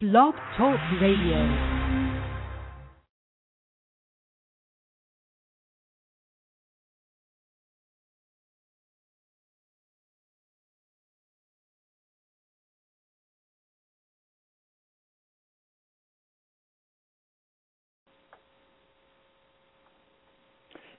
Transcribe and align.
Blog 0.00 0.34
Talk 0.56 0.80
Radio. 0.98 1.36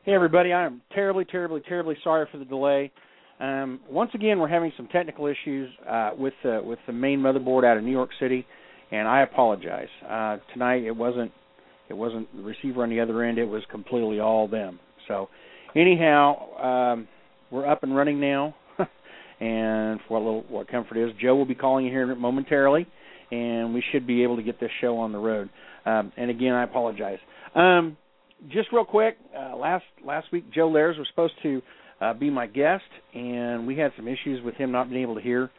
Hey 0.04 0.14
everybody, 0.14 0.54
I 0.54 0.64
am 0.64 0.84
terribly, 0.94 1.26
terribly, 1.26 1.62
terribly 1.68 1.96
sorry 2.04 2.28
for 2.32 2.38
the 2.38 2.46
delay. 2.46 2.92
Um, 3.40 3.80
once 3.90 4.12
again, 4.14 4.38
we're 4.38 4.48
having 4.48 4.72
some 4.78 4.88
technical 4.90 5.26
issues 5.26 5.72
uh, 5.90 6.12
with 6.16 6.34
the 6.44 6.62
with 6.64 6.78
the 6.86 6.94
main 6.94 7.20
motherboard 7.20 7.66
out 7.66 7.78
of 7.78 7.84
New 7.84 7.90
York 7.90 8.12
City, 8.20 8.46
and 8.92 9.08
I 9.08 9.22
apologize. 9.22 9.88
Uh, 10.08 10.38
tonight 10.54 10.84
it 10.84 10.96
wasn't 10.96 11.32
it 11.90 11.94
wasn't 11.94 12.34
the 12.36 12.44
receiver 12.44 12.84
on 12.84 12.90
the 12.90 13.00
other 13.00 13.24
end; 13.24 13.38
it 13.38 13.46
was 13.46 13.64
completely 13.72 14.20
all 14.20 14.48
them. 14.48 14.80
So, 15.08 15.30
anyhow, 15.76 16.94
um, 16.94 17.08
we're 17.50 17.68
up 17.70 17.84
and 17.84 17.96
running 17.96 18.20
now, 18.20 18.56
and 19.40 20.00
for 20.08 20.20
what 20.20 20.24
little 20.24 20.46
what 20.50 20.68
comfort 20.70 20.98
is, 20.98 21.12
Joe 21.22 21.36
will 21.36 21.46
be 21.46 21.56
calling 21.56 21.86
you 21.86 21.92
here 21.92 22.16
momentarily, 22.16 22.88
and 23.32 23.74
we 23.74 23.84
should 23.92 24.06
be 24.06 24.24
able 24.24 24.38
to 24.38 24.44
get 24.44 24.60
this 24.60 24.72
show 24.80 24.98
on 24.98 25.12
the 25.12 25.20
road. 25.20 25.50
Um, 25.86 26.12
and 26.18 26.30
again, 26.30 26.54
I 26.54 26.64
apologize. 26.64 27.20
Um, 27.56 27.98
just 28.50 28.70
real 28.72 28.86
quick, 28.86 29.18
uh, 29.38 29.56
last 29.56 29.86
last 30.06 30.28
week 30.32 30.52
Joe 30.54 30.70
Lairs 30.70 30.98
was 30.98 31.08
supposed 31.10 31.34
to 31.44 31.62
uh, 32.00 32.14
be 32.14 32.30
my 32.30 32.48
guest, 32.48 32.84
and 33.14 33.68
we 33.68 33.78
had 33.78 33.92
some 33.96 34.08
issues 34.08 34.44
with 34.44 34.56
him 34.56 34.72
not 34.72 34.90
being 34.90 35.02
able 35.02 35.16
to 35.16 35.22
hear 35.22 35.50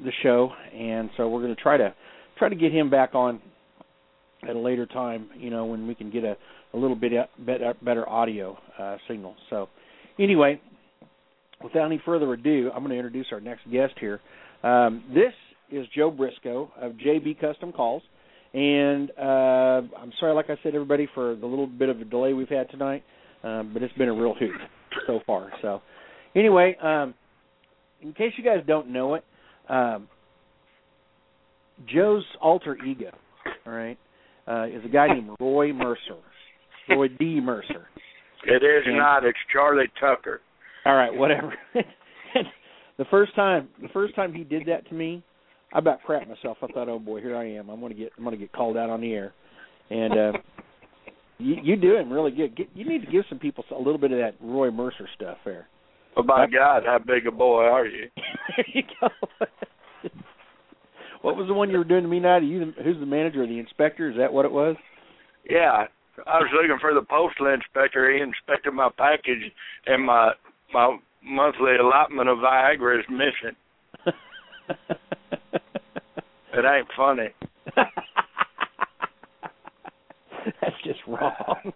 the 0.00 0.12
show, 0.22 0.50
and 0.74 1.10
so 1.16 1.28
we're 1.28 1.42
going 1.42 1.54
to 1.54 1.60
try 1.60 1.76
to 1.76 1.94
try 2.42 2.48
to 2.48 2.56
get 2.56 2.72
him 2.72 2.90
back 2.90 3.14
on 3.14 3.40
at 4.42 4.56
a 4.56 4.58
later 4.58 4.84
time. 4.84 5.28
You 5.36 5.50
know, 5.50 5.64
when 5.64 5.86
we 5.86 5.94
can 5.94 6.10
get 6.10 6.24
a 6.24 6.36
a 6.74 6.76
little 6.76 6.96
bit 6.96 7.12
better, 7.38 7.74
better 7.82 8.08
audio 8.08 8.58
uh, 8.80 8.96
signal. 9.06 9.36
So, 9.50 9.68
anyway, 10.18 10.60
without 11.62 11.86
any 11.86 12.00
further 12.04 12.32
ado, 12.32 12.70
I'm 12.74 12.80
going 12.80 12.90
to 12.90 12.96
introduce 12.96 13.26
our 13.30 13.40
next 13.40 13.70
guest 13.70 13.92
here. 14.00 14.20
Um, 14.64 15.04
this 15.14 15.32
is 15.70 15.86
Joe 15.94 16.10
Brisco 16.10 16.70
of 16.80 16.92
JB 16.92 17.40
Custom 17.40 17.72
Calls. 17.72 18.02
And 18.54 19.10
uh, 19.18 19.82
I'm 19.98 20.12
sorry, 20.18 20.34
like 20.34 20.50
I 20.50 20.56
said, 20.62 20.74
everybody, 20.74 21.08
for 21.14 21.36
the 21.36 21.46
little 21.46 21.66
bit 21.66 21.90
of 21.90 22.00
a 22.00 22.04
delay 22.04 22.32
we've 22.32 22.48
had 22.48 22.70
tonight, 22.70 23.04
um, 23.44 23.70
but 23.72 23.82
it's 23.82 23.94
been 23.94 24.08
a 24.08 24.14
real 24.14 24.34
hoot 24.34 24.50
so 25.06 25.20
far. 25.26 25.50
So, 25.62 25.80
anyway, 26.34 26.76
um, 26.82 27.14
in 28.00 28.12
case 28.12 28.32
you 28.36 28.44
guys 28.44 28.58
don't 28.66 28.88
know 28.88 29.14
it, 29.14 29.24
um, 29.68 30.08
Joe's 31.86 32.24
alter 32.40 32.76
ego, 32.84 33.10
all 33.66 33.72
right, 33.72 33.98
uh, 34.46 34.66
is 34.66 34.84
a 34.84 34.88
guy 34.88 35.08
named 35.08 35.30
Roy 35.40 35.72
Mercer, 35.72 36.16
Roy 36.88 37.08
D. 37.08 37.40
Mercer. 37.40 37.88
It 38.44 38.62
is 38.62 38.82
And- 38.86 38.96
not. 38.96 39.24
It's 39.24 39.38
Charlie 39.52 39.90
Tucker. 40.00 40.40
All 40.84 40.94
right, 40.96 41.14
whatever. 41.14 41.54
the 42.98 43.04
first 43.10 43.34
time, 43.36 43.68
the 43.80 43.88
first 43.88 44.14
time 44.16 44.32
he 44.34 44.42
did 44.44 44.66
that 44.66 44.86
to 44.88 44.94
me, 44.94 45.22
I 45.72 45.78
about 45.78 46.00
crapped 46.06 46.28
myself. 46.28 46.58
I 46.62 46.66
thought, 46.68 46.88
oh 46.88 46.98
boy, 46.98 47.20
here 47.20 47.36
I 47.36 47.44
am. 47.52 47.68
I'm 47.70 47.80
gonna 47.80 47.94
get, 47.94 48.10
I'm 48.18 48.24
gonna 48.24 48.36
get 48.36 48.52
called 48.52 48.76
out 48.76 48.90
on 48.90 49.00
the 49.00 49.12
air. 49.12 49.32
And 49.90 50.12
uh, 50.12 50.32
you, 51.38 51.56
you 51.62 51.76
do 51.76 51.96
him 51.96 52.12
really 52.12 52.32
good. 52.32 52.56
Get, 52.56 52.68
you 52.74 52.84
need 52.84 53.04
to 53.04 53.10
give 53.10 53.24
some 53.28 53.38
people 53.38 53.64
a 53.70 53.78
little 53.78 53.98
bit 53.98 54.10
of 54.12 54.18
that 54.18 54.34
Roy 54.40 54.70
Mercer 54.70 55.08
stuff 55.14 55.38
there. 55.44 55.68
Oh 56.16 56.22
my 56.22 56.42
Yep. 56.42 56.50
God, 56.52 56.82
how 56.84 56.98
big 56.98 57.26
a 57.26 57.30
boy 57.30 57.62
are 57.62 57.86
you? 57.86 58.08
there 58.56 58.66
you 58.74 58.82
go. 59.00 59.08
What 61.22 61.36
was 61.36 61.46
the 61.48 61.54
one 61.54 61.70
you 61.70 61.78
were 61.78 61.84
doing 61.84 62.02
to 62.02 62.08
me 62.08 62.20
now? 62.20 62.36
You, 62.38 62.72
the- 62.72 62.82
who's 62.82 62.98
the 63.00 63.06
manager? 63.06 63.42
Or 63.42 63.46
the 63.46 63.58
inspector? 63.58 64.10
Is 64.10 64.16
that 64.18 64.32
what 64.32 64.44
it 64.44 64.52
was? 64.52 64.76
Yeah, 65.48 65.86
I 66.26 66.38
was 66.38 66.48
looking 66.54 66.78
for 66.80 66.94
the 66.94 67.02
postal 67.02 67.46
inspector. 67.52 68.12
He 68.14 68.20
inspected 68.22 68.74
my 68.74 68.90
package, 68.96 69.50
and 69.86 70.04
my 70.04 70.32
my 70.72 70.98
monthly 71.24 71.76
allotment 71.80 72.28
of 72.28 72.38
Viagra 72.38 72.98
is 73.00 73.06
missing. 73.08 73.56
It 76.54 76.66
ain't 76.66 76.86
funny. 76.94 77.28
That's 80.60 80.76
just 80.84 80.98
wrong. 81.08 81.72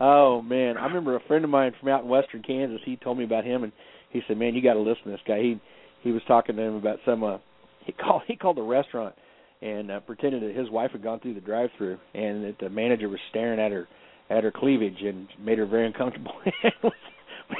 oh 0.00 0.42
man, 0.42 0.76
I 0.76 0.86
remember 0.86 1.14
a 1.16 1.20
friend 1.28 1.44
of 1.44 1.50
mine 1.50 1.72
from 1.78 1.90
out 1.90 2.02
in 2.02 2.08
western 2.08 2.42
Kansas. 2.42 2.80
He 2.84 2.96
told 2.96 3.18
me 3.18 3.24
about 3.24 3.44
him, 3.44 3.62
and 3.62 3.72
he 4.10 4.20
said, 4.26 4.36
"Man, 4.38 4.54
you 4.54 4.62
got 4.62 4.74
to 4.74 4.80
listen 4.80 5.04
to 5.04 5.10
this 5.10 5.20
guy." 5.28 5.38
He 5.40 5.60
he 6.02 6.10
was 6.10 6.22
talking 6.26 6.56
to 6.56 6.62
him 6.62 6.74
about 6.74 6.98
some. 7.04 7.22
uh 7.22 7.38
He 7.84 7.92
called 7.92 8.22
he 8.26 8.36
called 8.36 8.56
the 8.56 8.62
restaurant 8.62 9.14
and 9.60 9.90
uh, 9.90 10.00
pretended 10.00 10.42
that 10.42 10.56
his 10.56 10.68
wife 10.70 10.90
had 10.90 11.02
gone 11.02 11.20
through 11.20 11.34
the 11.34 11.40
drive-through, 11.40 11.96
and 12.14 12.44
that 12.44 12.56
the 12.58 12.68
manager 12.68 13.08
was 13.08 13.20
staring 13.30 13.60
at 13.60 13.70
her 13.70 13.86
at 14.28 14.44
her 14.44 14.50
cleavage 14.50 15.00
and 15.02 15.28
made 15.40 15.58
her 15.58 15.66
very 15.66 15.86
uncomfortable. 15.86 16.32
and 16.62 16.72
was 16.82 16.92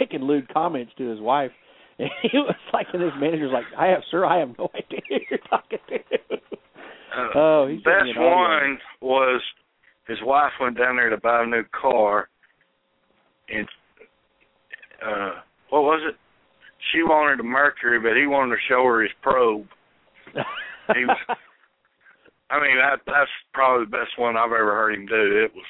making 0.00 0.22
lewd 0.22 0.52
comments 0.52 0.92
to 0.98 1.08
his 1.08 1.20
wife. 1.20 1.52
And 1.98 2.08
he 2.22 2.38
was 2.38 2.56
like, 2.72 2.86
and 2.92 3.02
his 3.02 3.12
manager's 3.20 3.52
like, 3.52 3.64
"I 3.78 3.86
have, 3.86 4.02
sir, 4.10 4.24
I 4.24 4.38
have 4.38 4.50
no 4.58 4.68
idea 4.74 5.00
who 5.08 5.16
you're 5.30 5.38
talking 5.48 5.78
to." 5.88 5.96
Uh, 6.34 7.28
Oh, 7.34 7.66
he 7.68 7.76
sent 7.84 8.04
me 8.04 8.12
best 8.12 8.18
one 8.18 8.78
was 9.00 9.42
his 10.08 10.18
wife 10.22 10.52
went 10.60 10.78
down 10.78 10.96
there 10.96 11.10
to 11.10 11.18
buy 11.18 11.42
a 11.42 11.46
new 11.46 11.62
car, 11.78 12.28
and 13.48 13.68
uh 15.04 15.40
what 15.68 15.82
was 15.82 16.02
it? 16.08 16.16
She 16.92 17.02
wanted 17.02 17.40
a 17.40 17.44
Mercury, 17.44 18.00
but 18.00 18.16
he 18.16 18.26
wanted 18.26 18.56
to 18.56 18.60
show 18.68 18.84
her 18.84 19.02
his 19.02 19.12
probe. 19.22 19.66
He 20.94 21.04
was- 21.04 21.36
I 22.50 22.60
mean, 22.60 22.76
that 22.76 23.00
that's 23.06 23.30
probably 23.54 23.86
the 23.86 23.90
best 23.90 24.18
one 24.18 24.36
I've 24.36 24.52
ever 24.52 24.74
heard 24.74 24.94
him 24.94 25.06
do. 25.06 25.44
It 25.44 25.54
was 25.54 25.64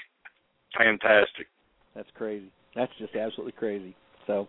fantastic. 0.77 1.47
That's 1.95 2.11
crazy. 2.15 2.51
That's 2.75 2.93
just 2.99 3.15
absolutely 3.15 3.53
crazy. 3.53 3.95
So, 4.27 4.49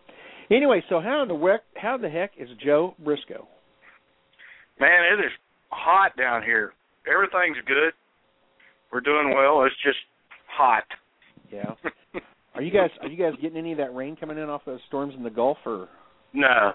anyway, 0.50 0.82
so 0.90 1.00
how 1.00 1.22
in 1.22 1.28
the 1.28 1.38
heck, 1.38 1.62
how 1.76 1.98
the 1.98 2.10
heck 2.10 2.32
is 2.38 2.50
Joe 2.64 2.96
Brisco? 3.04 3.46
Man, 4.80 5.04
it 5.14 5.24
is 5.24 5.32
hot 5.70 6.16
down 6.18 6.42
here. 6.42 6.74
Everything's 7.08 7.58
good. 7.68 7.94
We're 8.92 9.02
doing 9.02 9.34
well. 9.36 9.64
It's 9.66 9.76
just 9.84 10.00
hot. 10.48 10.86
Yeah. 11.52 11.76
Are 12.56 12.62
you 12.62 12.72
guys 12.72 12.90
are 13.02 13.08
you 13.08 13.18
guys 13.18 13.34
getting 13.42 13.58
any 13.58 13.72
of 13.72 13.78
that 13.80 13.94
rain 13.94 14.16
coming 14.16 14.38
in 14.38 14.50
off 14.50 14.62
those 14.66 14.80
storms 14.88 15.14
in 15.16 15.24
the 15.24 15.30
Gulf 15.30 15.58
or? 15.66 15.90
No, 16.34 16.74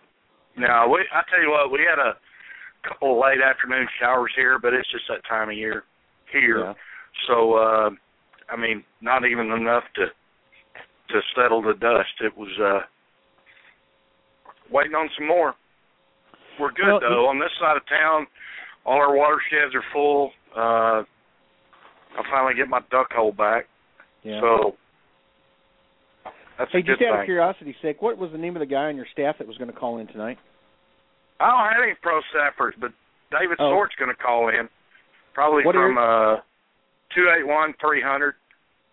no. 0.56 0.88
We 0.93 1.04
I 1.12 1.22
tell 1.31 1.43
you 1.43 1.50
what, 1.50 1.71
we 1.72 1.81
had 1.88 1.98
a 1.98 2.15
couple 2.87 3.12
of 3.12 3.19
late 3.19 3.41
afternoon 3.43 3.87
showers 4.00 4.33
here, 4.37 4.59
but 4.61 4.75
it's 4.75 4.91
just 4.91 5.05
that 5.09 5.22
time 5.28 5.49
of 5.50 5.56
year 5.56 5.84
here. 6.33 6.59
Yeah. 6.61 6.75
So, 7.27 7.55
uh, 7.55 7.91
I 8.49 8.56
mean, 8.56 8.84
not 9.00 9.25
even 9.25 9.50
enough 9.50 9.84
to 9.97 10.06
to 11.11 11.21
settle 11.34 11.62
the 11.62 11.72
dust. 11.72 12.12
It 12.21 12.37
was 12.37 12.50
uh 12.62 12.81
waiting 14.71 14.94
on 14.94 15.09
some 15.19 15.27
more. 15.27 15.55
We're 16.61 16.72
good 16.72 16.87
Well, 16.87 17.00
though. 17.00 17.27
On 17.28 17.39
this 17.39 17.50
side 17.59 17.77
of 17.77 17.83
town, 17.89 18.27
all 18.84 18.99
our 18.99 19.16
watersheds 19.16 19.75
are 19.75 19.84
full. 19.93 20.33
Uh 20.55 21.03
I 22.19 22.22
finally 22.31 22.55
get 22.55 22.69
my 22.69 22.81
duck 22.91 23.12
hole 23.12 23.33
back. 23.33 23.66
Yeah. 24.22 24.41
So 24.41 24.77
that's 26.59 26.71
hey, 26.72 26.78
a 26.78 26.83
good 26.83 26.99
just 26.99 27.03
out 27.03 27.15
of 27.15 27.21
thing. 27.21 27.27
curiosity's 27.27 27.77
sake, 27.81 28.03
what 28.03 28.19
was 28.19 28.33
the 28.33 28.39
name 28.39 28.56
of 28.56 28.60
the 28.60 28.66
guy 28.66 28.84
on 28.87 28.97
your 28.97 29.06
staff 29.12 29.37
that 29.39 29.47
was 29.47 29.56
going 29.59 29.71
to 29.71 29.77
call 29.77 29.99
in 29.99 30.09
tonight? 30.09 30.39
I 31.41 31.47
don't 31.47 31.72
have 31.72 31.82
any 31.82 31.94
pro 32.03 32.21
staffers, 32.34 32.72
but 32.81 32.93
David 33.31 33.56
Oh. 33.60 33.71
Sort's 33.71 33.94
going 33.97 34.10
to 34.15 34.16
call 34.22 34.49
in, 34.49 34.69
probably 35.34 35.65
What 35.65 35.75
from 35.75 35.99
area- 35.99 36.37
uh 36.37 36.41
two 37.15 37.26
eight 37.37 37.47
one 37.47 37.75
three 37.81 38.03
hundred. 38.03 38.34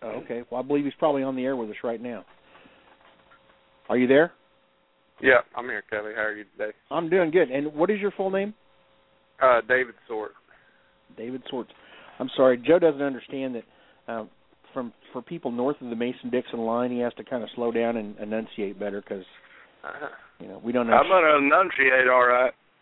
Oh, 0.01 0.09
okay. 0.23 0.43
Well, 0.49 0.61
I 0.61 0.63
believe 0.65 0.85
he's 0.85 0.93
probably 0.99 1.23
on 1.23 1.35
the 1.35 1.45
air 1.45 1.55
with 1.55 1.69
us 1.69 1.77
right 1.83 2.01
now. 2.01 2.23
Are 3.89 3.97
you 3.97 4.07
there? 4.07 4.31
Yeah, 5.21 5.39
I'm 5.55 5.65
here, 5.65 5.83
Kelly. 5.89 6.11
How 6.15 6.23
are 6.23 6.33
you 6.33 6.43
today? 6.57 6.71
I'm 6.91 7.09
doing 7.09 7.31
good. 7.31 7.49
And 7.49 7.73
what 7.73 7.89
is 7.89 7.99
your 7.99 8.11
full 8.11 8.29
name? 8.29 8.53
Uh, 9.41 9.61
David 9.67 9.95
Sort. 10.07 10.31
David 11.17 11.41
Swartz. 11.49 11.71
I'm 12.19 12.29
sorry, 12.35 12.57
Joe 12.57 12.79
doesn't 12.79 13.01
understand 13.01 13.55
that. 13.55 13.63
Um, 14.11 14.29
from 14.73 14.91
for 15.13 15.21
people 15.21 15.51
north 15.51 15.77
of 15.81 15.89
the 15.89 15.95
Mason-Dixon 15.95 16.59
line, 16.59 16.91
he 16.91 16.99
has 16.99 17.13
to 17.15 17.23
kind 17.23 17.41
of 17.43 17.49
slow 17.55 17.71
down 17.71 17.95
and 17.97 18.17
enunciate 18.19 18.77
better 18.77 19.01
because 19.01 19.23
Uh, 19.83 20.07
you 20.39 20.47
know 20.47 20.61
we 20.63 20.71
don't 20.71 20.87
know. 20.87 20.93
I'm 20.93 21.07
going 21.07 21.23
to 21.23 21.37
enunciate 21.37 22.07
all 22.07 22.25
right. 22.25 22.53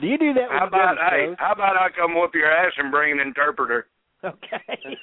do 0.00 0.06
you 0.06 0.18
do 0.18 0.32
that? 0.34 0.48
When 0.48 0.58
How 0.58 0.64
you 0.64 0.68
about 0.68 0.94
to 0.94 1.00
hey? 1.10 1.34
How 1.38 1.52
about 1.52 1.76
I 1.76 1.88
come 1.96 2.14
whoop 2.14 2.32
your 2.34 2.50
ass 2.50 2.72
and 2.78 2.90
bring 2.90 3.12
an 3.12 3.20
interpreter? 3.20 3.86
Okay. 4.24 4.96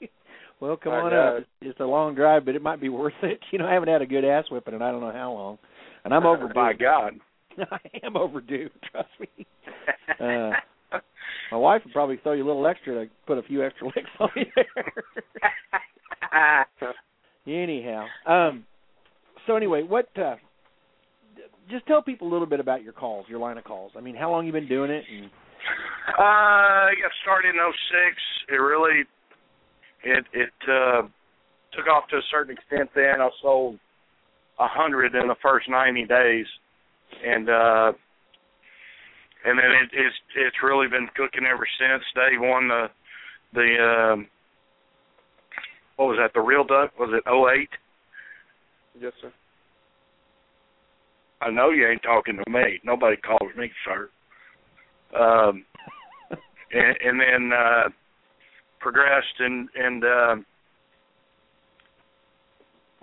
well, 0.60 0.76
come 0.76 0.92
My 0.92 1.00
on 1.00 1.14
up. 1.14 1.38
It's, 1.38 1.48
it's 1.62 1.80
a 1.80 1.84
long 1.84 2.14
drive, 2.14 2.44
but 2.44 2.54
it 2.54 2.62
might 2.62 2.80
be 2.80 2.88
worth 2.88 3.14
it. 3.22 3.40
You 3.52 3.58
know, 3.58 3.66
I 3.66 3.72
haven't 3.74 3.88
had 3.88 4.02
a 4.02 4.06
good 4.06 4.24
ass 4.24 4.44
whipping 4.50 4.74
in 4.74 4.82
I 4.82 4.90
don't 4.90 5.00
know 5.00 5.12
how 5.12 5.32
long, 5.32 5.58
and 6.04 6.14
I'm 6.14 6.26
overdue. 6.26 6.54
My 6.54 6.72
God. 6.72 7.14
I 7.70 7.78
am 8.02 8.16
overdue. 8.16 8.68
Trust 8.90 9.08
me. 9.20 9.28
Uh, 10.20 10.50
my 11.50 11.56
wife 11.56 11.82
would 11.84 11.92
probably 11.92 12.18
throw 12.22 12.32
you 12.32 12.44
a 12.44 12.48
little 12.48 12.66
extra 12.66 13.04
to 13.04 13.10
put 13.26 13.38
a 13.38 13.42
few 13.42 13.64
extra 13.64 13.86
licks 13.86 14.10
on 14.18 14.28
you 14.34 14.46
there. 14.56 14.64
Anyhow, 17.46 18.06
um, 18.26 18.64
so 19.46 19.56
anyway, 19.56 19.82
what 19.82 20.08
uh, 20.16 20.36
just 21.70 21.86
tell 21.86 22.02
people 22.02 22.28
a 22.28 22.32
little 22.32 22.46
bit 22.46 22.60
about 22.60 22.82
your 22.82 22.92
calls, 22.92 23.26
your 23.28 23.38
line 23.38 23.58
of 23.58 23.64
calls. 23.64 23.92
I 23.96 24.00
mean, 24.00 24.14
how 24.16 24.30
long 24.30 24.46
you 24.46 24.52
been 24.52 24.68
doing 24.68 24.90
it? 24.90 25.04
And 25.10 25.30
Uh, 26.18 26.22
I 26.22 26.94
got 27.00 27.10
started 27.22 27.54
in 27.54 27.56
'06. 27.56 28.22
It 28.48 28.54
really, 28.56 29.04
it 30.04 30.24
it 30.32 30.52
uh, 30.68 31.02
took 31.72 31.86
off 31.88 32.08
to 32.08 32.16
a 32.16 32.22
certain 32.30 32.56
extent. 32.56 32.90
Then 32.94 33.20
I 33.20 33.28
sold 33.42 33.78
a 34.58 34.68
hundred 34.68 35.14
in 35.14 35.28
the 35.28 35.34
first 35.42 35.68
90 35.68 36.04
days, 36.06 36.46
and 37.24 37.48
uh, 37.48 37.92
and 39.44 39.58
then 39.58 39.70
it, 39.82 39.90
it's 39.92 40.16
it's 40.36 40.56
really 40.62 40.88
been 40.88 41.08
cooking 41.16 41.44
ever 41.46 41.66
since. 41.78 42.02
Dave 42.14 42.40
won 42.40 42.68
the 42.68 42.86
the 43.52 44.12
um, 44.12 44.26
what 45.96 46.06
was 46.06 46.18
that? 46.20 46.32
The 46.34 46.40
real 46.40 46.64
duck 46.64 46.98
was 46.98 47.10
it 47.12 47.28
08? 47.28 47.68
Yes, 49.00 49.12
sir. 49.20 49.32
I 51.40 51.50
know 51.50 51.70
you 51.70 51.86
ain't 51.86 52.02
talking 52.02 52.36
to 52.42 52.50
me. 52.50 52.80
Nobody 52.84 53.16
calls 53.16 53.50
me 53.56 53.70
sir. 53.84 54.08
Um, 55.18 55.64
and, 56.72 56.96
and 57.04 57.20
then 57.20 57.50
uh, 57.56 57.88
progressed 58.80 59.40
and 59.40 59.68
and 59.76 60.04
uh, 60.04 60.36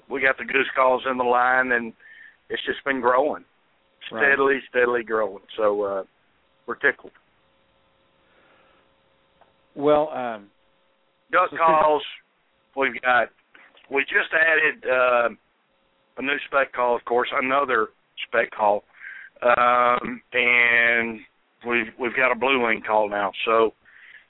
we 0.09 0.21
got 0.21 0.37
the 0.37 0.45
goose 0.45 0.69
calls 0.75 1.03
in 1.09 1.17
the 1.17 1.23
line, 1.23 1.71
and 1.71 1.93
it's 2.49 2.63
just 2.65 2.83
been 2.83 2.99
growing 3.01 3.45
Right. 4.11 4.25
steadily, 4.27 4.59
steadily 4.69 5.03
growing. 5.03 5.43
So 5.55 5.83
uh, 5.83 6.03
we're 6.67 6.75
tickled. 6.75 7.13
well, 9.75 10.09
um, 10.09 10.49
Duck 11.31 11.49
calls, 11.57 12.03
we've 12.75 12.99
got. 13.01 13.29
We 13.89 14.01
just 14.03 14.31
added 14.33 14.89
uh, 14.89 15.29
a 16.17 16.21
new 16.21 16.37
spec 16.47 16.73
call, 16.73 16.95
of 16.95 17.03
course, 17.05 17.29
another 17.41 17.89
spec 18.27 18.51
call, 18.51 18.83
um, 19.43 20.21
and 20.33 21.19
we've 21.67 21.91
we've 21.99 22.15
got 22.15 22.31
a 22.31 22.35
blue 22.35 22.63
wing 22.65 22.81
call 22.85 23.09
now. 23.09 23.31
So 23.45 23.73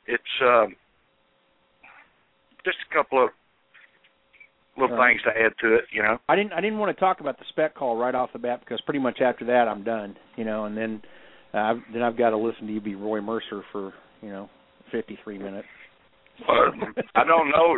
it's 0.08 0.24
um, 0.42 0.76
just 2.66 2.78
a 2.90 2.94
couple 2.94 3.24
of 3.24 3.30
little 4.78 4.98
Right. 4.98 5.12
things 5.12 5.22
to 5.24 5.30
add 5.30 5.54
to 5.62 5.76
it, 5.76 5.86
you 5.92 6.02
know. 6.02 6.18
I 6.30 6.36
didn't 6.36 6.54
I 6.54 6.62
didn't 6.62 6.80
want 6.80 6.96
to 6.96 7.00
talk 7.00 7.20
about 7.20 7.38
the 7.38 7.46
spec 7.50 7.76
call 7.76 7.98
right 7.98 8.16
off 8.16 8.32
the 8.34 8.40
bat 8.40 8.62
because 8.62 8.82
pretty 8.82 9.00
much 9.00 9.20
after 9.22 9.46
that 9.46 9.68
I'm 9.68 9.84
done, 9.84 10.16
you 10.38 10.46
know, 10.46 10.66
and 10.66 10.76
then 10.76 11.02
uh, 11.54 11.58
I've, 11.58 11.78
then 11.94 12.02
I've 12.02 12.18
got 12.18 12.32
to 12.32 12.38
listen 12.38 12.68
to 12.68 12.74
you 12.74 12.82
be 12.82 12.96
Roy 12.96 13.22
Mercer 13.22 13.64
for 13.72 13.94
you 14.22 14.30
know 14.30 14.50
53 14.92 15.38
minutes. 15.38 15.68
Uh, 16.48 16.72
I 17.16 17.24
don't 17.24 17.50
know. 17.50 17.76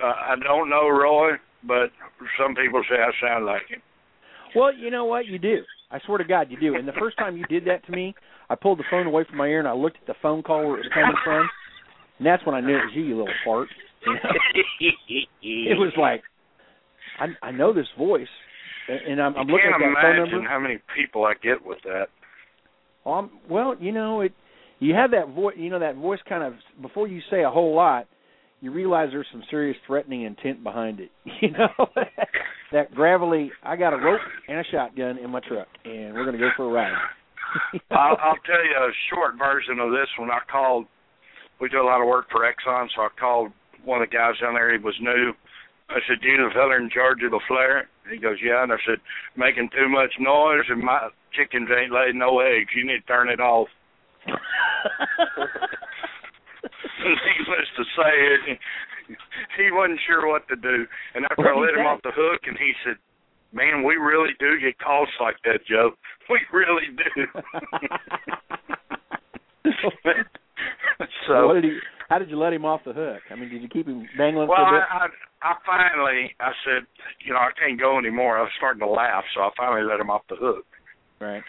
Uh, 0.00 0.06
I 0.06 0.34
don't 0.42 0.70
know 0.70 0.88
Roy, 0.88 1.32
but 1.66 1.90
some 2.38 2.54
people 2.54 2.82
say 2.88 2.96
I 2.96 3.10
sound 3.20 3.46
like 3.46 3.62
him. 3.68 3.82
Well, 4.54 4.74
you 4.74 4.90
know 4.90 5.04
what? 5.04 5.26
You 5.26 5.38
do. 5.38 5.62
I 5.90 5.98
swear 6.06 6.18
to 6.18 6.24
God, 6.24 6.50
you 6.50 6.58
do. 6.58 6.74
And 6.74 6.86
the 6.88 6.92
first 6.98 7.18
time 7.18 7.36
you 7.36 7.44
did 7.44 7.66
that 7.66 7.84
to 7.86 7.92
me, 7.92 8.14
I 8.48 8.54
pulled 8.54 8.78
the 8.78 8.84
phone 8.90 9.06
away 9.06 9.24
from 9.28 9.38
my 9.38 9.46
ear 9.46 9.58
and 9.58 9.68
I 9.68 9.72
looked 9.72 9.98
at 10.00 10.06
the 10.06 10.14
phone 10.22 10.42
call 10.42 10.66
where 10.66 10.76
it 10.76 10.84
was 10.84 10.90
coming 10.94 11.16
from, 11.24 11.48
and 12.18 12.26
that's 12.26 12.44
when 12.46 12.54
I 12.54 12.60
knew 12.60 12.76
it 12.76 12.84
was 12.84 12.92
you, 12.94 13.02
you 13.02 13.16
little 13.16 13.34
fart. 13.44 13.68
You 14.06 14.14
know? 14.14 14.20
It 15.42 15.78
was 15.78 15.92
like, 15.96 16.22
I 17.18 17.46
I 17.46 17.50
know 17.50 17.72
this 17.72 17.86
voice, 17.96 18.26
and 18.88 19.20
I'm, 19.20 19.36
I'm 19.36 19.46
looking 19.46 19.70
at 19.72 19.78
that 19.78 20.02
phone 20.02 20.16
imagine 20.16 20.32
number. 20.32 20.48
how 20.48 20.58
many 20.58 20.78
people 20.96 21.24
I 21.24 21.34
get 21.34 21.64
with 21.64 21.78
that. 21.84 22.06
I'm, 23.06 23.30
well, 23.48 23.76
you 23.78 23.92
know, 23.92 24.22
it. 24.22 24.32
You 24.80 24.94
have 24.94 25.12
that 25.12 25.28
voice. 25.28 25.54
You 25.56 25.70
know 25.70 25.78
that 25.78 25.96
voice 25.96 26.18
kind 26.28 26.42
of 26.42 26.54
before 26.80 27.06
you 27.06 27.20
say 27.30 27.42
a 27.42 27.50
whole 27.50 27.74
lot, 27.74 28.06
you 28.62 28.70
realize 28.70 29.08
there's 29.10 29.26
some 29.32 29.42
serious 29.50 29.76
threatening 29.86 30.22
intent 30.22 30.64
behind 30.64 31.00
it. 31.00 31.10
You 31.42 31.50
know, 31.50 31.86
that 32.70 32.94
gravelly. 32.94 33.50
I 33.64 33.74
got 33.74 33.92
a 33.92 33.96
rope 33.96 34.20
and 34.48 34.60
a 34.60 34.64
shotgun 34.70 35.18
in 35.18 35.28
my 35.30 35.40
truck, 35.40 35.66
and 35.84 36.14
we're 36.14 36.24
gonna 36.24 36.38
go 36.38 36.50
for 36.56 36.70
a 36.70 36.72
ride. 36.72 36.94
I'll, 37.90 38.16
I'll 38.22 38.38
tell 38.46 38.62
you 38.64 38.78
a 38.78 38.92
short 39.10 39.34
version 39.36 39.80
of 39.80 39.90
this 39.90 40.06
one. 40.18 40.30
I 40.30 40.38
called. 40.50 40.86
We 41.60 41.68
do 41.68 41.82
a 41.82 41.84
lot 41.84 42.00
of 42.00 42.06
work 42.06 42.26
for 42.30 42.46
Exxon, 42.46 42.86
so 42.94 43.02
I 43.02 43.08
called 43.18 43.50
one 43.84 44.00
of 44.00 44.08
the 44.08 44.16
guys 44.16 44.38
down 44.40 44.54
there. 44.54 44.72
He 44.72 44.78
was 44.82 44.94
new. 45.00 45.32
I 45.90 45.98
said, 46.06 46.22
"You 46.22 46.36
the 46.36 46.50
fella 46.54 46.76
in 46.76 46.88
charge 46.88 47.22
of 47.24 47.32
the 47.32 47.40
flare?" 47.48 47.88
He 48.08 48.18
goes, 48.18 48.38
"Yeah." 48.40 48.62
And 48.62 48.72
I 48.72 48.76
said, 48.86 48.98
"Making 49.36 49.68
too 49.70 49.88
much 49.88 50.14
noise, 50.20 50.64
and 50.68 50.80
my 50.80 51.08
chickens 51.32 51.68
ain't 51.76 51.92
laying 51.92 52.18
no 52.18 52.38
eggs. 52.38 52.70
You 52.76 52.86
need 52.86 53.00
to 53.00 53.06
turn 53.06 53.28
it 53.28 53.40
off." 53.40 53.68
Needless 57.38 57.68
to 57.76 57.84
say, 57.96 58.12
it, 58.12 58.58
he 59.56 59.70
wasn't 59.70 60.00
sure 60.06 60.26
what 60.28 60.46
to 60.48 60.56
do. 60.56 60.86
And 61.14 61.24
after 61.30 61.48
I 61.48 61.54
What'd 61.54 61.74
he 61.74 61.76
let 61.76 61.80
him 61.80 61.86
off 61.86 62.00
the 62.02 62.12
hook, 62.14 62.42
and 62.46 62.56
he 62.58 62.72
said, 62.84 62.96
"Man, 63.52 63.82
we 63.84 63.96
really 63.96 64.34
do 64.38 64.60
get 64.60 64.78
calls 64.78 65.08
like 65.20 65.36
that, 65.44 65.66
Joe. 65.68 65.92
We 66.30 66.38
really 66.52 66.86
do." 66.96 67.26
so, 71.26 71.46
what 71.48 71.54
did 71.54 71.64
he? 71.64 71.78
How 72.08 72.18
did 72.18 72.30
you 72.30 72.38
let 72.38 72.52
him 72.52 72.64
off 72.64 72.82
the 72.84 72.92
hook? 72.92 73.22
I 73.30 73.34
mean, 73.34 73.48
did 73.48 73.60
you 73.60 73.68
keep 73.68 73.88
him 73.88 74.06
dangling 74.16 74.48
well, 74.48 74.58
for 74.58 74.76
a 74.76 74.80
bit? 74.80 74.86
I, 74.88 75.06
I 75.06 75.08
I 75.42 75.54
finally 75.66 76.30
I 76.38 76.52
said, 76.64 76.86
you 77.24 77.32
know, 77.32 77.40
I 77.40 77.50
can't 77.58 77.78
go 77.78 77.98
anymore. 77.98 78.38
I 78.38 78.42
was 78.42 78.50
starting 78.56 78.80
to 78.80 78.88
laugh, 78.88 79.24
so 79.34 79.40
I 79.40 79.50
finally 79.56 79.82
let 79.82 79.98
him 80.00 80.10
off 80.10 80.22
the 80.28 80.36
hook. 80.36 80.64
Right. 81.20 81.42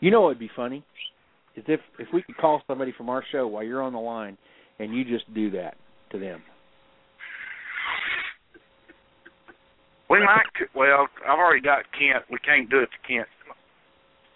You 0.00 0.10
know 0.10 0.22
what 0.22 0.28
would 0.28 0.38
be 0.38 0.50
funny? 0.54 0.84
Is 1.56 1.64
if 1.68 1.80
if 1.98 2.08
we 2.12 2.22
could 2.22 2.36
call 2.36 2.62
somebody 2.66 2.94
from 2.96 3.08
our 3.08 3.22
show 3.30 3.46
while 3.46 3.62
you're 3.62 3.82
on 3.82 3.92
the 3.92 4.00
line 4.00 4.38
and 4.78 4.94
you 4.94 5.04
just 5.04 5.32
do 5.34 5.50
that 5.50 5.74
to 6.10 6.18
them. 6.18 6.42
We 10.08 10.20
might. 10.20 10.44
Well, 10.74 11.08
I've 11.26 11.38
already 11.38 11.62
got 11.62 11.84
Kent. 11.92 12.24
We 12.30 12.38
can't 12.38 12.68
do 12.68 12.80
it 12.80 12.88
to 12.92 13.08
Kent. 13.08 13.28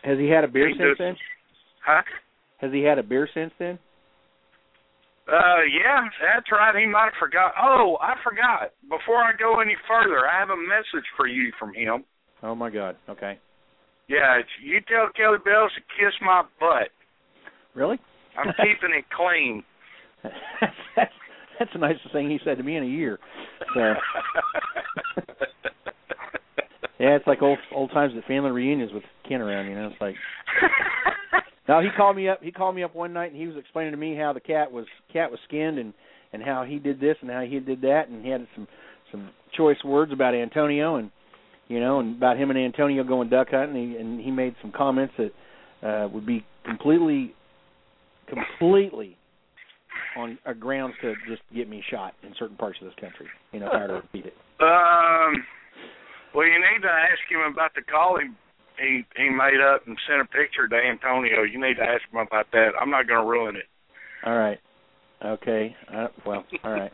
Has 0.02 0.18
he 0.18 0.28
had 0.28 0.44
a 0.44 0.48
beer 0.48 0.70
since 0.70 0.96
then? 0.98 1.16
Huh? 1.84 2.02
Has 2.58 2.72
he 2.72 2.82
had 2.82 2.98
a 2.98 3.02
beer 3.02 3.28
since 3.34 3.52
then? 3.58 3.78
Uh, 5.28 5.66
yeah, 5.66 6.06
that's 6.22 6.46
right. 6.52 6.74
He 6.76 6.86
might 6.86 7.10
have 7.10 7.18
forgot. 7.18 7.52
Oh, 7.60 7.98
I 8.00 8.14
forgot. 8.22 8.70
Before 8.88 9.18
I 9.18 9.32
go 9.36 9.60
any 9.60 9.76
further, 9.88 10.26
I 10.26 10.38
have 10.38 10.50
a 10.50 10.56
message 10.56 11.04
for 11.16 11.26
you 11.26 11.52
from 11.58 11.74
him. 11.74 12.04
Oh 12.42 12.54
my 12.54 12.70
God. 12.70 12.96
Okay. 13.08 13.38
Yeah, 14.08 14.38
it's, 14.38 14.48
you 14.62 14.80
tell 14.86 15.10
Kelly 15.16 15.38
Bells 15.44 15.72
to 15.74 15.82
kiss 15.98 16.14
my 16.22 16.42
butt. 16.60 16.94
Really? 17.76 17.98
I'm 18.36 18.52
keeping 18.56 18.96
it 18.96 19.04
clean. 19.14 19.62
that's, 20.96 21.12
that's 21.58 21.72
the 21.72 21.78
nicest 21.78 22.12
thing 22.12 22.28
he 22.28 22.40
said 22.44 22.58
to 22.58 22.64
me 22.64 22.76
in 22.76 22.82
a 22.82 22.86
year. 22.86 23.18
So 23.74 23.80
yeah, 26.98 27.16
it's 27.16 27.26
like 27.26 27.42
old 27.42 27.58
old 27.74 27.90
times 27.90 28.14
at 28.16 28.24
family 28.24 28.50
reunions 28.50 28.92
with 28.92 29.04
Ken 29.28 29.40
around. 29.40 29.66
You 29.66 29.74
know, 29.76 29.88
it's 29.88 30.00
like 30.00 30.16
No, 31.68 31.80
he 31.80 31.88
called 31.96 32.16
me 32.16 32.28
up. 32.28 32.42
He 32.42 32.52
called 32.52 32.74
me 32.74 32.82
up 32.82 32.94
one 32.94 33.12
night 33.12 33.32
and 33.32 33.40
he 33.40 33.46
was 33.46 33.56
explaining 33.56 33.92
to 33.92 33.98
me 33.98 34.16
how 34.16 34.32
the 34.32 34.40
cat 34.40 34.70
was 34.70 34.86
cat 35.12 35.30
was 35.30 35.40
skinned 35.46 35.78
and 35.78 35.92
and 36.32 36.42
how 36.42 36.64
he 36.64 36.78
did 36.78 37.00
this 37.00 37.16
and 37.20 37.30
how 37.30 37.42
he 37.42 37.58
did 37.58 37.80
that 37.82 38.08
and 38.08 38.24
he 38.24 38.30
had 38.30 38.46
some 38.54 38.68
some 39.10 39.30
choice 39.56 39.76
words 39.84 40.12
about 40.12 40.34
Antonio 40.34 40.96
and 40.96 41.10
you 41.68 41.80
know 41.80 42.00
and 42.00 42.16
about 42.16 42.36
him 42.36 42.50
and 42.50 42.58
Antonio 42.58 43.02
going 43.04 43.28
duck 43.28 43.48
hunting 43.50 43.76
and 43.76 43.92
he, 43.92 43.96
and 43.96 44.20
he 44.20 44.30
made 44.30 44.54
some 44.62 44.72
comments 44.72 45.14
that 45.18 45.32
uh 45.86 46.08
would 46.08 46.26
be 46.26 46.44
completely 46.64 47.34
completely 48.28 49.16
on 50.16 50.38
uh, 50.46 50.52
grounds 50.52 50.94
to 51.02 51.14
just 51.28 51.42
get 51.54 51.68
me 51.68 51.82
shot 51.90 52.14
in 52.22 52.34
certain 52.38 52.56
parts 52.56 52.78
of 52.80 52.86
this 52.86 52.94
country. 53.00 53.26
You 53.52 53.60
know, 53.60 53.66
if 53.66 53.72
I 53.72 53.80
were 53.82 53.86
to 53.88 53.94
repeat 54.12 54.26
it. 54.26 54.34
Um, 54.60 55.44
well, 56.34 56.46
you 56.46 56.58
need 56.58 56.82
to 56.82 56.88
ask 56.88 57.20
him 57.30 57.40
about 57.52 57.74
the 57.74 57.82
call 57.82 58.18
he 58.20 58.28
he 58.78 59.02
he 59.16 59.30
made 59.30 59.60
up 59.60 59.86
and 59.86 59.96
sent 60.08 60.20
a 60.20 60.24
picture 60.24 60.68
to 60.68 60.76
Antonio. 60.76 61.42
You 61.42 61.60
need 61.60 61.76
to 61.76 61.82
ask 61.82 62.02
him 62.12 62.20
about 62.20 62.46
that. 62.52 62.70
I'm 62.80 62.90
not 62.90 63.06
going 63.08 63.20
to 63.20 63.26
ruin 63.26 63.56
it. 63.56 63.64
All 64.24 64.36
right. 64.36 64.58
Okay. 65.24 65.74
Uh, 65.92 66.08
well, 66.26 66.44
all 66.62 66.72
right. 66.72 66.92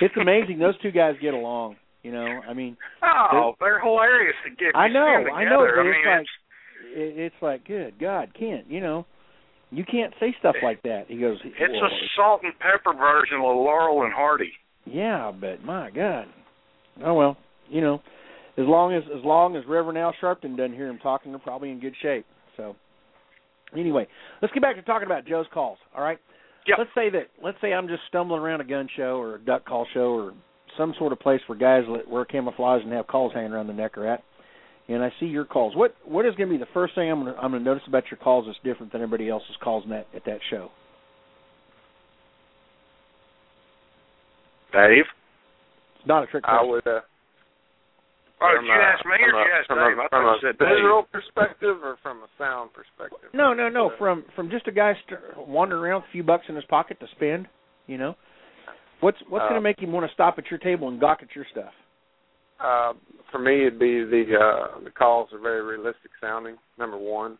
It's 0.00 0.14
amazing 0.20 0.58
those 0.58 0.78
two 0.80 0.92
guys 0.92 1.14
get 1.20 1.34
along. 1.34 1.76
You 2.02 2.10
know, 2.12 2.40
I 2.48 2.52
mean, 2.52 2.76
Oh, 3.02 3.54
they're 3.60 3.80
hilarious 3.80 4.34
to 4.44 4.50
get. 4.50 4.74
I 4.74 4.88
know, 4.88 5.18
together. 5.18 5.30
I 5.30 5.44
know, 5.44 5.66
but 5.76 5.80
I 5.80 5.84
mean, 5.84 5.94
it's 5.94 6.06
like 6.06 6.26
it, 6.96 7.18
it's 7.18 7.34
like, 7.42 7.66
good 7.66 7.98
God, 8.00 8.32
Kent, 8.36 8.66
you 8.68 8.80
know, 8.80 9.06
you 9.72 9.84
can't 9.84 10.12
say 10.20 10.34
stuff 10.38 10.54
like 10.62 10.82
that. 10.82 11.04
He 11.08 11.18
goes, 11.18 11.38
it's 11.44 11.58
a 11.58 11.88
salt 12.16 12.42
and 12.44 12.52
pepper 12.58 12.96
version 12.96 13.38
of 13.38 13.42
Laurel 13.56 14.04
and 14.04 14.12
Hardy. 14.12 14.52
yeah, 14.84 15.32
but 15.32 15.64
my 15.64 15.90
God. 15.90 16.26
Oh 17.04 17.14
well, 17.14 17.36
you 17.70 17.80
know, 17.80 18.02
as 18.58 18.66
long 18.66 18.94
as 18.94 19.02
as 19.04 19.24
long 19.24 19.56
as 19.56 19.64
Reverend 19.66 19.98
Al 19.98 20.14
Sharpton 20.22 20.56
doesn't 20.56 20.74
hear 20.74 20.88
him 20.88 20.98
talking, 21.02 21.32
they're 21.32 21.38
probably 21.38 21.70
in 21.70 21.80
good 21.80 21.94
shape. 22.02 22.26
So, 22.56 22.76
anyway, 23.76 24.06
let's 24.42 24.52
get 24.52 24.62
back 24.62 24.76
to 24.76 24.82
talking 24.82 25.06
about 25.06 25.26
Joe's 25.26 25.46
calls. 25.54 25.78
All 25.96 26.04
right. 26.04 26.18
Yep. 26.66 26.78
Let's 26.78 26.90
say 26.94 27.10
that 27.10 27.28
let's 27.42 27.56
say 27.62 27.72
I'm 27.72 27.88
just 27.88 28.02
stumbling 28.08 28.40
around 28.40 28.60
a 28.60 28.64
gun 28.64 28.88
show 28.94 29.16
or 29.16 29.36
a 29.36 29.38
duck 29.40 29.64
call 29.64 29.86
show 29.94 30.12
or 30.12 30.32
some 30.76 30.94
sort 30.98 31.12
of 31.12 31.20
place 31.20 31.40
where 31.46 31.58
guys 31.58 31.84
that 31.96 32.08
wear 32.08 32.24
camouflage 32.24 32.82
and 32.82 32.92
have 32.92 33.06
calls 33.06 33.32
hanging 33.32 33.52
around 33.52 33.66
the 33.66 33.72
neck 33.72 33.96
are 33.98 34.06
at, 34.06 34.22
and 34.88 35.02
I 35.02 35.12
see 35.20 35.26
your 35.26 35.44
calls. 35.44 35.74
What 35.76 35.94
what 36.04 36.26
is 36.26 36.34
going 36.34 36.48
to 36.48 36.54
be 36.54 36.58
the 36.58 36.70
first 36.74 36.94
thing 36.94 37.10
I'm 37.10 37.22
going 37.22 37.34
to 37.34 37.40
I'm 37.40 37.50
going 37.52 37.62
to 37.62 37.68
notice 37.68 37.84
about 37.86 38.04
your 38.10 38.18
calls 38.18 38.46
that's 38.46 38.58
different 38.64 38.92
than 38.92 39.02
everybody 39.02 39.28
else's 39.30 39.56
calls 39.62 39.84
in 39.84 39.90
that 39.90 40.06
at 40.14 40.24
that 40.26 40.38
show? 40.50 40.70
Dave, 44.72 45.04
It's 45.98 46.06
not 46.08 46.22
a 46.24 46.26
trick 46.26 46.44
question. 46.44 46.58
I 46.66 46.70
would 46.70 46.86
uh 46.86 47.00
Oh, 48.44 48.50
From 48.56 48.64
did 48.64 48.70
you 48.74 48.80
a- 48.80 48.82
ask 48.82 49.04
me 49.06 49.12
or 49.12 49.30
from 49.30 49.38
did 49.38 49.46
you 49.46 49.52
a- 49.52 49.58
ask 49.58 49.66
from 49.68 49.78
Dave? 49.78 49.98
a, 49.98 50.00
I 50.02 50.08
from 50.08 50.24
thought 50.24 50.32
a 50.32 50.34
you 50.34 50.40
said 50.42 50.58
Dave. 50.58 50.68
visual 50.76 51.02
perspective 51.12 51.76
or 51.84 51.96
from 52.02 52.18
a 52.24 52.28
sound 52.38 52.70
perspective? 52.72 53.30
No, 53.32 53.54
no, 53.54 53.68
no. 53.68 53.90
Uh, 53.90 53.96
From 53.98 54.24
from 54.34 54.50
just 54.50 54.66
a 54.66 54.72
guy 54.72 54.94
st- 55.06 55.20
wandering 55.46 55.82
around 55.82 56.00
with 56.02 56.08
a 56.08 56.12
few 56.12 56.24
bucks 56.24 56.46
in 56.48 56.56
his 56.56 56.64
pocket 56.64 56.98
to 57.00 57.06
spend. 57.14 57.46
You 57.86 57.98
know, 57.98 58.16
what's 59.00 59.18
what's 59.28 59.42
going 59.44 59.52
Uh, 59.52 59.58
to 59.58 59.60
make 59.60 59.78
him 59.78 59.92
want 59.92 60.06
to 60.08 60.12
stop 60.14 60.38
at 60.38 60.50
your 60.50 60.58
table 60.58 60.88
and 60.88 60.98
gawk 60.98 61.18
at 61.22 61.36
your 61.36 61.44
stuff? 61.52 61.72
Uh, 62.62 62.92
for 63.30 63.38
me, 63.38 63.66
it'd 63.66 63.78
be 63.78 64.04
the 64.04 64.24
uh, 64.38 64.84
the 64.84 64.90
calls 64.90 65.30
are 65.32 65.38
very 65.40 65.62
realistic 65.62 66.10
sounding. 66.20 66.56
Number 66.78 66.98
one, 66.98 67.38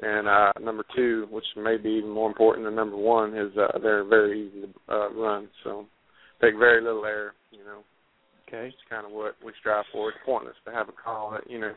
and 0.00 0.28
uh, 0.28 0.52
number 0.60 0.84
two, 0.96 1.26
which 1.30 1.44
may 1.56 1.76
be 1.76 1.90
even 1.90 2.10
more 2.10 2.28
important 2.28 2.64
than 2.64 2.74
number 2.74 2.96
one, 2.96 3.36
is 3.36 3.52
uh, 3.56 3.78
they're 3.78 4.04
very 4.04 4.48
easy 4.48 4.62
to 4.62 4.94
uh, 4.94 5.10
run. 5.10 5.48
So 5.64 5.86
take 6.40 6.58
very 6.58 6.82
little 6.82 7.04
air. 7.04 7.34
You 7.50 7.64
know, 7.64 7.84
Okay. 8.48 8.68
it's 8.68 8.76
kind 8.88 9.06
of 9.06 9.12
what 9.12 9.34
we 9.44 9.52
strive 9.60 9.84
for. 9.92 10.08
It's 10.10 10.18
pointless 10.24 10.56
to 10.64 10.72
have 10.72 10.88
a 10.88 10.92
call 10.92 11.32
that 11.32 11.50
you 11.50 11.58
know 11.58 11.74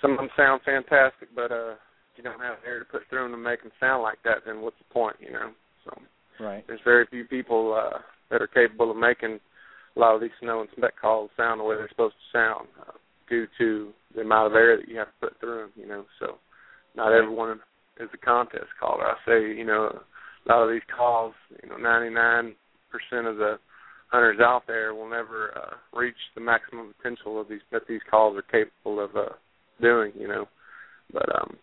some 0.00 0.12
of 0.12 0.16
them 0.18 0.28
sound 0.36 0.62
fantastic, 0.64 1.28
but 1.34 1.52
uh, 1.52 1.72
if 1.72 2.16
you 2.16 2.24
don't 2.24 2.40
have 2.40 2.58
air 2.66 2.80
to 2.80 2.84
put 2.84 3.02
through 3.08 3.22
them 3.22 3.32
to 3.32 3.38
make 3.38 3.62
them 3.62 3.72
sound 3.78 4.02
like 4.02 4.18
that, 4.24 4.38
then 4.46 4.60
what's 4.60 4.78
the 4.78 4.92
point? 4.92 5.16
You 5.20 5.32
know. 5.32 5.50
So 5.84 5.92
Right. 6.40 6.64
there's 6.66 6.80
very 6.84 7.06
few 7.06 7.24
people 7.24 7.74
uh, 7.78 7.98
that 8.30 8.42
are 8.42 8.48
capable 8.48 8.90
of 8.90 8.96
making 8.96 9.38
a 9.96 10.00
lot 10.00 10.14
of 10.14 10.20
these 10.20 10.30
snow 10.40 10.60
and 10.60 10.68
spec 10.76 10.94
calls 11.00 11.30
sound 11.36 11.60
the 11.60 11.64
way 11.64 11.76
they're 11.76 11.88
supposed 11.88 12.14
to 12.14 12.38
sound 12.38 12.68
uh, 12.80 12.92
due 13.28 13.46
to 13.58 13.92
the 14.14 14.22
amount 14.22 14.48
of 14.48 14.56
air 14.56 14.76
that 14.76 14.88
you 14.88 14.98
have 14.98 15.08
to 15.08 15.28
put 15.28 15.40
through 15.40 15.62
them. 15.62 15.70
You 15.76 15.86
know, 15.86 16.04
so 16.18 16.38
not 16.96 17.12
everyone 17.12 17.60
is 18.00 18.08
a 18.12 18.18
contest 18.18 18.66
caller. 18.80 19.04
I 19.04 19.14
say, 19.26 19.56
you 19.56 19.64
know, 19.64 19.98
a 20.46 20.48
lot 20.48 20.62
of 20.62 20.70
these 20.70 20.82
calls, 20.94 21.34
you 21.62 21.68
know, 21.68 21.76
99% 21.76 22.52
of 23.30 23.36
the 23.36 23.58
hunters 24.08 24.40
out 24.40 24.62
there 24.66 24.94
will 24.94 25.08
never 25.08 25.52
uh, 25.56 25.98
reach 25.98 26.16
the 26.34 26.40
maximum 26.40 26.94
potential 26.96 27.40
of 27.40 27.48
these 27.48 27.60
that 27.70 27.82
these 27.88 28.00
calls 28.10 28.36
are 28.36 28.42
capable 28.42 29.02
of 29.02 29.14
uh, 29.16 29.34
doing. 29.80 30.12
You 30.18 30.28
know, 30.28 30.46
but 31.12 31.26
um, 31.34 31.56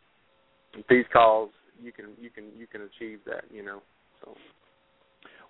these 0.89 1.05
calls 1.11 1.49
you 1.81 1.91
can 1.91 2.07
you 2.19 2.29
can 2.29 2.45
you 2.57 2.67
can 2.67 2.81
achieve 2.81 3.19
that. 3.25 3.43
You 3.53 3.63
know, 3.63 3.81
so. 4.23 4.35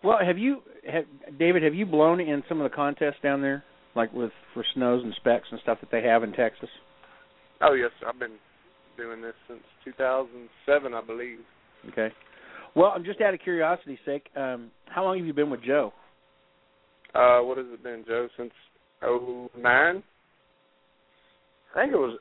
Well, 0.04 0.18
have 0.26 0.38
you, 0.38 0.62
have, 0.92 1.06
David? 1.38 1.64
Have 1.64 1.76
you 1.76 1.86
blown 1.86 2.20
in 2.20 2.44
some 2.48 2.62
of 2.62 2.70
the 2.70 2.76
contests 2.76 3.18
down 3.22 3.42
there, 3.42 3.64
like 3.96 4.14
with 4.14 4.32
for 4.54 4.64
snows 4.74 5.04
and 5.04 5.14
specs 5.16 5.48
and 5.52 5.60
stuff 5.62 5.80
that 5.82 5.92
they 5.92 6.02
have 6.04 6.24
in 6.24 6.32
Texas? 6.32 6.70
Oh 7.62 7.74
yes, 7.74 7.92
I've 8.08 8.20
been 8.20 8.38
doing 8.98 9.22
this 9.22 9.34
since 9.48 9.60
2007, 9.84 10.94
I 10.94 11.02
believe. 11.02 11.40
Okay. 11.92 12.10
Well, 12.76 12.94
I'm 12.96 13.04
just 13.04 13.20
out 13.22 13.34
of 13.34 13.40
curiosity's 13.42 13.98
sake. 14.06 14.28
Um, 14.36 14.72
how 14.88 15.04
long 15.04 15.18
have 15.18 15.26
you 15.26 15.34
been 15.34 15.50
with 15.50 15.64
Joe? 15.64 15.92
Uh, 17.14 17.40
what 17.42 17.58
has 17.58 17.68
it 17.74 17.84
been, 17.84 18.04
Joe? 18.08 18.28
Since 18.38 18.52
'09? 19.02 20.04
I 21.76 21.82
think 21.82 21.94
it 21.94 21.98
was 21.98 22.18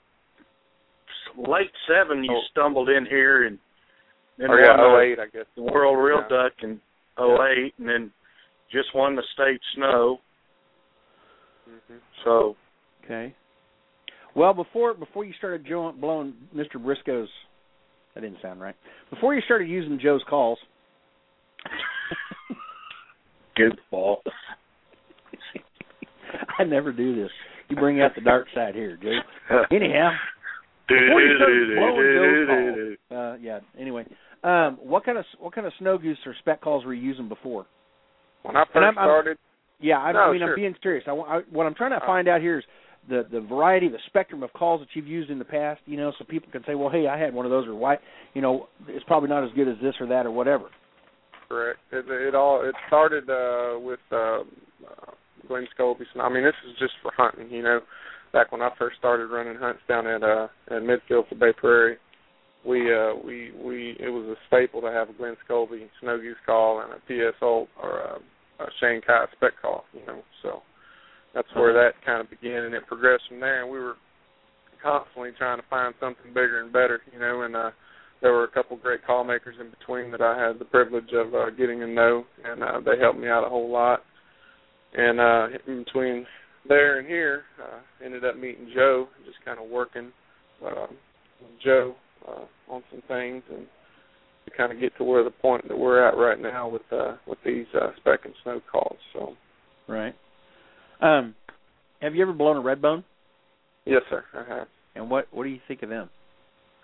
late 1.36 1.70
seven. 1.86 2.24
You 2.24 2.32
Oh. 2.36 2.42
stumbled 2.50 2.88
in 2.88 3.06
here 3.06 3.44
and 3.44 3.58
then 4.38 4.50
Or 4.50 4.60
yeah, 4.60 4.98
08, 4.98 5.18
I 5.20 5.26
guess. 5.26 5.46
the 5.56 5.62
World 5.62 5.98
Real 5.98 6.20
Yeah. 6.22 6.28
Duck 6.28 6.52
in 6.62 6.80
'08, 7.18 7.74
and 7.78 7.88
then 7.88 8.12
just 8.70 8.94
won 8.94 9.16
the 9.16 9.22
state 9.34 9.60
snow. 9.74 10.20
hmm 11.66 11.96
So 12.24 12.56
Okay. 13.04 13.34
Well, 14.34 14.54
before 14.54 14.94
before 14.94 15.24
you 15.24 15.32
started 15.38 15.66
blowing 16.00 16.34
Mr. 16.54 16.76
Brisco's, 16.76 17.28
that 18.14 18.20
didn't 18.20 18.38
sound 18.42 18.60
right. 18.60 18.76
Before 19.10 19.34
you 19.34 19.40
started 19.42 19.68
using 19.68 19.98
Joe's 20.00 20.22
calls, 20.28 20.58
good 23.56 23.78
ball. 23.90 24.22
I 26.58 26.64
never 26.64 26.92
do 26.92 27.16
this. 27.16 27.30
You 27.68 27.76
bring 27.76 28.00
out 28.00 28.14
the 28.14 28.20
dark 28.20 28.46
side 28.54 28.74
here, 28.74 28.98
Joe. 29.02 29.62
Anyhow, 29.70 30.10
before 30.88 31.22
you 31.22 31.36
started 31.36 31.76
blowing 31.76 32.12
Joe's 32.14 32.96
calls, 33.10 33.18
uh, 33.18 33.36
yeah. 33.40 33.60
Anyway, 33.80 34.04
um, 34.44 34.78
what 34.80 35.04
kind 35.04 35.18
of 35.18 35.24
what 35.38 35.54
kind 35.54 35.66
of 35.66 35.72
snow 35.78 35.98
goose 35.98 36.18
or 36.26 36.34
spec 36.40 36.60
calls 36.60 36.84
were 36.84 36.94
you 36.94 37.02
using 37.02 37.28
before? 37.28 37.66
When 38.42 38.56
I 38.56 38.64
1st 38.64 38.76
I'm- 38.76 38.98
I'm- 38.98 39.06
started, 39.08 39.38
Yeah, 39.80 39.98
I, 39.98 40.12
No, 40.12 40.18
I 40.20 40.32
mean 40.32 40.40
sure. 40.40 40.50
I'm 40.50 40.56
being 40.56 40.74
serious. 40.82 41.04
I, 41.06 41.12
I, 41.12 41.40
what 41.50 41.66
I'm 41.66 41.74
trying 41.74 41.90
to 41.90 42.02
Uh, 42.02 42.06
find 42.06 42.26
out 42.28 42.40
here 42.40 42.58
is 42.58 42.64
the 43.08 43.24
the 43.30 43.40
variety, 43.40 43.88
the 43.88 43.98
spectrum 44.06 44.42
of 44.42 44.52
calls 44.52 44.80
that 44.80 44.88
you've 44.94 45.06
used 45.06 45.30
in 45.30 45.38
the 45.38 45.44
past. 45.44 45.80
You 45.86 45.96
know, 45.96 46.12
so 46.18 46.24
people 46.24 46.50
can 46.52 46.64
say, 46.64 46.74
well, 46.74 46.88
hey, 46.90 47.06
I 47.06 47.16
had 47.18 47.32
one 47.32 47.44
of 47.46 47.50
those, 47.50 47.66
or 47.66 47.74
why, 47.74 47.98
you 48.34 48.42
know, 48.42 48.68
it's 48.88 49.04
probably 49.04 49.28
not 49.28 49.44
as 49.44 49.50
good 49.52 49.68
as 49.68 49.76
this 49.80 49.94
or 50.00 50.06
that 50.06 50.26
or 50.26 50.30
whatever. 50.32 50.66
correct. 51.48 51.78
It, 51.92 52.08
it 52.08 52.34
all 52.34 52.62
it 52.62 52.74
started 52.88 53.30
uh, 53.30 53.78
with 53.80 54.00
uh, 54.12 54.16
uh, 54.16 54.42
Glynn 55.46 55.66
Scobey. 55.78 56.04
I 56.20 56.28
mean, 56.28 56.44
this 56.44 56.54
is 56.68 56.76
just 56.78 56.94
for 57.02 57.10
hunting. 57.16 57.50
You 57.50 57.62
know, 57.62 57.80
back 58.32 58.52
when 58.52 58.62
I 58.62 58.70
first 58.78 58.98
started 58.98 59.26
running 59.30 59.56
hunts 59.56 59.80
down 59.88 60.06
at 60.06 60.22
uh, 60.22 60.48
at 60.70 60.82
Midfield 60.82 61.28
for 61.28 61.36
Bay 61.36 61.52
Prairie, 61.56 61.96
we 62.68 62.94
uh, 62.94 63.14
we 63.24 63.52
we 63.56 63.96
it 63.98 64.10
was 64.10 64.26
a 64.28 64.36
staple 64.46 64.80
to 64.82 64.90
have 64.92 65.08
a 65.08 65.12
Glynn 65.14 65.36
Scobey 65.48 65.88
snow 66.00 66.18
goose 66.18 66.36
call 66.44 66.82
and 66.82 66.92
a 66.92 67.00
PS 67.06 67.36
Olt 67.40 67.68
or 67.82 67.98
a, 68.00 68.62
a 68.62 68.66
Shane 68.80 69.00
Kite 69.00 69.28
spec 69.36 69.52
call. 69.62 69.84
You 69.94 70.04
know, 70.06 70.22
so 70.42 70.62
that's 71.34 71.48
where 71.54 71.70
Uh-huh. 71.70 71.90
that 71.92 72.06
kind 72.06 72.20
of 72.20 72.28
began, 72.30 72.64
and 72.64 72.74
it 72.74 72.86
progressed 72.86 73.24
from 73.28 73.40
there. 73.40 73.62
And 73.62 73.72
we 73.72 73.78
were 73.78 73.96
constantly 74.82 75.30
trying 75.38 75.58
to 75.58 75.66
find 75.68 75.94
something 75.98 76.28
bigger 76.28 76.60
and 76.60 76.72
better. 76.72 77.00
You 77.12 77.18
know, 77.18 77.42
and 77.42 77.56
uh, 77.56 77.70
there 78.20 78.32
were 78.32 78.44
a 78.44 78.48
couple 78.50 78.76
great 78.76 79.04
call 79.06 79.24
makers 79.24 79.56
in 79.60 79.70
between 79.70 80.10
that 80.10 80.20
I 80.20 80.38
had 80.38 80.58
the 80.58 80.64
privilege 80.66 81.12
of 81.14 81.34
uh, 81.34 81.50
getting 81.50 81.80
to 81.80 81.86
know, 81.86 82.24
and 82.44 82.62
uh, 82.62 82.80
they 82.84 82.98
helped 83.00 83.18
me 83.18 83.28
out 83.28 83.46
a 83.46 83.48
whole 83.48 83.70
lot. 83.70 84.02
And 84.92 85.20
uh, 85.20 85.46
in 85.66 85.84
between 85.84 86.26
there 86.68 86.98
and 86.98 87.06
here, 87.06 87.44
uh, 87.62 87.78
ended 88.04 88.24
up 88.24 88.36
meeting 88.36 88.70
Joe, 88.74 89.08
just 89.24 89.38
kind 89.44 89.58
of 89.58 89.70
working 89.70 90.12
uh, 90.64 90.86
with 91.40 91.60
Joe 91.64 91.94
uh, 92.26 92.72
on 92.72 92.82
some 92.90 93.02
things, 93.08 93.42
and 93.50 93.66
to 94.46 94.56
kind 94.56 94.72
of 94.72 94.80
get 94.80 94.96
to 94.96 95.04
where 95.04 95.24
the 95.24 95.30
point 95.30 95.66
that 95.68 95.78
we're 95.78 96.06
at 96.06 96.16
right 96.16 96.40
now 96.40 96.68
with 96.68 96.82
uh, 96.92 97.16
with 97.26 97.38
these 97.44 97.66
uh, 97.74 97.90
spec 97.98 98.20
and 98.24 98.34
snow 98.42 98.60
calls. 98.70 98.98
So 99.12 99.34
Right. 99.88 100.14
Um, 101.00 101.34
have 102.02 102.14
you 102.14 102.22
ever 102.22 102.32
blown 102.32 102.56
a 102.56 102.60
red 102.60 102.82
bone? 102.82 103.04
yes, 103.84 104.02
sir, 104.10 104.24
I 104.34 104.44
have. 104.54 104.68
And 104.94 105.10
what 105.10 105.26
what 105.30 105.44
do 105.44 105.50
you 105.50 105.60
think 105.68 105.82
of 105.82 105.88
them? 105.88 106.10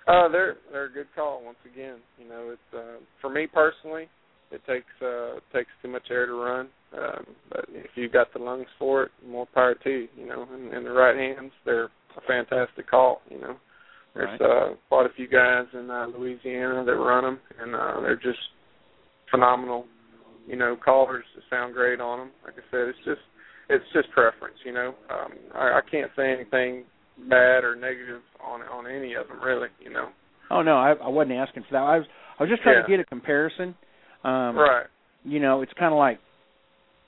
Uh, 0.07 0.29
they're 0.29 0.57
they're 0.71 0.87
a 0.87 0.93
good 0.93 1.09
call. 1.14 1.43
Once 1.45 1.59
again, 1.71 1.97
you 2.19 2.29
know, 2.29 2.50
it's 2.53 2.76
uh, 2.76 3.03
for 3.21 3.31
me 3.31 3.47
personally, 3.47 4.09
it 4.50 4.61
takes 4.67 4.87
uh, 5.03 5.41
takes 5.55 5.71
too 5.83 5.88
much 5.88 6.05
air 6.11 6.26
to 6.26 6.35
run. 6.35 6.69
Um, 6.97 7.26
but 7.50 7.64
if 7.71 7.91
you 7.95 8.09
got 8.09 8.33
the 8.33 8.38
lungs 8.38 8.67
for 8.79 9.05
it, 9.05 9.11
more 9.26 9.47
power 9.55 9.75
to 9.75 9.91
you. 9.91 10.09
You 10.17 10.26
know, 10.26 10.47
in, 10.55 10.75
in 10.75 10.85
the 10.85 10.93
right 10.93 11.17
hands, 11.17 11.53
they're 11.64 11.85
a 12.17 12.21
fantastic 12.26 12.88
call. 12.88 13.23
You 13.31 13.41
know, 13.41 13.57
there's 14.14 14.40
uh, 14.40 14.75
quite 14.88 15.06
a 15.06 15.14
few 15.16 15.28
guys 15.28 15.64
in 15.73 15.90
uh, 15.90 16.06
Louisiana 16.06 16.85
that 16.85 16.92
run 16.92 17.25
them, 17.25 17.40
and 17.61 17.75
uh, 17.75 18.00
they're 18.00 18.16
just 18.16 18.38
phenomenal. 19.30 19.87
You 20.47 20.56
know, 20.56 20.76
callers 20.83 21.25
that 21.35 21.42
sound 21.50 21.75
great 21.75 22.00
on 22.00 22.18
them. 22.18 22.30
Like 22.44 22.54
I 22.54 22.62
said, 22.71 22.88
it's 22.88 22.99
just 23.04 23.21
it's 23.68 23.85
just 23.92 24.11
preference. 24.12 24.56
You 24.64 24.73
know, 24.73 24.94
um, 25.11 25.33
I, 25.54 25.78
I 25.78 25.80
can't 25.90 26.11
say 26.16 26.33
anything 26.33 26.85
bad 27.28 27.64
or 27.64 27.75
negative 27.75 28.23
on 28.44 28.61
on 28.62 28.87
any 28.87 29.14
of 29.14 29.26
them 29.28 29.42
really. 29.42 29.68
You 29.80 29.90
know. 29.90 30.09
Oh 30.50 30.62
no, 30.62 30.76
I, 30.76 30.92
I 30.92 31.09
wasn't 31.09 31.37
asking 31.37 31.64
for 31.68 31.73
that. 31.73 31.83
I 31.83 31.99
was 31.99 32.06
I 32.38 32.42
was 32.44 32.50
just 32.50 32.62
trying 32.62 32.83
to 32.85 32.88
get 32.88 33.00
a 33.00 33.04
comparison. 33.04 33.75
Um, 34.23 34.56
right. 34.56 34.87
You 35.25 35.40
know, 35.40 35.62
it's 35.62 35.73
kind 35.78 35.92
of 35.92 35.99
like 35.99 36.21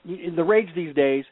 the 0.05 0.43
rage 0.43 0.69
these 0.75 0.95
days 0.95 1.23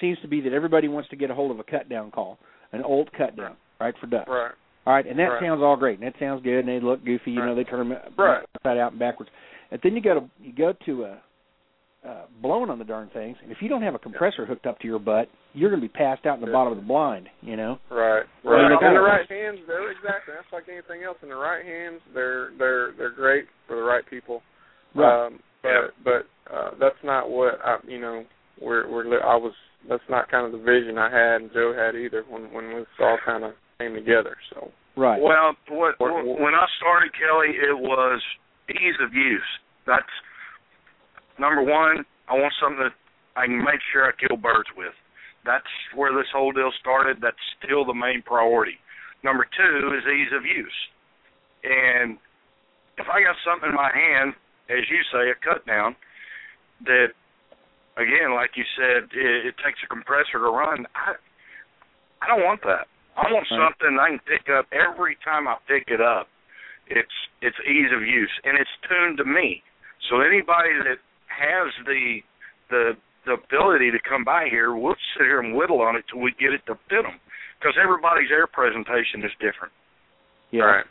seems 0.00 0.18
to 0.22 0.28
be 0.28 0.40
that 0.42 0.52
everybody 0.52 0.88
wants 0.88 1.08
to 1.10 1.16
get 1.16 1.30
a 1.30 1.34
hold 1.34 1.52
of 1.52 1.58
a 1.58 1.64
cut 1.64 1.88
down 1.88 2.10
call, 2.10 2.38
an 2.72 2.82
old 2.82 3.10
cut 3.16 3.36
down, 3.36 3.56
right 3.80 3.94
for 4.00 4.06
duck. 4.06 4.26
Right. 4.28 4.52
All 4.86 4.92
right, 4.92 5.06
and 5.06 5.18
that 5.18 5.30
Right. 5.30 5.40
sounds 5.40 5.62
all 5.62 5.76
great, 5.76 5.98
and 6.00 6.06
that 6.06 6.18
sounds 6.18 6.42
good, 6.42 6.60
and 6.60 6.68
they 6.68 6.80
look 6.80 7.04
goofy. 7.04 7.30
You 7.32 7.40
Right. 7.40 7.46
know, 7.46 7.54
they 7.54 7.64
turn 7.64 7.88
them 7.88 7.98
Right. 8.16 8.44
upside 8.56 8.78
out 8.78 8.92
and 8.92 8.98
backwards. 8.98 9.30
And 9.70 9.80
then 9.80 9.94
you 9.94 10.02
go 10.02 10.14
to 10.20 10.28
you 10.40 10.52
go 10.52 10.72
to 10.72 11.04
uh, 11.04 11.16
uh, 12.04 12.26
blowing 12.40 12.68
on 12.68 12.78
the 12.78 12.84
darn 12.84 13.08
things, 13.10 13.38
and 13.42 13.52
if 13.52 13.62
you 13.62 13.68
don't 13.68 13.82
have 13.82 13.94
a 13.94 13.98
compressor 13.98 14.44
hooked 14.44 14.66
up 14.66 14.78
to 14.80 14.88
your 14.88 14.98
butt, 14.98 15.28
you're 15.54 15.70
going 15.70 15.80
to 15.80 15.86
be 15.86 15.92
passed 15.92 16.26
out 16.26 16.34
in 16.34 16.40
the 16.40 16.48
Yeah. 16.48 16.52
bottom 16.52 16.72
of 16.72 16.78
the 16.78 16.84
blind. 16.84 17.28
You 17.42 17.56
know. 17.56 17.78
Right. 17.90 18.24
Right. 18.42 18.80
they 18.80 18.86
in 18.88 18.94
the 18.94 19.00
right 19.00 19.28
hands, 19.30 19.60
they're 19.66 19.90
exactly. 19.90 20.34
That's 20.34 20.52
like 20.52 20.68
anything 20.68 21.04
else. 21.04 21.16
In 21.22 21.28
the 21.28 21.36
right 21.36 21.64
hands, 21.64 22.00
they're 22.12 22.50
they're 22.58 22.92
they're 22.92 23.10
great 23.10 23.46
for 23.68 23.76
the 23.76 23.82
right 23.82 24.04
people. 24.04 24.42
Right. 24.94 25.26
Um, 25.26 25.40
but 25.62 25.68
Yeah. 25.68 25.88
but 26.02 26.26
uh, 26.52 26.70
that's 26.80 27.02
not 27.04 27.30
what 27.30 27.60
I, 27.64 27.78
you 27.86 28.00
know. 28.00 28.24
We're 28.60 28.88
we're 28.88 29.22
I 29.22 29.36
was. 29.36 29.54
That's 29.88 30.08
not 30.08 30.28
kind 30.28 30.46
of 30.46 30.52
the 30.52 30.58
vision 30.58 30.98
I 30.98 31.10
had 31.10 31.40
and 31.40 31.52
Joe 31.52 31.72
had 31.72 31.94
either 31.96 32.22
when 32.28 32.52
when 32.52 32.72
this 32.74 32.86
all 33.00 33.18
kind 33.24 33.44
of 33.44 33.54
came 33.82 33.94
together. 33.94 34.36
So 34.50 34.70
Right. 34.96 35.20
Well, 35.20 35.56
what, 35.68 35.98
What- 35.98 36.12
what- 36.12 36.40
when 36.40 36.54
I 36.54 36.66
started 36.76 37.12
Kelly, 37.14 37.56
it 37.56 37.78
was 37.78 38.22
ease 38.68 39.00
of 39.00 39.14
use. 39.14 39.58
That's 39.86 40.12
number 41.38 41.62
one. 41.62 42.04
I 42.28 42.34
want 42.34 42.52
something 42.60 42.82
that 42.84 42.92
I 43.34 43.46
can 43.46 43.62
make 43.64 43.80
sure 43.90 44.06
I 44.06 44.12
kill 44.12 44.36
birds 44.36 44.68
with. 44.76 44.94
That's 45.44 45.66
where 45.94 46.12
this 46.12 46.30
whole 46.30 46.52
deal 46.52 46.70
started. 46.72 47.20
That's 47.20 47.40
still 47.58 47.84
the 47.84 47.94
main 47.94 48.22
priority. 48.22 48.78
Number 49.22 49.44
two 49.44 49.94
is 49.94 50.06
ease 50.06 50.32
of 50.32 50.44
use. 50.44 50.88
And 51.64 52.18
if 52.98 53.08
I 53.08 53.22
got 53.22 53.36
something 53.44 53.70
in 53.70 53.74
my 53.74 53.90
hand, 53.92 54.34
as 54.68 54.88
you 54.90 55.02
say, 55.10 55.30
a 55.30 55.34
cut 55.34 55.64
down, 55.66 55.96
that 56.84 57.12
again, 57.96 58.34
like 58.34 58.56
you 58.56 58.64
said, 58.76 59.08
it, 59.12 59.46
it 59.46 59.54
takes 59.64 59.82
a 59.82 59.86
compressor 59.86 60.38
to 60.38 60.50
run. 60.50 60.86
I 60.94 61.14
I 62.20 62.26
don't 62.28 62.44
want 62.44 62.62
that. 62.62 62.86
I 63.16 63.30
want 63.32 63.46
Right. 63.50 63.58
something 63.68 63.98
I 63.98 64.08
can 64.08 64.18
pick 64.20 64.48
up 64.48 64.66
every 64.72 65.16
time 65.24 65.46
I 65.48 65.56
pick 65.68 65.88
it 65.88 66.00
up. 66.00 66.28
It's 66.86 67.12
it's 67.40 67.56
ease 67.66 67.92
of 67.92 68.02
use 68.02 68.32
and 68.44 68.58
it's 68.58 68.70
tuned 68.88 69.18
to 69.18 69.24
me. 69.24 69.62
So 70.08 70.20
anybody 70.20 70.72
that 70.84 70.98
has 71.28 71.72
the 71.86 72.22
the 72.70 72.96
the 73.24 73.34
ability 73.34 73.90
to 73.92 74.00
come 74.00 74.24
by 74.24 74.48
here, 74.48 74.74
we'll 74.74 74.96
sit 75.14 75.22
here 75.22 75.38
and 75.40 75.54
whittle 75.54 75.80
on 75.80 75.94
it 75.94 76.04
till 76.10 76.18
we 76.20 76.32
get 76.32 76.52
it 76.52 76.64
to 76.66 76.74
fit 76.88 77.02
them. 77.06 77.20
Because 77.60 77.76
everybody's 77.78 78.30
air 78.32 78.48
presentation 78.48 79.22
is 79.22 79.30
different. 79.38 79.72
Yeah. 80.50 80.64
Right. 80.82 80.86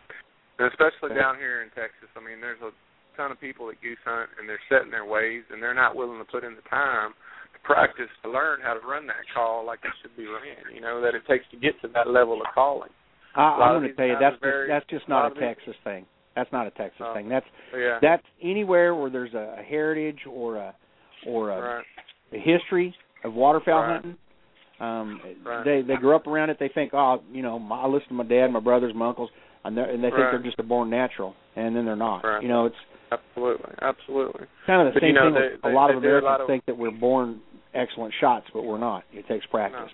And 0.59 0.67
especially 0.71 1.11
Okay. 1.11 1.19
down 1.19 1.35
here 1.37 1.61
in 1.61 1.69
Texas, 1.71 2.07
I 2.15 2.21
mean, 2.21 2.39
there's 2.39 2.61
a 2.61 2.71
ton 3.17 3.31
of 3.31 3.39
people 3.41 3.67
that 3.67 3.81
goose 3.81 3.99
hunt 4.05 4.29
and 4.39 4.47
they're 4.47 4.61
set 4.69 4.83
in 4.83 4.91
their 4.91 5.03
ways 5.03 5.43
and 5.51 5.61
they're 5.61 5.73
not 5.73 5.95
willing 5.97 6.19
to 6.19 6.25
put 6.31 6.45
in 6.45 6.55
the 6.55 6.61
time 6.69 7.11
to 7.11 7.40
practice 7.63 8.09
to 8.23 8.29
learn 8.31 8.59
how 8.63 8.73
to 8.73 8.79
run 8.85 9.05
that 9.07 9.23
call 9.33 9.65
like 9.65 9.79
it 9.83 9.91
should 10.01 10.15
be 10.17 10.25
ran. 10.25 10.73
You 10.73 10.81
know 10.81 11.01
that 11.01 11.15
it 11.15 11.23
takes 11.27 11.45
to 11.51 11.57
get 11.57 11.79
to 11.81 11.87
that 11.89 12.09
level 12.09 12.41
of 12.41 12.47
calling. 12.53 12.89
I, 13.35 13.41
I'm 13.41 13.79
going 13.81 13.89
to 13.89 13.95
tell 13.95 14.07
you 14.07 14.15
that's 14.19 14.35
very- 14.41 14.67
just, 14.67 14.87
that's 14.89 14.89
just 14.99 15.09
not 15.09 15.25
a 15.31 15.33
these- 15.33 15.39
Texas 15.43 15.75
thing. 15.83 16.05
That's 16.35 16.51
not 16.51 16.65
a 16.67 16.71
Texas 16.71 17.01
Oh. 17.05 17.13
thing. 17.13 17.27
That's 17.29 17.45
yeah. 17.75 17.99
that's 18.01 18.23
anywhere 18.41 18.95
where 18.95 19.09
there's 19.09 19.33
a, 19.33 19.55
a 19.59 19.63
heritage 19.63 20.19
or 20.29 20.57
a 20.57 20.73
or 21.27 21.49
a, 21.51 21.61
right. 21.77 21.85
a 22.33 22.37
history 22.39 22.95
of 23.23 23.33
waterfowl 23.33 23.81
Right. 23.81 23.91
hunting. 23.93 24.17
Um, 24.79 25.21
Right. 25.45 25.63
They 25.65 25.81
they 25.81 25.95
grew 25.95 26.15
up 26.15 26.25
around 26.27 26.49
it. 26.49 26.57
They 26.59 26.69
think, 26.69 26.93
oh, 26.93 27.21
you 27.31 27.41
know, 27.43 27.59
my, 27.59 27.81
I 27.81 27.87
listen 27.87 28.07
to 28.09 28.13
my 28.15 28.23
dad, 28.23 28.47
my 28.47 28.59
brothers, 28.59 28.93
my 28.95 29.09
uncles, 29.09 29.29
and, 29.63 29.77
and 29.77 30.03
they 30.03 30.09
think 30.09 30.15
they're 30.31 30.39
just 30.43 30.57
a 30.59 30.63
born 30.63 30.89
natural, 30.89 31.35
and 31.55 31.75
then 31.75 31.85
they're 31.85 31.95
not. 31.95 32.23
Right. 32.23 32.41
You 32.41 32.47
know, 32.49 32.65
it's 32.65 32.75
Absolutely. 33.11 33.73
Absolutely. 33.81 34.45
kind 34.65 34.87
of 34.87 34.93
the 34.93 34.99
But, 34.99 35.01
same 35.05 35.09
you 35.09 35.13
know, 35.15 35.33
thing. 35.33 35.33
they- 35.61 35.69
they- 35.69 35.73
a 35.73 35.75
lot 35.75 35.91
of 35.91 35.97
Americans 35.97 36.23
lot 36.23 36.39
of- 36.41 36.47
think 36.47 36.65
that 36.65 36.77
we're 36.77 36.91
born 36.91 37.41
excellent 37.73 38.13
shots, 38.19 38.45
but 38.53 38.63
we're 38.63 38.77
not. 38.79 39.03
It 39.13 39.27
takes 39.27 39.45
practice. 39.47 39.91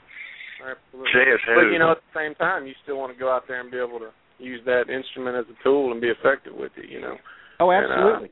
Absolutely. 0.60 1.12
But 1.56 1.72
you 1.72 1.80
know, 1.80 1.92
at 1.92 1.98
the 1.98 2.20
same 2.20 2.36
time, 2.36 2.66
you 2.66 2.74
still 2.84 2.98
want 2.98 3.14
to 3.14 3.20
go 3.20 3.30
out 3.32 3.44
there 3.48 3.62
and 3.62 3.70
be 3.70 3.78
able 3.78 4.00
to 4.00 4.10
use 4.40 4.62
that 4.66 4.90
instrument 4.90 5.36
as 5.38 5.46
a 5.50 5.64
tool 5.64 5.92
and 5.92 6.02
be 6.02 6.08
effective 6.10 6.54
with 6.56 6.72
it. 6.78 6.90
You 6.90 7.02
know. 7.02 7.16
Oh, 7.60 7.70
And, 7.70 7.86
uh, 7.86 7.90
absolutely. 7.96 8.32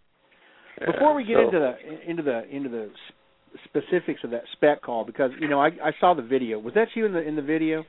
Yeah, 0.82 0.92
Before 0.92 1.14
we 1.14 1.24
get 1.24 1.38
so- 1.38 1.42
into 1.46 1.60
the 1.60 2.10
into 2.10 2.24
the 2.24 2.50
into 2.56 2.70
the 2.70 2.90
specifics 3.64 4.24
of 4.24 4.32
that 4.32 4.44
spec 4.54 4.82
call, 4.82 5.06
because 5.06 5.32
you 5.40 5.48
know 5.48 5.62
I 5.62 5.68
I 5.84 5.92
saw 6.00 6.14
the 6.14 6.22
video. 6.22 6.60
Was 6.60 6.74
that 6.74 6.88
you 6.96 7.06
in 7.06 7.14
the 7.14 7.22
in 7.22 7.36
the 7.36 7.42
video, 7.42 7.86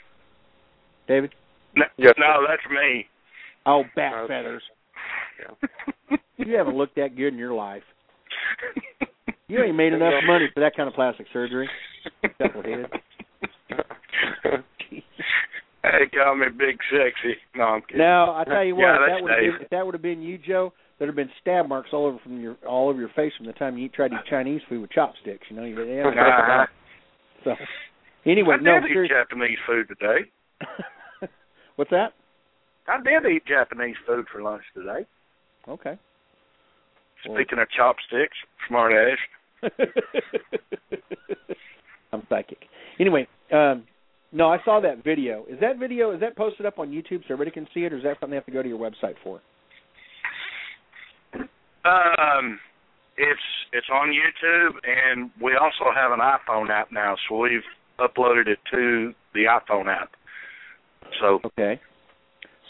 David? 1.08 1.34
No, 1.74 1.84
Yes, 1.96 2.14
no 2.18 2.44
that's 2.46 2.62
me. 2.70 3.06
Oh, 3.66 3.82
bat 3.96 4.12
Okay. 4.14 4.28
feathers. 4.34 4.62
Yeah. 5.40 5.68
You 6.38 6.54
haven't 6.58 6.76
looked 6.76 6.96
that 6.96 7.16
good 7.16 7.32
in 7.32 7.38
your 7.38 7.54
life. 7.54 7.82
You 9.48 9.62
ain't 9.62 9.76
made 9.76 9.92
enough 9.92 10.14
money 10.26 10.46
for 10.52 10.60
that 10.60 10.74
kind 10.76 10.88
of 10.88 10.94
plastic 10.94 11.26
surgery. 11.32 11.68
Knucklehead. 12.40 12.86
Hey, 15.82 16.06
call 16.12 16.34
me 16.34 16.46
Big 16.56 16.78
Sexy. 16.90 17.36
No, 17.54 17.64
I'm 17.64 17.80
kidding. 17.82 17.98
Now 17.98 18.34
I 18.34 18.42
tell 18.44 18.64
you 18.64 18.74
what, 18.74 18.82
Yeah, 18.82 18.96
if 18.96 19.08
that 19.08 19.22
would 19.22 19.30
have 19.30 19.38
been 19.40 19.62
if 19.62 19.70
that 19.70 19.86
would 19.86 19.94
have 19.94 20.02
been 20.02 20.20
you, 20.22 20.36
Joe, 20.38 20.72
there'd 20.98 21.08
have 21.08 21.14
been 21.16 21.30
stab 21.40 21.68
marks 21.68 21.90
all 21.92 22.06
over 22.06 22.18
from 22.24 22.40
your 22.40 22.56
all 22.68 22.88
over 22.88 22.98
your 22.98 23.10
face 23.10 23.32
from 23.36 23.46
the 23.46 23.52
time 23.52 23.78
you 23.78 23.88
tried 23.88 24.08
to 24.08 24.16
eat 24.16 24.26
Chinese 24.28 24.60
food 24.68 24.80
with 24.80 24.90
chopsticks. 24.90 25.46
You 25.48 25.56
know, 25.56 25.64
you 25.64 25.76
they 25.76 25.96
haven't 25.96 26.18
Uh-huh. 26.18 26.66
So 27.44 27.54
anyway, 28.28 28.56
I 28.58 28.62
no, 28.62 28.80
did 28.80 28.90
eat. 29.04 29.10
Japanese 29.10 29.58
food 29.64 29.86
today. 29.88 30.28
What's 31.76 31.90
that? 31.92 32.14
I 32.88 32.98
did 33.02 33.30
eat 33.30 33.46
Japanese 33.46 33.96
food 34.06 34.26
for 34.32 34.42
lunch 34.42 34.62
today. 34.74 35.06
Okay. 35.68 35.96
Well- 37.28 37.36
Speaking 37.36 37.60
of 37.60 37.68
chopsticks, 37.70 38.36
smart 38.68 38.92
ass. 38.92 39.18
I'm 42.12 42.22
psychic. 42.28 42.58
Anyway, 43.00 43.26
um, 43.52 43.84
no, 44.32 44.48
I 44.48 44.58
saw 44.64 44.80
that 44.80 45.02
video. 45.04 45.44
Is 45.48 45.58
that 45.60 45.78
video 45.78 46.12
is 46.12 46.20
that 46.20 46.36
posted 46.36 46.66
up 46.66 46.78
on 46.78 46.90
YouTube 46.90 47.20
so 47.26 47.32
everybody 47.34 47.50
can 47.50 47.66
see 47.72 47.80
it, 47.80 47.92
or 47.92 47.96
is 47.98 48.02
that 48.04 48.14
something 48.20 48.30
they 48.30 48.36
have 48.36 48.46
to 48.46 48.52
go 48.52 48.62
to 48.62 48.68
your 48.68 48.78
website 48.78 49.14
for? 49.22 49.40
Um, 51.84 52.58
it's 53.16 53.40
it's 53.72 53.86
on 53.92 54.08
YouTube, 54.08 54.72
and 54.84 55.30
we 55.42 55.56
also 55.56 55.92
have 55.94 56.12
an 56.12 56.20
iPhone 56.20 56.70
app 56.70 56.90
now, 56.92 57.16
so 57.28 57.36
we've 57.38 57.60
uploaded 57.98 58.46
it 58.48 58.58
to 58.72 59.12
the 59.34 59.44
iPhone 59.44 59.86
app. 59.88 60.10
So 61.20 61.40
Okay. 61.44 61.80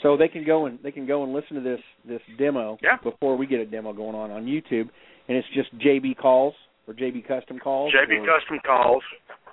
So 0.02 0.16
they 0.16 0.28
can 0.28 0.44
go 0.44 0.66
and 0.66 0.78
they 0.82 0.92
can 0.92 1.06
go 1.06 1.24
and 1.24 1.32
listen 1.32 1.54
to 1.56 1.62
this 1.62 1.80
this 2.06 2.20
demo 2.38 2.78
Yeah. 2.82 2.98
before 3.02 3.36
we 3.36 3.46
get 3.46 3.60
a 3.60 3.66
demo 3.66 3.92
going 3.92 4.14
on 4.14 4.30
on 4.30 4.44
YouTube, 4.44 4.88
and 5.28 5.36
it's 5.36 5.48
just 5.54 5.76
JB 5.78 6.18
calls 6.18 6.54
or 6.86 6.94
JB 6.94 7.26
custom 7.26 7.58
calls. 7.58 7.92
JB 7.92 8.18
or- 8.22 8.26
Custom 8.38 8.58
Calls, 8.64 9.02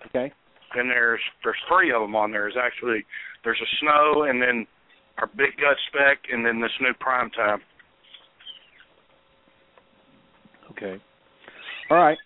Okay. 0.07 0.31
and 0.75 0.89
there's 0.89 1.21
there's 1.43 1.57
three 1.67 1.91
of 1.91 2.01
them 2.01 2.15
on 2.15 2.31
there. 2.31 2.41
There's 2.43 2.57
actually 2.57 3.05
there's 3.43 3.59
a 3.61 3.69
snow, 3.79 4.23
and 4.23 4.41
then 4.41 4.67
our 5.17 5.27
big 5.27 5.55
gut 5.57 5.77
spec, 5.87 6.19
and 6.31 6.45
then 6.45 6.59
this 6.61 6.71
new 6.81 6.93
prime 6.99 7.29
time. 7.31 7.61
Okay. 10.71 11.01
All 11.89 11.97
right. 11.97 12.17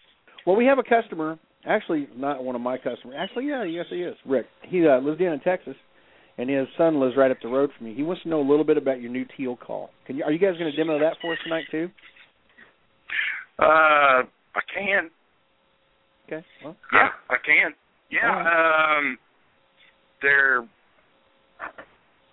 Well, 0.45 0.55
we 0.55 0.65
have 0.65 0.79
a 0.79 0.83
customer. 0.83 1.37
Actually, 1.65 2.07
not 2.15 2.43
one 2.43 2.55
of 2.55 2.61
my 2.61 2.77
customers. 2.77 3.15
Actually, 3.17 3.47
yeah, 3.47 3.63
yes, 3.63 3.85
he 3.89 3.97
is. 3.97 4.15
Rick. 4.25 4.45
He 4.63 4.87
uh, 4.87 4.99
lives 4.99 5.19
down 5.19 5.33
in 5.33 5.39
Texas, 5.41 5.75
and 6.37 6.49
his 6.49 6.67
son 6.77 6.99
lives 6.99 7.17
right 7.17 7.29
up 7.29 7.37
the 7.41 7.49
road 7.49 7.71
from 7.77 7.87
me. 7.87 7.93
He 7.93 8.03
wants 8.03 8.23
to 8.23 8.29
know 8.29 8.39
a 8.39 8.47
little 8.47 8.63
bit 8.63 8.77
about 8.77 9.01
your 9.01 9.11
new 9.11 9.25
teal 9.35 9.57
call. 9.57 9.89
Can 10.05 10.15
you? 10.15 10.23
Are 10.23 10.31
you 10.31 10.39
guys 10.39 10.57
going 10.57 10.71
to 10.71 10.77
demo 10.77 10.97
that 10.99 11.17
for 11.21 11.33
us 11.33 11.39
tonight 11.43 11.65
too? 11.69 11.89
Uh, 13.59 14.21
I 14.57 14.61
can. 14.73 15.09
Okay. 16.25 16.45
Well, 16.63 16.75
Yeah, 16.91 17.09
I 17.29 17.35
can. 17.45 17.73
Yeah. 18.09 18.97
Um, 18.97 19.17
they're 20.21 20.67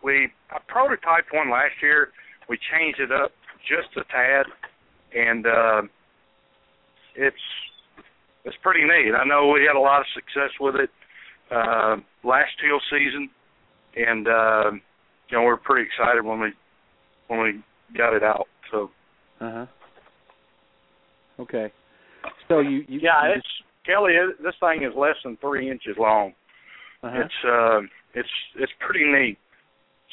we 0.03 0.29
I 0.51 0.59
prototyped 0.73 1.33
one 1.33 1.51
last 1.51 1.75
year. 1.83 2.09
We 2.49 2.59
changed 2.73 3.01
it 3.01 3.13
up 3.13 3.33
just 3.69 3.97
a 3.97 4.05
tad, 4.11 4.47
and 5.15 5.47
uh, 5.47 5.83
it's 7.15 7.37
it's 8.45 8.57
pretty 8.63 8.83
neat. 8.83 9.15
I 9.15 9.25
know 9.25 9.49
we 9.49 9.65
had 9.65 9.77
a 9.77 9.81
lot 9.81 10.01
of 10.01 10.07
success 10.15 10.51
with 10.61 10.77
it 10.77 10.91
uh, 11.51 11.97
last 12.23 12.51
teal 12.61 12.81
season, 12.91 13.31
and 13.97 14.29
uh, 14.29 14.71
you 15.29 15.39
know 15.39 15.45
we're 15.45 15.57
pretty 15.57 15.87
excited 15.89 16.25
when 16.25 16.41
we 16.41 16.53
when 17.29 17.41
we 17.41 17.97
got 17.97 18.15
it 18.15 18.23
out. 18.23 18.47
So 18.71 18.91
Uh 19.41 19.51
huh. 19.53 19.67
Okay. 21.41 21.73
So 22.49 22.61
you, 22.61 22.85
you 22.89 23.01
yeah, 23.03 23.29
you 23.29 23.35
it's 23.37 23.47
Kelly. 23.87 24.13
it- 24.15 24.43
This 24.43 24.55
thing 24.61 24.83
is 24.83 24.93
less 24.97 25.17
than 25.25 25.37
three 25.39 25.71
inches 25.71 25.97
long. 25.99 26.35
uh-huh. 27.03 27.21
It's 27.21 27.45
uh, 27.47 27.81
it's 28.15 28.29
it's 28.57 28.73
pretty 28.81 29.05
neat. 29.05 29.39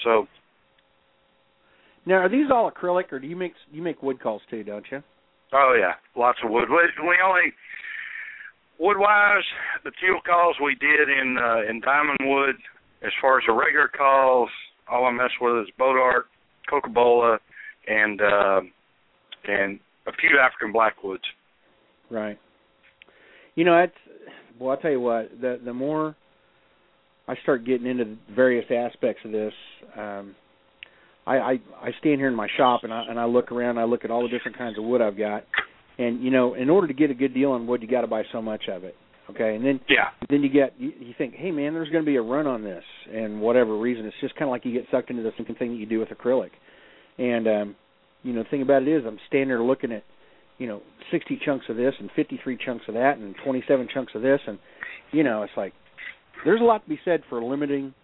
So 0.04 0.28
now 2.06 2.16
are 2.16 2.30
these 2.30 2.50
all 2.52 2.72
acrylic 2.72 3.12
or 3.12 3.20
do 3.20 3.28
you 3.28 3.36
make 3.36 3.54
you 3.72 3.82
make 3.82 4.02
wood 4.02 4.22
calls 4.22 4.42
too? 4.50 4.64
Don't 4.64 4.86
you? 4.92 5.04
Oh 5.54 5.76
yeah, 5.80 5.94
lots 6.16 6.40
of 6.44 6.50
wood. 6.50 6.70
We, 6.70 6.78
we 7.08 7.16
only 7.26 7.54
wood 8.80 8.98
wise, 8.98 9.44
the 9.84 9.92
teal 10.02 10.20
calls 10.26 10.56
we 10.64 10.76
did 10.76 11.10
in 11.10 11.38
uh, 11.38 11.70
in 11.70 11.82
diamond 11.82 12.20
wood. 12.22 12.56
As 13.04 13.12
far 13.20 13.40
as 13.40 13.44
the 13.48 13.54
regular 13.54 13.88
calls, 13.88 14.50
all 14.88 15.06
I 15.06 15.12
mess 15.12 15.32
with 15.42 15.66
is 15.68 15.74
Bodart, 15.80 16.24
cocobolo, 16.72 17.38
and 17.88 18.22
uh, 18.22 18.62
and 19.48 19.80
a 20.08 20.12
few 20.14 20.38
African 20.40 20.72
blackwoods. 20.72 21.24
Right. 22.12 22.38
You 23.56 23.66
know, 23.66 23.78
that's 23.78 23.94
well. 24.60 24.78
I 24.78 24.82
tell 24.82 24.92
you 24.92 25.00
what. 25.00 25.30
The 25.40 25.60
the 25.64 25.74
more 25.74 26.16
I 27.28 27.36
start 27.44 27.66
getting 27.66 27.88
into 27.88 28.18
various 28.36 28.66
aspects 28.70 29.22
of 29.26 29.32
this, 29.32 29.54
um, 29.98 30.36
I, 31.26 31.38
I 31.38 31.52
I 31.82 31.90
stand 32.00 32.20
here 32.20 32.28
in 32.28 32.36
my 32.36 32.48
shop 32.58 32.82
and 32.84 32.94
I 32.94 33.04
and 33.10 33.20
I 33.20 33.26
look 33.26 33.52
around. 33.52 33.78
I 33.78 33.86
look 33.86 34.04
at 34.04 34.12
all 34.12 34.24
the 34.24 34.30
different 34.30 34.58
kinds 34.58 34.78
of 34.78 34.84
wood 34.84 35.02
I've 35.02 35.18
got, 35.18 35.46
and 35.98 36.22
you 36.24 36.32
know, 36.32 36.54
in 36.56 36.70
order 36.70 36.88
to 36.88 36.94
get 36.94 37.12
a 37.12 37.14
good 37.14 37.34
deal 37.34 37.52
on 37.52 37.68
wood, 37.68 37.82
you 37.82 37.88
got 37.88 38.02
to 38.02 38.08
buy 38.08 38.24
so 38.32 38.42
much 38.42 38.64
of 38.70 38.84
it. 38.84 38.96
Okay, 39.30 39.56
and 39.56 39.64
then 39.64 39.80
Yeah, 39.88 40.10
then 40.30 40.44
you 40.44 40.50
get 40.50 40.74
you, 40.78 40.92
you 41.00 41.14
think, 41.18 41.36
hey 41.36 41.52
man, 41.52 41.74
there's 41.74 41.90
going 41.90 42.04
to 42.04 42.10
be 42.10 42.18
a 42.18 42.22
run 42.22 42.48
on 42.48 42.64
this, 42.64 42.84
and 43.14 43.40
whatever 43.40 43.78
reason, 43.78 44.06
it's 44.06 44.16
just 44.20 44.36
kind 44.36 44.50
of 44.50 44.50
like 44.50 44.66
you 44.66 44.74
get 44.74 44.86
sucked 44.92 45.10
into 45.10 45.24
the 45.24 45.32
same 45.38 45.56
thing 45.56 45.72
that 45.72 45.78
you 45.78 45.86
do 45.86 46.00
with 46.00 46.10
acrylic. 46.10 46.50
And 47.18 47.48
um, 47.48 47.76
you 48.24 48.34
know, 48.34 48.44
the 48.44 48.50
thing 48.50 48.62
about 48.62 48.82
it 48.82 48.90
is, 48.90 49.04
I'm 49.06 49.20
standing 49.28 49.50
there 49.50 49.64
looking 49.64 49.92
at, 49.92 50.04
you 50.62 50.68
know, 50.68 50.84
60 51.10 51.40
chunks 51.44 51.66
of 51.70 51.76
this 51.76 51.96
and 52.00 52.12
53 52.16 52.56
chunks 52.64 52.86
of 52.88 52.94
that 52.94 53.18
and 53.18 53.34
27 53.44 53.88
chunks 53.92 54.14
of 54.14 54.22
this, 54.22 54.40
and 54.46 54.60
you 55.12 55.24
know, 55.24 55.42
it's 55.42 55.52
like 55.58 55.74
there's 56.46 56.62
a 56.62 56.64
lot 56.64 56.84
to 56.84 56.90
be 56.90 57.00
said 57.04 57.24
for 57.30 57.44
limiting 57.44 57.96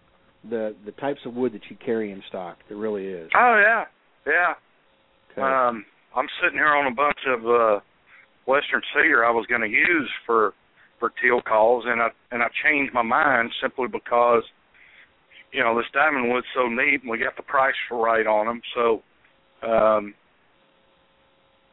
the 0.50 0.74
the 0.84 0.90
types 0.92 1.20
of 1.24 1.34
wood 1.34 1.52
that 1.52 1.60
you 1.70 1.76
carry 1.76 2.10
in 2.10 2.20
stock. 2.28 2.56
There 2.68 2.76
really 2.76 3.06
is. 3.06 3.30
Oh 3.36 3.62
yeah, 3.64 3.84
yeah. 4.26 4.54
Okay. 5.32 5.40
Um, 5.40 5.84
I'm 6.16 6.26
sitting 6.42 6.58
here 6.58 6.74
on 6.74 6.90
a 6.90 6.94
bunch 6.94 7.18
of 7.28 7.46
uh, 7.46 7.80
western 8.48 8.82
cedar 8.92 9.24
I 9.24 9.30
was 9.30 9.46
going 9.46 9.60
to 9.60 9.68
use 9.68 10.10
for 10.26 10.52
for 10.98 11.12
teal 11.22 11.40
calls, 11.40 11.84
and 11.86 12.02
I 12.02 12.08
and 12.32 12.42
I 12.42 12.48
changed 12.64 12.92
my 12.92 13.02
mind 13.02 13.52
simply 13.62 13.86
because 13.86 14.42
you 15.52 15.62
know 15.62 15.76
this 15.76 15.86
diamond 15.94 16.32
wood's 16.32 16.46
so 16.56 16.66
neat, 16.66 17.02
and 17.02 17.10
we 17.10 17.18
got 17.18 17.36
the 17.36 17.44
price 17.44 17.76
for 17.88 18.04
right 18.04 18.26
on 18.26 18.46
them. 18.46 18.60
So, 18.74 19.02
um, 19.62 20.14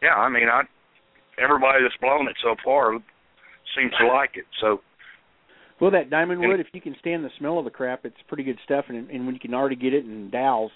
yeah, 0.03 0.13
I 0.13 0.29
mean, 0.29 0.47
I 0.47 0.61
everybody 1.41 1.83
that's 1.83 1.95
blown 2.01 2.27
it 2.27 2.35
so 2.43 2.55
far 2.63 2.93
seems 3.77 3.91
to 3.99 4.07
like 4.07 4.31
it. 4.35 4.45
So, 4.61 4.79
Well, 5.81 5.91
that 5.91 6.09
diamond 6.09 6.39
wood, 6.41 6.59
if 6.59 6.67
you 6.73 6.81
can 6.81 6.95
stand 6.99 7.23
the 7.25 7.29
smell 7.37 7.59
of 7.59 7.65
the 7.65 7.71
crap, 7.71 8.05
it's 8.05 8.15
pretty 8.27 8.43
good 8.43 8.59
stuff. 8.63 8.85
And 8.89 9.09
and 9.09 9.25
when 9.25 9.35
you 9.35 9.39
can 9.39 9.53
already 9.53 9.75
get 9.75 9.93
it 9.93 10.05
in 10.05 10.29
dowels, 10.31 10.71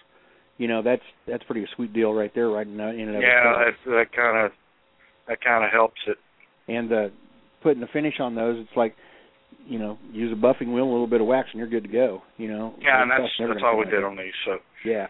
you 0.57 0.67
know 0.67 0.81
that's 0.81 1.03
that's 1.27 1.43
pretty 1.43 1.63
a 1.63 1.67
sweet 1.75 1.93
deal 1.93 2.13
right 2.13 2.31
there, 2.35 2.49
right 2.49 2.67
in, 2.67 2.73
in 2.79 2.79
and 3.07 3.15
of 3.15 3.21
Yeah, 3.21 3.61
itself. 3.69 3.75
that 3.85 4.11
kind 4.15 4.45
of 4.45 4.51
that 5.27 5.41
kind 5.41 5.63
of 5.63 5.71
helps 5.71 6.01
it. 6.07 6.17
And 6.67 6.91
uh, 6.91 7.07
putting 7.63 7.79
the 7.81 7.87
finish 7.87 8.15
on 8.19 8.35
those, 8.35 8.57
it's 8.59 8.75
like 8.75 8.95
you 9.65 9.79
know 9.79 9.97
use 10.11 10.31
a 10.33 10.35
buffing 10.35 10.73
wheel, 10.73 10.83
a 10.83 10.91
little 10.91 11.07
bit 11.07 11.21
of 11.21 11.27
wax, 11.27 11.49
and 11.51 11.59
you're 11.59 11.69
good 11.69 11.83
to 11.83 11.89
go. 11.89 12.21
You 12.37 12.49
know. 12.49 12.73
Yeah, 12.81 13.01
and 13.01 13.09
that's 13.11 13.23
that's 13.39 13.61
all 13.63 13.77
we 13.77 13.85
did 13.85 14.03
on 14.03 14.17
these. 14.17 14.33
So 14.45 14.57
Yeah. 14.85 15.07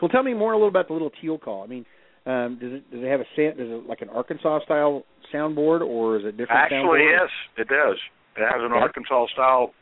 So 0.00 0.08
tell 0.08 0.22
me 0.22 0.34
more 0.34 0.52
a 0.52 0.56
little 0.56 0.68
about 0.68 0.88
the 0.88 0.92
little 0.92 1.10
teal 1.22 1.38
call. 1.38 1.64
I 1.64 1.66
mean, 1.66 1.86
um, 2.26 2.58
does 2.60 2.72
it 2.72 2.90
does 2.90 3.00
it 3.02 3.08
have 3.08 3.20
a 3.20 3.26
sound? 3.36 3.56
Does 3.58 3.68
it 3.70 3.88
like 3.88 4.02
an 4.02 4.08
Arkansas 4.08 4.60
style 4.64 5.04
soundboard, 5.32 5.80
or 5.80 6.16
is 6.18 6.24
it 6.24 6.36
different? 6.36 6.60
actually, 6.60 7.00
soundboard? 7.00 7.20
yes, 7.20 7.30
it 7.58 7.68
does. 7.68 7.96
It 8.36 8.42
has 8.42 8.60
an 8.60 8.72
Okay. 8.72 8.80
Arkansas 8.80 9.26
style 9.32 9.72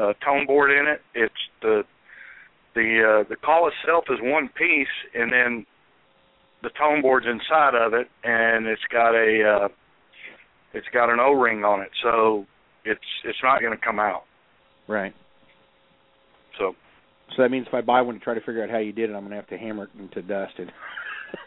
uh, 0.00 0.12
tone 0.24 0.46
board 0.46 0.70
in 0.70 0.86
it. 0.86 1.00
It's 1.14 1.34
the 1.62 1.82
the 2.74 3.22
uh, 3.24 3.28
the 3.28 3.36
call 3.36 3.68
itself 3.68 4.04
is 4.08 4.18
one 4.22 4.48
piece, 4.56 4.86
and 5.14 5.32
then 5.32 5.66
the 6.62 6.70
tone 6.78 7.02
board's 7.02 7.26
inside 7.26 7.74
of 7.74 7.92
it, 7.94 8.08
and 8.24 8.66
it's 8.66 8.82
got 8.92 9.14
a 9.14 9.64
uh, 9.64 9.68
it's 10.72 10.86
got 10.92 11.10
an 11.10 11.18
O 11.20 11.32
ring 11.32 11.64
on 11.64 11.80
it, 11.80 11.90
so 12.02 12.46
it's 12.84 13.00
it's 13.24 13.38
not 13.42 13.60
going 13.60 13.76
to 13.76 13.84
come 13.84 13.98
out. 13.98 14.22
Right. 14.86 15.14
So 16.58 16.74
So 17.36 17.42
that 17.42 17.50
means 17.50 17.66
if 17.68 17.74
I 17.74 17.80
buy 17.80 18.00
one 18.02 18.14
to 18.14 18.20
try 18.20 18.34
to 18.34 18.40
figure 18.40 18.62
out 18.62 18.70
how 18.70 18.78
you 18.78 18.92
did 18.92 19.10
it, 19.10 19.14
I'm 19.14 19.20
going 19.20 19.30
to 19.30 19.36
have 19.36 19.48
to 19.48 19.58
hammer 19.58 19.84
it 19.84 19.90
into 19.98 20.22
dust. 20.22 20.54
And 20.58 20.70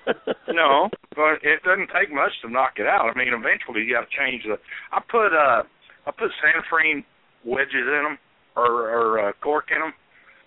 no, 0.50 0.90
but 1.16 1.40
it 1.44 1.64
doesn't 1.64 1.90
take 1.94 2.14
much 2.14 2.32
to 2.42 2.50
knock 2.50 2.74
it 2.78 2.88
out. 2.88 3.12
I 3.14 3.18
mean, 3.18 3.34
eventually 3.34 3.84
you 3.84 3.94
got 3.94 4.08
to 4.10 4.18
change 4.18 4.44
the. 4.44 4.58
I 4.92 5.00
put 5.10 5.34
uh 5.34 5.64
I 6.06 6.12
put 6.12 6.32
Santoprene 6.44 7.04
wedges 7.46 7.88
in 7.88 8.04
them 8.04 8.18
or 8.56 8.90
or 8.90 9.30
uh, 9.30 9.32
cork 9.42 9.66
in 9.72 9.80
them 9.82 9.94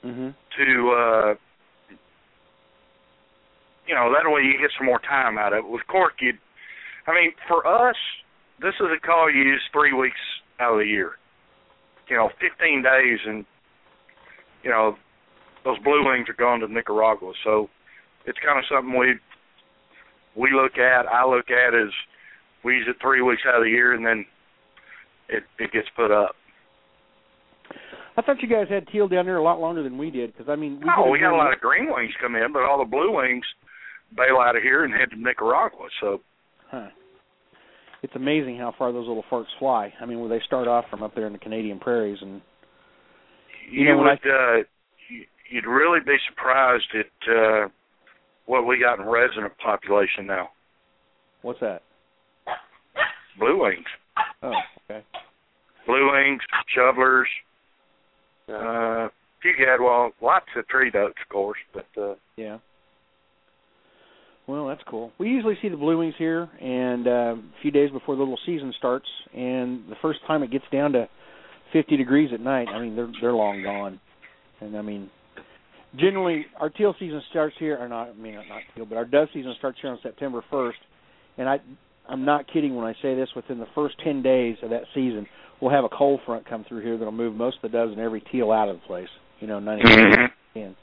hmm 0.02 0.28
to 0.56 0.90
uh 0.90 1.34
you 3.86 3.94
know 3.94 4.12
that 4.12 4.28
way 4.30 4.42
you 4.42 4.58
get 4.60 4.70
some 4.76 4.86
more 4.86 5.00
time 5.00 5.38
out 5.38 5.52
of 5.52 5.64
it. 5.64 5.68
With 5.68 5.86
cork, 5.86 6.14
you, 6.20 6.32
I 7.06 7.14
mean, 7.14 7.32
for 7.48 7.66
us, 7.66 7.96
this 8.60 8.74
is 8.80 8.86
a 8.94 9.00
call 9.04 9.32
you 9.32 9.42
use 9.42 9.62
three 9.72 9.92
weeks 9.92 10.20
out 10.60 10.74
of 10.74 10.78
the 10.80 10.86
year. 10.86 11.12
You 12.08 12.16
know, 12.16 12.30
15 12.40 12.82
days, 12.82 13.18
and 13.26 13.44
you 14.62 14.70
know 14.70 14.96
those 15.64 15.78
blue 15.80 16.06
wings 16.06 16.28
are 16.28 16.38
gone 16.38 16.60
to 16.60 16.68
Nicaragua. 16.68 17.32
So 17.44 17.68
it's 18.26 18.38
kind 18.44 18.58
of 18.58 18.64
something 18.70 18.98
we 18.98 19.14
we 20.36 20.50
look 20.52 20.78
at. 20.78 21.06
I 21.06 21.24
look 21.26 21.50
at 21.50 21.74
as 21.74 21.90
we 22.64 22.74
use 22.76 22.86
it 22.88 22.96
three 23.00 23.22
weeks 23.22 23.42
out 23.48 23.56
of 23.56 23.64
the 23.64 23.70
year, 23.70 23.94
and 23.94 24.04
then 24.04 24.24
it 25.28 25.44
it 25.58 25.72
gets 25.72 25.88
put 25.96 26.10
up. 26.10 26.34
I 28.18 28.22
thought 28.22 28.40
you 28.40 28.48
guys 28.48 28.66
had 28.68 28.88
teal 28.88 29.08
down 29.08 29.26
there 29.26 29.36
a 29.36 29.42
lot 29.42 29.60
longer 29.60 29.82
than 29.82 29.98
we 29.98 30.10
did, 30.10 30.32
because 30.32 30.48
I 30.48 30.56
mean, 30.56 30.80
we 30.80 30.86
Oh, 30.96 31.10
we 31.10 31.18
got 31.18 31.34
a 31.34 31.36
lot 31.36 31.52
of 31.52 31.60
green 31.60 31.88
wings 31.92 32.12
come 32.20 32.34
in, 32.34 32.52
but 32.52 32.62
all 32.62 32.78
the 32.78 32.90
blue 32.90 33.14
wings 33.14 33.44
bail 34.16 34.38
out 34.40 34.56
of 34.56 34.62
here 34.62 34.84
and 34.84 34.94
head 34.94 35.10
to 35.10 35.20
Nicaragua. 35.20 35.88
So 36.00 36.20
Huh. 36.70 36.88
It's 38.02 38.14
amazing 38.14 38.58
how 38.58 38.72
far 38.76 38.92
those 38.92 39.06
little 39.08 39.24
farts 39.30 39.46
fly. 39.58 39.92
I 40.00 40.06
mean, 40.06 40.20
where 40.20 40.28
they 40.28 40.40
start 40.46 40.68
off 40.68 40.84
from 40.90 41.02
up 41.02 41.14
there 41.14 41.26
in 41.26 41.32
the 41.32 41.38
Canadian 41.38 41.78
prairies, 41.78 42.18
and 42.22 42.40
you, 43.70 43.84
know, 43.84 43.96
when 43.98 44.06
would 44.06 44.30
uh 44.30 44.56
you- 45.08 45.26
you'd 45.50 45.66
really 45.66 46.00
be 46.00 46.16
surprised 46.28 46.86
at 46.94 47.28
uh 47.30 47.68
what 48.46 48.66
we 48.66 48.78
got 48.78 48.98
in 49.00 49.06
resident 49.06 49.52
population 49.58 50.26
now. 50.26 50.48
what's 51.42 51.60
that? 51.60 51.82
Blue 53.38 53.62
wings. 53.62 53.84
Oh, 54.42 54.52
okay. 54.90 55.04
Blue 55.86 56.10
wings, 56.12 56.40
shovelers, 56.74 57.28
Yeah. 58.48 58.54
uh 58.56 59.08
few 59.42 59.52
gadwall, 59.54 60.10
lots 60.22 60.46
of 60.56 60.66
tree 60.68 60.90
ducks 60.90 61.20
of 61.22 61.28
course, 61.28 61.58
but 61.74 61.86
uh 62.00 62.14
Yeah. 62.36 62.58
Well, 64.46 64.68
that's 64.68 64.82
cool. 64.88 65.10
We 65.18 65.28
usually 65.28 65.56
see 65.60 65.68
the 65.68 65.76
blue 65.76 65.98
wings 65.98 66.14
here, 66.16 66.48
and 66.60 67.08
uh, 67.08 67.10
a 67.10 67.42
few 67.62 67.72
days 67.72 67.90
before 67.90 68.14
the 68.14 68.20
little 68.20 68.38
season 68.46 68.72
starts. 68.78 69.08
And 69.34 69.88
the 69.90 69.96
first 70.00 70.20
time 70.24 70.44
it 70.44 70.52
gets 70.52 70.64
down 70.70 70.92
to 70.92 71.08
50 71.72 71.96
degrees 71.96 72.30
at 72.32 72.38
night, 72.40 72.68
I 72.68 72.78
mean 72.80 72.94
they're 72.94 73.10
they're 73.20 73.32
long 73.32 73.62
gone. 73.64 73.98
And 74.60 74.76
I 74.76 74.82
mean, 74.82 75.10
generally 75.98 76.46
our 76.60 76.70
teal 76.70 76.94
season 76.98 77.22
starts 77.30 77.56
here, 77.58 77.78
or 77.80 77.88
not. 77.88 78.08
I 78.08 78.12
mean 78.14 78.34
not 78.34 78.62
teal, 78.74 78.86
but 78.86 78.96
our 78.96 79.04
dove 79.04 79.28
season 79.32 79.54
starts 79.58 79.78
here 79.80 79.90
on 79.90 79.98
September 80.02 80.42
1st. 80.52 80.72
And 81.38 81.48
I 81.48 81.58
I'm 82.08 82.24
not 82.24 82.46
kidding 82.52 82.76
when 82.76 82.86
I 82.86 82.94
say 83.02 83.14
this. 83.14 83.28
Within 83.34 83.58
the 83.58 83.66
first 83.74 83.96
10 84.04 84.22
days 84.22 84.56
of 84.62 84.70
that 84.70 84.82
season, 84.94 85.26
we'll 85.60 85.72
have 85.72 85.84
a 85.84 85.88
cold 85.88 86.20
front 86.24 86.48
come 86.48 86.64
through 86.68 86.82
here 86.82 86.96
that'll 86.96 87.12
move 87.12 87.34
most 87.34 87.56
of 87.56 87.62
the 87.62 87.76
doves 87.76 87.92
and 87.92 88.00
every 88.00 88.22
teal 88.32 88.52
out 88.52 88.68
of 88.68 88.76
the 88.76 88.86
place. 88.86 89.08
You 89.40 89.46
know, 89.46 89.58
90 89.58 89.84
Mhm. 89.84 90.30
in. 90.54 90.76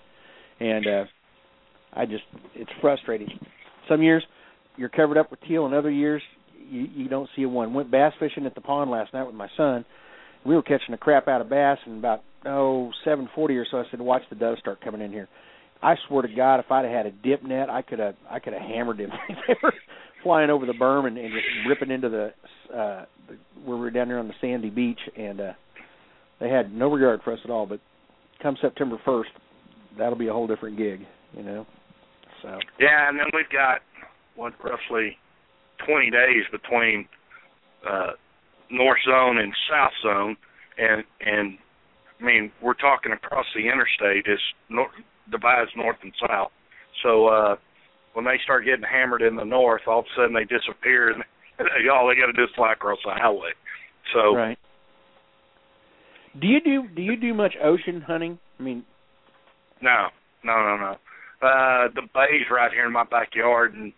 And 0.60 0.88
uh 0.88 1.06
I 1.94 2.06
just 2.06 2.24
it's 2.56 2.72
frustrating. 2.82 3.30
Some 3.88 4.02
years 4.02 4.24
you're 4.78 4.90
covered 4.90 5.18
up 5.18 5.32
with 5.32 5.40
teal 5.42 5.66
and 5.66 5.74
other 5.76 5.92
years 5.92 6.22
you 6.70 6.88
you 6.94 7.08
don't 7.08 7.30
see 7.36 7.44
a 7.44 7.50
one. 7.50 7.74
Went 7.74 7.92
bass 7.92 8.14
fishing 8.20 8.46
at 8.46 8.56
the 8.56 8.62
pond 8.62 8.92
last 8.92 9.14
night 9.14 9.24
with 9.26 9.36
my 9.36 9.50
son. 9.56 9.86
We 10.46 10.56
were 10.56 10.64
catching 10.64 10.92
the 10.92 10.98
crap 10.98 11.28
out 11.28 11.42
of 11.42 11.50
bass 11.50 11.78
and 11.86 12.00
about 12.00 12.24
oh 12.46 12.92
seven 13.04 13.30
forty 13.36 13.56
or 13.56 13.66
so 13.70 13.78
I 13.78 13.84
said 13.92 14.02
watch 14.02 14.24
the 14.30 14.36
doves 14.36 14.60
start 14.60 14.82
coming 14.82 15.02
in 15.02 15.12
here. 15.12 15.28
I 15.82 15.96
swear 16.08 16.22
to 16.22 16.34
God 16.34 16.60
if 16.60 16.72
I'd 16.72 16.86
have 16.86 16.94
had 16.94 17.06
a 17.06 17.12
dip 17.12 17.44
net 17.44 17.70
I 17.70 17.82
could 17.82 18.00
have 18.00 18.16
I 18.30 18.40
could 18.40 18.54
have 18.54 18.62
hammered 18.62 18.98
them. 18.98 19.10
they 19.48 19.56
were 19.62 19.74
flying 20.24 20.50
over 20.50 20.66
the 20.66 20.74
berm 20.74 21.08
and, 21.08 21.18
and 21.18 21.32
just 21.34 21.46
ripping 21.68 21.92
into 21.92 22.10
the 22.10 22.34
uh 22.74 23.06
the, 23.28 23.38
where 23.66 23.78
we 23.78 23.84
were 23.84 23.92
down 23.92 24.08
there 24.08 24.20
on 24.20 24.28
the 24.28 24.34
sandy 24.42 24.70
beach 24.70 25.00
and 25.18 25.42
uh 25.42 25.54
they 26.40 26.50
had 26.50 26.74
no 26.74 26.92
regard 26.92 27.22
for 27.24 27.32
us 27.34 27.40
at 27.46 27.52
all, 27.52 27.66
but 27.66 27.80
come 28.42 28.58
September 28.62 28.98
first, 29.06 29.30
that'll 29.98 30.18
be 30.18 30.28
a 30.28 30.34
whole 30.34 30.48
different 30.48 30.78
gig, 30.78 31.02
you 31.38 31.44
know. 31.44 31.66
So 32.42 32.60
Yeah, 32.80 33.08
and 33.08 33.18
then 33.18 33.28
we've 33.34 33.50
got 33.52 33.80
what 34.36 34.54
roughly 34.64 35.18
twenty 35.86 36.10
days 36.10 36.44
between 36.52 37.08
uh 37.90 38.12
north 38.72 39.00
zone 39.06 39.38
and 39.38 39.54
south 39.70 39.92
zone 40.02 40.36
and 40.78 41.04
and 41.22 41.58
I 42.22 42.24
mean 42.24 42.52
we're 42.62 42.74
talking 42.74 43.12
across 43.12 43.46
the 43.56 43.68
interstate 43.68 44.32
is 44.32 44.40
nor- 44.70 44.92
divides 45.32 45.72
north 45.76 45.98
and 46.02 46.14
south. 46.28 46.52
So 47.04 47.28
uh 47.28 47.56
when 48.14 48.26
they 48.26 48.38
start 48.44 48.66
getting 48.66 48.84
hammered 48.84 49.22
in 49.24 49.36
the 49.36 49.44
north, 49.44 49.82
all 49.88 50.00
of 50.00 50.06
a 50.06 50.16
sudden 50.16 50.34
they 50.34 50.46
disappear 50.46 51.12
and 51.12 51.24
all 51.92 52.08
they 52.08 52.16
got 52.16 52.28
to 52.28 52.34
do 52.34 52.44
is 52.44 52.50
fly 52.56 52.74
across 52.74 53.00
the 53.04 53.12
highway. 53.12 53.52
So 54.14 54.36
right. 54.36 54.58
Do 56.40 56.48
you 56.48 56.62
do 56.62 56.88
do 56.96 57.02
you 57.02 57.16
do 57.16 57.34
much 57.34 57.54
ocean 57.64 58.02
hunting? 58.02 58.40
I 58.60 58.64
mean, 58.64 58.84
No, 59.82 60.08
no, 60.44 60.54
no, 60.54 60.78
no. 60.78 60.92
Uh 61.42 61.88
the 61.94 62.04
bay's 62.14 62.50
right 62.52 62.72
here 62.72 62.86
in 62.86 62.94
my 62.94 63.04
backyard 63.04 63.74
and 63.74 63.94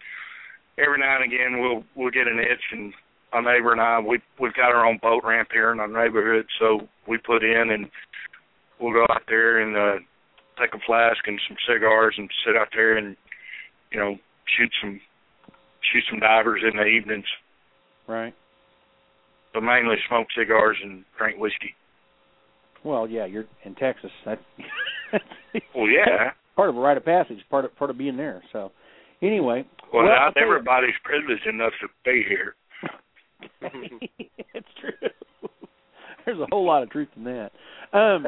every 0.77 0.99
now 0.99 1.17
and 1.21 1.33
again 1.33 1.59
we'll 1.61 1.83
we'll 1.95 2.11
get 2.11 2.27
an 2.27 2.39
itch 2.39 2.63
and 2.71 2.93
my 3.41 3.53
neighbor 3.53 3.71
and 3.71 3.81
I 3.81 3.99
we 3.99 4.19
we've 4.39 4.53
got 4.53 4.71
our 4.71 4.85
own 4.85 4.99
boat 5.01 5.23
ramp 5.23 5.49
here 5.51 5.71
in 5.71 5.79
our 5.79 5.87
neighborhood 5.87 6.45
so 6.59 6.87
we 7.07 7.17
put 7.17 7.43
in 7.43 7.71
and 7.71 7.89
we'll 8.79 8.93
go 8.93 9.05
out 9.11 9.23
there 9.27 9.59
and 9.59 9.75
uh 9.75 10.03
take 10.59 10.73
a 10.73 10.85
flask 10.85 11.19
and 11.27 11.39
some 11.47 11.57
cigars 11.67 12.15
and 12.17 12.29
sit 12.45 12.55
out 12.55 12.69
there 12.73 12.97
and 12.97 13.15
you 13.91 13.99
know 13.99 14.15
shoot 14.57 14.71
some 14.81 14.99
shoot 15.91 16.03
some 16.09 16.19
divers 16.19 16.61
in 16.63 16.77
the 16.77 16.85
evenings 16.85 17.25
right. 18.07 18.33
but 19.53 19.61
mainly 19.61 19.95
smoke 20.07 20.27
cigars 20.37 20.77
and 20.83 21.03
drink 21.17 21.39
whiskey. 21.39 21.75
Well, 22.83 23.07
yeah, 23.07 23.25
you're 23.25 23.45
in 23.63 23.75
Texas. 23.75 24.11
That 24.25 24.39
Well 25.73 25.87
yeah. 25.87 26.31
part 26.55 26.69
of 26.69 26.75
a 26.75 26.79
rite 26.79 26.97
of 26.97 27.05
passage, 27.05 27.37
part 27.49 27.63
of 27.63 27.75
part 27.77 27.89
of 27.89 27.97
being 27.97 28.17
there. 28.17 28.43
So, 28.51 28.71
anyway, 29.21 29.65
Well, 29.93 30.03
Well, 30.03 30.11
not 30.11 30.35
everybody's 30.35 30.95
privileged 31.03 31.45
enough 31.47 31.73
to 31.81 31.87
be 32.03 32.23
here. 32.27 32.55
it's 34.53 34.67
true. 34.79 35.09
There's 36.25 36.39
a 36.39 36.47
whole 36.51 36.65
lot 36.65 36.81
of 36.83 36.89
truth 36.89 37.09
in 37.15 37.23
that. 37.25 37.51
Um, 37.93 38.27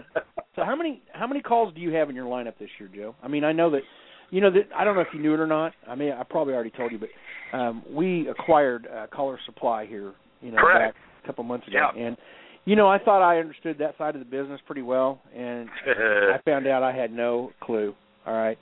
so 0.55 0.63
how 0.63 0.75
many 0.75 1.01
how 1.13 1.25
many 1.27 1.41
calls 1.41 1.73
do 1.73 1.81
you 1.81 1.91
have 1.93 2.09
in 2.09 2.15
your 2.15 2.25
lineup 2.25 2.57
this 2.59 2.69
year, 2.79 2.89
Joe? 2.93 3.15
I 3.23 3.27
mean, 3.27 3.43
I 3.43 3.51
know 3.51 3.71
that 3.71 3.81
you 4.29 4.41
know 4.41 4.51
that 4.51 4.69
I 4.75 4.83
don't 4.83 4.95
know 4.95 5.01
if 5.01 5.07
you 5.13 5.19
knew 5.19 5.33
it 5.33 5.39
or 5.39 5.47
not. 5.47 5.73
I 5.87 5.95
mean, 5.95 6.11
I 6.11 6.23
probably 6.23 6.53
already 6.53 6.69
told 6.71 6.91
you, 6.91 6.99
but 6.99 7.57
um, 7.57 7.83
we 7.89 8.27
acquired 8.27 8.87
uh, 8.87 9.07
Caller 9.07 9.39
Supply 9.45 9.85
here, 9.85 10.13
you 10.41 10.51
know, 10.51 10.59
Correct. 10.59 10.95
back 10.95 11.03
a 11.23 11.27
couple 11.27 11.43
months 11.43 11.67
ago, 11.67 11.89
Yeah. 11.95 12.05
and 12.07 12.17
you 12.65 12.75
know, 12.75 12.87
I 12.87 12.99
thought 12.99 13.21
I 13.21 13.39
understood 13.39 13.77
that 13.79 13.97
side 13.97 14.13
of 14.15 14.19
the 14.19 14.25
business 14.25 14.59
pretty 14.65 14.81
well, 14.81 15.21
and 15.35 15.69
I 15.87 16.39
found 16.45 16.67
out 16.67 16.83
I 16.83 16.91
had 16.95 17.11
no 17.11 17.51
clue. 17.61 17.95
All 18.25 18.33
right. 18.33 18.57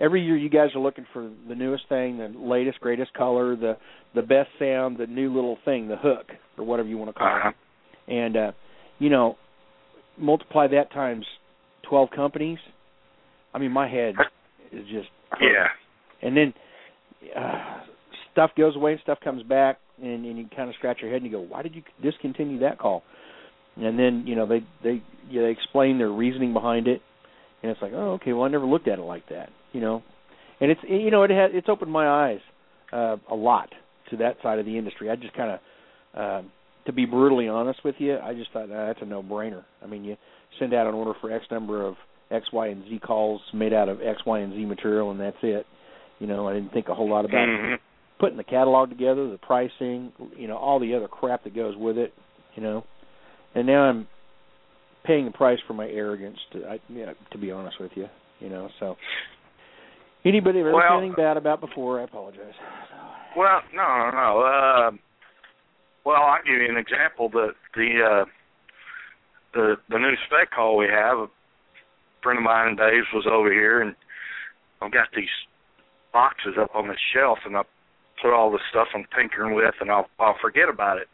Every 0.00 0.24
year 0.24 0.36
you 0.36 0.48
guys 0.48 0.70
are 0.74 0.80
looking 0.80 1.06
for 1.12 1.30
the 1.48 1.54
newest 1.54 1.88
thing, 1.88 2.18
the 2.18 2.32
latest, 2.38 2.80
greatest 2.80 3.12
color, 3.14 3.56
the 3.56 3.76
the 4.14 4.22
best 4.22 4.48
sound, 4.58 4.98
the 4.98 5.06
new 5.06 5.32
little 5.34 5.58
thing, 5.64 5.88
the 5.88 5.96
hook 5.96 6.26
or 6.58 6.64
whatever 6.64 6.88
you 6.88 6.98
want 6.98 7.10
to 7.10 7.18
call 7.18 7.28
uh-huh. 7.28 7.50
it. 7.50 8.12
And 8.12 8.36
uh 8.36 8.52
you 8.98 9.10
know, 9.10 9.36
multiply 10.18 10.66
that 10.68 10.92
times 10.92 11.24
12 11.88 12.10
companies. 12.14 12.58
I 13.54 13.58
mean, 13.58 13.72
my 13.72 13.88
head 13.88 14.14
is 14.72 14.84
just 14.90 15.08
hurting. 15.30 15.48
Yeah. 15.54 15.68
And 16.22 16.36
then 16.36 16.52
uh, 17.34 17.80
stuff 18.32 18.50
goes 18.58 18.76
away 18.76 18.92
and 18.92 19.00
stuff 19.00 19.18
comes 19.24 19.42
back 19.42 19.78
and, 20.02 20.24
and 20.26 20.36
you 20.36 20.46
kind 20.54 20.68
of 20.68 20.74
scratch 20.74 20.98
your 21.00 21.10
head 21.10 21.22
and 21.22 21.24
you 21.24 21.32
go, 21.32 21.40
"Why 21.40 21.62
did 21.62 21.74
you 21.74 21.82
discontinue 22.02 22.58
that 22.60 22.78
call?" 22.78 23.02
and 23.76 23.98
then 23.98 24.24
you 24.26 24.34
know 24.34 24.46
they 24.46 24.60
they 24.82 25.02
you 25.28 25.40
know, 25.40 25.46
they 25.46 25.52
explain 25.52 25.98
their 25.98 26.10
reasoning 26.10 26.52
behind 26.52 26.88
it, 26.88 27.00
and 27.62 27.70
it's 27.70 27.82
like, 27.82 27.92
oh, 27.94 28.12
okay, 28.12 28.32
well 28.32 28.44
I 28.44 28.48
never 28.48 28.66
looked 28.66 28.88
at 28.88 28.98
it 28.98 29.02
like 29.02 29.28
that, 29.28 29.50
you 29.72 29.80
know, 29.80 30.02
and 30.60 30.70
it's 30.70 30.80
you 30.88 31.10
know 31.10 31.22
it 31.22 31.30
has 31.30 31.50
it's 31.54 31.68
opened 31.68 31.92
my 31.92 32.08
eyes 32.08 32.40
uh, 32.92 33.16
a 33.30 33.34
lot 33.34 33.68
to 34.10 34.16
that 34.18 34.36
side 34.42 34.58
of 34.58 34.66
the 34.66 34.76
industry. 34.76 35.10
I 35.10 35.16
just 35.16 35.34
kind 35.34 35.50
of. 35.52 35.60
Uh, 36.12 36.42
to 36.86 36.92
be 36.94 37.04
brutally 37.04 37.46
honest 37.46 37.84
with 37.84 37.94
you, 37.98 38.18
I 38.18 38.32
just 38.32 38.50
thought 38.52 38.64
uh, 38.70 38.86
that's 38.86 39.02
a 39.02 39.04
no-brainer. 39.04 39.64
I 39.84 39.86
mean, 39.86 40.02
you 40.02 40.16
send 40.58 40.72
out 40.72 40.86
an 40.86 40.94
order 40.94 41.12
for 41.20 41.30
X 41.30 41.44
number 41.50 41.86
of 41.86 41.94
X, 42.30 42.46
Y, 42.52 42.68
and 42.68 42.82
Z 42.88 43.00
calls 43.00 43.40
made 43.52 43.72
out 43.74 43.88
of 43.88 44.00
X, 44.00 44.22
Y, 44.24 44.38
and 44.40 44.52
Z 44.54 44.64
material, 44.64 45.10
and 45.10 45.20
that's 45.20 45.36
it. 45.42 45.66
You 46.18 46.26
know, 46.26 46.48
I 46.48 46.54
didn't 46.54 46.72
think 46.72 46.88
a 46.88 46.94
whole 46.94 47.08
lot 47.08 47.26
about 47.26 47.46
Mhm. 47.46 47.78
putting 48.18 48.38
the 48.38 48.44
catalog 48.44 48.88
together, 48.88 49.28
the 49.28 49.38
pricing, 49.38 50.12
you 50.36 50.48
know, 50.48 50.56
all 50.56 50.78
the 50.78 50.94
other 50.94 51.06
crap 51.06 51.44
that 51.44 51.54
goes 51.54 51.76
with 51.76 51.98
it. 51.98 52.14
You 52.56 52.62
know, 52.62 52.84
and 53.54 53.66
now 53.66 53.82
I'm 53.82 54.08
paying 55.04 55.24
the 55.24 55.30
price 55.30 55.58
for 55.66 55.74
my 55.74 55.88
arrogance. 55.88 56.38
To, 56.52 56.64
I, 56.66 56.80
you 56.88 57.06
know, 57.06 57.14
to 57.32 57.38
be 57.38 57.50
honest 57.50 57.80
with 57.80 57.92
you, 57.94 58.06
you 58.40 58.48
know, 58.48 58.68
so. 58.78 58.96
Anybody 60.24 60.60
ever 60.60 60.72
Well- 60.72 60.98
anything 60.98 61.14
bad 61.16 61.36
about 61.36 61.60
before? 61.60 62.00
I 62.00 62.04
apologize. 62.04 62.54
Well, 63.36 63.60
no, 63.72 63.82
no, 63.82 64.10
no. 64.10 64.40
Uh, 64.42 64.90
well, 66.04 66.22
I'll 66.22 66.42
give 66.44 66.54
you 66.60 66.68
an 66.68 66.76
example. 66.76 67.28
The 67.28 67.52
the 67.74 68.02
uh, 68.02 68.24
the 69.54 69.76
the 69.88 69.98
new 69.98 70.14
spec 70.26 70.50
call 70.50 70.76
we 70.76 70.86
have. 70.86 71.18
A 71.18 71.28
friend 72.22 72.38
of 72.38 72.44
mine, 72.44 72.76
Dave's, 72.76 73.06
was 73.14 73.26
over 73.30 73.50
here, 73.52 73.80
and 73.80 73.94
I've 74.82 74.92
got 74.92 75.08
these 75.16 75.30
boxes 76.12 76.54
up 76.60 76.74
on 76.74 76.88
the 76.88 76.96
shelf, 77.14 77.38
and 77.46 77.56
I 77.56 77.62
put 78.20 78.34
all 78.34 78.50
the 78.50 78.58
stuff 78.70 78.88
I'm 78.94 79.06
tinkering 79.16 79.54
with, 79.54 79.74
and 79.80 79.90
I'll 79.90 80.08
I'll 80.18 80.36
forget 80.40 80.68
about 80.68 80.98
it. 80.98 81.08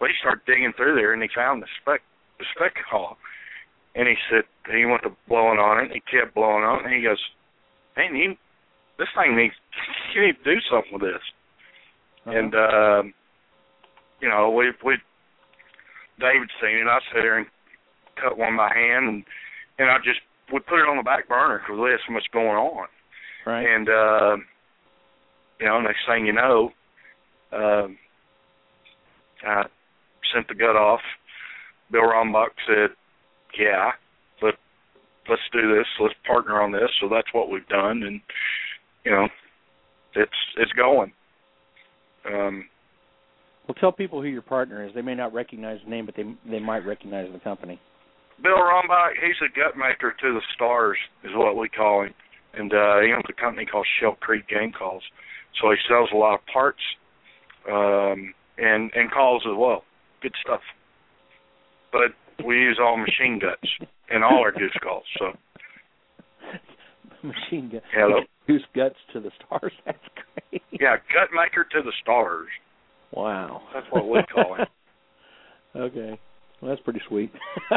Well, 0.00 0.10
he 0.10 0.16
started 0.20 0.44
digging 0.46 0.72
through 0.76 0.96
there, 0.96 1.12
and 1.12 1.22
he 1.22 1.28
found 1.34 1.62
the 1.62 1.68
spec 1.80 2.00
the 2.38 2.44
spec 2.56 2.74
call, 2.90 3.16
and 3.94 4.08
he 4.08 4.14
said 4.30 4.44
he 4.72 4.84
went 4.84 5.02
to 5.02 5.10
blowing 5.28 5.58
on 5.58 5.78
it, 5.78 5.90
and 5.90 5.92
he 5.92 6.00
kept 6.00 6.34
blowing 6.34 6.64
on 6.64 6.80
it, 6.80 6.86
and 6.86 6.94
he 6.94 7.02
goes, 7.02 7.20
"Hey, 7.96 8.08
you, 8.12 8.36
this 8.98 9.08
thing 9.16 9.36
needs 9.36 9.54
you 10.14 10.26
need 10.26 10.36
to 10.44 10.54
do 10.54 10.60
something 10.70 10.92
with 10.92 11.02
this." 11.02 11.22
Uh-huh. 12.26 12.36
And 12.36 12.54
um 12.54 13.14
you 14.20 14.28
know, 14.28 14.50
we 14.50 14.72
we 14.84 14.96
David 16.18 16.50
seen 16.60 16.76
it. 16.76 16.86
I 16.86 16.98
sat 17.08 17.22
there 17.22 17.38
and 17.38 17.46
cut 18.22 18.38
one 18.38 18.56
by 18.56 18.70
hand, 18.74 19.08
and 19.08 19.24
and 19.78 19.90
I 19.90 19.96
just 19.98 20.20
we 20.52 20.60
put 20.60 20.80
it 20.80 20.88
on 20.88 20.96
the 20.96 21.02
back 21.02 21.28
burner 21.28 21.58
because 21.58 21.80
we 21.80 21.90
had 21.90 22.00
so 22.06 22.12
much 22.12 22.26
going 22.32 22.48
on. 22.48 22.86
right. 23.46 23.66
And 23.66 23.88
uh, 23.88 24.36
you 25.58 25.66
know, 25.66 25.80
next 25.80 26.00
thing 26.06 26.26
you 26.26 26.32
know, 26.32 26.70
um, 27.52 27.96
I 29.46 29.64
sent 30.34 30.48
the 30.48 30.54
gut 30.54 30.76
off. 30.76 31.00
Bill 31.90 32.02
Rombach 32.02 32.54
said, 32.68 32.90
"Yeah, 33.58 33.92
let 34.42 34.54
let's 35.28 35.42
do 35.52 35.74
this. 35.74 35.86
Let's 36.00 36.14
partner 36.26 36.60
on 36.60 36.72
this." 36.72 36.90
So 37.00 37.08
that's 37.08 37.32
what 37.32 37.50
we've 37.50 37.66
done, 37.68 38.02
and 38.02 38.20
you 39.04 39.12
know, 39.12 39.28
it's 40.14 40.32
it's 40.56 40.72
going. 40.72 41.12
Um, 42.26 42.68
Well, 43.66 43.74
tell 43.80 43.92
people 43.92 44.20
who 44.20 44.28
your 44.28 44.42
partner 44.42 44.84
is. 44.86 44.92
They 44.94 45.02
may 45.02 45.14
not 45.14 45.32
recognize 45.32 45.78
the 45.84 45.90
name, 45.90 46.06
but 46.06 46.16
they 46.16 46.24
they 46.48 46.60
might 46.60 46.84
recognize 46.84 47.28
the 47.32 47.38
company. 47.38 47.80
Bill 48.42 48.56
Rombach, 48.56 49.12
he's 49.22 49.36
a 49.44 49.48
gut 49.54 49.76
maker 49.76 50.14
to 50.20 50.32
the 50.34 50.40
stars, 50.54 50.96
is 51.24 51.30
what 51.34 51.56
we 51.56 51.68
call 51.68 52.02
him, 52.04 52.14
and 52.54 52.72
uh, 52.72 53.00
he 53.00 53.12
owns 53.12 53.24
a 53.28 53.40
company 53.40 53.66
called 53.66 53.86
Shell 54.00 54.16
Creek 54.20 54.48
Game 54.48 54.72
Calls. 54.72 55.02
So 55.60 55.70
he 55.70 55.76
sells 55.88 56.08
a 56.12 56.16
lot 56.16 56.34
of 56.34 56.40
parts 56.52 56.80
um, 57.68 58.32
and 58.58 58.90
and 58.94 59.10
calls 59.10 59.42
as 59.46 59.56
well. 59.56 59.84
Good 60.22 60.34
stuff. 60.42 60.60
But 61.92 62.14
we 62.44 62.56
use 62.56 62.78
all 62.80 62.96
machine 62.96 63.38
guts 63.40 63.88
in 64.10 64.22
all 64.22 64.38
our 64.38 64.52
goose 64.52 64.76
calls. 64.82 65.04
So 65.18 65.32
Machine 67.22 67.68
gun. 67.70 67.80
Hello. 67.92 68.20
Goose 68.46 68.64
guts 68.74 68.96
to 69.12 69.20
the 69.20 69.30
stars. 69.36 69.72
That's 69.86 69.98
great. 70.14 70.62
yeah, 70.72 70.96
gut 71.12 71.28
maker 71.34 71.64
to 71.64 71.82
the 71.82 71.92
stars. 72.02 72.48
Wow. 73.12 73.62
That's 73.74 73.86
what 73.90 74.08
we 74.08 74.20
call 74.32 74.56
him. 74.56 74.66
okay. 75.76 76.18
Well, 76.60 76.70
that's 76.70 76.82
pretty 76.82 77.00
sweet. 77.08 77.32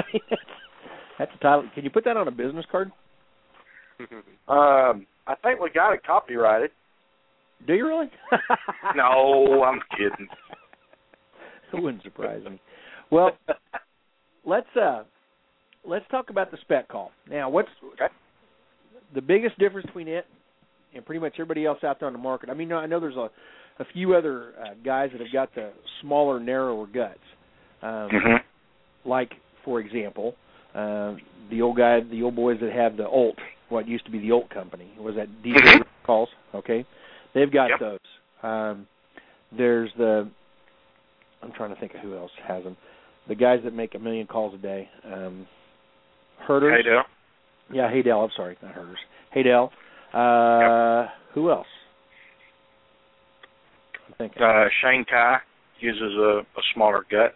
that's 1.18 1.32
a 1.34 1.38
title. 1.40 1.70
Can 1.74 1.86
you 1.86 1.90
put 1.90 2.04
that 2.04 2.18
on 2.18 2.28
a 2.28 2.32
business 2.32 2.66
card? 2.70 2.92
Um, 4.50 5.08
I 5.26 5.36
think 5.42 5.62
we 5.62 5.70
got 5.72 5.94
it 5.94 6.06
copyrighted. 6.06 6.72
Do 7.66 7.74
you 7.74 7.88
really? 7.88 8.12
No, 8.96 9.64
I'm 9.64 9.80
kidding. 9.98 10.28
It 11.72 11.82
wouldn't 11.82 12.04
surprise 12.04 12.44
me. 12.44 12.62
Well, 13.10 13.32
let's 14.46 14.68
uh 14.80 15.04
let's 15.86 16.06
talk 16.10 16.30
about 16.30 16.52
the 16.52 16.58
spec 16.62 16.88
call. 16.88 17.12
Now, 17.30 17.50
what's 17.50 17.70
Okay. 17.94 18.14
the 19.14 19.22
biggest 19.22 19.58
difference 19.60 19.86
between 19.86 20.08
it 20.08 20.26
and 20.94 21.06
pretty 21.06 21.20
much 21.20 21.34
everybody 21.36 21.66
else 21.66 21.84
out 21.84 22.00
there 22.00 22.08
on 22.08 22.14
the 22.14 22.20
market? 22.20 22.50
I 22.50 22.54
mean, 22.54 22.72
I 22.72 22.86
know 22.86 23.00
there's 23.00 23.16
a 23.16 23.30
a 23.80 23.86
few 23.92 24.16
other 24.16 24.54
uh, 24.62 24.76
guys 24.86 25.10
that 25.12 25.20
have 25.20 25.34
got 25.34 25.54
the 25.56 25.72
smaller, 26.02 26.40
narrower 26.40 26.86
guts. 26.86 27.20
Um, 27.82 28.10
hmm 28.12 28.36
like 29.06 29.32
for 29.66 29.80
example, 29.80 30.36
uh, 30.76 31.16
the 31.50 31.62
old 31.62 31.78
guy, 31.78 32.02
the 32.02 32.22
old 32.24 32.36
boys 32.36 32.58
that 32.62 32.72
have 32.74 32.98
the 32.98 33.08
Olt, 33.08 33.36
what 33.70 33.88
used 33.88 34.06
to 34.06 34.12
be 34.12 34.20
the 34.20 34.32
Olt 34.32 34.50
company, 34.50 34.92
was 34.98 35.16
that 35.16 35.28
DJ 35.44 35.58
Mhm. 35.60 35.86
calls? 36.04 36.30
Okay, 36.54 36.86
they've 37.34 37.52
got 37.52 37.70
Yep. 37.72 37.80
those. 37.80 38.00
Um, 38.44 38.88
there's 39.52 39.92
the, 39.94 40.28
I'm 41.42 41.52
trying 41.54 41.74
to 41.74 41.80
think 41.80 41.94
of 41.94 42.02
who 42.02 42.16
else 42.16 42.32
has 42.46 42.64
them. 42.64 42.76
The 43.28 43.36
guys 43.36 43.60
that 43.64 43.74
make 43.74 43.96
a 43.96 44.00
million 44.00 44.28
calls 44.28 44.54
a 44.54 44.58
day. 44.58 44.90
Um, 45.06 45.48
Herders. 46.46 46.74
Hey, 46.78 46.90
Dale. 46.90 47.04
Yeah, 47.72 47.90
Haydel. 47.90 48.24
I'm 48.24 48.30
sorry, 48.36 48.58
not 48.62 48.74
Herders. 48.74 48.98
Haydel. 49.36 49.70
Uh, 50.14 51.10
Who 51.34 51.50
else? 51.50 51.68
I'm 54.08 54.14
thinking. 54.18 54.44
Uh, 54.44 54.66
Shane 54.82 55.06
Kai 55.10 55.38
uses 55.80 56.14
a, 56.18 56.40
a 56.42 56.62
smaller 56.74 57.06
gut. 57.10 57.34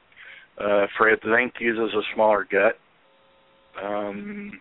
Uh, 0.59 0.87
Fred 0.97 1.19
Zink 1.23 1.53
uses 1.59 1.93
a 1.93 2.01
smaller 2.13 2.45
gut. 2.51 2.73
Um, 3.81 4.51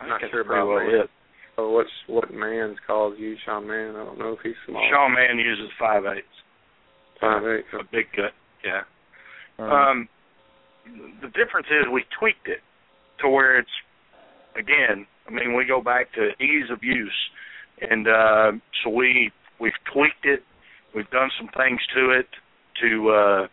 I 0.00 0.06
Not 0.08 0.20
sure 0.20 0.28
that's 0.28 0.32
pretty 0.32 0.48
about 0.48 0.66
well 0.68 0.86
man. 0.86 0.94
it. 1.04 1.10
Oh, 1.56 1.70
what's 1.70 1.90
what 2.08 2.34
man's 2.34 2.76
calls 2.86 3.14
you, 3.16 3.36
Sean 3.46 3.66
Mann? 3.68 3.94
I 3.94 4.04
don't 4.04 4.18
know 4.18 4.32
if 4.32 4.40
he's 4.42 4.54
small. 4.66 4.84
Shaw 4.90 5.08
Man 5.08 5.38
uses 5.38 5.70
five 5.78 6.02
eighths. 6.04 6.26
Five 7.24 7.46
eight. 7.46 7.64
A 7.72 7.84
big 7.84 8.06
gut. 8.16 8.32
Yeah. 8.64 8.82
Right. 9.58 9.90
Um, 9.90 10.08
the 11.22 11.28
difference 11.28 11.66
is 11.70 11.86
we 11.92 12.04
tweaked 12.18 12.48
it 12.48 12.60
to 13.20 13.28
where 13.28 13.58
it's 13.58 13.68
again. 14.56 15.06
I 15.26 15.30
mean, 15.30 15.56
we 15.56 15.64
go 15.64 15.80
back 15.80 16.12
to 16.14 16.30
ease 16.42 16.70
of 16.70 16.82
use, 16.82 17.12
and 17.80 18.06
uh, 18.06 18.52
so 18.82 18.90
we 18.90 19.30
we've 19.60 19.72
tweaked 19.92 20.24
it. 20.24 20.42
We've 20.94 21.08
done 21.10 21.30
some 21.38 21.48
things 21.56 21.80
to 21.94 22.10
it 22.10 22.26
to 22.82 23.10
uh, 23.10 23.46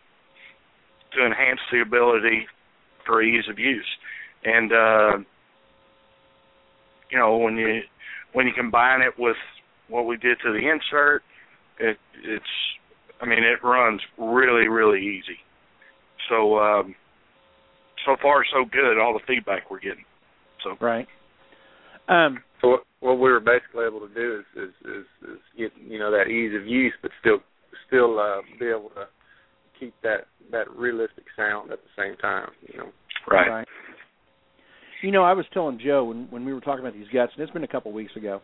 to 1.14 1.26
enhance 1.26 1.60
the 1.70 1.80
ability 1.80 2.46
for 3.06 3.22
ease 3.22 3.44
of 3.50 3.58
use, 3.58 3.88
and 4.44 4.72
uh, 4.72 5.18
you 7.10 7.18
know 7.18 7.38
when 7.38 7.56
you 7.56 7.80
when 8.32 8.46
you 8.46 8.52
combine 8.54 9.00
it 9.00 9.18
with 9.18 9.36
what 9.88 10.06
we 10.06 10.16
did 10.16 10.38
to 10.44 10.52
the 10.52 10.70
insert, 10.70 11.22
it 11.78 11.96
it's 12.24 12.44
I 13.22 13.26
mean 13.26 13.44
it 13.44 13.64
runs 13.66 14.00
really 14.18 14.68
really 14.68 15.00
easy. 15.00 15.38
So 16.28 16.58
um, 16.58 16.94
so 18.04 18.16
far 18.20 18.44
so 18.52 18.64
good. 18.70 19.00
All 19.00 19.14
the 19.14 19.24
feedback 19.26 19.70
we're 19.70 19.80
getting. 19.80 20.04
So 20.62 20.76
right. 20.80 21.06
Um, 22.08 22.42
So 22.60 22.68
what, 22.68 22.80
what 23.00 23.14
we 23.14 23.30
were 23.30 23.40
basically 23.40 23.86
able 23.86 24.00
to 24.00 24.12
do 24.12 24.40
is, 24.40 24.64
is 24.64 24.74
is 24.84 25.30
is 25.30 25.38
get 25.56 25.72
you 25.88 25.98
know 25.98 26.10
that 26.10 26.28
ease 26.28 26.52
of 26.58 26.66
use, 26.66 26.92
but 27.00 27.10
still 27.20 27.38
still 27.86 28.18
uh, 28.18 28.42
be 28.58 28.66
able 28.66 28.90
to 28.90 29.06
keep 29.78 29.94
that 30.02 30.26
that 30.50 30.70
realistic 30.70 31.24
sound 31.36 31.70
at 31.70 31.78
the 31.82 32.02
same 32.02 32.16
time. 32.16 32.50
You 32.72 32.78
know. 32.78 32.88
right. 33.30 33.66
You 35.02 35.10
know, 35.10 35.24
I 35.24 35.32
was 35.32 35.46
telling 35.52 35.80
Joe 35.84 36.04
when 36.04 36.28
when 36.30 36.44
we 36.44 36.52
were 36.52 36.60
talking 36.60 36.80
about 36.80 36.94
these 36.94 37.08
guts, 37.12 37.32
and 37.34 37.42
it's 37.42 37.52
been 37.52 37.64
a 37.64 37.68
couple 37.68 37.90
of 37.90 37.94
weeks 37.94 38.14
ago. 38.16 38.40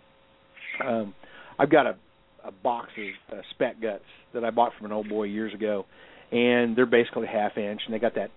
Um, 0.85 1.15
I've 1.59 1.71
got 1.71 1.87
a 1.87 1.97
a 2.45 2.53
box 2.53 2.89
of 2.97 3.39
uh, 3.39 3.43
spec 3.51 3.81
guts 3.81 4.05
that 4.35 4.45
I 4.45 4.51
bought 4.51 4.73
from 4.77 4.87
an 4.87 4.93
old 4.93 5.09
boy 5.09 5.25
years 5.25 5.53
ago, 5.55 5.87
and 6.31 6.77
they're 6.77 6.87
basically 6.87 7.27
half 7.27 7.57
inch, 7.57 7.81
and 7.87 7.95
they 7.95 7.99
got 7.99 8.15
that 8.15 8.31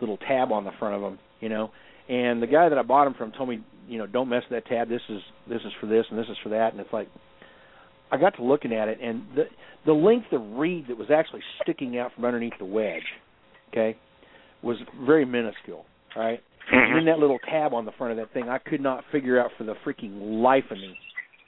little 0.00 0.16
tab 0.16 0.52
on 0.52 0.64
the 0.64 0.70
front 0.78 0.94
of 0.94 1.00
them, 1.00 1.18
you 1.40 1.48
know. 1.48 1.70
And 2.08 2.42
the 2.42 2.46
guy 2.46 2.68
that 2.68 2.78
I 2.78 2.82
bought 2.82 3.04
them 3.04 3.14
from 3.14 3.32
told 3.32 3.48
me, 3.48 3.62
you 3.86 3.98
know, 3.98 4.06
don't 4.06 4.28
mess 4.28 4.42
with 4.48 4.62
that 4.62 4.68
tab. 4.68 4.88
This 4.88 5.02
is 5.08 5.20
this 5.48 5.60
is 5.60 5.72
for 5.80 5.86
this 5.86 6.06
and 6.10 6.18
this 6.18 6.26
is 6.30 6.36
for 6.42 6.50
that, 6.50 6.72
and 6.72 6.80
it's 6.80 6.92
like 6.92 7.08
I 8.10 8.16
got 8.16 8.36
to 8.36 8.44
looking 8.44 8.72
at 8.72 8.88
it, 8.88 8.98
and 9.02 9.22
the 9.34 9.44
the 9.86 9.92
length 9.92 10.32
of 10.32 10.40
reed 10.58 10.86
that 10.88 10.98
was 10.98 11.10
actually 11.10 11.42
sticking 11.62 11.98
out 11.98 12.12
from 12.14 12.24
underneath 12.24 12.54
the 12.58 12.64
wedge, 12.64 13.02
okay, 13.70 13.96
was 14.62 14.76
very 15.04 15.24
minuscule. 15.24 15.84
Right, 16.16 16.40
and 16.72 16.96
then 16.96 17.04
that 17.06 17.18
little 17.18 17.38
tab 17.50 17.72
on 17.74 17.84
the 17.84 17.92
front 17.92 18.12
of 18.12 18.18
that 18.18 18.32
thing, 18.32 18.48
I 18.48 18.58
could 18.58 18.80
not 18.80 19.04
figure 19.12 19.40
out 19.40 19.50
for 19.56 19.64
the 19.64 19.74
freaking 19.86 20.42
life 20.42 20.64
of 20.70 20.78
me 20.78 20.96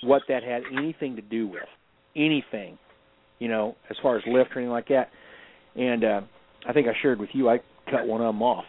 what 0.02 0.22
that 0.28 0.42
had 0.42 0.62
anything 0.76 1.16
to 1.16 1.22
do 1.22 1.46
with. 1.46 1.62
Anything, 2.16 2.78
you 3.38 3.48
know, 3.48 3.76
as 3.90 3.96
far 4.02 4.16
as 4.16 4.22
lift 4.26 4.50
or 4.54 4.58
anything 4.60 4.70
like 4.72 4.88
that. 4.88 5.10
And 5.76 6.04
uh 6.04 6.20
I 6.68 6.72
think 6.72 6.88
I 6.88 6.92
shared 7.00 7.18
with 7.20 7.30
you. 7.32 7.48
I 7.48 7.58
cut 7.90 8.06
one 8.06 8.20
of 8.20 8.26
them 8.34 8.42
off, 8.42 8.64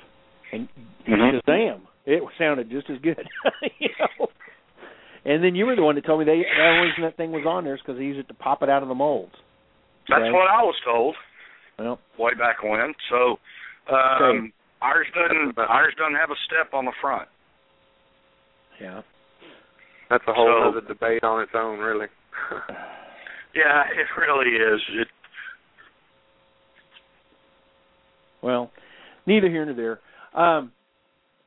and 0.53 0.67
Mhm. 1.07 1.41
Shazam! 1.45 1.81
It 2.05 2.23
sounded 2.37 2.69
just 2.69 2.89
as 2.89 2.97
good. 2.99 3.27
you 3.79 3.89
know. 3.99 4.27
And 5.25 5.43
then 5.43 5.53
you 5.55 5.65
were 5.65 5.75
the 5.75 5.83
one 5.83 5.95
that 5.95 6.05
told 6.05 6.19
me 6.19 6.25
they 6.25 6.37
the 6.43 6.63
only 6.63 6.87
reason 6.87 7.03
that 7.03 7.17
thing 7.17 7.31
was 7.31 7.45
on 7.45 7.63
there 7.63 7.75
is 7.75 7.81
because 7.81 7.97
they 7.97 8.05
use 8.05 8.17
it 8.17 8.27
to 8.27 8.33
pop 8.33 8.63
it 8.63 8.69
out 8.69 8.81
of 8.83 8.89
the 8.89 8.95
molds. 8.95 9.33
That's 10.09 10.21
Okay. 10.21 10.31
what 10.31 10.49
I 10.49 10.63
was 10.63 10.75
told 10.83 11.15
Well, 11.77 11.99
way 12.17 12.33
back 12.33 12.63
when. 12.63 12.93
So 13.09 13.39
um 13.89 13.97
Okay. 14.21 14.51
ours 14.81 15.07
doesn't 15.13 15.57
ours 15.57 15.93
doesn't 15.97 16.15
have 16.15 16.31
a 16.31 16.35
step 16.45 16.73
on 16.73 16.85
the 16.85 16.93
front. 17.01 17.27
yeah. 18.79 19.01
That's 20.09 20.23
a 20.27 20.33
whole 20.33 20.47
So- 20.47 20.69
other 20.69 20.81
debate 20.87 21.23
on 21.23 21.41
its 21.41 21.53
own, 21.55 21.79
really. 21.79 22.07
Yeah, 23.55 23.83
it 23.83 24.19
really 24.19 24.55
is. 24.55 24.81
It 24.93 25.07
Well, 28.41 28.71
neither 29.25 29.49
here 29.49 29.65
nor 29.65 29.75
there. 29.75 29.99
Um, 30.39 30.71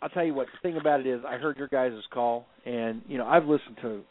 I'll 0.01 0.09
tell 0.11 0.25
you 0.25 0.35
what. 0.35 0.47
The 0.47 0.69
thing 0.69 0.79
about 0.79 1.01
it 1.01 1.07
is, 1.07 1.23
I 1.27 1.37
heard 1.37 1.57
your 1.57 1.69
guys' 1.69 1.93
call, 2.12 2.47
and 2.64 3.03
you 3.09 3.19
know, 3.19 3.27
I've 3.27 3.47
listened 3.47 3.79
to 3.83 4.03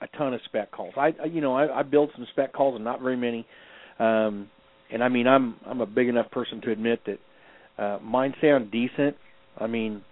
a 0.00 0.16
ton 0.16 0.34
of 0.34 0.40
spec 0.46 0.72
calls. 0.72 0.94
I, 0.96 1.12
you 1.30 1.40
know, 1.40 1.54
I, 1.54 1.80
I 1.80 1.82
built 1.82 2.10
some 2.16 2.26
spec 2.32 2.52
calls, 2.52 2.74
and 2.74 2.84
not 2.84 3.00
very 3.00 3.16
many. 3.16 3.46
Um, 3.98 4.50
and 4.92 5.02
I 5.02 5.08
mean, 5.08 5.26
I'm 5.26 5.56
I'm 5.66 5.80
a 5.80 5.86
big 5.86 6.08
enough 6.08 6.30
person 6.30 6.60
to 6.62 6.72
admit 6.72 7.00
that 7.06 7.82
uh, 7.82 7.98
mine 8.02 8.34
sound 8.40 8.70
decent. 8.70 9.16
I 9.58 9.66
mean, 9.66 10.02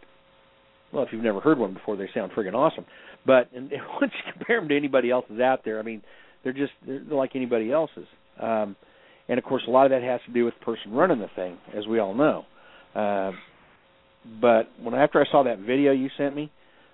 well, 0.93 1.03
if 1.05 1.11
you've 1.13 1.25
never 1.25 1.41
heard 1.41 1.59
one 1.59 1.75
before, 1.75 1.97
they 1.97 2.09
sound 2.15 2.33
friggin' 2.33 2.55
awesome. 2.55 2.85
But 3.27 3.51
and, 3.55 3.71
once 4.01 4.13
you 4.15 4.33
compare 4.33 4.61
them 4.61 4.69
to 4.69 4.77
anybody 4.77 5.11
else's 5.11 5.41
out 5.41 5.65
there, 5.65 5.79
I 5.79 5.83
mean, 5.83 6.03
they're 6.43 6.53
just 6.53 6.73
they're, 6.87 7.01
like 7.11 7.33
anybody 7.35 7.73
else's. 7.73 8.07
Um, 8.41 8.77
and 9.29 9.39
of 9.39 9.45
course, 9.45 9.63
a 9.69 9.71
lot 9.71 9.85
of 9.85 9.91
that 9.91 10.03
has 10.03 10.21
to 10.27 10.33
do 10.33 10.45
with 10.45 10.55
the 10.59 10.65
person 10.65 10.93
running 10.93 11.19
the 11.19 11.31
thing, 11.37 11.59
as 11.77 11.87
we 11.87 11.99
all 11.99 12.15
know. 12.15 12.45
Uh, 12.95 13.33
but 14.41 14.71
when 14.83 14.95
after 14.95 15.21
I 15.21 15.31
saw 15.31 15.45
that 15.45 15.59
video 15.61 15.93
you 15.93 16.09
sent 16.19 16.35
me, 16.35 16.51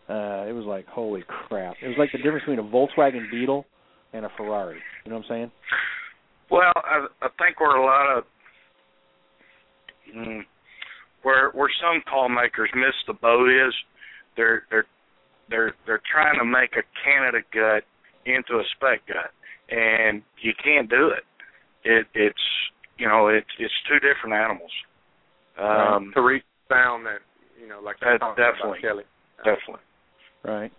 uh, 0.09 0.45
it 0.47 0.53
was 0.53 0.65
like 0.67 0.87
holy 0.87 1.25
crap! 1.27 1.77
It 1.83 1.89
was 1.89 1.97
like 1.99 2.11
the 2.13 2.19
difference 2.19 2.45
between 2.47 2.59
a 2.59 2.63
Volkswagen 2.63 3.31
Beetle 3.31 3.65
and 4.13 4.25
a 4.25 4.29
Ferrari. 4.37 4.79
You 5.05 5.11
know 5.11 5.17
what 5.17 5.25
I'm 5.25 5.29
saying? 5.29 5.51
well, 6.51 6.73
I 6.77 7.07
I 7.23 7.29
think 7.39 7.61
where 7.61 7.77
a 7.77 7.85
lot 7.85 8.19
of 8.19 8.25
mm, 10.15 10.41
where 11.23 11.51
where 11.51 11.71
some 11.81 12.03
call 12.09 12.29
makers 12.29 12.71
miss 12.75 12.95
the 13.07 13.15
boat 13.15 13.49
is 13.49 13.75
they're 14.37 14.63
they're 14.71 14.87
they're 15.51 15.75
they're 15.87 16.03
trying 16.11 16.39
to 16.39 16.45
make 16.45 16.73
a 16.77 16.85
Canada 17.05 17.39
gut 17.53 17.83
into 18.27 18.59
a 18.59 18.65
spec 18.77 19.07
gut, 19.07 19.31
and 19.71 20.23
you 20.43 20.53
can't 20.63 20.89
do 20.89 21.09
it. 21.09 21.25
It 21.85 22.07
it's 22.15 22.39
you 22.99 23.09
know 23.09 23.29
it's 23.29 23.47
it's 23.59 23.75
two 23.89 23.99
different 24.01 24.35
animals. 24.35 24.71
Um, 25.59 26.13
to 26.15 26.21
reach 26.23 26.45
sound 26.69 27.07
that 27.07 27.21
you 27.61 27.69
know, 27.69 27.81
like 27.81 27.99
That- 28.01 28.07
you're 28.07 28.17
about, 28.17 28.37
definitely. 28.37 28.81
Kelly. 28.81 29.05
definitely. 29.39 29.83
Right. 30.45 30.73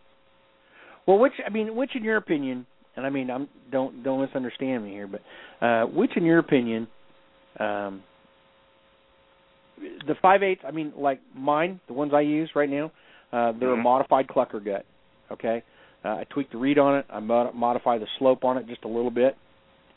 Well, 1.05 1.17
which 1.19 1.33
I 1.45 1.49
mean, 1.49 1.75
which 1.75 1.95
in 1.95 2.03
your 2.03 2.17
opinion, 2.17 2.65
and 2.95 3.05
I 3.05 3.09
mean, 3.09 3.29
I'm 3.31 3.47
don't 3.71 4.03
don't 4.03 4.21
misunderstand 4.21 4.83
me 4.83 4.91
here, 4.91 5.07
but 5.07 5.65
uh, 5.65 5.85
which 5.85 6.11
in 6.15 6.23
your 6.23 6.39
opinion, 6.39 6.87
um, 7.59 8.03
the 10.07 10.15
five 10.21 10.43
eighths? 10.43 10.61
I 10.67 10.71
mean, 10.71 10.93
like 10.97 11.19
mine, 11.35 11.79
the 11.87 11.93
ones 11.93 12.11
I 12.13 12.21
use 12.21 12.49
right 12.55 12.69
now, 12.69 12.91
uh, 13.31 13.51
they're 13.59 13.73
a 13.73 13.77
Mhm. 13.77 13.83
modified 13.83 14.27
clucker 14.27 14.63
gut. 14.63 14.85
Okay, 15.31 15.63
uh, 16.03 16.09
I 16.09 16.23
tweaked 16.29 16.51
the 16.51 16.57
reed 16.57 16.77
on 16.77 16.99
it. 16.99 17.05
I 17.09 17.19
mod- 17.19 17.55
modify 17.55 17.97
the 17.97 18.07
slope 18.19 18.43
on 18.43 18.57
it 18.57 18.67
just 18.67 18.83
a 18.83 18.87
little 18.87 19.11
bit, 19.11 19.35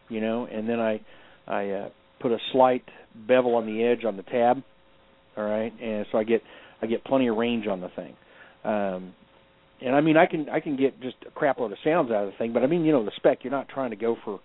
you 0.08 0.20
know, 0.20 0.46
and 0.50 0.68
then 0.68 0.80
I 0.80 1.00
I 1.46 1.70
uh, 1.70 1.88
put 2.20 2.32
a 2.32 2.38
slight 2.52 2.84
bevel 3.26 3.54
on 3.56 3.66
the 3.66 3.82
edge 3.82 4.04
on 4.04 4.16
the 4.16 4.22
tab. 4.22 4.62
All 5.36 5.44
right, 5.44 5.72
and 5.80 6.06
so 6.10 6.18
I 6.18 6.24
get 6.24 6.42
I 6.82 6.86
get 6.86 7.04
plenty 7.04 7.28
of 7.28 7.36
range 7.36 7.66
on 7.66 7.80
the 7.80 7.88
thing. 7.94 8.14
Um, 8.64 9.14
and 9.80 9.94
I 9.94 10.00
mean, 10.00 10.16
I 10.16 10.26
can 10.26 10.48
I 10.48 10.60
can 10.60 10.76
get 10.76 11.00
just 11.00 11.16
a 11.26 11.30
crap 11.30 11.58
load 11.58 11.72
of 11.72 11.78
sounds 11.84 12.10
out 12.10 12.24
of 12.24 12.32
the 12.32 12.38
thing, 12.38 12.52
but 12.52 12.62
I 12.62 12.66
mean, 12.66 12.84
you 12.84 12.92
know, 12.92 13.04
the 13.04 13.12
spec 13.16 13.38
you're 13.42 13.50
not 13.50 13.68
trying 13.68 13.90
to 13.90 13.96
go 13.96 14.16
for 14.24 14.40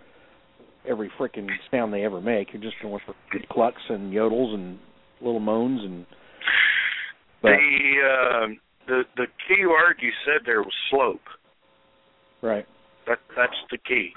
every 0.87 1.11
freaking 1.19 1.47
sound 1.71 1.93
they 1.93 2.03
ever 2.03 2.21
make. 2.21 2.53
You're 2.53 2.61
just 2.61 2.75
going 2.81 2.99
for 3.05 3.15
clucks 3.49 3.81
and 3.89 4.13
yodels 4.13 4.53
and 4.53 4.79
little 5.21 5.39
moans 5.39 5.81
and. 5.83 6.05
But 7.41 7.51
the 7.51 7.95
uh, 8.01 8.47
the 8.87 9.03
the 9.17 9.25
key 9.47 9.65
word 9.65 9.97
you 10.01 10.11
said 10.25 10.45
there 10.45 10.61
was 10.61 10.73
slope. 10.89 11.21
Right, 12.45 12.65
That 13.07 13.19
that's 13.35 13.53
the 13.71 13.77
key. 13.77 14.11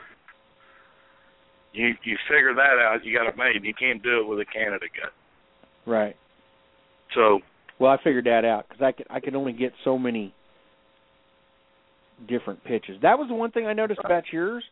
You 1.73 1.95
you 2.05 2.17
figure 2.29 2.55
that 2.55 2.79
out, 2.83 3.05
you 3.05 3.17
got 3.17 3.27
it 3.29 3.37
made. 3.37 3.65
You 3.65 3.75
can't 3.75 4.03
do 4.03 4.21
it 4.21 4.29
with 4.29 4.39
a 4.41 4.45
Canada 4.45 4.87
gut. 5.01 5.13
right. 5.87 6.17
So 7.15 7.41
Well, 7.79 7.91
I 7.91 7.97
figured 8.03 8.27
that 8.27 8.45
out 8.45 8.67
because 8.69 8.83
I 8.83 8.93
could 8.93 9.07
I 9.11 9.21
could 9.21 9.35
only 9.35 9.53
get 9.53 9.73
so 9.85 9.99
many 9.99 10.35
different 12.29 12.63
pitches. 12.65 12.97
That 13.03 13.19
was 13.19 13.29
the 13.29 13.35
one 13.35 13.51
thing 13.51 13.67
I 13.67 13.73
noticed 13.73 14.01
about 14.05 14.25
yours. 14.33 14.65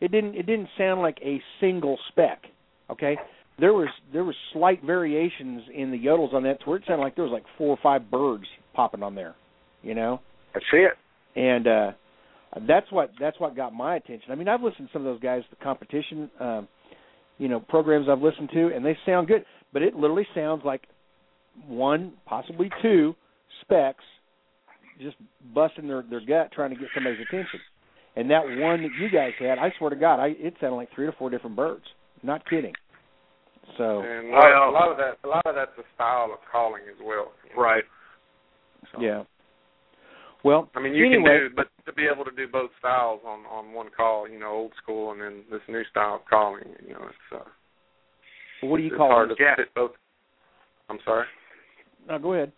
It 0.00 0.10
didn't 0.10 0.34
it 0.34 0.46
didn't 0.46 0.68
sound 0.76 1.00
like 1.00 1.18
a 1.22 1.40
single 1.60 1.98
spec. 2.08 2.42
Okay, 2.90 3.16
there 3.58 3.72
was 3.72 3.88
there 4.12 4.24
was 4.24 4.34
slight 4.52 4.82
variations 4.84 5.62
in 5.74 5.90
the 5.90 5.96
yodels 5.98 6.34
on 6.34 6.42
that 6.42 6.60
to 6.60 6.66
where 6.68 6.78
it 6.78 6.84
sounded 6.86 7.02
like 7.02 7.14
there 7.14 7.24
was 7.24 7.32
like 7.32 7.44
four 7.56 7.68
or 7.68 7.78
five 7.82 8.10
birds 8.10 8.44
popping 8.74 9.02
on 9.02 9.14
there. 9.14 9.34
You 9.82 9.94
know, 9.94 10.20
that's 10.54 10.66
it. 10.72 10.92
and 11.38 11.66
uh 11.66 11.90
that's 12.68 12.90
what 12.90 13.10
that's 13.18 13.38
what 13.40 13.56
got 13.56 13.72
my 13.72 13.96
attention. 13.96 14.30
I 14.30 14.34
mean, 14.34 14.48
I've 14.48 14.62
listened 14.62 14.88
to 14.88 14.92
some 14.92 15.06
of 15.06 15.12
those 15.12 15.22
guys, 15.22 15.42
the 15.50 15.56
competition, 15.56 16.30
um, 16.40 16.68
you 17.38 17.48
know, 17.48 17.60
programs 17.60 18.08
I've 18.08 18.20
listened 18.22 18.50
to, 18.52 18.70
and 18.74 18.84
they 18.84 18.96
sound 19.06 19.28
good. 19.28 19.44
But 19.72 19.82
it 19.82 19.94
literally 19.94 20.26
sounds 20.34 20.62
like 20.64 20.82
one, 21.66 22.12
possibly 22.26 22.70
two 22.82 23.14
specs, 23.62 24.04
just 25.00 25.16
busting 25.54 25.88
their 25.88 26.02
their 26.08 26.20
gut 26.20 26.52
trying 26.52 26.70
to 26.70 26.76
get 26.76 26.88
somebody's 26.94 27.20
attention. 27.20 27.60
And 28.14 28.30
that 28.30 28.42
one 28.44 28.82
that 28.82 28.90
you 29.00 29.08
guys 29.10 29.32
had, 29.38 29.58
I 29.58 29.72
swear 29.78 29.88
to 29.90 29.96
God, 29.96 30.20
I 30.20 30.34
it 30.38 30.54
sounded 30.60 30.76
like 30.76 30.90
three 30.94 31.06
or 31.06 31.12
four 31.12 31.30
different 31.30 31.56
birds. 31.56 31.84
Not 32.22 32.48
kidding. 32.48 32.74
So 33.78 34.00
And 34.02 34.28
a 34.28 34.30
lot, 34.30 34.42
Well- 34.42 34.70
a 34.70 34.72
lot 34.72 34.90
of 34.90 34.96
that, 34.98 35.18
a 35.24 35.28
lot 35.28 35.46
of 35.46 35.54
that's 35.54 35.74
the 35.76 35.84
style 35.94 36.30
of 36.32 36.38
calling 36.50 36.82
as 36.88 37.00
well. 37.02 37.32
Right. 37.56 37.84
So, 38.92 39.00
yeah. 39.00 39.22
Well, 40.44 40.70
I 40.74 40.80
mean, 40.80 40.94
you 40.94 41.06
anyway, 41.06 41.38
can 41.38 41.48
do, 41.50 41.54
but 41.54 41.68
to 41.86 41.92
be 41.92 42.06
able 42.12 42.24
to 42.24 42.32
do 42.32 42.48
both 42.50 42.70
styles 42.78 43.20
on 43.24 43.40
on 43.46 43.72
one 43.72 43.88
call, 43.96 44.28
you 44.28 44.38
know, 44.38 44.50
old 44.50 44.72
school 44.82 45.12
and 45.12 45.20
then 45.20 45.44
this 45.50 45.60
new 45.68 45.82
style 45.90 46.16
of 46.16 46.20
calling, 46.28 46.64
you 46.86 46.94
know, 46.94 47.04
it's 47.06 47.40
uh, 47.40 47.48
what 48.66 48.78
do 48.78 48.82
you 48.82 48.90
it's 48.90 48.96
call 48.96 49.10
hard 49.10 49.30
it? 49.30 49.36
to 49.36 49.42
Yeah. 49.42 49.56
fit 49.56 49.74
both. 49.74 49.92
I'm 50.88 50.98
sorry. 51.04 51.26
No, 52.08 52.18
go 52.18 52.34
ahead. 52.34 52.52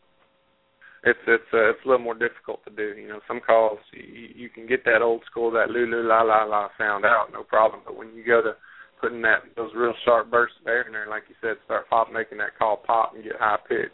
It's 1.04 1.18
it's 1.26 1.44
uh, 1.52 1.68
it's 1.70 1.84
a 1.84 1.88
little 1.88 2.02
more 2.02 2.14
difficult 2.14 2.64
to 2.64 2.70
do. 2.70 2.98
You 2.98 3.08
know, 3.08 3.20
some 3.28 3.40
calls 3.46 3.78
you, 3.92 4.28
you 4.34 4.48
can 4.48 4.66
get 4.66 4.84
that 4.86 5.02
old 5.02 5.22
school 5.30 5.50
that 5.52 5.68
lulu 5.68 6.02
la 6.02 6.22
la 6.22 6.44
la 6.44 6.68
sound 6.78 7.04
out, 7.04 7.26
no 7.32 7.42
problem. 7.42 7.82
But 7.84 7.96
when 7.96 8.14
you 8.14 8.24
go 8.24 8.40
to 8.40 8.52
putting 9.00 9.20
that 9.22 9.40
those 9.56 9.70
real 9.76 9.92
sharp 10.06 10.30
bursts 10.30 10.56
of 10.62 10.66
air 10.68 10.82
in 10.86 10.92
there, 10.92 11.06
like 11.08 11.24
you 11.28 11.34
said, 11.42 11.56
start 11.66 11.90
pop 11.90 12.10
making 12.10 12.38
that 12.38 12.56
call 12.58 12.78
pop 12.78 13.14
and 13.14 13.22
get 13.22 13.34
high 13.38 13.58
pitch. 13.68 13.92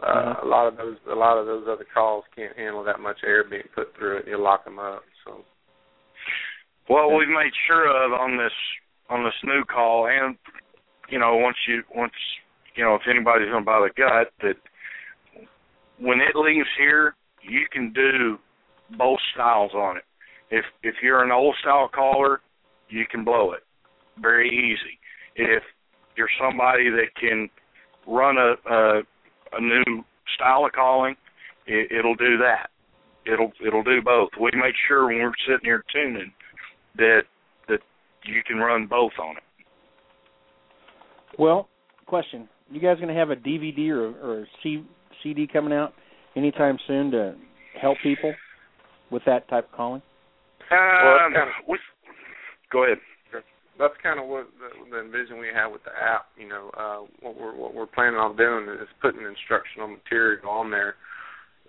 Uh, 0.00 0.06
Uh-huh. 0.06 0.46
A 0.46 0.48
lot 0.48 0.66
of 0.66 0.76
those 0.76 0.96
a 1.10 1.14
lot 1.14 1.38
of 1.38 1.46
those 1.46 1.66
other 1.68 1.86
calls 1.92 2.24
can't 2.34 2.56
handle 2.56 2.84
that 2.84 3.00
much 3.00 3.18
air 3.24 3.44
being 3.44 3.68
put 3.74 3.94
through 3.96 4.18
it. 4.18 4.26
You 4.28 4.38
lock 4.38 4.64
them 4.64 4.78
up. 4.78 5.02
So 5.24 5.44
Well, 6.88 7.14
we've 7.16 7.28
made 7.28 7.52
sure 7.66 7.88
of 7.88 8.12
on 8.12 8.36
this 8.36 8.52
on 9.08 9.24
this 9.24 9.34
new 9.44 9.64
call, 9.64 10.08
and 10.08 10.36
you 11.08 11.18
know, 11.18 11.36
once 11.36 11.56
you 11.68 11.82
once 11.94 12.12
you 12.74 12.84
know, 12.84 12.94
if 12.94 13.02
anybody's 13.08 13.48
going 13.48 13.62
to 13.62 13.66
buy 13.66 13.80
the 13.80 13.94
gut, 13.96 14.32
that 14.42 14.56
when 15.98 16.20
it 16.20 16.36
leaves 16.36 16.68
here, 16.78 17.14
you 17.42 17.66
can 17.72 17.92
do 17.92 18.38
both 18.98 19.18
styles 19.32 19.72
on 19.72 19.96
it. 19.96 20.04
If 20.50 20.64
if 20.82 20.96
you're 21.02 21.24
an 21.24 21.32
old 21.32 21.56
style 21.60 21.88
caller, 21.88 22.40
you 22.88 23.04
can 23.10 23.24
blow 23.24 23.52
it 23.52 23.62
very 24.20 24.48
easy. 24.48 24.98
If 25.36 25.62
you're 26.16 26.28
somebody 26.40 26.90
that 26.90 27.14
can 27.18 27.48
run 28.06 28.36
a 28.38 28.54
a, 28.70 29.02
a 29.56 29.60
new 29.60 30.04
style 30.34 30.64
of 30.64 30.72
calling, 30.72 31.16
it, 31.66 31.90
it'll 31.92 32.14
do 32.14 32.38
that. 32.38 32.70
It'll 33.30 33.52
it'll 33.66 33.82
do 33.82 34.00
both. 34.02 34.30
We 34.40 34.50
make 34.54 34.74
sure 34.86 35.06
when 35.06 35.18
we're 35.18 35.32
sitting 35.46 35.64
here 35.64 35.82
tuning 35.92 36.32
that 36.96 37.22
that 37.68 37.80
you 38.24 38.42
can 38.46 38.58
run 38.58 38.86
both 38.86 39.12
on 39.20 39.36
it. 39.36 39.42
Well, 41.38 41.68
question: 42.06 42.48
You 42.70 42.80
guys 42.80 42.96
going 42.96 43.08
to 43.12 43.14
have 43.14 43.30
a 43.30 43.36
DVD 43.36 43.90
or, 43.90 44.10
or 44.22 44.40
a 44.42 44.46
C, 44.62 44.84
CD 45.22 45.46
coming 45.46 45.72
out 45.72 45.92
anytime 46.36 46.78
soon 46.86 47.10
to 47.10 47.34
help 47.80 47.98
people 48.02 48.32
with 49.10 49.22
that 49.26 49.48
type 49.48 49.68
of 49.70 49.76
calling? 49.76 50.02
Um, 50.70 51.32
kinda- 51.32 51.52
we, 51.68 51.78
go 52.70 52.84
ahead. 52.84 52.98
That's 53.78 53.94
kind 54.02 54.18
of 54.20 54.26
what 54.26 54.48
the, 54.58 54.68
the 54.90 55.00
envision 55.00 55.38
we 55.38 55.48
have 55.54 55.72
with 55.72 55.84
the 55.84 55.92
app. 55.92 56.26
You 56.36 56.48
know, 56.48 56.70
uh, 56.76 57.00
what 57.20 57.38
we're 57.40 57.54
what 57.54 57.74
we're 57.74 57.86
planning 57.86 58.18
on 58.18 58.36
doing 58.36 58.68
is 58.80 58.88
putting 59.00 59.22
instructional 59.22 59.88
material 59.88 60.48
on 60.48 60.70
there. 60.70 60.94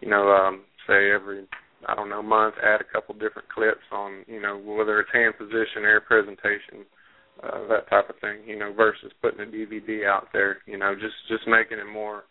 You 0.01 0.09
know, 0.09 0.29
um, 0.31 0.61
say 0.87 1.11
every 1.11 1.47
I 1.87 1.95
don't 1.95 2.09
know 2.09 2.21
month, 2.23 2.55
add 2.63 2.81
a 2.81 2.91
couple 2.91 3.13
different 3.15 3.49
clips 3.49 3.85
on 3.91 4.23
you 4.27 4.41
know 4.41 4.57
whether 4.57 4.99
it's 4.99 5.09
hand 5.13 5.35
position, 5.37 5.83
air 5.83 6.01
presentation, 6.01 6.85
uh, 7.43 7.67
that 7.67 7.89
type 7.89 8.09
of 8.09 8.17
thing, 8.19 8.41
you 8.45 8.57
know, 8.57 8.73
versus 8.73 9.11
putting 9.21 9.41
a 9.41 9.45
DVD 9.49 10.07
out 10.07 10.27
there, 10.33 10.57
you 10.65 10.77
know, 10.77 10.95
just 10.95 11.15
just 11.27 11.47
making 11.47 11.77
it 11.79 11.87
more 11.91 12.23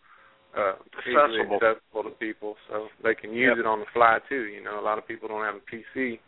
uh 0.57 0.73
Accessible. 0.97 1.59
accessible 1.59 2.03
to 2.03 2.09
people 2.17 2.55
so 2.69 2.87
they 3.03 3.13
can 3.13 3.33
use 3.33 3.51
Yep. 3.55 3.59
it 3.59 3.67
on 3.67 3.79
the 3.79 3.85
fly 3.93 4.19
too. 4.29 4.43
You 4.45 4.63
know, 4.63 4.79
a 4.79 4.83
lot 4.83 4.97
of 4.97 5.07
people 5.07 5.27
don't 5.27 5.43
have 5.43 5.55
a 5.55 5.65
PC 5.95 6.19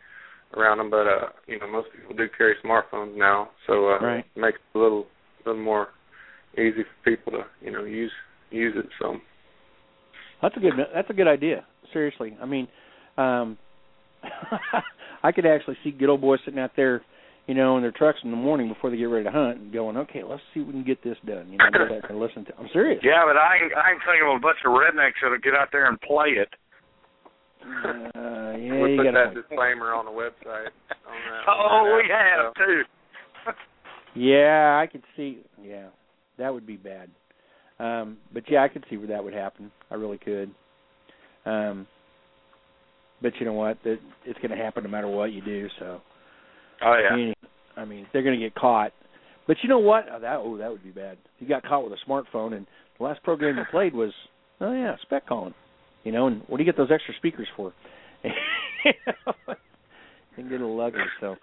around 0.58 0.80
them, 0.80 0.90
but 0.90 1.06
uh, 1.08 1.30
you 1.48 1.60
know, 1.60 1.68
most 1.72 1.88
people 1.96 2.16
do 2.16 2.28
carry 2.38 2.56
smartphones 2.66 3.16
now, 3.18 3.50
so 3.68 3.90
uh 3.90 4.00
Right. 4.00 4.26
it 4.36 4.40
makes 4.40 4.58
it 4.74 4.78
a 4.78 4.82
little 4.82 5.06
little 5.46 5.62
more 5.62 5.90
easy 6.56 6.84
for 6.84 7.12
people 7.12 7.32
to, 7.34 7.44
you 7.62 7.72
know, 7.72 7.84
use 7.84 8.12
use 8.52 8.74
it 8.78 8.88
so 9.00 9.18
That's 10.42 10.56
a 10.58 10.60
good. 10.60 10.74
That's 10.94 11.10
a 11.10 11.14
good 11.14 11.28
idea. 11.28 11.66
Seriously, 11.94 12.38
I 12.42 12.46
mean, 12.46 12.68
um, 13.18 13.58
I 15.24 15.32
could 15.32 15.46
actually 15.46 15.78
see 15.84 15.92
good 15.92 16.10
old 16.10 16.22
boys 16.22 16.40
sitting 16.46 16.60
out 16.60 16.72
there, 16.76 17.02
you 17.48 17.54
know, 17.56 17.76
in 17.78 17.82
their 17.84 17.92
trucks 17.92 18.20
in 18.24 18.32
the 18.32 18.38
morning 18.38 18.70
before 18.70 18.90
they 18.90 18.98
get 18.98 19.06
ready 19.06 19.26
to 19.26 19.32
hunt, 19.32 19.58
and 19.60 19.74
going, 19.74 19.98
"Okay, 19.98 20.24
let's 20.24 20.42
see 20.54 20.62
if 20.62 20.68
we 20.68 20.74
can 20.74 20.84
get 20.84 21.04
this 21.04 21.18
done." 21.26 21.52
You 21.52 21.58
know, 21.58 21.66
go 21.72 21.90
back 21.90 22.10
and 22.10 22.20
listen 22.20 22.46
to. 22.46 22.54
I'm 22.58 22.70
serious. 22.74 23.02
Yeah, 23.04 23.24
but 23.28 23.38
I 23.38 23.58
can, 23.60 23.70
I 23.78 23.92
can 23.92 24.02
think 24.06 24.22
of 24.24 24.36
a 24.36 24.40
bunch 24.40 24.58
of 24.66 24.72
rednecks 24.72 25.20
that'll 25.22 25.38
get 25.40 25.54
out 25.54 25.70
there 25.72 25.88
and 25.88 26.00
play 26.02 26.30
it. 26.38 26.50
Uh, 27.62 28.56
yeah, 28.58 28.82
we 28.82 28.98
put 28.98 29.12
that 29.14 29.34
disclaimer 29.34 29.94
on 29.94 30.06
the 30.06 30.12
website. 30.12 30.70
On 31.08 31.20
that, 31.30 31.44
Oh, 31.48 31.52
on 31.52 31.86
that 31.86 31.96
we 31.98 32.10
have 32.10 32.54
so. 32.58 32.66
too. 32.66 32.82
Yeah, 34.16 34.80
I 34.82 34.88
could 34.88 35.04
see. 35.16 35.40
Yeah, 35.62 35.88
that 36.38 36.54
would 36.54 36.66
be 36.66 36.78
bad. 36.78 37.10
Um, 37.80 38.18
but 38.34 38.44
yeah, 38.50 38.64
I 38.64 38.68
could 38.68 38.86
see 38.90 38.98
where 38.98 39.08
that 39.08 39.24
would 39.24 39.34
happen. 39.34 39.72
I 39.92 39.96
really 39.96 40.18
could. 40.18 40.52
Um, 41.46 41.88
but 43.22 43.34
you 43.40 43.46
know 43.46 43.54
what? 43.54 43.78
That 43.84 44.00
it's 44.26 44.40
going 44.40 44.52
to 44.52 44.58
happen 44.58 44.84
no 44.84 44.90
matter 44.90 45.08
what 45.08 45.32
you 45.32 45.42
do. 45.42 45.68
So. 45.80 46.02
Oh 46.82 46.98
yeah. 47.02 47.14
Any- 47.14 47.34
I 47.78 47.86
mean, 47.86 48.08
they're 48.12 48.24
going 48.24 48.38
to 48.38 48.46
get 48.46 48.56
caught. 48.56 48.92
But 49.48 49.58
you 49.64 49.70
know 49.70 49.80
what? 49.80 50.06
Oh, 50.12 50.20
that 50.20 50.38
oh, 50.38 50.58
that 50.58 50.70
would 50.70 50.84
be 50.84 50.92
bad. 50.92 51.18
You 51.40 51.48
got 51.48 51.64
caught 51.64 51.90
with 51.90 51.98
a 51.98 52.10
smartphone, 52.10 52.54
and 52.56 52.68
the 52.98 53.04
last 53.06 53.24
program 53.24 53.58
you 53.58 53.64
played 53.72 53.94
was, 53.94 54.12
oh 54.60 54.74
yeah, 54.74 54.96
spec 55.02 55.28
calling. 55.28 55.54
You 56.04 56.12
know, 56.12 56.28
and 56.28 56.42
what 56.48 56.58
do 56.58 56.64
you 56.64 56.72
get 56.72 56.78
those 56.78 56.92
extra 56.92 57.14
speakers 57.16 57.48
for? 57.58 57.74
you 58.24 58.32
and 60.38 60.50
get 60.50 60.62
a 60.62 60.66
little 60.66 60.80
ugly. 60.80 61.02
So 61.20 61.36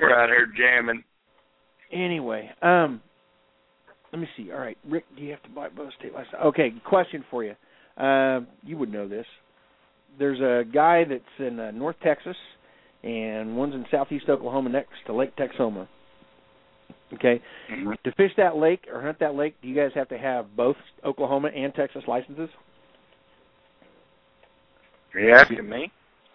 We're 0.00 0.14
out 0.18 0.28
here 0.28 0.46
jamming. 0.56 1.02
anyway, 1.92 2.50
um, 2.62 3.00
let 4.12 4.20
me 4.20 4.28
see. 4.36 4.50
All 4.52 4.58
right, 4.58 4.76
Rick, 4.88 5.04
do 5.16 5.22
you 5.22 5.30
have 5.30 5.42
to 5.44 5.48
buy 5.50 5.68
both 5.68 5.92
state 5.98 6.12
license? 6.12 6.34
Okay, 6.46 6.72
question 6.84 7.24
for 7.30 7.44
you. 7.44 7.54
Um, 8.02 8.46
you 8.62 8.76
would 8.76 8.92
know 8.92 9.08
this. 9.08 9.26
There's 10.18 10.40
a 10.40 10.64
guy 10.70 11.04
that's 11.08 11.22
in 11.38 11.58
uh, 11.58 11.70
North 11.70 11.96
Texas, 12.02 12.36
and 13.02 13.56
one's 13.56 13.74
in 13.74 13.84
Southeast 13.90 14.26
Oklahoma 14.28 14.70
next 14.70 14.92
to 15.06 15.14
Lake 15.14 15.34
Texoma. 15.36 15.88
Okay, 17.14 17.40
Mm-hmm. 17.70 17.92
to 18.04 18.12
fish 18.16 18.32
that 18.36 18.56
lake 18.56 18.84
or 18.92 19.00
hunt 19.02 19.18
that 19.20 19.34
lake, 19.34 19.54
do 19.62 19.68
you 19.68 19.74
guys 19.74 19.90
have 19.94 20.08
to 20.08 20.18
have 20.18 20.54
both 20.56 20.76
Oklahoma 21.04 21.48
and 21.48 21.72
Texas 21.74 22.02
licenses? 22.08 22.48
Are 25.16 25.20
you 25.20 25.32
asking 25.34 25.68
me? 25.68 25.90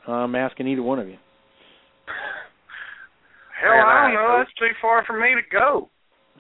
I'm 0.08 0.34
asking 0.36 0.68
either 0.68 0.82
one 0.82 0.98
of 1.00 1.08
you. 1.08 1.18
Hell, 3.62 3.72
Man, 3.72 3.86
I 3.86 4.02
don't 4.08 4.12
I- 4.12 4.14
know. 4.16 4.38
That's 4.40 4.54
too 4.58 4.72
far 4.82 5.06
for 5.06 5.14
me 5.20 5.30
to 5.36 5.42
go. 5.52 5.90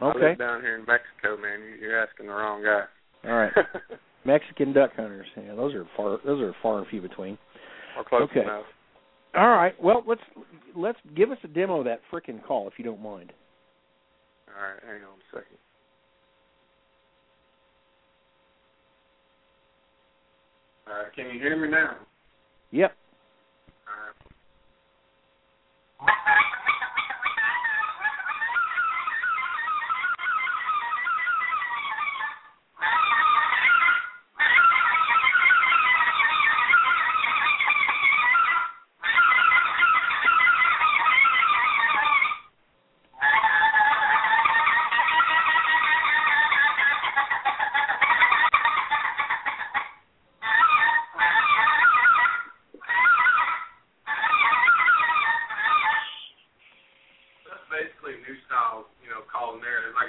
I 0.02 0.06
Okay, 0.10 0.30
live 0.30 0.39
down 0.39 0.62
here 0.62 0.76
in 0.76 0.86
Mexico, 0.86 1.38
man. 1.39 1.60
You- 1.62 1.76
You're 1.88 2.02
asking 2.02 2.26
the 2.26 2.34
wrong 2.34 2.64
guy. 2.64 2.86
all 3.30 3.38
right. 3.38 3.52
Mexican 4.26 4.74
duck 4.74 4.92
hunters. 4.96 5.28
Yeah, 5.38 5.54
those 5.56 5.74
are 5.76 5.86
far. 5.96 6.18
Those 6.26 6.42
are 6.42 6.54
far 6.64 6.80
and 6.80 6.88
few 6.88 7.02
between. 7.02 7.38
Or 7.98 8.04
close 8.04 8.24
Okay. 8.24 8.42
enough. 8.42 8.66
All 9.36 9.50
right. 9.50 9.74
Well, 9.82 10.04
let's 10.08 10.22
let's 10.76 10.98
give 11.16 11.32
us 11.32 11.38
a 11.44 11.48
demo 11.48 11.80
of 11.80 11.86
that 11.86 12.02
frickin' 12.12 12.44
call 12.44 12.68
if 12.68 12.74
you 12.78 12.84
don't 12.86 13.02
mind. 13.02 13.32
All 14.48 14.62
right, 14.62 14.80
hang 14.84 15.04
on 15.04 15.18
a 15.20 15.36
second. 15.36 15.58
All 20.88 20.94
right, 21.04 21.14
can 21.14 21.26
you 21.34 21.39
hear 21.39 21.56
me 21.58 21.70
now? 21.70 21.96
Yep. 22.72 22.96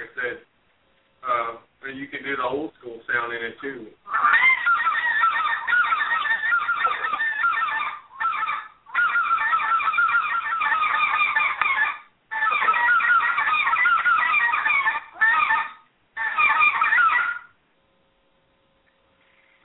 I 0.03 0.07
said, 0.15 0.37
uh, 1.23 1.87
and 1.87 1.97
you 1.97 2.07
can 2.07 2.23
do 2.23 2.35
the 2.35 2.43
old 2.43 2.71
school 2.79 2.99
sound 3.07 3.33
in 3.33 3.43
it 3.43 3.55
too. 3.61 3.87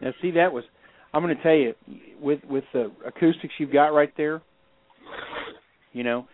Now, 0.00 0.12
see, 0.22 0.30
that 0.32 0.52
was. 0.52 0.64
I'm 1.12 1.22
going 1.22 1.36
to 1.36 1.42
tell 1.42 1.54
you, 1.54 1.74
with 2.20 2.40
with 2.48 2.64
the 2.72 2.92
acoustics 3.04 3.54
you've 3.58 3.72
got 3.72 3.88
right 3.88 4.12
there, 4.16 4.40
you 5.92 6.04
know, 6.04 6.28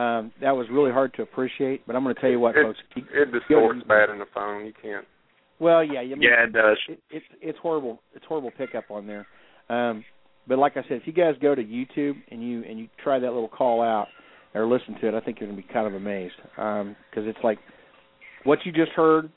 um, 0.00 0.32
that 0.40 0.52
was 0.56 0.66
really 0.70 0.90
hard 0.92 1.12
to 1.14 1.22
appreciate. 1.22 1.86
But 1.86 1.96
I'm 1.96 2.02
going 2.02 2.14
to 2.14 2.20
tell 2.20 2.30
you 2.30 2.40
what, 2.40 2.56
It- 2.56 2.62
folks. 2.64 2.78
keep- 2.94 3.10
It 3.12 3.32
distorts 3.32 3.82
bad 3.84 4.10
in 4.10 4.18
the 4.18 4.26
phone. 4.34 4.66
You 4.66 4.72
can't. 4.80 5.06
Well, 5.58 5.84
yeah, 5.84 6.00
you 6.00 6.16
mean, 6.16 6.22
Yeah, 6.30 6.44
it 6.44 6.52
does. 6.52 6.78
it, 6.88 6.98
it's 7.10 7.26
it's 7.42 7.58
horrible. 7.58 8.00
It's 8.14 8.24
horrible 8.24 8.50
pickup 8.56 8.90
on 8.90 9.06
there. 9.06 9.26
Um, 9.68 10.04
but 10.48 10.58
like 10.58 10.76
I 10.76 10.82
said, 10.84 10.92
if 10.92 11.06
you 11.06 11.12
guys 11.12 11.34
go 11.40 11.54
to 11.54 11.62
YouTube 11.62 12.14
and 12.30 12.42
you 12.42 12.64
and 12.68 12.78
you 12.78 12.88
try 13.02 13.18
that 13.18 13.30
little 13.32 13.48
call 13.48 13.82
out 13.82 14.08
or 14.54 14.66
listen 14.66 14.94
to 15.00 15.08
it, 15.08 15.14
I 15.14 15.20
think 15.20 15.38
you're 15.38 15.48
going 15.50 15.60
to 15.60 15.66
be 15.66 15.72
kind 15.72 15.86
of 15.86 15.94
amazed 15.94 16.34
because 16.56 17.26
it's 17.28 17.38
like 17.44 17.58
what 18.44 18.58
you 18.64 18.72
just 18.72 18.92
heard, 18.92 19.30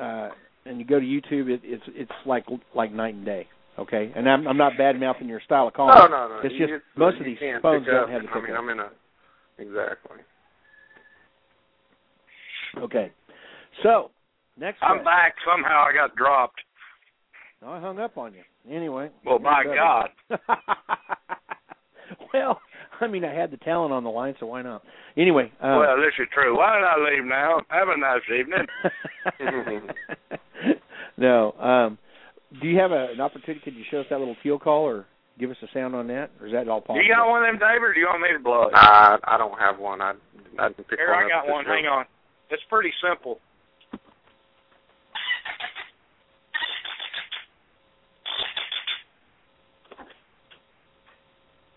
uh, 0.00 0.28
and 0.66 0.78
you 0.78 0.84
go 0.86 1.00
to 1.00 1.04
YouTube, 1.04 1.48
it, 1.50 1.60
it's 1.64 1.82
it's 1.88 2.12
like 2.26 2.44
like 2.74 2.92
night 2.92 3.14
and 3.14 3.24
day. 3.24 3.48
Okay, 3.78 4.12
and 4.14 4.28
I'm 4.30 4.46
I'm 4.46 4.56
not 4.56 4.74
bad 4.78 5.00
mouthing 5.00 5.28
your 5.28 5.40
style 5.44 5.66
of 5.68 5.74
calling. 5.74 5.94
No, 5.96 6.06
no, 6.06 6.28
no. 6.28 6.40
It's 6.44 6.54
just 6.56 6.72
most 6.96 7.18
of 7.18 7.24
these 7.24 7.38
phones 7.60 7.86
don't 7.86 8.08
have 8.10 8.22
the 8.22 8.28
I 8.28 8.34
mean, 8.34 8.44
pickup. 8.46 8.58
I'm 8.60 8.68
in 8.68 8.78
a 8.78 8.88
exactly. 9.58 10.18
Okay, 12.78 13.10
so 13.82 14.10
next 14.58 14.78
I'm 14.82 14.98
question. 14.98 15.04
back. 15.04 15.34
Somehow 15.44 15.84
I 15.88 15.92
got 15.92 16.14
dropped. 16.16 16.60
No, 17.62 17.68
I 17.68 17.80
hung 17.80 17.98
up 17.98 18.16
on 18.16 18.32
you. 18.32 18.42
Anyway. 18.70 19.10
Well, 19.24 19.38
by 19.38 19.64
better. 19.64 19.74
God. 19.74 20.08
well, 22.34 22.60
I 23.00 23.06
mean, 23.06 23.24
I 23.24 23.34
had 23.34 23.50
the 23.50 23.56
talent 23.58 23.92
on 23.92 24.04
the 24.04 24.10
line, 24.10 24.34
so 24.40 24.46
why 24.46 24.62
not? 24.62 24.82
Anyway. 25.16 25.52
Um, 25.60 25.78
well, 25.78 25.96
this 25.96 26.14
is 26.18 26.28
true. 26.32 26.56
Why 26.56 26.76
did 26.76 26.84
I 26.84 27.10
leave 27.10 27.24
now? 27.24 27.60
Have 27.68 27.88
a 27.88 27.98
nice 27.98 28.20
evening. 28.38 28.66
no. 31.16 31.52
Um, 31.52 31.98
do 32.60 32.68
you 32.68 32.78
have 32.78 32.92
a, 32.92 33.08
an 33.12 33.20
opportunity? 33.20 33.60
Could 33.64 33.74
you 33.74 33.84
show 33.90 34.00
us 34.00 34.06
that 34.10 34.18
little 34.18 34.36
teal 34.42 34.58
call, 34.58 34.84
or 34.84 35.06
give 35.40 35.50
us 35.50 35.56
a 35.62 35.66
sound 35.72 35.94
on 35.94 36.06
that, 36.08 36.30
or 36.38 36.46
is 36.46 36.52
that 36.52 36.68
all 36.68 36.80
possible? 36.80 37.00
Do 37.00 37.06
you 37.06 37.14
got 37.14 37.28
one 37.28 37.42
of 37.42 37.48
them, 37.48 37.58
David, 37.58 37.82
or 37.82 37.94
do 37.94 38.00
you 38.00 38.06
want 38.06 38.22
me 38.22 38.28
to 38.36 38.38
blow 38.38 38.68
it? 38.68 38.74
I 38.74 39.16
I 39.24 39.38
don't 39.38 39.58
have 39.58 39.78
one. 39.78 40.00
I 40.02 40.12
I 40.58 40.68
can 40.68 40.84
pick 40.84 40.98
Here, 40.98 41.10
one 41.10 41.24
I 41.24 41.28
got 41.28 41.48
one. 41.48 41.64
Hang 41.64 41.86
on. 41.86 42.04
It's 42.50 42.62
pretty 42.68 42.92
simple. 43.02 43.40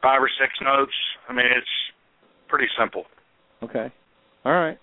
Five 0.01 0.21
or 0.21 0.29
six 0.37 0.51
notes. 0.61 0.91
I 1.29 1.33
mean, 1.33 1.45
it's 1.45 1.65
pretty 2.49 2.67
simple. 2.77 3.05
Okay. 3.63 3.89
All 4.43 4.51
right. 4.51 4.77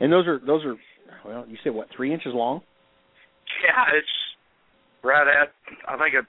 And 0.00 0.12
those 0.12 0.26
are 0.26 0.40
those 0.44 0.64
are 0.64 0.74
well, 1.24 1.44
you 1.46 1.56
said 1.62 1.72
what 1.72 1.86
three 1.94 2.12
inches 2.12 2.32
long? 2.34 2.62
Yeah, 3.64 3.84
it's 3.96 4.08
right 5.04 5.26
at. 5.28 5.52
I 5.86 5.96
think 5.98 6.14
it's 6.14 6.28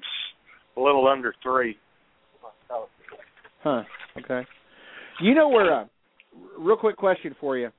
a 0.78 0.80
little 0.82 1.08
under 1.08 1.34
three. 1.44 1.78
Huh. 3.64 3.84
Okay. 4.18 4.46
You 5.20 5.36
know 5.36 5.50
where? 5.50 5.82
Uh, 5.82 5.86
real 6.58 6.78
quick 6.78 6.98
question 6.98 7.36
for 7.40 7.58
you. 7.58 7.70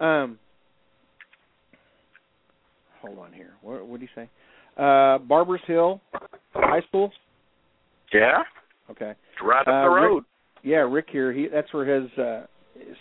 Um, 0.00 0.38
hold 3.00 3.18
on 3.18 3.32
here. 3.32 3.52
What 3.62 3.86
what 3.86 4.00
do 4.00 4.06
you 4.06 4.10
say? 4.14 4.28
Uh, 4.76 5.18
Barbers 5.18 5.60
Hill 5.66 6.00
High 6.54 6.82
School. 6.88 7.10
Yeah, 8.12 8.42
Okay. 8.90 9.10
it's 9.10 9.42
right 9.42 9.66
up 9.66 9.68
Uh, 9.68 9.82
the 9.82 9.88
Rick- 9.90 10.04
road. 10.04 10.24
Yeah, 10.62 10.78
Rick 10.88 11.06
here. 11.10 11.32
He 11.32 11.48
that's 11.48 11.72
where 11.72 11.84
his 11.84 12.10
uh 12.18 12.46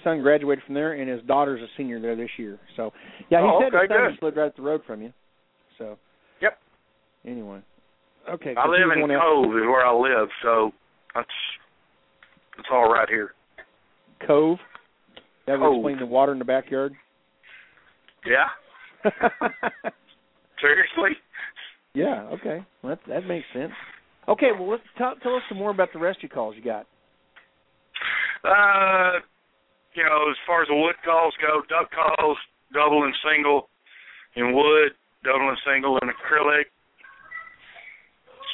son 0.04 0.22
graduated 0.22 0.64
from 0.66 0.74
there, 0.74 0.94
and 0.94 1.10
his 1.10 1.22
daughter's 1.24 1.62
a 1.62 1.68
senior 1.78 2.00
there 2.00 2.16
this 2.16 2.30
year. 2.38 2.58
So, 2.76 2.92
yeah, 3.30 3.42
he 3.42 3.48
Oh, 3.48 3.60
said 3.60 3.74
okay, 3.76 3.82
his 3.84 3.90
son 3.90 3.98
good. 3.98 4.10
just 4.12 4.24
lived 4.24 4.38
right 4.38 4.48
up 4.48 4.56
the 4.56 4.62
road 4.62 4.82
from 4.88 5.02
you. 5.02 5.14
So. 5.78 5.98
Yep. 6.42 6.58
Anyway. 7.26 7.60
Okay. 8.30 8.56
I 8.58 8.68
live 8.68 8.92
in 8.96 9.12
else- 9.12 9.22
Cove, 9.22 9.46
is 9.56 9.62
where 9.64 9.86
I 9.86 9.94
live, 9.94 10.30
so 10.42 10.72
that's 11.14 11.28
it's 12.58 12.68
all 12.72 12.92
right 12.92 13.08
here. 13.10 13.34
Cove. 14.26 14.58
That 15.48 15.60
would 15.60 15.76
explain 15.76 16.00
the 16.00 16.06
water 16.08 16.32
in 16.32 16.40
the 16.40 16.46
backyard. 16.46 16.94
Yeah, 18.26 18.48
seriously. 20.60 21.18
yeah. 21.94 22.28
Okay. 22.34 22.66
Well, 22.82 22.96
that 22.96 23.00
that 23.08 23.28
makes 23.28 23.46
sense. 23.54 23.72
Okay. 24.28 24.50
Well, 24.58 24.70
let's 24.72 24.84
tell 24.98 25.14
tell 25.22 25.36
us 25.36 25.44
some 25.50 25.60
more 25.60 25.70
about 25.70 25.90
the 25.94 26.00
rescue 26.00 26.30
calls 26.30 26.56
you 26.58 26.64
got. 26.64 26.88
Uh, 28.44 29.20
you 29.94 30.04
know, 30.04 30.30
as 30.30 30.38
far 30.48 30.62
as 30.64 30.68
the 30.68 30.76
wood 30.76 30.96
calls 31.06 31.34
go, 31.42 31.62
duck 31.70 31.90
calls, 31.92 32.38
double 32.74 33.04
and 33.04 33.14
single 33.24 33.70
in 34.36 34.54
wood, 34.56 34.92
double 35.24 35.50
and 35.50 35.58
single 35.66 35.98
in 36.00 36.10
acrylic, 36.10 36.66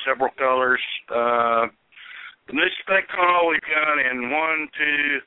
several 0.05 0.29
colors. 0.37 0.81
Uh, 1.09 1.67
the 2.47 2.53
new 2.53 2.69
spec 2.81 3.07
call 3.09 3.49
we've 3.49 3.61
got 3.61 3.97
in 3.99 4.31
one, 4.31 4.67
two, 4.77 5.19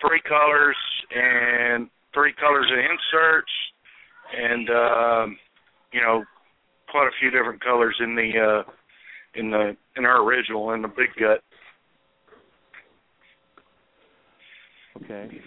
three 0.00 0.20
colors 0.28 0.76
and 1.14 1.88
three 2.14 2.32
colors 2.38 2.66
of 2.72 2.78
inserts, 2.78 3.52
and 4.36 4.70
um, 4.70 5.38
you 5.92 6.00
know, 6.00 6.22
quite 6.90 7.06
a 7.06 7.16
few 7.20 7.30
different 7.30 7.62
colors 7.62 7.96
in 8.00 8.14
the 8.14 8.30
uh, 8.38 8.70
in 9.34 9.50
the 9.50 9.76
in 9.96 10.04
our 10.04 10.22
original 10.22 10.72
in 10.72 10.82
the 10.82 10.88
big 10.88 11.08
gut. 11.18 11.42
Okay. 15.04 15.40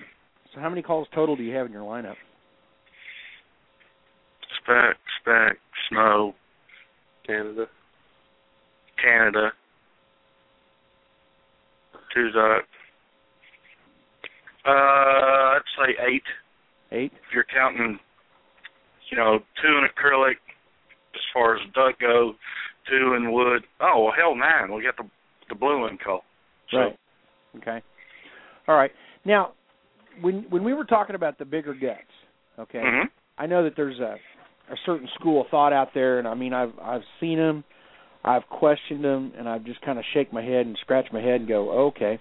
So 0.54 0.60
how 0.60 0.70
many 0.70 0.82
calls 0.82 1.08
total 1.14 1.36
do 1.36 1.44
you 1.44 1.56
have 1.56 1.66
in 1.66 1.72
your 1.72 1.84
lineup? 1.84 2.16
Spec, 4.62 4.98
spec, 5.20 5.58
snow, 5.90 6.34
Canada. 7.26 7.66
Canada, 9.04 9.52
two 12.14 12.32
duck. 12.32 12.64
Uh, 14.66 14.70
I'd 14.70 15.60
say 15.78 15.94
eight 16.08 16.24
Eight. 16.92 17.12
if 17.14 17.34
you're 17.34 17.46
counting. 17.54 18.00
You 19.10 19.18
know, 19.18 19.40
two 19.62 19.68
in 19.68 19.84
acrylic 19.84 20.36
as 21.16 21.22
far 21.34 21.56
as 21.56 21.62
duck 21.74 22.00
go, 22.00 22.34
two 22.90 23.14
in 23.16 23.32
wood. 23.34 23.64
Oh 23.82 24.04
well, 24.06 24.14
hell, 24.18 24.36
nine. 24.36 24.74
We 24.74 24.84
got 24.84 24.96
the 24.98 25.10
the 25.50 25.56
Blue 25.56 25.82
Wing 25.84 25.98
call. 26.04 26.22
So, 26.70 26.78
Right. 26.78 27.00
Okay. 27.58 27.82
All 28.68 28.76
right. 28.76 28.92
Now, 29.26 29.52
when 30.22 30.46
when 30.50 30.64
we 30.64 30.74
were 30.74 30.86
talking 30.86 31.16
about 31.16 31.38
the 31.38 31.44
bigger 31.46 31.74
guts, 31.74 32.00
okay, 32.58 32.80
mhm. 32.80 33.04
I 33.38 33.48
know 33.48 33.64
that 33.64 33.74
there's 33.76 34.00
a 34.00 34.16
a 34.72 34.76
certain 34.86 35.10
school 35.20 35.42
of 35.42 35.48
thought 35.50 35.74
out 35.74 35.90
there, 35.94 36.20
and 36.20 36.28
I 36.28 36.34
mean 36.34 36.54
I've 36.54 36.72
I've 36.82 37.04
seen 37.20 37.38
them, 37.38 37.66
I've 38.24 38.48
questioned 38.50 39.04
them, 39.04 39.34
and 39.38 39.50
I've 39.50 39.66
just 39.66 39.82
kind 39.82 39.98
of 39.98 40.06
shake 40.14 40.32
my 40.32 40.44
head 40.44 40.66
and 40.66 40.78
scratch 40.82 41.08
my 41.12 41.22
head 41.22 41.42
and 41.42 41.48
go, 41.48 41.88
okay, 41.88 42.20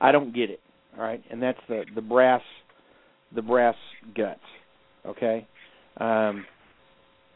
I 0.00 0.12
don't 0.12 0.34
get 0.34 0.50
it. 0.50 0.60
All 0.96 1.04
right, 1.04 1.22
and 1.30 1.42
that's 1.42 1.58
the 1.68 1.84
the 1.94 2.00
brass 2.00 2.40
the 3.34 3.42
brass 3.42 3.74
guts. 4.16 4.40
Okay, 5.04 5.46
um, 5.98 6.44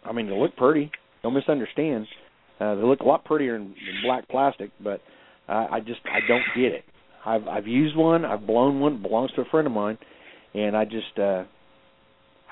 I 0.05 0.13
mean 0.13 0.29
they 0.29 0.37
look 0.37 0.57
pretty. 0.57 0.91
Don't 1.23 1.35
misunderstand. 1.35 2.07
Uh, 2.59 2.75
they 2.75 2.83
look 2.83 3.01
a 3.01 3.05
lot 3.05 3.25
prettier 3.25 3.57
in, 3.57 3.63
in 3.63 3.75
black 4.03 4.29
plastic, 4.29 4.71
but 4.83 5.01
uh, 5.49 5.67
I 5.71 5.81
just 5.81 6.01
I 6.07 6.21
don't 6.27 6.43
get 6.57 6.73
it. 6.73 6.85
I've 7.25 7.47
I've 7.47 7.67
used 7.67 7.97
one. 7.97 8.25
I've 8.25 8.47
blown 8.47 8.81
one. 8.81 8.95
It 8.95 9.03
belongs 9.03 9.31
to 9.33 9.43
a 9.43 9.47
friend 9.47 9.67
of 9.67 9.73
mine, 9.73 9.99
and 10.55 10.75
I 10.77 10.85
just 10.85 11.19
uh, 11.19 11.45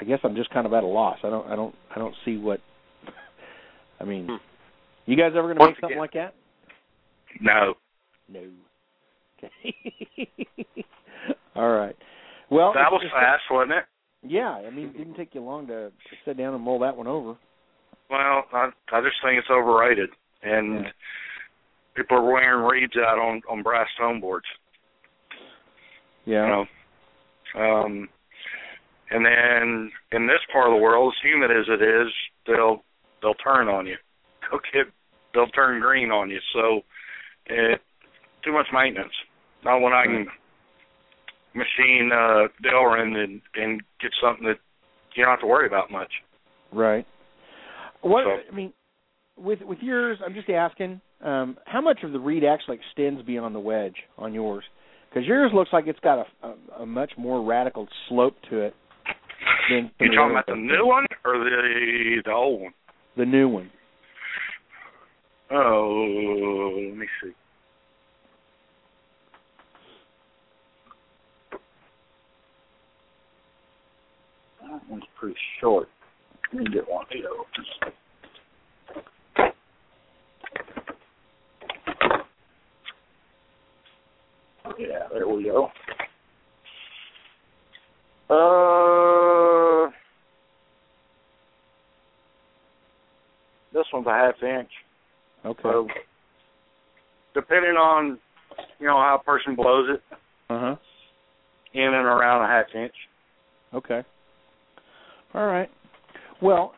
I 0.00 0.04
guess 0.06 0.20
I'm 0.24 0.36
just 0.36 0.50
kind 0.50 0.66
of 0.66 0.74
at 0.74 0.84
a 0.84 0.86
loss. 0.86 1.18
I 1.24 1.30
don't 1.30 1.46
I 1.46 1.56
don't 1.56 1.74
I 1.94 1.98
don't 1.98 2.14
see 2.24 2.36
what. 2.36 2.60
I 4.00 4.04
mean, 4.04 4.26
Hmm. 4.26 4.36
You 5.08 5.16
guys 5.16 5.32
ever 5.34 5.54
going 5.54 5.56
to 5.56 5.64
make 5.64 5.76
something 5.80 5.96
again- 5.96 5.98
like 5.98 6.12
that? 6.12 6.34
No. 7.40 7.74
No. 8.28 8.40
Okay. 9.42 10.28
All 11.56 11.70
right. 11.70 11.96
Well, 12.50 12.72
that 12.74 12.92
was 12.92 13.02
fast, 13.10 13.42
wasn't 13.50 13.72
it? 13.72 13.84
Yeah, 14.22 14.50
I 14.50 14.68
mean, 14.70 14.86
it 14.88 14.98
didn't 14.98 15.14
take 15.14 15.34
you 15.34 15.40
long 15.40 15.66
to, 15.68 15.88
to 15.88 15.92
sit 16.26 16.36
down 16.36 16.52
and 16.54 16.62
mull 16.62 16.78
that 16.80 16.96
one 16.96 17.06
over. 17.06 17.36
Well, 18.10 18.44
I 18.52 18.70
I 18.92 19.00
just 19.00 19.16
think 19.22 19.38
it's 19.38 19.48
overrated, 19.50 20.10
and 20.42 20.84
Yeah. 20.84 20.90
people 21.94 22.16
are 22.18 22.22
wearing 22.32 22.64
reeds 22.66 22.96
out 22.96 23.18
on 23.18 23.40
on 23.48 23.62
brass 23.62 23.88
tone 23.98 24.20
boards. 24.20 24.46
Yeah. 26.26 26.44
You 26.44 26.66
know, 27.54 27.62
um, 27.62 28.08
and 29.10 29.24
then 29.24 29.90
in 30.12 30.26
this 30.26 30.40
part 30.52 30.68
of 30.68 30.74
the 30.74 30.82
world, 30.82 31.14
as 31.16 31.22
humid 31.30 31.50
as 31.50 31.66
it 31.68 31.80
is, 31.82 32.12
they'll 32.46 32.82
they'll 33.22 33.34
turn 33.34 33.68
on 33.68 33.86
you. 33.86 33.96
They'll 34.50 34.60
get 34.72 34.92
they'll 35.34 35.48
turn 35.48 35.80
green 35.80 36.10
on 36.10 36.30
you. 36.30 36.38
So, 36.52 36.80
it 37.46 37.80
too 38.44 38.52
much 38.52 38.66
maintenance. 38.72 39.12
Not 39.64 39.80
when 39.80 39.92
I 39.92 40.04
can 40.04 40.26
machine 41.54 42.10
uh 42.12 42.48
Delrin 42.64 43.16
and 43.16 43.40
and 43.54 43.82
get 44.00 44.10
something 44.22 44.44
that 44.46 44.58
you 45.14 45.24
don't 45.24 45.32
have 45.32 45.40
to 45.40 45.46
worry 45.46 45.66
about 45.66 45.90
much. 45.90 46.10
Right. 46.72 47.06
What 48.02 48.24
So- 48.24 48.38
I 48.52 48.54
mean, 48.54 48.72
with 49.36 49.60
with 49.62 49.78
yours, 49.80 50.18
I'm 50.24 50.34
just 50.34 50.48
asking, 50.50 51.00
um, 51.22 51.56
how 51.66 51.80
much 51.80 52.00
of 52.04 52.12
the 52.12 52.18
reed 52.20 52.44
actually 52.44 52.76
extends 52.78 53.22
beyond 53.22 53.54
the 53.54 53.60
wedge 53.60 53.96
on 54.16 54.34
yours? 54.34 54.64
Because 55.08 55.26
yours 55.26 55.50
looks 55.54 55.70
like 55.72 55.86
it's 55.86 56.00
got 56.00 56.26
a, 56.42 56.46
a 56.46 56.82
a 56.82 56.86
much 56.86 57.12
more 57.16 57.42
radical 57.44 57.88
slope 58.08 58.36
to 58.50 58.60
it 58.60 58.74
than 59.70 59.90
You 59.98 60.12
talking 60.14 60.30
about 60.32 60.46
the 60.46 60.54
new 60.54 60.86
one 60.86 61.06
or 61.24 61.38
the 61.38 62.22
the 62.24 62.32
old 62.32 62.60
one? 62.62 62.72
the 63.16 63.24
new 63.26 63.48
one. 63.48 63.70
Oh, 65.50 66.74
let 66.76 66.96
me 66.96 67.06
see. 67.22 67.32
That 74.60 74.80
one's 74.90 75.04
pretty 75.18 75.36
short. 75.60 75.88
Let 76.52 76.64
me 76.64 76.70
get 76.72 76.88
one 76.88 77.04
of 77.04 77.10
those. 77.10 77.92
Yeah, 84.78 85.08
there 85.12 85.26
we 85.26 85.44
go. 85.44 85.70
Uh, 88.28 89.90
this 93.72 93.86
one's 93.92 94.06
a 94.06 94.10
half 94.10 94.34
inch. 94.42 94.70
Okay. 95.48 95.62
So, 95.62 95.88
depending 97.34 97.72
on, 97.72 98.18
you 98.78 98.86
know, 98.86 98.96
how 98.96 99.18
a 99.20 99.24
person 99.24 99.54
blows 99.54 99.88
it, 99.90 100.02
Uh 100.50 100.60
huh. 100.60 100.76
in 101.72 101.82
and 101.84 101.94
around 101.94 102.44
a 102.44 102.48
half 102.48 102.66
inch. 102.74 102.94
Okay. 103.72 104.02
All 105.34 105.46
right. 105.46 105.70
Well, 106.40 106.74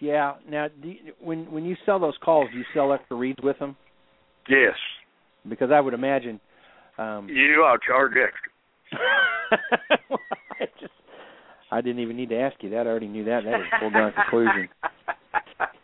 yeah. 0.00 0.34
Now, 0.48 0.68
do 0.82 0.88
you, 0.88 1.12
when 1.20 1.50
when 1.50 1.64
you 1.64 1.76
sell 1.86 1.98
those 1.98 2.16
calls, 2.22 2.50
do 2.52 2.58
you 2.58 2.64
sell 2.74 2.92
extra 2.92 3.16
reeds 3.16 3.38
with 3.42 3.58
them? 3.58 3.76
Yes. 4.48 4.74
Because 5.48 5.70
I 5.72 5.80
would 5.80 5.94
imagine. 5.94 6.40
Um, 6.98 7.28
You, 7.28 7.64
I'll 7.64 7.78
charge 7.78 8.12
extra. 8.12 8.98
I 10.60 10.66
just 10.80 10.92
I 11.70 11.80
didn't 11.80 12.00
even 12.00 12.16
need 12.16 12.28
to 12.30 12.38
ask 12.38 12.56
you 12.62 12.70
that. 12.70 12.86
I 12.86 12.90
already 12.90 13.08
knew 13.08 13.24
that. 13.24 13.44
That 13.44 13.58
was 13.58 13.66
a 13.74 13.80
foregone 13.80 14.12
conclusion. 14.12 14.68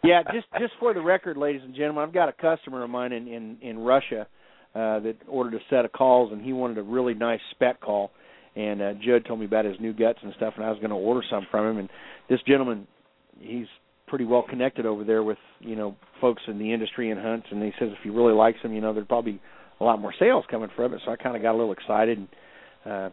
Yeah, 0.04 0.22
just 0.32 0.46
just 0.60 0.72
for 0.78 0.94
the 0.94 1.00
record, 1.00 1.36
ladies 1.36 1.62
and 1.64 1.74
gentlemen, 1.74 2.04
I've 2.04 2.14
got 2.14 2.28
a 2.28 2.32
customer 2.32 2.84
of 2.84 2.90
mine 2.90 3.12
in 3.12 3.26
in 3.28 3.58
in 3.62 3.78
Russia 3.78 4.26
uh 4.74 5.00
that 5.00 5.16
ordered 5.26 5.54
a 5.54 5.60
set 5.70 5.84
of 5.84 5.92
calls 5.92 6.30
and 6.30 6.42
he 6.42 6.52
wanted 6.52 6.78
a 6.78 6.82
really 6.82 7.14
nice 7.14 7.40
spec 7.52 7.80
call 7.80 8.10
and 8.54 8.82
uh 8.82 8.92
Judd 8.94 9.24
told 9.26 9.40
me 9.40 9.46
about 9.46 9.64
his 9.64 9.76
new 9.80 9.94
guts 9.94 10.18
and 10.22 10.32
stuff 10.36 10.54
and 10.56 10.64
I 10.64 10.68
was 10.68 10.78
going 10.78 10.90
to 10.90 10.96
order 10.96 11.22
some 11.30 11.46
from 11.50 11.66
him 11.66 11.78
and 11.78 11.88
this 12.28 12.38
gentleman 12.46 12.86
he's 13.40 13.66
pretty 14.06 14.26
well 14.26 14.42
connected 14.48 14.84
over 14.86 15.04
there 15.04 15.22
with, 15.22 15.38
you 15.60 15.74
know, 15.74 15.96
folks 16.20 16.42
in 16.48 16.58
the 16.58 16.72
industry 16.72 17.10
and 17.10 17.18
hunts 17.20 17.46
and 17.50 17.62
he 17.62 17.72
says 17.78 17.88
if 17.92 17.98
he 18.02 18.10
really 18.10 18.34
likes 18.34 18.58
them, 18.62 18.74
you 18.74 18.80
know, 18.82 18.92
there'd 18.92 19.08
probably 19.08 19.40
a 19.80 19.84
lot 19.84 20.00
more 20.00 20.12
sales 20.18 20.44
coming 20.50 20.68
from 20.76 20.92
it. 20.92 21.00
So 21.04 21.12
I 21.12 21.16
kind 21.16 21.34
of 21.34 21.40
got 21.42 21.52
a 21.52 21.58
little 21.58 21.72
excited 21.72 22.18
and 22.18 22.28
uh 22.84 23.10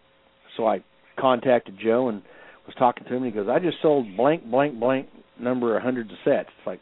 so 0.57 0.67
I 0.67 0.83
contacted 1.17 1.77
Joe 1.81 2.09
and 2.09 2.21
was 2.67 2.75
talking 2.77 3.05
to 3.05 3.09
him. 3.15 3.23
And 3.23 3.25
he 3.25 3.31
goes, 3.31 3.47
"I 3.49 3.59
just 3.59 3.77
sold 3.81 4.05
blank, 4.17 4.43
blank, 4.51 4.77
blank 4.77 5.07
number 5.39 5.75
of 5.77 5.83
hundreds 5.83 6.11
of 6.11 6.17
sets." 6.23 6.49
It's 6.57 6.67
like, 6.67 6.79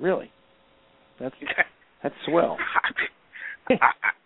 really? 0.00 0.30
That's 1.20 1.34
that's 2.02 2.14
swell. 2.26 2.58
I, 3.70 3.74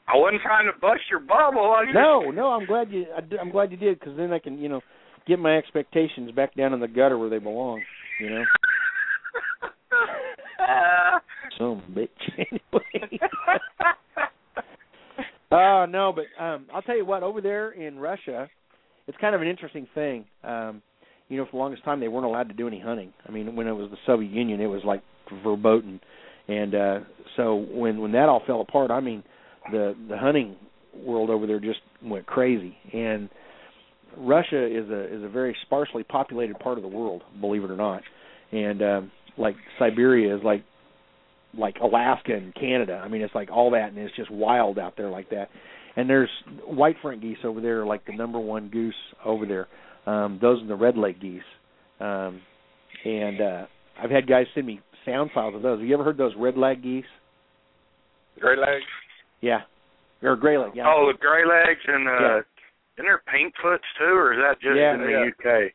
I 0.08 0.16
wasn't 0.16 0.42
trying 0.42 0.66
to 0.66 0.78
bust 0.80 1.02
your 1.10 1.20
bubble. 1.20 1.74
I 1.76 1.84
just, 1.84 1.94
No, 1.94 2.30
no, 2.30 2.48
I'm 2.48 2.66
glad 2.66 2.90
you. 2.90 3.06
I, 3.14 3.22
I'm 3.40 3.50
glad 3.50 3.70
you 3.70 3.76
did 3.76 3.98
because 3.98 4.16
then 4.16 4.32
I 4.32 4.38
can, 4.38 4.58
you 4.58 4.68
know, 4.68 4.80
get 5.26 5.38
my 5.38 5.56
expectations 5.56 6.30
back 6.32 6.54
down 6.54 6.72
in 6.72 6.80
the 6.80 6.88
gutter 6.88 7.18
where 7.18 7.28
they 7.28 7.38
belong. 7.38 7.82
You 8.20 8.30
know, 8.30 8.44
some 11.58 11.82
bitch. 11.94 12.08
anyway. 12.94 13.18
Oh 15.52 15.82
uh, 15.82 15.86
no, 15.86 16.12
but 16.12 16.42
um 16.42 16.66
I'll 16.74 16.82
tell 16.82 16.96
you 16.96 17.04
what, 17.04 17.22
over 17.22 17.40
there 17.40 17.70
in 17.70 17.98
Russia, 17.98 18.48
it's 19.06 19.18
kind 19.20 19.34
of 19.34 19.42
an 19.42 19.48
interesting 19.48 19.86
thing. 19.94 20.24
Um 20.42 20.82
you 21.28 21.36
know, 21.36 21.44
for 21.46 21.52
the 21.52 21.56
longest 21.58 21.84
time 21.84 22.00
they 22.00 22.08
weren't 22.08 22.26
allowed 22.26 22.48
to 22.48 22.54
do 22.54 22.66
any 22.66 22.80
hunting. 22.80 23.12
I 23.26 23.32
mean, 23.32 23.56
when 23.56 23.66
it 23.66 23.72
was 23.72 23.90
the 23.90 23.96
Soviet 24.06 24.30
Union, 24.30 24.60
it 24.60 24.66
was 24.66 24.82
like 24.84 25.02
verboten. 25.42 26.00
And 26.48 26.74
uh 26.74 26.98
so 27.36 27.56
when 27.56 28.00
when 28.00 28.12
that 28.12 28.28
all 28.28 28.42
fell 28.46 28.60
apart, 28.60 28.90
I 28.90 29.00
mean, 29.00 29.22
the 29.70 29.94
the 30.08 30.16
hunting 30.16 30.56
world 30.94 31.30
over 31.30 31.46
there 31.46 31.60
just 31.60 31.80
went 32.02 32.26
crazy. 32.26 32.76
And 32.92 33.28
Russia 34.16 34.64
is 34.64 34.88
a 34.90 35.14
is 35.16 35.24
a 35.24 35.28
very 35.28 35.56
sparsely 35.66 36.04
populated 36.04 36.58
part 36.58 36.78
of 36.78 36.82
the 36.82 36.88
world, 36.88 37.22
believe 37.40 37.64
it 37.64 37.70
or 37.70 37.76
not. 37.76 38.02
And 38.52 38.82
um 38.82 39.12
like 39.36 39.56
Siberia 39.78 40.36
is 40.36 40.42
like 40.44 40.64
like 41.58 41.76
Alaska 41.82 42.34
and 42.34 42.54
Canada. 42.54 43.00
I 43.02 43.08
mean, 43.08 43.22
it's 43.22 43.34
like 43.34 43.50
all 43.50 43.70
that, 43.70 43.88
and 43.88 43.98
it's 43.98 44.14
just 44.14 44.30
wild 44.30 44.78
out 44.78 44.96
there 44.96 45.10
like 45.10 45.30
that. 45.30 45.48
And 45.96 46.08
there's 46.08 46.30
white 46.66 46.96
front 47.00 47.22
geese 47.22 47.38
over 47.44 47.60
there, 47.60 47.86
like 47.86 48.04
the 48.04 48.12
number 48.12 48.38
one 48.38 48.68
goose 48.68 48.94
over 49.24 49.46
there. 49.46 49.66
Um, 50.06 50.38
those 50.40 50.62
are 50.62 50.66
the 50.66 50.74
red 50.76 50.96
leg 50.96 51.20
geese. 51.20 51.42
Um, 52.00 52.40
and 53.04 53.40
uh, 53.40 53.66
I've 54.02 54.10
had 54.10 54.26
guys 54.28 54.46
send 54.54 54.66
me 54.66 54.80
sound 55.04 55.30
files 55.34 55.54
of 55.54 55.62
those. 55.62 55.78
Have 55.80 55.88
you 55.88 55.94
ever 55.94 56.04
heard 56.04 56.18
those 56.18 56.32
red 56.36 56.56
leg 56.56 56.82
geese? 56.82 57.04
Gray 58.40 58.56
legs. 58.56 58.84
Yeah, 59.40 59.60
or 60.22 60.36
gray 60.36 60.58
leg. 60.58 60.72
Yeah. 60.74 60.84
Oh, 60.86 61.10
the 61.12 61.18
gray 61.18 61.44
legs 61.44 61.80
and 61.86 62.08
uh, 62.08 62.12
Yeah. 62.12 62.38
isn't 62.96 63.04
there 63.06 63.22
pink 63.32 63.54
foots 63.62 63.84
too, 63.98 64.04
or 64.04 64.32
is 64.34 64.40
that 64.40 64.60
just 64.60 64.76
Yeah, 64.76 64.94
in 64.94 65.00
the 65.00 65.10
yeah. 65.10 65.24
UK? 65.28 65.72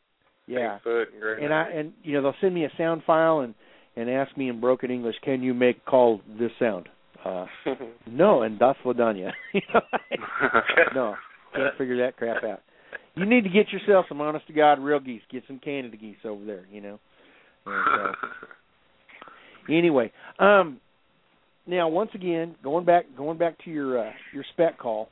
yeah. 0.48 0.78
Bigfoot 0.86 1.12
and 1.14 1.22
gray 1.22 1.44
And 1.44 1.54
I 1.54 1.64
and 1.70 1.94
you 2.04 2.14
know 2.14 2.22
they'll 2.22 2.42
send 2.42 2.54
me 2.54 2.66
a 2.66 2.72
sound 2.78 3.04
file 3.06 3.40
and 3.40 3.54
and 3.96 4.10
ask 4.10 4.36
me 4.38 4.50
in 4.50 4.60
broken 4.62 4.90
English, 4.90 5.16
can 5.24 5.42
you 5.44 5.54
make 5.54 5.84
call 5.86 6.22
this 6.40 6.52
sound? 6.60 6.88
Uh, 7.26 7.46
no, 8.08 8.44
and 8.44 8.58
das 8.60 8.76
Vodanya. 8.86 9.32
You 9.54 9.62
no, 10.96 11.16
can't 11.56 11.78
figure 11.78 11.98
that 11.98 12.18
crap 12.18 12.44
out. 12.44 12.62
You 13.16 13.26
need 13.26 13.44
to 13.44 13.50
get 13.50 13.72
yourself 13.72 14.06
some 14.08 14.22
honest 14.22 14.48
to 14.48 14.54
God 14.54 14.80
real 14.80 15.00
geese. 15.00 15.22
Get 15.32 15.44
some 15.48 15.60
Canada 15.60 15.98
geese 15.98 16.18
over 16.24 16.46
there, 16.46 16.66
you 16.72 16.82
know. 16.82 17.00
And, 17.66 18.02
uh, 18.02 18.14
anyway, 19.70 20.12
um, 20.40 20.80
now 21.68 21.90
once 21.90 22.12
again, 22.16 22.56
going 22.64 22.86
back 22.86 23.06
going 23.18 23.38
back 23.38 23.64
to 23.66 23.70
your 23.70 24.08
uh, 24.08 24.12
your 24.34 24.46
spec 24.54 24.80
call, 24.80 25.10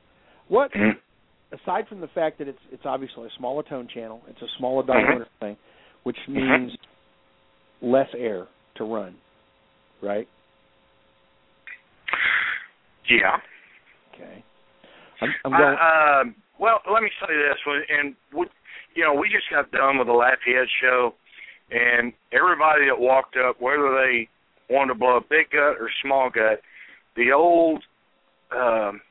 what 0.47 0.71
aside 1.51 1.87
from 1.87 1.99
the 1.99 2.07
fact 2.07 2.39
that 2.39 2.47
it's 2.47 2.59
it's 2.71 2.83
obviously 2.85 3.25
a 3.25 3.37
smaller 3.37 3.63
tone 3.63 3.87
channel, 3.93 4.21
it's 4.27 4.41
a 4.41 4.47
smaller 4.57 4.85
diameter 4.85 5.27
thing, 5.39 5.57
which 6.03 6.17
means 6.27 6.71
less 7.81 8.09
air 8.17 8.47
to 8.77 8.83
run, 8.85 9.15
right? 10.01 10.27
Yeah. 13.09 13.37
Okay. 14.13 14.43
I'm, 15.21 15.29
I'm 15.43 15.51
going. 15.51 15.77
Um, 15.77 16.35
well, 16.60 16.80
let 16.91 17.01
me 17.01 17.10
say 17.22 17.34
this, 17.34 17.57
and 17.66 18.16
we, 18.36 18.45
you 18.95 19.03
know, 19.03 19.14
we 19.14 19.30
just 19.30 19.49
got 19.49 19.72
done 19.72 19.97
with 19.97 20.07
the 20.07 20.14
Lafayette 20.14 20.68
show, 20.82 21.14
and 21.72 22.12
everybody 22.34 22.86
that 22.86 22.99
walked 22.99 23.38
up, 23.38 23.62
whether 23.62 23.95
they 23.95 24.28
wanted 24.70 24.93
to 24.93 24.99
blow 24.99 25.18
a 25.18 25.22
big 25.22 25.49
gut 25.51 25.80
or 25.80 25.89
small 26.03 26.30
gut, 26.30 26.62
the 27.16 27.32
old 27.32 27.84
um, 28.51 29.01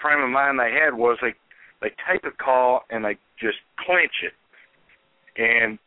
frame 0.00 0.22
of 0.22 0.30
mind 0.30 0.58
they 0.58 0.72
had 0.72 0.94
was 0.94 1.18
they 1.20 1.34
they 1.82 1.92
take 2.10 2.24
a 2.24 2.34
call 2.42 2.80
and 2.90 3.04
they 3.04 3.16
just 3.38 3.58
clinch 3.84 4.24
it, 4.24 4.32
and 5.40 5.78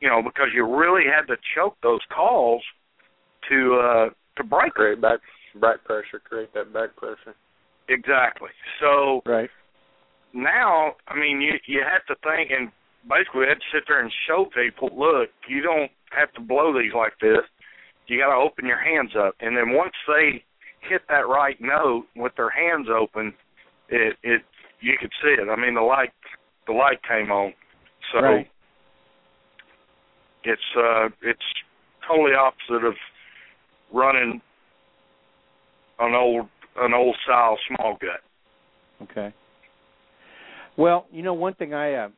you 0.00 0.08
know 0.08 0.22
because 0.22 0.48
you 0.54 0.64
really 0.64 1.04
had 1.04 1.26
to 1.26 1.36
choke 1.54 1.76
those 1.82 2.00
calls 2.14 2.62
to 3.48 3.80
uh 3.82 4.08
to 4.36 4.44
break 4.44 4.72
create 4.74 5.00
back 5.00 5.20
back 5.60 5.84
pressure, 5.84 6.20
create 6.24 6.52
that 6.54 6.72
back 6.72 6.96
pressure. 6.96 7.34
Exactly. 7.90 8.48
So 8.80 9.20
right. 9.26 9.50
now, 10.32 10.94
I 11.08 11.18
mean, 11.18 11.40
you 11.40 11.54
you 11.66 11.82
have 11.84 12.06
to 12.06 12.14
think, 12.22 12.50
and 12.50 12.70
basically, 13.08 13.46
had 13.48 13.58
to 13.60 13.70
sit 13.72 13.84
there 13.88 14.00
and 14.00 14.10
show 14.26 14.46
people, 14.54 14.88
look, 14.96 15.28
you 15.48 15.60
don't 15.60 15.90
have 16.16 16.32
to 16.34 16.40
blow 16.40 16.72
these 16.72 16.94
like 16.94 17.14
this. 17.20 17.44
You 18.06 18.18
got 18.18 18.34
to 18.34 18.40
open 18.40 18.66
your 18.66 18.80
hands 18.80 19.12
up, 19.18 19.34
and 19.40 19.56
then 19.56 19.76
once 19.76 19.94
they 20.08 20.42
hit 20.80 21.02
that 21.08 21.28
right 21.28 21.60
note 21.60 22.06
with 22.16 22.32
their 22.36 22.50
hands 22.50 22.88
open, 22.88 23.34
it 23.88 24.16
it 24.22 24.42
you 24.80 24.94
could 25.00 25.12
see 25.22 25.34
it. 25.40 25.48
I 25.48 25.56
mean, 25.60 25.74
the 25.74 25.80
light 25.82 26.10
the 26.66 26.72
light 26.72 27.00
came 27.06 27.30
on, 27.30 27.52
so 28.12 28.20
Right. 28.20 28.50
it's 30.44 30.76
uh 30.76 31.08
it's 31.22 31.44
totally 32.08 32.32
opposite 32.34 32.86
of 32.86 32.94
running 33.92 34.40
an 35.98 36.14
old 36.14 36.46
an 36.76 36.94
old 36.94 37.16
style 37.24 37.58
small 37.68 37.96
gut. 38.00 39.08
Okay. 39.10 39.34
Well, 40.76 41.06
you 41.10 41.22
know, 41.22 41.34
one 41.34 41.54
thing 41.54 41.74
I 41.74 41.94
uh, 41.94 42.08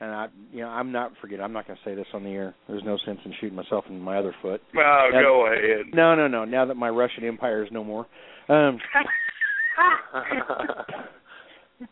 and 0.00 0.10
I, 0.10 0.26
you 0.52 0.60
know, 0.60 0.68
I'm 0.68 0.92
not 0.92 1.12
forget. 1.20 1.40
I'm 1.40 1.52
not 1.52 1.66
going 1.66 1.78
to 1.82 1.90
say 1.90 1.94
this 1.94 2.06
on 2.14 2.22
the 2.22 2.30
air. 2.30 2.54
There's 2.68 2.84
no 2.84 2.98
sense 3.04 3.18
in 3.24 3.32
shooting 3.40 3.56
myself 3.56 3.84
in 3.88 4.00
my 4.00 4.16
other 4.16 4.34
foot. 4.42 4.60
Well, 4.74 4.84
That- 5.12 5.22
go 5.22 5.46
ahead. 5.46 5.86
No, 5.92 6.14
no, 6.14 6.28
no. 6.28 6.44
Now 6.44 6.64
that 6.66 6.76
my 6.76 6.88
Russian 6.88 7.24
empire 7.24 7.64
is 7.64 7.70
no 7.72 7.82
more. 7.82 8.06
Um, 8.48 8.78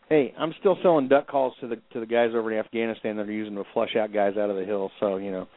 hey, 0.09 0.33
I'm 0.37 0.53
still 0.59 0.77
selling 0.81 1.07
duck 1.07 1.27
calls 1.27 1.53
to 1.61 1.67
the 1.67 1.75
to 1.93 1.99
the 1.99 2.05
guys 2.05 2.31
over 2.33 2.51
in 2.51 2.57
Afghanistan 2.57 3.17
that 3.17 3.27
are 3.27 3.31
using 3.31 3.55
to 3.55 3.63
flush 3.73 3.95
out 3.95 4.13
guys 4.13 4.37
out 4.37 4.49
of 4.49 4.55
the 4.55 4.65
hills. 4.65 4.91
So 4.99 5.17
you 5.17 5.31
know, 5.31 5.47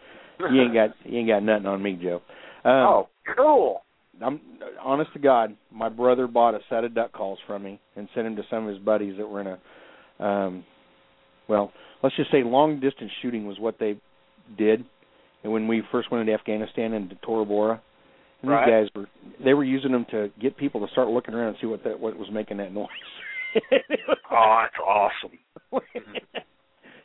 you 0.51 0.63
ain't 0.63 0.75
got 0.75 0.91
you 1.05 1.19
ain't 1.21 1.29
got 1.29 1.43
nothing 1.43 1.67
on 1.67 1.83
me, 1.83 1.99
Joe. 2.01 2.21
Um, 2.65 2.73
oh, 2.73 3.09
cool. 3.37 3.83
I'm 4.23 4.41
honest 4.83 5.12
to 5.14 5.18
God, 5.18 5.57
my 5.73 5.89
brother 5.89 6.27
bought 6.27 6.55
a 6.55 6.61
set 6.68 6.85
of 6.85 6.95
duck 6.95 7.12
calls 7.12 7.39
from 7.47 7.62
me 7.62 7.81
and 7.97 8.09
sent 8.14 8.27
them 8.27 8.37
to 8.37 8.43
some 8.51 8.66
of 8.66 8.75
his 8.75 8.83
buddies 8.83 9.14
that 9.18 9.27
were 9.27 9.41
in 9.41 9.47
a 9.47 10.25
um 10.25 10.64
well, 11.49 11.73
let's 12.03 12.14
just 12.16 12.31
say 12.31 12.43
long 12.45 12.81
distance 12.81 13.11
shooting 13.23 13.47
was 13.47 13.59
what 13.59 13.79
they 13.81 13.97
did. 14.57 14.85
And 15.43 15.53
when 15.53 15.66
we 15.66 15.83
first 15.91 16.11
went 16.12 16.21
into 16.21 16.35
Afghanistan 16.39 16.93
and 16.93 17.11
to 17.11 17.16
Tora 17.16 17.45
Bora, 17.45 17.81
and 18.43 18.51
Right. 18.51 18.66
these 18.66 18.73
guys 18.73 18.89
were 18.95 19.09
they 19.45 19.55
were 19.55 19.64
using 19.64 19.93
them 19.93 20.07
to 20.11 20.31
get 20.41 20.57
people 20.57 20.85
to 20.87 20.93
start 20.93 21.09
looking 21.09 21.35
around 21.35 21.49
and 21.49 21.57
see 21.61 21.66
what 21.66 21.83
that 21.85 21.99
what 21.99 22.16
was 22.16 22.29
making 22.33 22.59
that 22.59 22.73
noise. 22.73 22.89
Oh, 24.33 24.62
that's 24.62 24.77
awesome. 24.87 25.39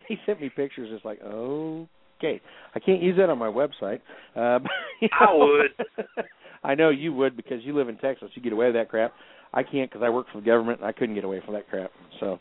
he 0.07 0.15
sent 0.27 0.39
me 0.39 0.49
pictures. 0.49 0.89
It's 0.91 1.03
like, 1.03 1.19
okay, 1.23 2.39
I 2.75 2.79
can't 2.79 3.01
use 3.01 3.17
that 3.17 3.31
on 3.31 3.39
my 3.39 3.47
website. 3.47 3.99
Uh, 4.35 4.59
but, 4.59 4.71
I 5.11 5.25
know, 5.25 5.37
would. 5.37 6.05
I 6.65 6.75
know 6.75 6.89
you 6.89 7.13
would 7.13 7.37
because 7.37 7.63
you 7.63 7.75
live 7.75 7.89
in 7.89 7.97
Texas. 7.97 8.29
You 8.33 8.41
get 8.41 8.53
away 8.53 8.67
with 8.67 8.75
that 8.75 8.89
crap. 8.89 9.13
I 9.53 9.63
can't 9.63 9.89
because 9.89 10.03
I 10.03 10.09
work 10.09 10.27
for 10.31 10.41
the 10.41 10.45
government 10.45 10.79
and 10.79 10.87
I 10.87 10.91
couldn't 10.91 11.15
get 11.15 11.23
away 11.23 11.41
from 11.45 11.53
that 11.53 11.69
crap. 11.69 11.91
So, 12.19 12.39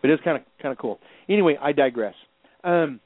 but 0.00 0.10
it's 0.10 0.22
kind 0.22 0.36
of 0.36 0.42
kind 0.62 0.72
of 0.72 0.78
cool. 0.78 0.98
Anyway, 1.28 1.56
I 1.60 1.72
digress. 1.72 2.14
Um, 2.64 3.00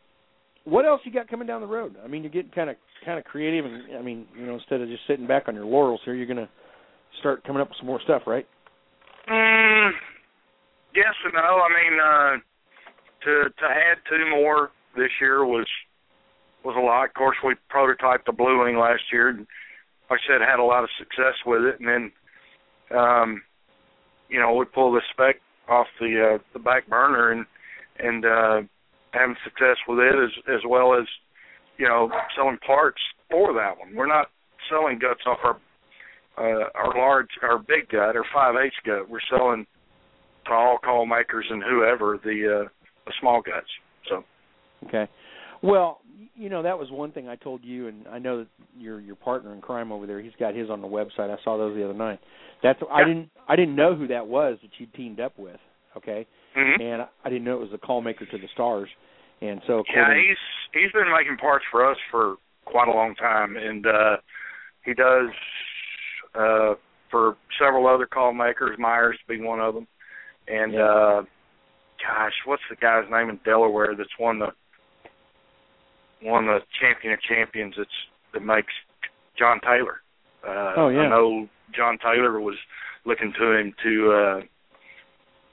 what 0.65 0.85
else 0.85 1.01
you 1.05 1.13
got 1.13 1.29
coming 1.29 1.47
down 1.47 1.61
the 1.61 1.67
road? 1.67 1.97
I 2.05 2.07
mean, 2.07 2.23
you're 2.23 2.31
getting 2.31 2.53
kind 2.53 2.71
of 2.71 2.77
kind 3.05 3.19
of 3.19 3.25
creative, 3.25 3.65
and 3.65 3.97
I 3.99 4.03
mean, 4.03 4.27
you 4.39 4.47
know, 4.47 4.55
instead 4.55 4.81
of 4.81 4.89
just 4.89 5.03
sitting 5.09 5.27
back 5.27 5.45
on 5.49 5.55
your 5.55 5.65
laurels 5.65 6.01
here, 6.05 6.15
you're 6.15 6.27
gonna 6.27 6.49
start 7.19 7.45
coming 7.45 7.63
up 7.63 7.69
with 7.69 7.79
some 7.79 7.87
more 7.87 8.01
stuff, 8.05 8.23
right? 8.27 8.47
Mm, 9.29 9.91
yes 10.95 11.15
and 11.25 11.35
no. 11.35 11.41
I 11.41 11.69
mean, 11.69 12.01
uh, 12.01 12.37
to 13.25 13.51
to 13.51 13.65
add 13.65 13.99
two 14.09 14.31
more 14.31 14.71
this 14.97 15.11
year 15.21 15.45
was 15.45 15.67
was 16.65 16.77
a 16.77 16.81
lot. 16.81 17.07
Of 17.07 17.15
course, 17.15 17.37
we 17.45 17.55
prototyped 17.73 18.27
the 18.27 18.33
Blue 18.33 18.65
Wing 18.65 18.77
last 18.77 19.03
year, 19.13 19.31
and 19.31 19.47
like 20.11 20.21
I 20.29 20.33
said, 20.33 20.41
had 20.41 20.59
a 20.59 20.65
lot 20.65 20.83
of 20.83 20.91
success 20.99 21.35
with 21.47 21.63
it. 21.63 21.81
And 21.81 21.89
then, 21.89 22.99
um, 22.99 23.43
you 24.29 24.41
know, 24.41 24.55
we 24.55 24.65
pulled 24.65 24.97
the 24.97 25.03
spec 25.13 25.37
off 25.69 25.87
the 26.01 26.35
uh, 26.35 26.39
the 26.53 26.59
back 26.59 26.89
burner 26.89 27.31
and 27.31 27.47
and 27.99 28.25
uh, 28.25 28.61
having 29.13 29.37
success 29.45 29.77
with 29.89 29.99
it 29.99 30.15
as 30.15 30.55
as 30.55 30.61
well 30.69 30.95
as 30.95 31.07
you 31.79 31.87
know 31.87 32.11
selling 32.37 32.59
parts 32.67 33.01
for 33.31 33.55
that 33.55 33.79
one. 33.79 33.95
We're 33.95 34.07
not 34.07 34.27
selling 34.69 34.99
guts 34.99 35.21
off 35.27 35.39
our 35.45 35.57
uh, 36.39 36.69
our 36.75 36.97
large, 36.97 37.29
our 37.43 37.59
big 37.59 37.89
gut, 37.91 38.17
our 38.17 38.25
five 38.35 38.55
H 38.57 38.75
gut. 38.85 39.09
We're 39.09 39.21
selling 39.31 39.67
to 40.47 40.53
all 40.53 40.79
call 40.79 41.07
makers 41.07 41.47
and 41.51 41.63
whoever 41.63 42.19
the 42.23 42.65
uh, 42.65 42.69
the 43.07 43.13
small 43.21 43.43
guts. 43.43 43.69
So 44.09 44.25
Okay. 44.87 45.09
Well, 45.63 46.00
you 46.35 46.49
know 46.49 46.63
that 46.63 46.79
was 46.79 46.91
one 46.91 47.13
thing 47.13 47.29
I 47.29 47.37
told 47.37 47.65
you, 47.65 47.89
and 47.89 48.07
I 48.09 48.19
know 48.19 48.39
that 48.39 48.49
your 48.79 49.01
your 49.01 49.17
partner 49.17 49.55
in 49.55 49.61
crime 49.61 49.93
over 49.93 50.07
there. 50.07 50.21
He's 50.21 50.33
got 50.39 50.55
his 50.55 50.71
on 50.71 50.81
the 50.81 50.89
website. 50.89 51.31
I 51.31 51.37
saw 51.45 51.57
those 51.57 51.77
the 51.77 51.85
other 51.85 51.95
night. 51.95 52.21
That's 52.63 52.79
I 52.91 53.05
didn't 53.05 53.31
I 53.49 53.57
didn't 53.57 53.77
know 53.77 53.95
who 53.95 54.07
that 54.09 54.27
was 54.27 54.59
that 54.63 54.71
you 54.79 54.87
teamed 54.97 55.21
up 55.21 55.39
with. 55.39 55.59
Okay, 55.97 56.27
hmm 56.55 56.81
and 56.81 57.03
I 57.25 57.29
didn't 57.29 57.45
know 57.45 57.57
it 57.57 57.61
was 57.61 57.71
the 57.73 57.79
call 57.79 58.01
maker 58.01 58.27
to 58.27 58.39
the 58.39 58.49
stars. 58.55 58.89
And 59.43 59.61
so 59.67 59.83
yeah, 59.95 60.15
he's 60.15 60.37
he's 60.73 60.93
been 60.93 61.11
making 61.11 61.37
parts 61.39 61.65
for 61.71 61.89
us 61.91 61.97
for 62.11 62.37
quite 62.67 62.89
a 62.89 62.93
long 62.93 63.15
time, 63.15 63.57
and 63.57 63.87
uh, 63.87 64.17
he 64.85 64.95
does 64.95 65.29
uh, 66.35 66.75
for 67.11 67.37
several 67.59 67.87
other 67.87 68.07
call 68.07 68.33
makers. 68.33 68.77
Myers 68.79 69.19
being 69.29 69.45
one 69.45 69.61
of 69.61 69.75
them, 69.75 69.87
and 70.47 70.73
Yeah. 70.75 70.85
uh, 70.85 71.23
gosh, 72.07 72.33
what's 72.45 72.63
the 72.71 72.77
guy's 72.77 73.11
name 73.11 73.31
in 73.31 73.41
Delaware 73.45 73.95
that's 73.97 74.19
won 74.19 74.39
the 74.39 74.53
won 76.23 76.47
the 76.47 76.59
champion 76.81 77.13
of 77.13 77.21
champions? 77.23 77.75
It's 77.79 77.91
that 78.33 78.43
makes 78.43 78.73
John 79.39 79.61
Taylor. 79.61 80.01
Uh, 80.47 80.73
Oh, 80.77 80.89
yeah. 80.89 81.01
I 81.01 81.09
know 81.09 81.49
John 81.75 81.99
Taylor 81.99 82.41
was 82.41 82.57
looking 83.05 83.33
to 83.39 83.53
him 83.53 83.75
to 83.83 84.13
uh, 84.13 84.41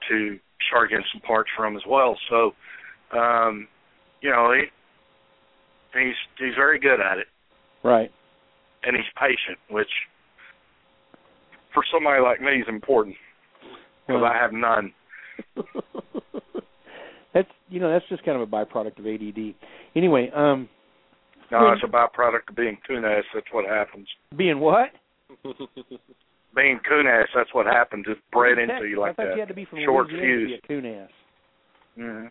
to 0.10 0.40
start 0.68 0.90
getting 0.90 1.06
some 1.12 1.22
parts 1.22 1.50
from 1.56 1.76
as 1.76 1.84
well. 1.88 2.18
So, 2.30 2.54
um, 3.18 3.68
you 4.22 4.30
know, 4.30 4.54
he 4.54 4.64
he's 6.00 6.16
he's 6.38 6.56
very 6.56 6.80
good 6.80 7.00
at 7.00 7.18
it, 7.18 7.28
Right. 7.84 8.12
and 8.84 8.96
he's 8.96 9.06
patient, 9.20 9.58
which 9.70 9.90
for 11.74 11.84
somebody 11.94 12.22
like 12.22 12.42
me 12.42 12.62
is 12.62 12.68
important 12.68 13.16
because 14.06 14.22
Well- 14.22 14.32
I 14.32 14.38
have 14.38 14.54
none. 14.54 14.94
that's 17.34 17.48
you 17.70 17.80
know 17.80 17.92
that's 17.92 18.06
just 18.10 18.24
kind 18.26 18.42
of 18.42 18.48
a 18.48 18.52
byproduct 18.52 19.00
of 19.00 19.06
ADD. 19.06 19.54
Anyway, 19.96 20.30
um, 20.36 20.68
No, 21.52 21.72
it's 21.72 21.84
a 21.84 21.88
byproduct 21.88 22.50
of 22.50 22.56
being 22.56 22.78
coon-ass. 22.88 23.24
That's 23.34 23.48
what 23.52 23.66
happens. 23.66 24.08
being 24.36 24.60
what? 24.60 24.90
Being 26.56 26.80
coon-ass, 26.90 27.28
that's 27.36 27.54
what 27.54 27.68
happens. 27.68 28.06
It's 28.10 28.20
bred 28.32 28.58
into 28.58 28.88
you 28.88 29.00
like 29.00 29.12
I 29.12 29.14
thought 29.14 29.26
that. 29.30 29.34
you 29.36 29.40
had 29.42 29.50
to 29.50 29.54
be 29.54 29.66
from 29.66 29.80
Short 29.86 30.08
Louisiana 30.08 30.32
to 30.40 30.46
be 30.46 30.48
fuse. 30.48 30.60
a 30.64 30.68
coon 30.68 30.86
ass. 30.88 31.10
Mm-hmm. 32.00 32.28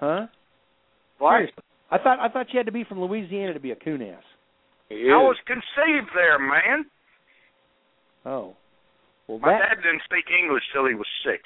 Huh? 0.00 0.26
What? 1.18 1.30
Seriously. 1.32 1.62
I 1.90 1.98
thought 1.98 2.18
I 2.18 2.28
thought 2.28 2.46
you 2.52 2.58
had 2.58 2.66
to 2.66 2.72
be 2.72 2.84
from 2.84 3.00
Louisiana 3.00 3.54
to 3.54 3.60
be 3.60 3.70
a 3.70 3.76
coon 3.76 4.02
ass. 4.02 4.22
I 4.90 4.94
was 5.22 5.36
conceived 5.46 6.10
there, 6.14 6.38
man. 6.38 6.84
Oh. 8.26 8.56
Well, 9.26 9.38
My 9.38 9.52
that 9.52 9.76
dad 9.76 9.82
didn't 9.82 10.02
speak 10.04 10.26
English 10.28 10.64
till 10.74 10.86
he 10.86 10.94
was 10.94 11.06
six. 11.24 11.40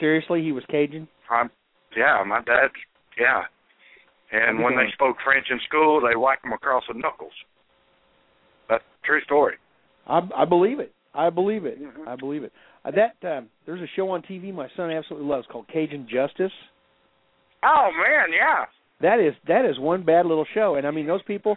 Seriously, 0.00 0.42
he 0.42 0.52
was 0.52 0.64
Cajun. 0.68 1.06
I'm, 1.30 1.50
yeah, 1.96 2.22
my 2.26 2.40
dad, 2.42 2.70
yeah. 3.18 3.42
And 4.32 4.62
when 4.62 4.76
they 4.76 4.86
spoke 4.92 5.16
French 5.24 5.46
in 5.50 5.58
school, 5.68 6.00
they 6.00 6.16
whacked 6.16 6.42
them 6.42 6.52
across 6.52 6.84
the 6.88 6.98
knuckles. 6.98 7.32
That's 8.68 8.84
a 9.02 9.06
true 9.06 9.20
story. 9.22 9.56
I 10.06 10.20
I 10.36 10.44
believe 10.44 10.78
it. 10.78 10.92
I 11.14 11.30
believe 11.30 11.64
it. 11.64 11.82
Mhm. 11.82 12.06
I 12.06 12.14
believe 12.16 12.44
it. 12.44 12.52
Uh, 12.84 12.92
that 12.92 13.16
um, 13.28 13.48
there's 13.66 13.80
a 13.80 13.90
show 13.96 14.08
on 14.10 14.22
TV 14.22 14.54
my 14.54 14.68
son 14.76 14.90
absolutely 14.90 15.28
loves 15.28 15.46
called 15.50 15.66
Cajun 15.68 16.06
Justice. 16.08 16.52
Oh 17.64 17.90
man, 17.92 18.32
yeah. 18.32 18.66
That 19.00 19.18
is 19.18 19.34
that 19.48 19.64
is 19.64 19.78
one 19.78 20.04
bad 20.04 20.26
little 20.26 20.46
show, 20.54 20.76
and 20.76 20.86
I 20.86 20.90
mean 20.90 21.06
those 21.06 21.22
people. 21.22 21.56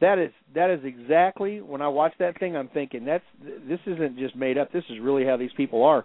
That 0.00 0.18
is 0.18 0.30
that 0.54 0.70
is 0.70 0.80
exactly 0.84 1.60
when 1.60 1.82
I 1.82 1.88
watch 1.88 2.12
that 2.18 2.38
thing. 2.38 2.56
I'm 2.56 2.68
thinking 2.68 3.04
that's 3.04 3.24
this 3.68 3.80
isn't 3.86 4.18
just 4.18 4.36
made 4.36 4.58
up. 4.58 4.72
This 4.72 4.84
is 4.90 4.98
really 5.00 5.24
how 5.24 5.36
these 5.36 5.52
people 5.56 5.84
are, 5.84 6.04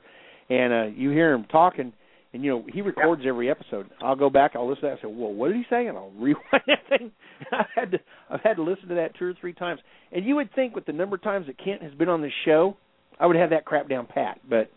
and 0.49 0.73
uh 0.73 0.85
you 0.95 1.09
hear 1.11 1.33
him 1.33 1.45
talking, 1.51 1.93
and 2.33 2.43
you 2.43 2.51
know 2.51 2.65
he 2.71 2.81
records 2.81 3.23
every 3.25 3.49
episode. 3.49 3.89
I'll 4.01 4.15
go 4.15 4.29
back, 4.29 4.51
I'll 4.55 4.67
listen 4.67 4.83
to 4.83 4.87
that. 4.87 4.91
and 5.03 5.11
say, 5.11 5.15
"Well, 5.21 5.33
what 5.33 5.47
did 5.49 5.57
he 5.57 5.63
say?" 5.69 5.87
And 5.87 5.97
I'll 5.97 6.11
rewind 6.17 6.63
that 6.67 6.87
thing. 6.89 7.11
I've 7.51 7.65
had 7.75 7.91
to 7.91 7.99
I've 8.29 8.41
had 8.41 8.55
to 8.55 8.63
listen 8.63 8.87
to 8.89 8.95
that 8.95 9.15
two 9.17 9.25
or 9.25 9.33
three 9.39 9.53
times. 9.53 9.79
And 10.11 10.25
you 10.25 10.35
would 10.35 10.53
think 10.53 10.75
with 10.75 10.85
the 10.85 10.93
number 10.93 11.15
of 11.15 11.21
times 11.23 11.47
that 11.47 11.57
Kent 11.63 11.81
has 11.83 11.93
been 11.93 12.09
on 12.09 12.21
this 12.21 12.31
show, 12.45 12.77
I 13.19 13.25
would 13.27 13.35
have 13.35 13.49
that 13.51 13.65
crap 13.65 13.89
down 13.89 14.05
pat, 14.07 14.39
but 14.49 14.69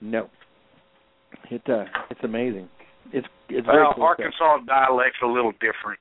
no. 0.00 0.28
It 1.50 1.62
uh 1.68 1.84
it's 2.10 2.20
amazing. 2.24 2.68
It's 3.12 3.26
it's 3.48 3.66
very 3.66 3.82
Well, 3.82 3.92
cool 3.94 4.14
stuff. 4.14 4.26
Arkansas 4.40 4.58
dialect's 4.66 5.18
a 5.22 5.26
little 5.26 5.52
different. 5.52 6.00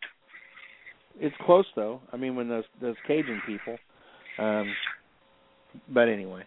It's 1.20 1.36
close 1.46 1.66
though. 1.76 2.02
I 2.12 2.18
mean, 2.18 2.36
when 2.36 2.50
those 2.50 2.64
those 2.82 2.96
Cajun 3.08 3.42
people. 3.48 3.78
Um, 4.38 4.74
but 5.94 6.10
anyway, 6.10 6.44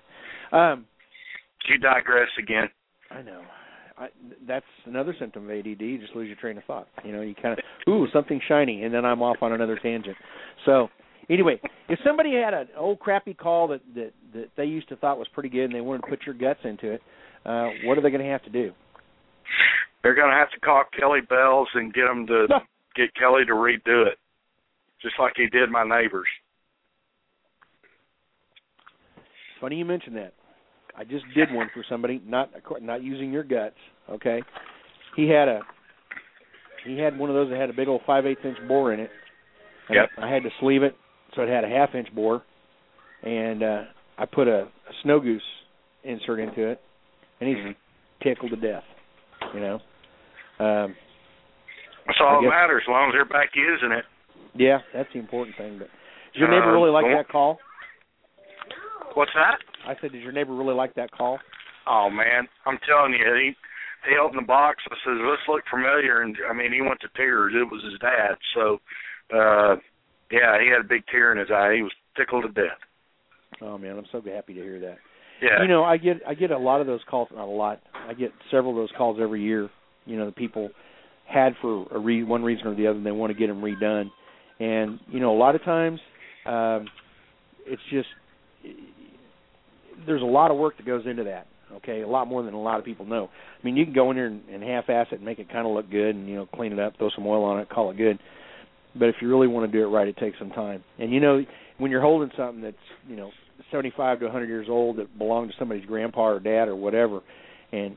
um, 0.53 0.85
You 1.67 1.79
digress 1.79 2.29
again. 2.39 2.69
I 3.11 3.23
know. 3.23 3.43
I, 3.99 4.09
that's 4.47 4.65
another 4.87 5.15
symptom 5.19 5.45
of 5.45 5.51
ADD. 5.51 5.81
You 5.81 5.99
just 5.99 6.15
lose 6.15 6.29
your 6.29 6.37
train 6.37 6.57
of 6.57 6.65
thought. 6.65 6.87
You 7.05 7.13
know, 7.13 7.21
you 7.21 7.35
kind 7.35 7.59
of 7.59 7.93
ooh 7.93 8.07
something 8.13 8.41
shiny, 8.49 8.85
and 8.85 8.95
then 8.95 9.05
I'm 9.05 9.23
off 9.23 9.39
on 9.43 9.53
another 9.53 9.79
tangent. 9.83 10.17
So 10.67 10.89
anyway, 11.29 11.61
if 11.89 11.99
somebody 12.05 12.33
had 12.35 12.55
an 12.55 12.69
old 12.77 13.01
crappy 13.01 13.35
call 13.35 13.69
that 13.69 13.81
that 13.97 14.13
that 14.35 14.49
they 14.57 14.65
used 14.67 14.89
to 14.91 14.97
thought 14.97 15.19
was 15.19 15.27
pretty 15.35 15.49
good, 15.49 15.65
and 15.65 15.75
they 15.75 15.81
wanted 15.81 16.03
to 16.03 16.09
put 16.09 16.21
your 16.27 16.35
guts 16.37 16.61
into 16.65 16.93
it, 16.93 17.03
uh, 17.45 17.69
what 17.85 17.99
are 17.99 18.01
they 18.01 18.11
going 18.11 18.25
to 18.25 18.31
have 18.31 18.45
to 18.45 18.51
do? 18.51 18.73
They're 20.03 20.15
going 20.15 20.31
to 20.31 20.37
have 20.37 20.51
to 20.53 20.61
call 20.61 20.85
Kelly 20.99 21.21
Bells 21.29 21.69
and 21.75 21.93
get 21.93 22.05
him 22.05 22.27
to 22.29 22.47
No. 22.51 22.61
get 22.95 23.13
Kelly 23.17 23.45
to 23.47 23.53
redo 23.53 24.07
it, 24.07 24.19
just 25.03 25.17
like 25.19 25.33
he 25.37 25.49
did 25.49 25.71
my 25.71 25.83
neighbors. 25.83 26.29
Funny 29.61 29.77
you 29.77 29.85
mentioned 29.85 30.17
that. 30.17 30.35
I 30.99 31.05
just 31.05 31.25
did 31.35 31.53
one 31.53 31.71
for 31.73 31.85
somebody, 31.89 32.21
not 32.27 32.51
not 32.83 33.03
using 33.03 33.33
your 33.33 33.45
guts. 33.45 33.77
Okay, 34.11 34.43
he 35.17 35.29
had 35.29 35.47
a 35.49 35.61
he 36.85 36.99
had 36.99 37.17
one 37.19 37.31
of 37.31 37.37
those 37.37 37.51
that 37.51 37.59
had 37.61 37.71
a 37.71 37.73
big 37.73 37.89
old 37.89 38.01
five 38.07 38.27
eighths 38.27 38.41
inch 38.45 38.59
bore 38.67 38.93
in 38.93 39.01
it. 39.01 39.11
And 39.89 39.97
Yep. 39.97 40.11
I 40.19 40.29
had 40.29 40.43
to 40.43 40.51
sleeve 40.61 40.83
it, 40.83 40.97
so 41.35 41.43
it 41.43 41.49
had 41.49 41.65
a 41.65 41.69
half 41.69 41.95
inch 41.95 42.09
bore, 42.15 42.43
and 43.23 43.63
uh 43.63 43.83
I 44.19 44.27
put 44.27 44.49
a, 44.49 44.63
a 44.63 44.93
snow 45.03 45.21
goose 45.21 45.43
insert 46.03 46.41
into 46.41 46.67
it, 46.69 46.81
and 47.41 47.49
he's 47.49 47.59
Mhm. 47.59 47.75
tickled 48.23 48.51
to 48.51 48.57
death. 48.57 48.85
You 49.55 49.61
know. 49.61 49.75
Um, 50.59 50.97
That's 52.07 52.19
all 52.21 52.43
that 52.43 52.49
matters, 52.49 52.83
as 52.83 52.89
long 52.89 53.09
as 53.11 53.13
they're 53.15 53.25
back 53.25 53.51
using 53.55 53.93
it. 53.93 54.05
yeah, 54.55 54.79
that's 54.93 55.09
the 55.13 55.21
important 55.21 55.57
thing. 55.57 55.79
But 55.79 55.89
does 56.33 56.41
your 56.41 56.49
neighbor 56.49 56.71
Uh, 56.71 56.73
really 56.73 56.91
like 56.91 57.07
that 57.07 57.29
call? 57.29 57.61
What's 59.15 59.33
that? 59.35 59.59
I 59.89 59.95
said, 60.01 60.13
does 60.13 60.23
your 60.23 60.33
neighbor 60.33 60.55
really 60.55 60.75
like 60.75 60.95
that 60.95 61.11
call? 61.11 61.39
Oh 61.89 62.11
man, 62.11 62.47
I'm 62.67 62.79
telling 62.87 63.13
you, 63.13 63.25
he 63.35 63.53
he 64.09 64.17
opened 64.23 64.43
the 64.43 64.47
box. 64.47 64.85
I 64.91 64.95
says, 65.05 65.19
"This 65.19 65.49
look 65.49 65.65
familiar," 65.71 66.23
and 66.23 66.37
I 66.49 66.53
mean, 66.53 66.73
he 66.73 66.83
went 66.83 67.01
to 67.01 67.09
tears. 67.17 67.55
It 67.57 67.65
was 67.73 67.83
his 67.83 67.99
dad. 67.99 68.37
So, 68.55 68.79
uh, 69.35 69.77
yeah, 70.31 70.61
he 70.61 70.69
had 70.69 70.85
a 70.85 70.89
big 70.89 71.05
tear 71.11 71.33
in 71.33 71.39
his 71.39 71.51
eye. 71.51 71.75
He 71.77 71.83
was 71.83 71.93
tickled 72.17 72.45
to 72.45 72.53
death. 72.53 72.79
Oh 73.63 73.79
man, 73.79 73.97
I'm 73.97 74.07
so 74.13 74.21
happy 74.21 74.55
to 74.55 74.61
hear 74.61 74.79
that. 74.81 74.99
Yeah, 75.41 75.63
You 75.63 75.69
know, 75.69 75.85
I 75.85 75.97
get 75.97 76.19
I 76.27 76.35
get 76.35 76.51
a 76.51 76.59
lot 76.59 76.81
of 76.81 76.87
those 76.87 77.01
calls. 77.09 77.29
Not 77.35 77.45
a 77.45 77.51
lot. 77.51 77.81
I 77.95 78.13
get 78.13 78.31
several 78.51 78.73
of 78.73 78.77
those 78.77 78.97
calls 78.97 79.19
every 79.21 79.43
year. 79.43 79.71
You 80.05 80.19
know, 80.19 80.27
the 80.27 80.33
people 80.33 80.71
had 81.27 81.55
for 81.61 81.87
a 81.93 81.99
re- 81.99 82.25
one 82.25 82.43
reason 82.43 82.67
or 82.67 82.75
the 82.75 82.87
other, 82.87 82.99
and 82.99 83.07
they 83.07 83.13
want 83.13 83.33
to 83.33 83.39
get 83.39 83.47
them 83.47 83.63
redone. 83.63 84.11
And 84.61 84.99
you 85.09 85.21
know, 85.21 85.35
a 85.35 85.39
lot 85.39 85.55
of 85.55 85.63
times, 85.65 86.01
um, 86.45 86.87
it's 87.67 87.83
just 87.91 88.09
there's 90.07 90.23
a 90.23 90.27
lot 90.27 90.51
of 90.51 90.57
work 90.57 90.77
that 90.77 90.87
goes 90.87 91.07
into 91.07 91.25
that. 91.25 91.47
Okay, 91.77 92.01
a 92.01 92.09
lot 92.09 92.27
more 92.29 92.43
than 92.43 92.55
a 92.55 92.61
lot 92.61 92.79
of 92.79 92.85
people 92.87 93.05
know. 93.05 93.29
I 93.31 93.65
mean, 93.67 93.77
you 93.77 93.85
can 93.85 93.93
go 93.93 94.11
in 94.11 94.17
there 94.17 94.27
and, 94.27 94.41
and 94.51 94.63
half-ass 94.63 95.09
it 95.13 95.17
and 95.17 95.25
make 95.25 95.39
it 95.39 95.51
kind 95.53 95.67
of 95.67 95.75
look 95.75 95.91
good, 95.91 96.15
and 96.17 96.27
you 96.27 96.35
know, 96.37 96.47
clean 96.47 96.73
it 96.73 96.79
up, 96.79 96.97
throw 96.97 97.11
some 97.15 97.27
oil 97.27 97.45
on 97.45 97.61
it, 97.61 97.69
call 97.69 97.91
it 97.91 97.99
good. 97.99 98.19
But 98.99 99.11
if 99.11 99.17
you 99.21 99.29
really 99.29 99.49
want 99.49 99.71
to 99.71 99.79
do 99.79 99.85
it 99.85 99.89
right, 99.91 100.09
it 100.09 100.17
takes 100.17 100.39
some 100.39 100.49
time. 100.51 100.83
And 100.99 101.13
you 101.13 101.21
know, 101.21 101.45
when 101.77 101.91
you're 101.91 102.01
holding 102.01 102.31
something 102.39 102.63
that's 102.63 102.77
you 103.07 103.17
know 103.17 103.31
75 103.71 104.21
to 104.21 104.25
100 104.27 104.47
years 104.49 104.67
old 104.71 104.97
that 104.97 105.19
belonged 105.19 105.51
to 105.51 105.57
somebody's 105.59 105.85
grandpa 105.85 106.29
or 106.29 106.41
dad 106.41 106.69
or 106.69 106.75
whatever, 106.77 107.21
and 107.71 107.97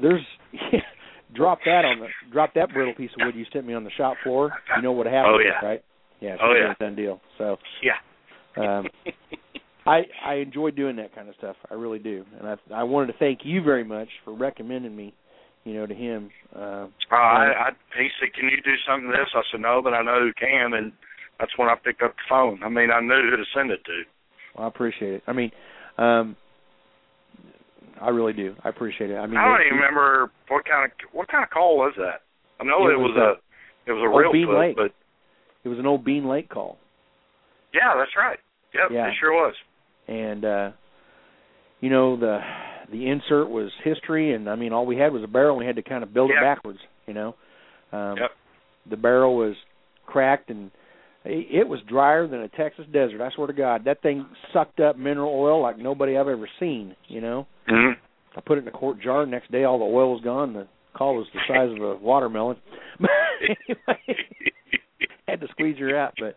there's 0.00 0.22
drop 1.34 1.58
that 1.64 1.84
on 1.84 1.98
the 2.00 2.06
drop 2.30 2.54
that 2.54 2.72
brittle 2.72 2.94
piece 2.94 3.10
of 3.18 3.26
wood 3.26 3.34
you 3.34 3.44
sent 3.52 3.66
me 3.66 3.74
on 3.74 3.82
the 3.84 3.90
shop 3.90 4.16
floor. 4.22 4.52
You 4.76 4.82
know 4.82 4.92
what 4.92 5.06
happened, 5.06 5.34
Oh, 5.34 5.38
yeah. 5.40 5.66
right? 5.66 5.82
Yeah, 6.20 6.36
Oh, 6.40 6.54
yeah. 6.54 6.72
a 6.72 6.74
done 6.82 6.94
deal. 6.94 7.20
So 7.38 7.56
yeah. 7.82 7.94
um, 8.78 8.86
I 9.86 10.02
I 10.24 10.34
enjoy 10.34 10.70
doing 10.70 10.96
that 10.96 11.14
kind 11.14 11.28
of 11.28 11.34
stuff. 11.36 11.56
I 11.70 11.74
really 11.74 11.98
do, 11.98 12.24
and 12.38 12.48
I 12.48 12.56
I 12.74 12.82
wanted 12.84 13.12
to 13.12 13.18
thank 13.18 13.40
you 13.44 13.62
very 13.62 13.84
much 13.84 14.08
for 14.24 14.32
recommending 14.34 14.94
me, 14.94 15.12
you 15.64 15.74
know, 15.74 15.86
to 15.86 15.94
him. 15.94 16.30
Uh, 16.54 16.86
Uh, 17.10 17.14
I, 17.16 17.68
I 17.68 17.70
he 17.98 18.08
said, 18.20 18.32
"Can 18.34 18.44
you 18.48 18.60
do 18.62 18.74
something 18.86 19.10
this?" 19.10 19.28
I 19.34 19.42
said, 19.50 19.60
"No, 19.60 19.80
but 19.82 19.92
I 19.94 20.02
know 20.02 20.20
who 20.20 20.32
can," 20.38 20.74
and 20.74 20.92
that's 21.40 21.56
when 21.58 21.68
I 21.68 21.74
picked 21.74 22.02
up 22.02 22.14
the 22.14 22.22
phone. 22.28 22.62
I 22.62 22.68
mean, 22.68 22.90
I 22.90 23.00
knew 23.00 23.30
who 23.30 23.36
to 23.36 23.44
send 23.54 23.70
it 23.70 23.84
to. 23.84 24.02
Well, 24.54 24.66
I 24.66 24.68
appreciate 24.68 25.14
it. 25.14 25.22
I 25.26 25.32
mean, 25.32 25.50
um, 25.98 26.36
I 28.00 28.10
really 28.10 28.32
do. 28.34 28.54
I 28.64 28.68
appreciate 28.68 29.10
it. 29.10 29.16
I 29.16 29.26
mean, 29.26 29.36
I 29.38 29.44
don't 29.46 29.58
they- 29.58 29.66
even 29.66 29.78
remember 29.78 30.30
what 30.48 30.64
kind 30.64 30.84
of 30.86 30.92
what 31.12 31.28
kind 31.28 31.42
of 31.42 31.50
call 31.50 31.76
was 31.78 31.94
that. 31.96 32.22
I 32.60 32.64
know 32.64 32.86
It 32.88 32.92
it, 32.94 32.98
was, 32.98 33.10
was, 33.16 33.36
a 33.38 33.90
it 33.90 33.92
was 33.94 34.02
a 34.04 34.08
real 34.16 34.30
Bean 34.32 34.46
foot, 34.46 34.58
Lake. 34.60 34.76
but 34.76 34.92
it 35.64 35.68
was 35.68 35.78
an 35.80 35.86
old 35.86 36.04
Bean 36.04 36.28
Lake 36.28 36.48
call, 36.48 36.78
yeah, 37.74 37.94
that's 37.96 38.14
right. 38.16 38.38
Yep, 38.74 38.90
Yeah. 38.92 39.08
it 39.08 39.14
sure 39.20 39.32
was. 39.32 39.54
And 40.08 40.44
uh, 40.44 40.70
you 41.80 41.90
know 41.90 42.16
the 42.16 42.38
the 42.90 43.08
insert 43.08 43.48
was 43.48 43.70
history, 43.84 44.34
and 44.34 44.48
I 44.50 44.56
mean, 44.56 44.72
all 44.72 44.84
we 44.86 44.96
had 44.96 45.12
was 45.12 45.22
a 45.22 45.26
barrel, 45.28 45.50
and 45.56 45.60
we 45.60 45.66
had 45.66 45.76
to 45.76 45.82
kind 45.82 46.02
of 46.02 46.12
build 46.12 46.30
it 46.30 46.36
backwards. 46.42 46.78
You 47.06 47.14
know, 47.14 47.34
um, 47.92 48.16
Yep. 48.18 48.30
the 48.90 48.96
barrel 48.96 49.36
was 49.36 49.54
cracked 50.06 50.50
and 50.50 50.70
it 51.24 51.60
it 51.62 51.68
was 51.68 51.80
drier 51.88 52.26
than 52.26 52.40
a 52.40 52.48
Texas 52.48 52.84
desert. 52.92 53.20
I 53.20 53.30
swear 53.34 53.46
to 53.46 53.52
God, 53.52 53.84
that 53.84 54.02
thing 54.02 54.26
sucked 54.52 54.80
up 54.80 54.96
mineral 54.98 55.32
oil 55.34 55.60
like 55.62 55.78
nobody 55.78 56.16
I've 56.18 56.28
ever 56.28 56.48
seen. 56.60 56.94
You 57.08 57.20
know, 57.20 57.46
Mm-hmm. 57.68 58.00
I 58.36 58.40
put 58.40 58.58
it 58.58 58.62
in 58.62 58.68
a 58.68 58.72
quart 58.72 59.00
jar. 59.00 59.24
Next 59.26 59.50
day, 59.52 59.64
all 59.64 59.78
the 59.78 59.84
oil 59.84 60.12
was 60.12 60.22
gone. 60.22 60.52
The 60.54 60.66
call 60.94 61.16
was 61.16 61.26
the 61.34 61.40
size 61.48 61.70
of 61.70 61.82
a 61.82 61.96
watermelon. 61.96 62.56
But 63.00 63.10
anyway, 63.42 64.16
had 65.28 65.40
to 65.40 65.48
squeeze 65.48 65.76
her 65.78 65.96
out. 65.98 66.14
But 66.18 66.36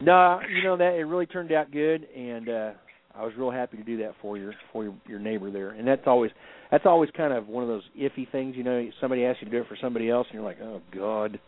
no, 0.00 0.40
you 0.48 0.62
know 0.62 0.76
that 0.76 0.94
it 0.94 1.04
really 1.04 1.26
turned 1.26 1.52
out 1.52 1.70
good, 1.70 2.06
and 2.14 2.48
uh 2.48 2.70
I 3.18 3.24
was 3.24 3.32
real 3.36 3.50
happy 3.50 3.76
to 3.76 3.82
do 3.82 3.96
that 3.98 4.14
for 4.22 4.38
your 4.38 4.54
for 4.72 4.84
your, 4.84 4.94
your 5.06 5.18
neighbor 5.18 5.50
there. 5.50 5.70
And 5.70 5.86
that's 5.86 6.02
always 6.06 6.30
that's 6.70 6.86
always 6.86 7.10
kind 7.16 7.32
of 7.32 7.48
one 7.48 7.64
of 7.64 7.68
those 7.68 7.82
iffy 7.98 8.30
things. 8.30 8.54
You 8.56 8.62
know, 8.62 8.88
somebody 9.00 9.24
asks 9.24 9.42
you 9.42 9.46
to 9.46 9.50
do 9.50 9.62
it 9.62 9.68
for 9.68 9.76
somebody 9.80 10.08
else, 10.08 10.26
and 10.30 10.34
you're 10.34 10.44
like, 10.44 10.60
oh 10.62 10.80
God, 10.94 11.40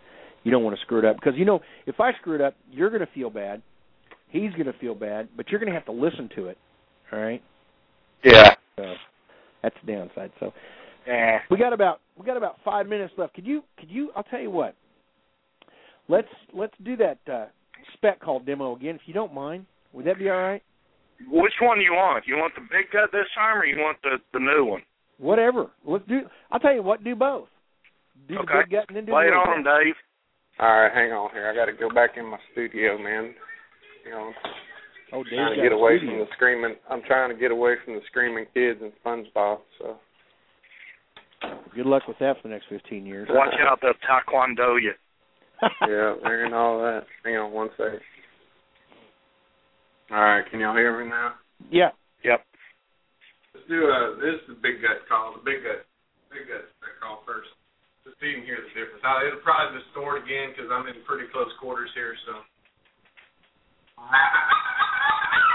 you 0.43 0.51
don't 0.51 0.65
want 0.65 0.77
to 0.77 0.83
screw 0.83 0.99
it 0.99 1.05
up 1.05 1.17
because 1.17 1.35
you 1.37 1.45
know 1.45 1.61
if 1.87 2.01
I 2.01 2.13
screw 2.21 2.35
it 2.35 2.41
up, 2.41 2.57
you're 2.71 2.91
going 2.91 3.07
to 3.07 3.13
feel 3.15 3.31
bad. 3.31 3.63
He's 4.31 4.53
going 4.53 4.67
to 4.67 4.73
feel 4.75 4.95
bad, 4.95 5.29
but 5.37 5.49
you're 5.49 5.61
going 5.61 5.73
to 5.73 5.79
have 5.79 5.87
to 5.87 5.93
listen 5.93 6.29
to 6.37 6.47
it. 6.47 6.59
All 7.13 7.21
right. 7.21 7.43
Yeah. 8.25 8.55
So 8.77 8.95
that's 9.63 9.75
the 9.85 9.93
downside. 9.93 10.33
So 10.41 10.53
we 11.51 11.57
got 11.57 11.73
about 11.73 12.01
we 12.19 12.27
got 12.27 12.37
about 12.37 12.57
five 12.65 12.87
minutes 12.87 13.15
left. 13.17 13.35
Could 13.35 13.47
you 13.47 13.63
could 13.79 13.91
you? 13.91 14.11
I'll 14.17 14.25
tell 14.25 14.41
you 14.41 14.51
what. 14.51 14.75
Let's 16.09 16.29
let's 16.53 16.75
do 16.85 16.97
that 16.97 17.19
uh, 17.33 17.47
spec 17.95 18.21
call 18.21 18.41
demo 18.41 18.75
again, 18.77 18.95
if 18.97 19.03
you 19.07 19.15
don't 19.15 19.35
mind. 19.35 19.67
Would 19.93 20.07
that 20.07 20.19
be 20.19 20.29
all 20.31 20.37
right? 20.39 20.63
Which 21.31 21.53
one 21.61 21.79
do 21.79 21.85
you 21.85 21.93
want? 21.93 22.25
You 22.27 22.37
want 22.37 22.55
the 22.55 22.63
big 22.63 22.91
gut 22.93 23.11
this 23.13 23.27
time, 23.35 23.59
or 23.59 23.65
you 23.65 23.77
want 23.79 23.99
the 24.03 24.19
the 24.33 24.39
new 24.41 24.65
one? 24.65 24.83
Whatever. 25.19 25.67
Let's 25.85 26.07
do. 26.09 26.21
I'll 26.51 26.61
tell 26.61 26.75
you 26.75 26.83
what. 26.83 27.05
Do 27.05 27.15
both. 27.15 27.49
Do 28.29 28.35
the 28.37 28.41
Okay. 28.41 28.61
big 28.65 28.71
gut 28.71 28.85
and 28.89 28.97
then 28.97 29.05
do 29.05 29.13
Lay 29.15 29.27
the 29.29 29.35
it 29.35 29.37
little 29.37 29.53
on 29.55 29.63
gut. 29.65 29.85
Dave. 29.85 29.95
All 30.61 30.69
right, 30.81 30.93
hang 30.93 31.13
on 31.13 31.31
here. 31.33 31.49
I 31.49 31.55
got 31.55 31.67
to 31.67 31.73
go 31.73 31.89
back 31.93 32.17
in 32.17 32.25
my 32.27 32.39
studio, 32.53 32.97
man. 32.99 33.35
You 34.05 34.11
know, 34.13 34.33
Oh, 35.13 35.25
trying 35.25 35.57
to 35.57 35.63
get 35.63 35.73
away 35.73 35.99
studio. 35.99 36.17
from 36.17 36.19
the 36.25 36.31
screaming. 36.37 36.75
I'm 36.89 37.03
trying 37.03 37.31
to 37.31 37.37
get 37.37 37.51
away 37.51 37.75
from 37.85 37.95
the 37.95 38.01
screaming 38.07 38.47
kids 38.55 38.81
and 38.81 38.93
SpongeBob. 39.05 39.59
So 39.79 39.97
Good 41.75 41.87
luck 41.87 42.07
with 42.09 42.19
that 42.21 42.37
for 42.41 42.49
the 42.49 42.55
next 42.55 42.67
15 42.69 43.07
years. 43.07 43.29
Watch 43.31 43.55
out, 43.61 43.81
they'll 43.81 43.93
taekwondo 44.07 44.81
you. 44.81 44.93
Yeah, 45.89 46.15
they're 46.23 46.45
and 46.45 46.55
all 46.55 46.79
that. 46.81 47.05
Hang 47.25 47.37
on 47.37 47.53
one 47.53 47.69
second. 47.77 48.01
All 50.11 50.19
right, 50.21 50.45
can 50.51 50.61
y'all 50.61 50.75
hear 50.75 51.03
me 51.03 51.09
now? 51.09 51.35
yeah. 51.71 51.91
Yep. 52.25 52.45
Let's 53.55 53.67
do 53.69 53.81
a. 53.89 54.17
This 54.21 54.41
is 54.45 54.49
the 54.49 54.59
big 54.61 54.83
gut 54.83 55.09
call. 55.09 55.35
The 55.39 55.45
big 55.45 55.65
gut, 55.65 55.87
big 56.29 56.49
gut 56.49 56.69
call 57.01 57.23
first. 57.25 57.49
Just 58.05 58.17
so 58.21 58.27
you 58.27 58.41
can 58.41 58.45
hear 58.45 58.61
the 58.61 58.69
difference. 58.77 59.05
I, 59.05 59.29
it'll 59.29 59.41
probably 59.41 59.81
distort 59.81 60.25
again 60.25 60.53
because 60.53 60.69
I'm 60.73 60.89
in 60.89 61.01
pretty 61.09 61.29
close 61.33 61.53
quarters 61.61 61.91
here. 61.95 62.17
So. 62.27 62.33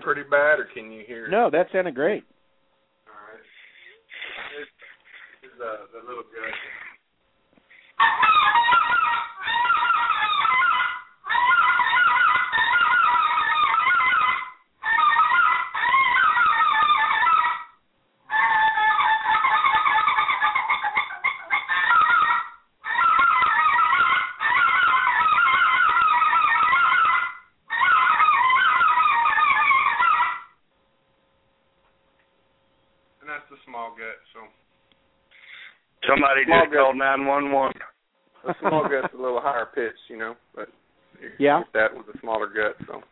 pretty 0.00 0.22
bad, 0.22 0.58
or 0.58 0.68
can 0.74 0.90
you 0.90 1.04
hear? 1.06 1.28
No, 1.28 1.50
that 1.50 1.66
sounded 1.72 1.94
great. 1.94 2.24
Somebody 36.70 36.70
Small 36.70 36.70
just 36.70 36.72
gut. 36.72 36.78
called 36.78 36.96
nine 36.96 37.26
one 37.26 37.52
one. 37.52 37.72
the 38.46 38.54
small 38.60 38.82
gut's 38.88 39.12
a 39.14 39.20
little 39.20 39.40
higher 39.40 39.66
pitched, 39.74 39.98
you 40.08 40.16
know, 40.18 40.34
but 40.54 40.68
you 41.20 41.28
Yeah. 41.38 41.62
that 41.74 41.94
with 41.96 42.06
the 42.06 42.18
smaller 42.20 42.46
gut. 42.46 42.76
So 42.86 43.02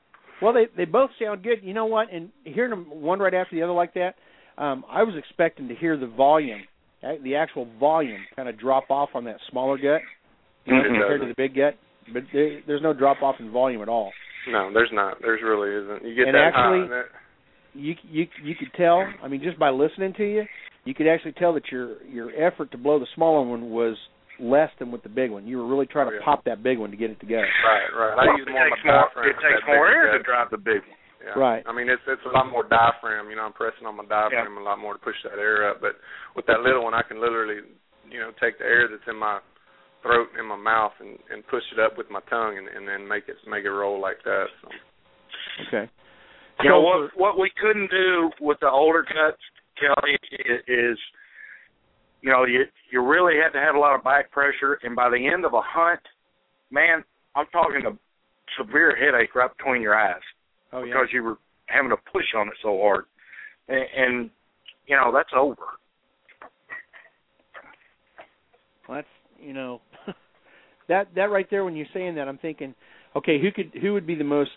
Well, 0.41 0.53
they 0.53 0.67
they 0.77 0.85
both 0.85 1.11
sound 1.23 1.43
good. 1.43 1.59
You 1.63 1.75
know 1.75 1.87
what? 1.87 2.13
And 2.13 2.31
hearing 2.45 2.71
them 2.71 2.87
one 2.91 3.19
right 3.19 3.35
after 3.35 3.55
the 3.55 3.63
other 3.63 3.73
like 3.73 3.95
that, 3.95 4.15
um, 4.57 4.85
I 4.91 5.03
was 5.03 5.15
expecting 5.17 5.69
to 5.69 5.75
hear 5.75 5.97
the 5.97 6.07
volume, 6.07 6.63
uh, 7.03 7.15
the 7.23 7.37
actual 7.37 7.67
volume, 7.79 8.21
kind 8.37 8.49
of 8.49 8.59
drop 8.59 8.91
off 8.91 9.11
on 9.15 9.25
that 9.25 9.37
smaller 9.51 9.77
gut 9.77 10.01
you 10.65 10.75
know, 10.75 10.83
Mhm. 10.83 10.87
compared 10.87 11.21
to 11.23 11.27
the 11.29 11.35
big 11.37 11.55
gut. 11.55 11.77
But 12.13 12.25
there, 12.33 12.61
there's 12.67 12.83
no 12.83 12.93
drop 12.95 13.23
off 13.23 13.37
in 13.39 13.51
volume 13.51 13.83
at 13.83 13.89
all. 13.89 14.13
no, 14.49 14.73
there's 14.73 14.91
not. 14.93 15.21
There's 15.21 15.43
really 15.43 15.71
isn't. 15.75 16.05
You 16.09 16.15
get 16.15 16.29
And 16.29 16.35
that 16.35 16.55
actually- 16.55 16.79
high. 16.79 16.83
and 16.85 16.93
That, 16.93 17.07
You 17.75 17.95
you 18.11 18.27
you 18.43 18.55
could 18.55 18.73
tell. 18.75 19.07
I 19.23 19.29
mean, 19.29 19.43
just 19.43 19.59
by 19.59 19.69
listening 19.69 20.15
to 20.15 20.25
you, 20.25 20.47
you 20.89 20.95
could 20.97 21.07
actually 21.07 21.33
tell 21.37 21.53
that 21.53 21.69
your 21.71 22.01
your 22.09 22.31
effort 22.33 22.71
to 22.73 22.79
blow 22.79 22.99
the 22.99 23.11
smaller 23.15 23.45
one 23.45 23.69
was 23.71 23.97
less 24.41 24.71
than 24.79 24.89
with 24.95 25.03
the 25.03 25.13
big 25.13 25.31
one. 25.31 25.47
You 25.47 25.59
were 25.61 25.67
really 25.69 25.85
trying 25.87 26.07
Oh, 26.09 26.11
to 26.15 26.17
yeah. 26.17 26.25
pop 26.25 26.45
that 26.49 26.63
big 26.63 26.79
one 26.79 26.91
to 26.95 26.97
get 26.97 27.11
it 27.11 27.19
to 27.21 27.27
go. 27.27 27.37
right, 27.43 27.89
right. 27.93 28.15
I 28.17 28.25
Well, 28.25 28.39
use 28.39 28.47
it 28.49 28.53
more 28.55 28.65
of 28.65 28.71
my 28.71 28.77
takes 28.77 28.85
more. 28.87 29.27
It 29.29 29.37
takes 29.45 29.63
more 29.67 29.87
air 29.91 30.07
to 30.17 30.23
drive 30.23 30.49
the 30.51 30.63
big 30.71 30.81
one. 30.89 30.97
Yeah. 31.19 31.35
Right. 31.37 31.63
I 31.67 31.73
mean, 31.77 31.89
it's 31.91 32.01
it's 32.07 32.23
a 32.25 32.33
lot 32.33 32.47
more 32.49 32.63
diaphragm. 32.65 33.29
You 33.29 33.37
know, 33.37 33.43
I'm 33.51 33.53
pressing 33.53 33.85
on 33.85 33.97
my 34.01 34.07
diaphragm 34.07 34.57
a 34.57 34.63
lot 34.63 34.79
more 34.79 34.95
to 34.95 35.03
push 35.03 35.19
that 35.25 35.37
air 35.37 35.69
up. 35.69 35.81
But 35.83 35.99
with 36.39 36.47
that 36.47 36.61
little 36.63 36.85
one, 36.87 36.95
I 36.95 37.03
can 37.03 37.21
literally, 37.21 37.67
you 38.09 38.21
know, 38.23 38.31
take 38.41 38.57
the 38.59 38.65
air 38.65 38.87
that's 38.89 39.03
in 39.11 39.19
my 39.19 39.41
throat 40.07 40.29
and 40.39 40.47
my 40.47 40.57
mouth 40.57 40.95
and 41.03 41.19
and 41.35 41.43
push 41.51 41.67
it 41.75 41.81
up 41.83 41.99
with 41.99 42.09
my 42.09 42.23
tongue 42.31 42.57
and 42.57 42.69
and 42.71 42.87
then 42.87 43.03
make 43.07 43.27
it 43.29 43.37
make 43.51 43.65
it 43.67 43.75
roll 43.75 44.01
like 44.01 44.23
that. 44.25 44.47
So. 44.63 44.69
Okay. 45.67 45.91
You 46.63 46.71
know 46.71 46.79
So 46.79 46.87
what? 46.87 46.99
What 47.19 47.35
we 47.43 47.51
couldn't 47.61 47.91
do 47.91 48.31
with 48.41 48.59
the 48.61 48.71
older 48.71 49.03
guts, 49.03 49.43
Kelly, 49.81 50.19
is 50.67 50.99
you 52.23 52.31
know 52.31 52.45
you 52.45 52.65
you 52.91 53.05
really 53.05 53.35
had 53.43 53.51
to 53.59 53.65
have 53.65 53.75
a 53.75 53.79
lot 53.79 53.95
of 53.95 54.05
back 54.05 54.31
pressure, 54.31 54.79
and 54.83 54.95
by 54.97 55.09
the 55.09 55.27
end 55.33 55.45
of 55.45 55.55
a 55.55 55.61
hunt, 55.63 56.01
man, 56.71 57.05
I'm 57.35 57.47
talking 57.53 57.83
a 57.87 57.93
severe 58.63 58.97
headache 58.97 59.35
right 59.35 59.51
between 59.57 59.83
your 59.83 59.95
eyes 59.97 60.21
Oh 60.73 60.83
yeah. 60.83 60.95
because 60.95 61.09
you 61.13 61.23
were 61.23 61.37
having 61.67 61.91
to 61.91 61.97
push 62.13 62.25
on 62.37 62.49
it 62.49 62.55
so 62.63 62.79
hard, 62.81 63.05
and, 63.69 63.85
and 63.97 64.31
you 64.87 64.97
know 64.97 65.13
that's 65.13 65.31
over. 65.37 65.63
Well, 68.89 68.99
that's 68.99 69.09
you 69.41 69.53
know 69.53 69.81
that 70.89 71.09
that 71.15 71.31
right 71.31 71.47
there 71.51 71.65
when 71.65 71.77
you're 71.77 71.87
saying 71.95 72.15
that 72.17 72.27
I'm 72.29 72.39
thinking, 72.39 72.75
okay, 73.17 73.41
who 73.41 73.53
could 73.53 73.73
who 73.81 73.93
would 73.93 74.07
be 74.07 74.15
the 74.15 74.25
most 74.25 74.51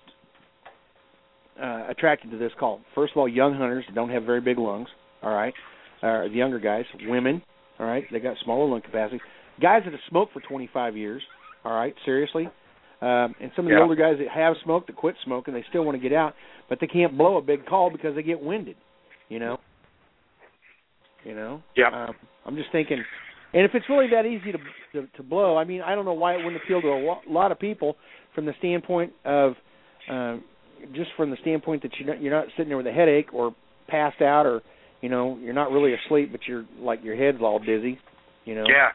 uh, 1.62 1.88
attracted 1.90 2.32
to 2.32 2.38
this 2.38 2.52
call? 2.60 2.82
First 2.96 3.12
of 3.12 3.18
all, 3.18 3.28
young 3.28 3.54
hunters 3.54 3.86
don't 3.94 4.10
have 4.10 4.24
very 4.24 4.42
big 4.42 4.58
lungs. 4.58 4.88
All 5.24 5.34
right, 5.34 5.54
uh, 6.02 6.24
the 6.24 6.34
younger 6.34 6.60
guys, 6.60 6.86
women. 7.08 7.42
All 7.80 7.86
right, 7.88 8.04
they 8.12 8.20
got 8.20 8.38
smaller 8.44 8.70
lung 8.70 8.82
capacity. 8.82 9.20
Guys 9.62 9.82
that 9.86 9.92
have 9.92 10.02
smoked 10.10 10.34
for 10.34 10.40
25 10.42 10.96
years. 10.98 11.22
All 11.64 11.74
right, 11.74 11.94
seriously. 12.06 12.48
Um, 13.02 13.34
and 13.42 13.52
some 13.56 13.66
of 13.66 13.70
the 13.70 13.76
Yeah. 13.76 13.82
older 13.82 13.96
guys 13.96 14.18
that 14.20 14.28
have 14.30 14.56
smoked, 14.64 14.88
that 14.88 14.96
quit 14.96 15.16
smoking, 15.24 15.54
they 15.54 15.64
still 15.70 15.84
want 15.84 15.96
to 16.00 16.10
get 16.10 16.16
out, 16.16 16.36
but 16.70 16.80
they 16.80 16.88
can't 16.88 17.18
blow 17.18 17.38
a 17.38 17.42
big 17.42 17.66
call 17.66 17.90
because 17.90 18.14
they 18.16 18.24
get 18.24 18.40
winded. 18.40 18.76
You 19.30 19.40
know. 19.40 19.60
You 21.24 21.36
know. 21.36 21.62
Yeah. 21.76 21.90
Um, 21.90 22.16
I'm 22.46 22.56
just 22.56 22.72
thinking, 22.72 23.04
and 23.54 23.64
if 23.64 23.72
it's 23.76 23.86
really 23.90 24.08
that 24.12 24.26
easy 24.26 24.52
to, 24.52 24.58
to 24.94 25.08
to 25.18 25.24
blow, 25.24 25.58
I 25.58 25.64
mean, 25.64 25.82
I 25.82 25.94
don't 25.96 26.06
know 26.06 26.14
why 26.14 26.34
it 26.34 26.38
wouldn't 26.44 26.62
appeal 26.64 26.82
to 26.82 26.88
a 26.88 27.00
lo- 27.00 27.22
lot 27.30 27.52
of 27.52 27.60
people 27.60 27.96
from 28.34 28.46
the 28.46 28.54
standpoint 28.60 29.14
of 29.26 29.54
uh, 30.10 30.38
just 30.94 31.12
from 31.16 31.30
the 31.30 31.38
standpoint 31.42 31.84
that 31.84 31.92
you're 32.00 32.08
not 32.08 32.22
you're 32.22 32.34
not 32.34 32.48
sitting 32.58 32.70
there 32.70 32.78
with 32.78 32.88
a 32.88 32.92
headache 32.92 33.34
or 33.34 33.54
passed 33.88 34.22
out 34.22 34.46
or 34.48 34.62
you 35.02 35.10
know 35.10 35.38
you're 35.42 35.54
not 35.54 35.72
really 35.72 35.94
asleep, 35.94 36.32
but 36.32 36.42
you're 36.48 36.66
like 36.80 37.04
your 37.04 37.16
head's 37.16 37.42
all 37.42 37.60
dizzy. 37.60 38.00
You 38.46 38.56
know. 38.56 38.66
Yeah. 38.68 38.90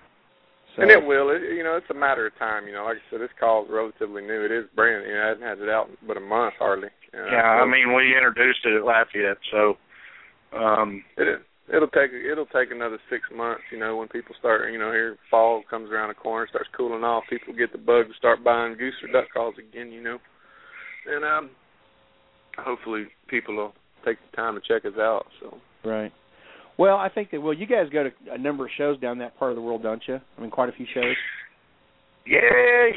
So, 0.74 0.82
And 0.82 0.90
it 0.90 1.04
will. 1.04 1.30
It, 1.30 1.40
you 1.56 1.64
know, 1.64 1.76
it's 1.76 1.88
a 1.90 1.94
matter 1.94 2.26
of 2.26 2.36
time. 2.38 2.66
You 2.66 2.74
know, 2.74 2.84
like 2.84 2.98
I 2.98 3.10
said, 3.10 3.20
this 3.20 3.30
call 3.40 3.64
is 3.64 3.70
relatively 3.70 4.22
new. 4.22 4.44
It 4.44 4.52
is 4.52 4.66
brand. 4.74 5.06
You 5.08 5.14
know, 5.14 5.24
I 5.24 5.28
haven't 5.28 5.48
had 5.48 5.58
it 5.58 5.70
out 5.70 5.88
but 6.06 6.16
a 6.16 6.20
month 6.20 6.54
hardly. 6.58 6.88
You 7.12 7.18
know, 7.18 7.26
Yeah, 7.32 7.42
I 7.42 7.62
so 7.62 7.66
mean 7.66 7.94
we 7.94 8.14
introduced 8.14 8.60
it 8.64 8.76
at 8.76 8.84
Lafayette, 8.84 9.38
so 9.50 9.76
um 10.56 11.02
it 11.16 11.40
it'll 11.72 11.88
take 11.88 12.12
it'll 12.12 12.46
take 12.46 12.70
another 12.70 12.98
six 13.10 13.22
months. 13.34 13.62
You 13.72 13.78
know, 13.78 13.96
when 13.96 14.08
people 14.08 14.34
start, 14.38 14.70
you 14.72 14.78
know, 14.78 14.92
here 14.92 15.16
fall 15.30 15.62
comes 15.68 15.90
around 15.90 16.08
the 16.08 16.14
corner, 16.14 16.46
starts 16.48 16.68
cooling 16.76 17.04
off, 17.04 17.24
people 17.30 17.54
get 17.54 17.72
the 17.72 17.78
bug 17.78 18.08
to 18.08 18.14
start 18.18 18.44
buying 18.44 18.76
goose 18.76 18.94
or 19.02 19.08
duck 19.12 19.32
calls 19.32 19.54
again. 19.58 19.90
You 19.90 20.02
know, 20.02 20.18
and 21.08 21.24
um, 21.24 21.50
hopefully 22.58 23.06
people 23.28 23.56
will 23.56 23.72
take 24.04 24.18
the 24.30 24.36
time 24.36 24.54
to 24.54 24.60
check 24.60 24.84
us 24.84 24.98
out. 24.98 25.26
So 25.40 25.58
Right. 25.86 26.12
Well, 26.78 26.96
I 26.96 27.08
think 27.08 27.30
that 27.30 27.40
well, 27.40 27.54
you 27.54 27.66
guys 27.66 27.86
go 27.92 28.04
to 28.04 28.10
a 28.32 28.38
number 28.38 28.64
of 28.64 28.70
shows 28.76 28.98
down 28.98 29.18
that 29.18 29.38
part 29.38 29.52
of 29.52 29.56
the 29.56 29.62
world, 29.62 29.82
don't 29.82 30.02
you? 30.06 30.16
I 30.36 30.40
mean, 30.40 30.50
quite 30.50 30.68
a 30.68 30.72
few 30.72 30.86
shows. 30.92 31.14
Yeah, 32.26 32.40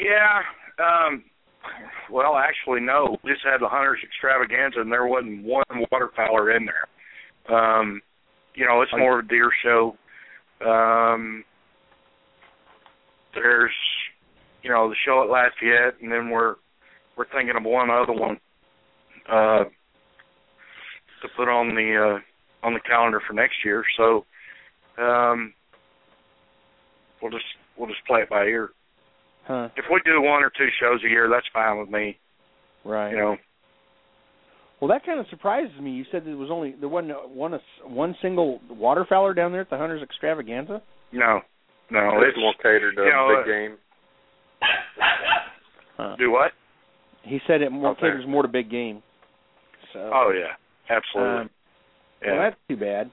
yeah. 0.01 0.41
Um 0.83 1.23
well 2.11 2.35
actually 2.35 2.81
no. 2.81 3.17
We 3.23 3.31
just 3.31 3.45
had 3.45 3.61
the 3.61 3.67
hunters 3.67 3.99
extravaganza 4.03 4.81
and 4.81 4.91
there 4.91 5.05
wasn't 5.05 5.43
one 5.43 5.63
waterfowler 5.91 6.57
in 6.57 6.65
there. 6.65 7.55
Um 7.55 8.01
you 8.55 8.65
know, 8.65 8.81
it's 8.81 8.91
more 8.97 9.19
of 9.19 9.25
a 9.25 9.29
deer 9.29 9.51
show. 9.63 9.95
Um 10.65 11.43
there's 13.35 13.71
you 14.63 14.71
know, 14.71 14.89
the 14.89 14.95
show 15.05 15.23
at 15.23 15.29
Lafayette 15.29 16.01
and 16.01 16.11
then 16.11 16.31
we're 16.31 16.55
we're 17.15 17.29
thinking 17.31 17.55
of 17.55 17.63
one 17.63 17.91
other 17.91 18.13
one. 18.13 18.39
Uh 19.31 19.65
to 21.21 21.27
put 21.35 21.49
on 21.49 21.75
the 21.75 22.17
uh, 22.17 22.19
on 22.63 22.73
the 22.73 22.79
calendar 22.79 23.21
for 23.27 23.33
next 23.33 23.55
year. 23.63 23.83
So 23.97 24.25
um, 25.01 25.53
we'll 27.21 27.31
just 27.31 27.45
we'll 27.77 27.89
just 27.89 28.05
play 28.05 28.21
it 28.21 28.29
by 28.29 28.43
ear. 28.43 28.69
Huh. 29.45 29.69
If 29.75 29.85
we 29.91 29.99
do 30.05 30.21
one 30.21 30.43
or 30.43 30.51
two 30.55 30.67
shows 30.79 31.01
a 31.03 31.09
year, 31.09 31.29
that's 31.29 31.47
fine 31.53 31.79
with 31.79 31.89
me. 31.89 32.17
Right. 32.85 33.11
You 33.11 33.17
know. 33.17 33.37
Well, 34.79 34.89
that 34.89 35.05
kind 35.05 35.19
of 35.19 35.25
surprises 35.29 35.77
me. 35.81 35.91
You 35.91 36.05
said 36.11 36.25
there 36.25 36.37
was 36.37 36.49
only 36.51 36.75
there 36.79 36.87
wasn't 36.87 37.29
one 37.29 37.59
one 37.83 38.15
single 38.21 38.61
waterfowler 38.71 39.35
down 39.35 39.51
there 39.51 39.61
at 39.61 39.69
the 39.69 39.77
Hunters 39.77 40.01
Extravaganza. 40.01 40.81
No, 41.11 41.41
no, 41.91 42.21
it's, 42.21 42.29
it's 42.29 42.37
more 42.37 42.53
catered 42.61 42.95
to 42.95 43.01
you 43.01 43.09
know, 43.09 43.43
big 43.43 43.51
uh, 43.51 43.57
game. 43.57 43.77
Huh. 45.97 46.15
Do 46.17 46.31
what? 46.31 46.51
He 47.23 47.39
said 47.45 47.61
it 47.61 47.71
more 47.71 47.91
Okay. 47.91 48.01
caters 48.01 48.25
more 48.25 48.43
to 48.43 48.47
big 48.47 48.69
game. 48.69 49.03
So. 49.91 50.11
Oh 50.13 50.31
yeah, 50.33 50.55
absolutely. 50.95 51.41
Um, 51.41 51.49
yeah. 52.21 52.31
Well, 52.31 52.41
that's 52.41 52.55
too 52.67 52.77
bad. 52.77 53.11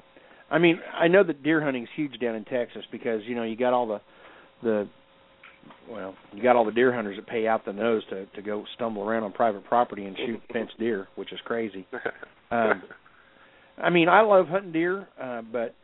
I 0.51 0.59
mean, 0.59 0.79
I 0.95 1.09
know 1.09 1.25
that 1.25 1.43
deer 1.43 1.63
hunting's 1.63 1.89
huge 1.97 2.19
down 2.21 2.35
in 2.35 2.45
Texas 2.45 2.85
because 2.93 3.23
you 3.25 3.35
know 3.35 3.43
you 3.43 3.57
got 3.57 3.73
all 3.73 3.87
the 3.87 4.01
the 4.63 4.89
well, 5.91 6.15
you 6.33 6.43
got 6.43 6.57
all 6.57 6.65
the 6.65 6.73
deer 6.73 6.93
hunters 6.93 7.17
that 7.17 7.27
pay 7.27 7.47
out 7.47 7.65
the 7.65 7.73
nose 7.73 8.03
to 8.11 8.27
to 8.27 8.43
go 8.43 8.65
stumble 8.75 9.03
around 9.03 9.25
on 9.25 9.33
private 9.33 9.65
property 9.65 10.05
and 10.05 10.17
shoot 10.17 10.41
fenced 10.53 10.79
deer, 10.79 11.09
which 11.17 11.33
is 11.33 11.41
crazy. 11.45 11.87
Um, 12.49 12.81
I 13.77 13.91
mean, 13.91 14.09
I 14.09 14.21
love 14.21 14.47
hunting 14.47 14.71
deer, 14.71 15.09
uh, 15.21 15.43
but 15.43 15.75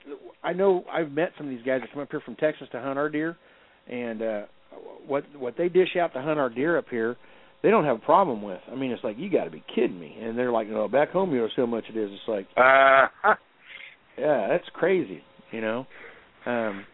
I 0.44 0.52
know 0.52 0.84
I've 0.88 1.10
met 1.10 1.32
some 1.36 1.48
of 1.48 1.50
these 1.50 1.66
guys 1.66 1.80
that 1.80 1.92
come 1.92 2.00
up 2.00 2.08
here 2.08 2.20
from 2.24 2.36
Texas 2.36 2.68
to 2.70 2.80
hunt 2.80 3.00
our 3.00 3.08
deer, 3.08 3.36
and 3.90 4.22
uh, 4.22 4.42
what 5.06 5.24
what 5.36 5.56
they 5.58 5.68
dish 5.68 5.96
out 6.00 6.12
to 6.14 6.22
hunt 6.22 6.38
our 6.38 6.48
deer 6.48 6.78
up 6.78 6.86
here, 6.88 7.16
they 7.62 7.70
don't 7.70 7.84
have 7.84 7.96
a 7.96 8.00
problem 8.00 8.42
with. 8.42 8.60
I 8.70 8.74
mean, 8.74 8.90
it's 8.90 9.04
like 9.04 9.16
you 9.18 9.30
got 9.30 9.44
to 9.44 9.50
be 9.50 9.62
kidding 9.74 9.98
me, 9.98 10.16
and 10.20 10.36
they're 10.36 10.52
like, 10.52 10.68
no, 10.68 10.88
back 10.88 11.10
home 11.10 11.32
you 11.32 11.38
know 11.38 11.48
so 11.54 11.66
much 11.66 11.84
it 11.88 11.96
is. 11.96 12.10
It's 12.12 12.28
like, 12.28 12.46
uh, 12.56 13.06
huh. 13.22 13.34
yeah, 14.18 14.48
that's 14.50 14.68
crazy, 14.74 15.22
you 15.52 15.60
know. 15.60 15.86
Um, 16.44 16.84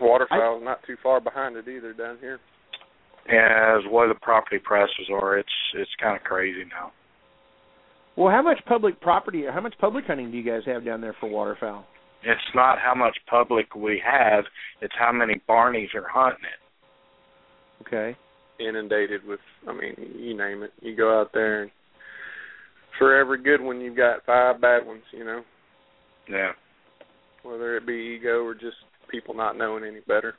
Waterfowl's 0.00 0.62
not 0.64 0.80
too 0.86 0.96
far 1.02 1.20
behind 1.20 1.56
it 1.56 1.68
either 1.68 1.92
down 1.92 2.18
here. 2.20 2.38
as 3.26 3.82
what 3.90 4.08
the 4.08 4.14
property 4.20 4.58
prices 4.58 5.10
are, 5.12 5.38
it's 5.38 5.48
it's 5.74 5.90
kind 6.00 6.16
of 6.16 6.22
crazy 6.22 6.64
now. 6.70 6.92
well, 8.16 8.30
how 8.30 8.42
much 8.42 8.58
public 8.66 9.00
property, 9.00 9.44
how 9.52 9.60
much 9.60 9.74
public 9.80 10.06
hunting 10.06 10.30
do 10.30 10.36
you 10.38 10.44
guys 10.44 10.62
have 10.66 10.84
down 10.84 11.00
there 11.00 11.16
for 11.20 11.28
waterfowl? 11.28 11.84
It's 12.24 12.40
not 12.54 12.78
how 12.78 12.94
much 12.94 13.16
public 13.28 13.74
we 13.74 14.02
have; 14.04 14.44
it's 14.80 14.94
how 14.98 15.12
many 15.12 15.40
Barneys 15.48 15.94
are 15.94 16.08
hunting 16.08 16.44
it. 16.44 17.86
Okay. 17.86 18.16
Inundated 18.60 19.24
with, 19.24 19.40
I 19.68 19.72
mean, 19.72 19.94
you 20.16 20.36
name 20.36 20.62
it. 20.62 20.72
You 20.80 20.96
go 20.96 21.20
out 21.20 21.30
there 21.32 21.62
and 21.62 21.70
for 22.98 23.16
every 23.16 23.40
good 23.42 23.60
one, 23.60 23.80
you've 23.80 23.96
got 23.96 24.24
five 24.26 24.60
bad 24.60 24.84
ones. 24.86 25.02
You 25.12 25.24
know, 25.24 25.42
Yeah. 26.28 26.52
whether 27.44 27.76
it 27.76 27.86
be 27.86 27.94
ego 28.18 28.42
or 28.44 28.54
just 28.54 28.76
people 29.08 29.34
not 29.34 29.56
knowing 29.56 29.84
any 29.84 30.00
better. 30.00 30.34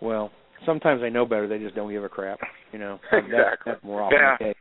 Well, 0.00 0.30
sometimes 0.66 1.00
they 1.00 1.10
know 1.10 1.24
better; 1.24 1.48
they 1.48 1.58
just 1.58 1.74
don't 1.74 1.90
give 1.90 2.04
a 2.04 2.08
crap. 2.08 2.38
You 2.72 2.78
know, 2.78 3.00
Exactly. 3.12 3.72
that's 3.72 3.82
more 3.84 4.02
often 4.02 4.18
Yeah. 4.18 4.36
the 4.38 4.44
case. 4.44 4.54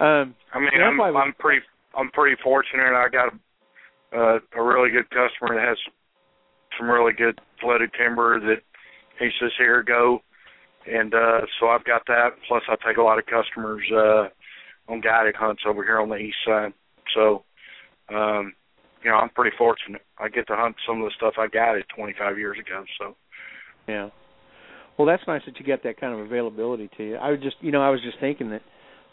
Um, 0.00 0.34
I 0.52 0.58
mean, 0.58 0.70
Yeah, 0.74 0.86
I'm 0.86 0.96
that's 0.96 1.00
why 1.00 1.10
we- 1.10 1.16
I'm 1.18 1.32
pretty 1.34 1.62
I'm 1.96 2.10
pretty 2.10 2.40
fortunate. 2.42 2.92
I 2.94 3.08
got 3.08 3.32
a 3.32 4.18
uh, 4.18 4.38
a 4.56 4.62
really 4.62 4.90
good 4.90 5.08
customer 5.10 5.54
that 5.54 5.68
has 5.68 5.78
some 6.76 6.90
really 6.90 7.12
good 7.12 7.40
flooded 7.60 7.90
timber 7.96 8.40
that 8.40 8.62
he 9.20 9.30
says 9.40 9.52
here 9.58 9.82
go, 9.84 10.20
and 10.86 11.14
uh, 11.14 11.40
so 11.58 11.68
I've 11.68 11.84
got 11.84 12.02
that. 12.06 12.30
Plus, 12.48 12.62
I 12.68 12.76
take 12.86 12.96
a 12.96 13.02
lot 13.02 13.18
of 13.18 13.24
customers 13.26 13.82
uh, 13.92 14.28
on 14.90 15.00
guided 15.00 15.36
hunts 15.36 15.62
over 15.66 15.84
here 15.84 16.00
on 16.00 16.08
the 16.08 16.16
east 16.16 16.38
side. 16.46 16.72
So, 17.14 17.44
um, 18.08 18.54
you 19.02 19.10
know, 19.10 19.16
I'm 19.16 19.30
pretty 19.30 19.56
fortunate. 19.56 20.02
I 20.18 20.28
get 20.28 20.46
to 20.48 20.56
hunt 20.56 20.76
some 20.86 21.00
of 21.00 21.04
the 21.04 21.12
stuff 21.16 21.34
I 21.38 21.48
guided 21.48 21.84
25 21.96 22.38
years 22.38 22.56
ago. 22.58 22.84
So, 22.98 23.16
Yeah. 23.88 24.10
Well, 24.98 25.06
that's 25.06 25.22
nice 25.26 25.40
that 25.46 25.58
you 25.58 25.64
get 25.64 25.82
that 25.84 25.98
kind 25.98 26.12
of 26.12 26.20
availability 26.20 26.90
to 26.98 27.04
you. 27.04 27.16
I 27.16 27.30
was 27.30 27.40
just, 27.40 27.56
you 27.60 27.72
know, 27.72 27.80
I 27.80 27.88
was 27.88 28.02
just 28.02 28.18
thinking 28.20 28.50
that 28.50 28.62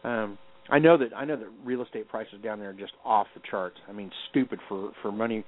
um 0.07 0.37
I 0.69 0.79
know 0.79 0.97
that 0.97 1.15
I 1.15 1.23
know 1.23 1.37
that 1.37 1.47
real 1.63 1.81
estate 1.81 2.09
prices 2.09 2.41
down 2.43 2.59
there 2.59 2.71
are 2.71 2.73
just 2.73 2.91
off 3.05 3.27
the 3.33 3.41
charts. 3.49 3.77
I 3.87 3.93
mean, 3.93 4.11
stupid 4.29 4.59
for 4.67 4.91
for 5.01 5.13
money 5.13 5.45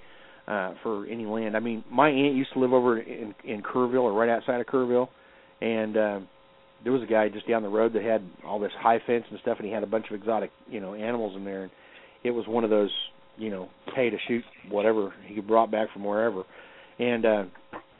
uh 0.47 0.75
for 0.81 1.05
any 1.07 1.25
land. 1.25 1.57
I 1.57 1.59
mean, 1.59 1.83
my 1.91 2.09
aunt 2.09 2.35
used 2.35 2.53
to 2.53 2.59
live 2.59 2.71
over 2.71 2.99
in 2.99 3.35
in 3.43 3.61
Kerrville 3.61 4.03
or 4.03 4.13
right 4.13 4.29
outside 4.29 4.61
of 4.61 4.67
Kerrville 4.67 5.09
and 5.61 5.97
um 5.97 6.27
there 6.83 6.93
was 6.93 7.01
a 7.03 7.05
guy 7.05 7.27
just 7.27 7.47
down 7.47 7.61
the 7.61 7.69
road 7.69 7.93
that 7.93 8.03
had 8.03 8.23
all 8.45 8.59
this 8.59 8.71
high 8.79 8.99
fence 9.05 9.25
and 9.29 9.39
stuff 9.41 9.57
and 9.57 9.67
he 9.67 9.73
had 9.73 9.83
a 9.83 9.87
bunch 9.87 10.05
of 10.09 10.15
exotic, 10.15 10.49
you 10.69 10.79
know, 10.79 10.93
animals 10.93 11.35
in 11.35 11.43
there 11.43 11.63
and 11.63 11.71
it 12.23 12.31
was 12.31 12.47
one 12.47 12.63
of 12.63 12.69
those, 12.69 12.91
you 13.37 13.49
know, 13.49 13.69
pay 13.93 14.09
to 14.09 14.17
shoot 14.27 14.43
whatever 14.69 15.13
he 15.25 15.41
brought 15.41 15.71
back 15.71 15.91
from 15.91 16.03
wherever. 16.03 16.43
And 16.97 17.25
uh 17.25 17.43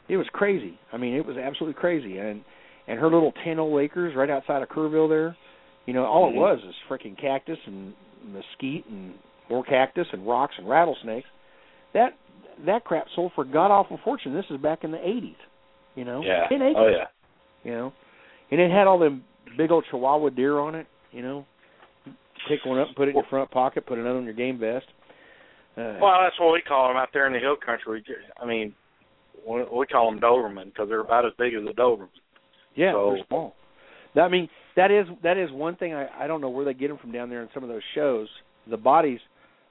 it 0.08 0.16
was 0.16 0.26
crazy. 0.32 0.78
I 0.92 0.96
mean, 0.96 1.14
it 1.14 1.24
was 1.24 1.36
absolutely 1.36 1.80
crazy. 1.80 2.18
And 2.18 2.42
and 2.88 2.98
her 2.98 3.10
little 3.10 3.32
ten 3.44 3.58
old 3.58 3.80
acres 3.80 4.14
right 4.16 4.30
outside 4.30 4.62
of 4.62 4.68
Kerrville 4.68 5.08
there, 5.08 5.36
you 5.86 5.94
know, 5.94 6.04
all 6.04 6.28
it 6.28 6.34
was 6.34 6.58
is 6.66 6.74
freaking 6.88 7.20
cactus 7.20 7.58
and 7.66 7.92
mesquite 8.24 8.86
and 8.88 9.14
more 9.48 9.64
cactus 9.64 10.06
and 10.12 10.26
rocks 10.26 10.54
and 10.58 10.68
rattlesnakes. 10.68 11.28
That 11.94 12.16
that 12.66 12.84
crap 12.84 13.06
sold 13.14 13.32
for 13.34 13.44
god 13.44 13.70
awful 13.70 13.98
fortune. 14.04 14.34
This 14.34 14.44
is 14.50 14.56
back 14.58 14.84
in 14.84 14.90
the 14.90 15.00
eighties. 15.06 15.36
You 15.94 16.04
know, 16.04 16.22
yeah. 16.24 16.48
ten 16.48 16.62
acres. 16.62 16.76
Oh 16.78 16.88
yeah. 16.88 17.06
You 17.64 17.72
know, 17.72 17.92
and 18.50 18.60
it 18.60 18.70
had 18.70 18.86
all 18.86 18.98
them 18.98 19.22
big 19.56 19.70
old 19.70 19.84
Chihuahua 19.90 20.30
deer 20.30 20.58
on 20.58 20.74
it. 20.74 20.86
You 21.12 21.22
know, 21.22 21.46
pick 22.48 22.64
one 22.64 22.78
up, 22.78 22.88
put 22.96 23.08
it 23.08 23.10
in 23.10 23.16
your 23.16 23.24
front 23.28 23.50
pocket, 23.50 23.86
put 23.86 23.98
another 23.98 24.18
in 24.18 24.24
your 24.24 24.34
game 24.34 24.58
vest. 24.58 24.86
Uh, 25.76 25.96
Well, 26.00 26.20
that's 26.22 26.38
what 26.40 26.52
we 26.52 26.62
call 26.62 26.88
them 26.88 26.96
out 26.96 27.08
there 27.12 27.26
in 27.26 27.32
the 27.32 27.38
hill 27.38 27.56
country. 27.56 28.02
I 28.40 28.46
mean, 28.46 28.74
we 29.46 29.62
we 29.72 29.86
call 29.86 30.10
them 30.10 30.20
Doberman 30.20 30.66
because 30.66 30.88
they're 30.88 31.00
about 31.00 31.26
as 31.26 31.32
big 31.38 31.54
as 31.54 31.62
a 31.64 31.72
Doberman. 31.72 32.08
Yeah, 32.74 32.92
So- 32.92 33.12
they're 33.14 33.24
small. 33.26 33.54
I 34.16 34.26
mean, 34.28 34.48
that 34.74 34.90
is 34.90 35.06
that 35.22 35.36
is 35.36 35.50
one 35.52 35.76
thing 35.76 35.94
I 35.94 36.08
I 36.24 36.26
don't 36.26 36.40
know 36.40 36.48
where 36.48 36.64
they 36.64 36.74
get 36.74 36.88
them 36.88 36.98
from 36.98 37.12
down 37.12 37.30
there 37.30 37.42
in 37.42 37.48
some 37.54 37.62
of 37.62 37.68
those 37.68 37.82
shows. 37.94 38.28
The 38.66 38.76
bodies 38.76 39.20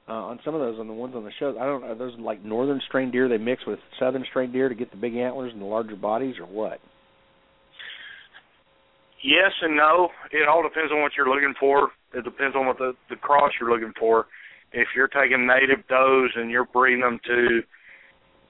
uh, 0.08 0.12
on 0.12 0.40
some 0.44 0.54
of 0.54 0.60
those 0.60 0.78
on 0.78 0.86
the 0.88 0.94
ones 0.94 1.14
on 1.14 1.24
the 1.24 1.30
shows, 1.38 1.56
I 1.60 1.64
don't 1.66 1.82
know. 1.82 1.88
Are 1.88 1.94
those 1.94 2.18
like 2.18 2.42
northern 2.42 2.80
strain 2.88 3.10
deer 3.10 3.28
they 3.28 3.36
mix 3.38 3.64
with 3.66 3.78
southern 3.98 4.24
strain 4.30 4.50
deer 4.50 4.68
to 4.68 4.74
get 4.74 4.90
the 4.90 4.96
big 4.96 5.14
antlers 5.14 5.52
and 5.52 5.60
the 5.60 5.66
larger 5.66 5.94
bodies, 5.96 6.36
or 6.38 6.46
what? 6.46 6.80
Yes 9.22 9.52
and 9.62 9.76
no. 9.76 10.08
It 10.32 10.48
all 10.48 10.62
depends 10.62 10.92
on 10.92 11.02
what 11.02 11.12
you're 11.16 11.28
looking 11.28 11.54
for. 11.60 11.90
It 12.14 12.24
depends 12.24 12.56
on 12.56 12.66
what 12.66 12.78
the 12.78 12.94
the 13.08 13.16
cross 13.16 13.52
you're 13.60 13.70
looking 13.70 13.92
for. 13.98 14.26
If 14.72 14.88
you're 14.94 15.08
taking 15.08 15.46
native 15.46 15.86
does 15.88 16.30
and 16.36 16.50
you're 16.50 16.64
breeding 16.64 17.00
them 17.00 17.18
to, 17.26 17.60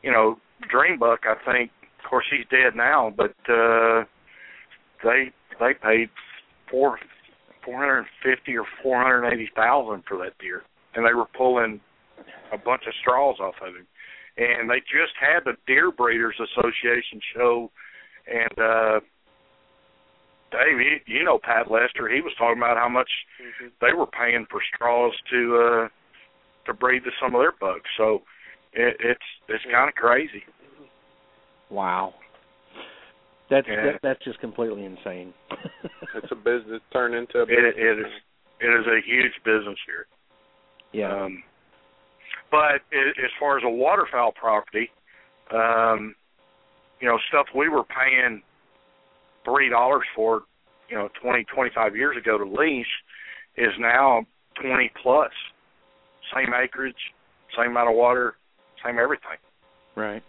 you 0.02 0.12
know, 0.12 0.36
Dream 0.70 0.98
Buck, 0.98 1.20
I 1.24 1.34
think. 1.50 1.70
Of 2.02 2.08
course, 2.08 2.26
he's 2.30 2.46
dead 2.50 2.76
now, 2.76 3.12
but 3.16 3.34
uh 3.48 4.04
they 5.02 5.32
they 5.58 5.74
paid 5.74 6.08
four 6.70 6.98
four 7.64 7.78
hundred 7.78 8.06
fifty 8.22 8.56
or 8.56 8.64
four 8.82 9.02
hundred 9.02 9.32
eighty 9.32 9.50
thousand 9.56 10.04
for 10.08 10.16
that 10.18 10.38
deer, 10.38 10.62
and 10.94 11.04
they 11.04 11.14
were 11.14 11.26
pulling 11.36 11.80
a 12.52 12.58
bunch 12.58 12.82
of 12.86 12.94
straws 13.00 13.36
off 13.40 13.54
of 13.60 13.74
him. 13.74 13.86
And 14.36 14.70
they 14.70 14.80
just 14.80 15.12
had 15.20 15.44
the 15.44 15.56
Deer 15.66 15.90
Breeders 15.90 16.36
Association 16.40 17.20
show, 17.34 17.70
and 18.26 18.58
uh 18.58 19.00
Dave, 20.50 20.78
you, 20.80 20.96
you 21.06 21.24
know 21.24 21.38
Pat 21.42 21.70
Lester. 21.70 22.08
He 22.08 22.20
was 22.20 22.32
talking 22.38 22.58
about 22.58 22.76
how 22.76 22.88
much 22.88 23.10
Mm-hmm. 23.40 23.68
they 23.80 23.92
were 23.96 24.06
paying 24.06 24.46
for 24.50 24.60
straws 24.74 25.14
to 25.30 25.56
uh 25.56 25.88
to 26.66 26.74
breed 26.74 27.00
to 27.04 27.10
some 27.22 27.34
of 27.34 27.40
their 27.40 27.52
bucks. 27.58 27.88
So 27.96 28.22
it, 28.72 28.96
it's 29.00 29.28
it's 29.48 29.64
kind 29.72 29.88
of 29.88 29.94
crazy. 29.94 30.42
Wow, 31.70 32.14
that's 33.48 33.66
Yeah. 33.68 33.92
that, 33.92 34.00
that's 34.02 34.24
just 34.24 34.40
completely 34.40 34.84
insane. 34.84 35.32
It's 36.14 36.32
a 36.32 36.34
business 36.34 36.82
turned 36.92 37.14
into 37.14 37.38
a 37.38 37.42
It, 37.44 37.76
it 37.76 37.98
is 38.00 38.06
it 38.60 38.66
is 38.66 38.86
a 38.86 39.00
huge 39.06 39.32
business 39.44 39.78
here. 39.86 40.06
yeah. 40.92 41.24
Um, 41.24 41.42
but 42.50 42.82
a- 42.92 43.16
as 43.24 43.30
far 43.38 43.56
as 43.56 43.64
a 43.64 43.70
waterfowl 43.70 44.32
property, 44.32 44.90
um, 45.54 46.14
you 47.00 47.08
know, 47.08 47.16
stuff 47.28 47.46
we 47.54 47.68
were 47.68 47.84
paying 47.84 48.42
three 49.50 49.68
dollars 49.68 50.04
for, 50.14 50.42
you 50.88 50.96
know, 50.96 51.08
twenty 51.22 51.44
twenty 51.44 51.70
five 51.74 51.96
years 51.96 52.16
ago 52.16 52.38
to 52.38 52.44
lease, 52.44 52.86
is 53.56 53.72
now 53.78 54.24
twenty 54.60 54.90
plus. 55.02 55.32
Same 56.34 56.52
acreage, 56.54 56.94
same 57.56 57.72
amount 57.72 57.90
of 57.90 57.96
water, 57.96 58.36
same 58.84 58.98
everything, 58.98 59.40
right. 59.96 60.22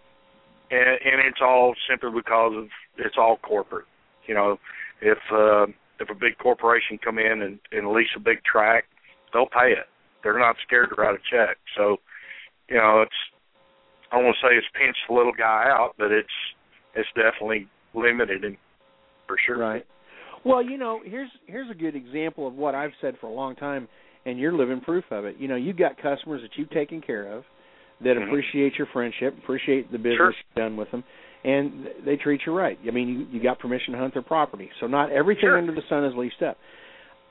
and, 0.72 0.90
and 1.06 1.28
it's 1.28 1.42
all 1.42 1.76
simply 1.88 2.10
because 2.16 2.54
of 2.56 2.68
it's 2.98 3.18
all 3.18 3.38
corporate. 3.38 3.86
You 4.26 4.34
know, 4.34 4.58
if 5.02 5.20
uh, 5.32 5.68
if 6.00 6.10
a 6.10 6.16
big 6.16 6.38
corporation 6.40 6.98
come 7.04 7.20
in 7.20 7.42
and, 7.44 7.60
and 7.72 7.92
lease 7.92 8.10
a 8.16 8.20
big 8.20 8.44
tract, 8.44 8.88
they'll 9.32 9.46
pay 9.46 9.74
it. 9.74 9.86
They're 10.24 10.40
not 10.40 10.56
scared 10.66 10.90
to 10.90 10.96
write 10.96 11.16
a 11.16 11.20
check. 11.30 11.58
So, 11.78 11.98
you 12.70 12.78
know, 12.78 13.02
it's 13.02 13.20
I 14.12 14.16
don't 14.16 14.26
want 14.26 14.38
to 14.42 14.48
say 14.48 14.56
it's 14.56 14.68
pinched 14.74 15.00
the 15.08 15.14
little 15.14 15.34
guy 15.38 15.66
out, 15.68 15.94
but 16.00 16.12
it's 16.12 16.30
it's 16.96 17.10
definitely 17.16 17.68
limited 17.94 18.44
him 18.44 18.58
for 19.32 19.38
sure. 19.46 19.58
Right. 19.58 19.86
Well, 20.44 20.64
you 20.64 20.78
know, 20.78 21.02
here's 21.06 21.30
here's 21.48 21.70
a 21.70 21.74
good 21.74 21.96
example 21.96 22.48
of 22.48 22.54
what 22.56 22.76
I've 22.76 22.92
said 23.00 23.16
for 23.22 23.28
a 23.28 23.34
long 23.34 23.56
time, 23.56 23.88
and 24.26 24.40
you're 24.40 24.54
living 24.54 24.82
proof 24.82 25.06
of 25.12 25.26
it. 25.26 25.36
You 25.40 25.48
know, 25.48 25.56
you've 25.56 25.78
got 25.78 26.02
customers 26.02 26.42
that 26.42 26.52
you've 26.58 26.70
taken 26.72 27.02
care 27.02 27.32
of 27.32 27.44
that 28.02 28.18
Mhm. 28.18 28.28
appreciate 28.28 28.78
your 28.78 28.88
friendship, 28.88 29.38
appreciate 29.38 29.92
the 29.92 30.00
business 30.00 30.18
Sure. 30.18 30.32
you've 30.32 30.56
done 30.56 30.76
with 30.78 30.90
them, 30.90 31.04
and 31.44 31.88
they 32.04 32.18
treat 32.18 32.44
you 32.46 32.58
right. 32.58 32.78
I 32.88 32.92
mean, 32.92 33.08
you 33.08 33.28
you 33.32 33.40
got 33.40 33.60
permission 33.60 33.94
to 33.94 34.00
hunt 34.00 34.14
their 34.14 34.24
property, 34.24 34.70
so 34.80 34.88
not 34.88 35.12
everything 35.12 35.42
Sure. 35.44 35.58
under 35.58 35.72
the 35.72 35.84
sun 35.84 36.04
is 36.04 36.16
leased 36.16 36.42
up. 36.42 36.58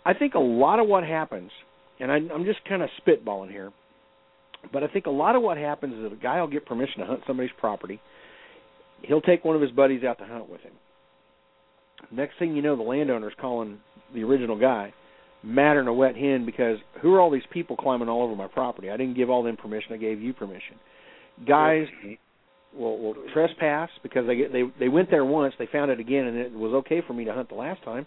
I 0.06 0.14
think 0.14 0.34
a 0.34 0.38
lot 0.38 0.78
of 0.78 0.86
what 0.86 1.04
happens, 1.04 1.50
and 1.98 2.10
I, 2.12 2.16
I'm 2.16 2.44
just 2.44 2.64
kind 2.64 2.82
of 2.82 2.90
spitballing 3.04 3.50
here, 3.50 3.72
but 4.72 4.84
I 4.84 4.86
think 4.86 5.06
a 5.06 5.10
lot 5.10 5.34
of 5.34 5.42
what 5.42 5.58
happens 5.58 5.94
is 5.94 6.02
that 6.04 6.12
a 6.12 6.16
guy 6.16 6.40
will 6.40 6.48
get 6.48 6.64
permission 6.64 7.00
to 7.00 7.06
hunt 7.06 7.24
somebody's 7.26 7.52
property. 7.58 8.00
He'll 9.02 9.20
take 9.20 9.44
one 9.44 9.56
of 9.56 9.62
his 9.62 9.72
buddies 9.72 10.04
out 10.04 10.18
to 10.18 10.24
hunt 10.24 10.48
with 10.48 10.60
him. 10.62 10.72
Next 12.10 12.38
thing 12.38 12.54
you 12.54 12.62
know, 12.62 12.76
the 12.76 12.82
landowner's 12.82 13.34
calling 13.40 13.78
the 14.14 14.22
original 14.22 14.58
guy 14.58 14.92
mad 15.42 15.76
and 15.76 15.88
a 15.88 15.92
wet 15.92 16.16
hen 16.16 16.44
because 16.44 16.76
who 17.00 17.14
are 17.14 17.20
all 17.20 17.30
these 17.30 17.42
people 17.50 17.76
climbing 17.76 18.08
all 18.08 18.22
over 18.22 18.36
my 18.36 18.48
property? 18.48 18.90
I 18.90 18.96
didn't 18.96 19.16
give 19.16 19.30
all 19.30 19.42
them 19.42 19.56
permission. 19.56 19.92
I 19.92 19.96
gave 19.96 20.20
you 20.20 20.32
permission. 20.32 20.76
Guys 21.46 21.86
will, 22.76 22.98
will 22.98 23.14
trespass 23.32 23.88
because 24.02 24.26
they 24.26 24.36
get 24.36 24.52
they 24.52 24.64
they 24.78 24.88
went 24.88 25.10
there 25.10 25.24
once. 25.24 25.54
They 25.58 25.66
found 25.66 25.90
it 25.90 26.00
again, 26.00 26.26
and 26.26 26.36
it 26.36 26.52
was 26.52 26.72
okay 26.74 27.02
for 27.06 27.14
me 27.14 27.24
to 27.24 27.32
hunt 27.32 27.48
the 27.48 27.54
last 27.54 27.82
time. 27.84 28.06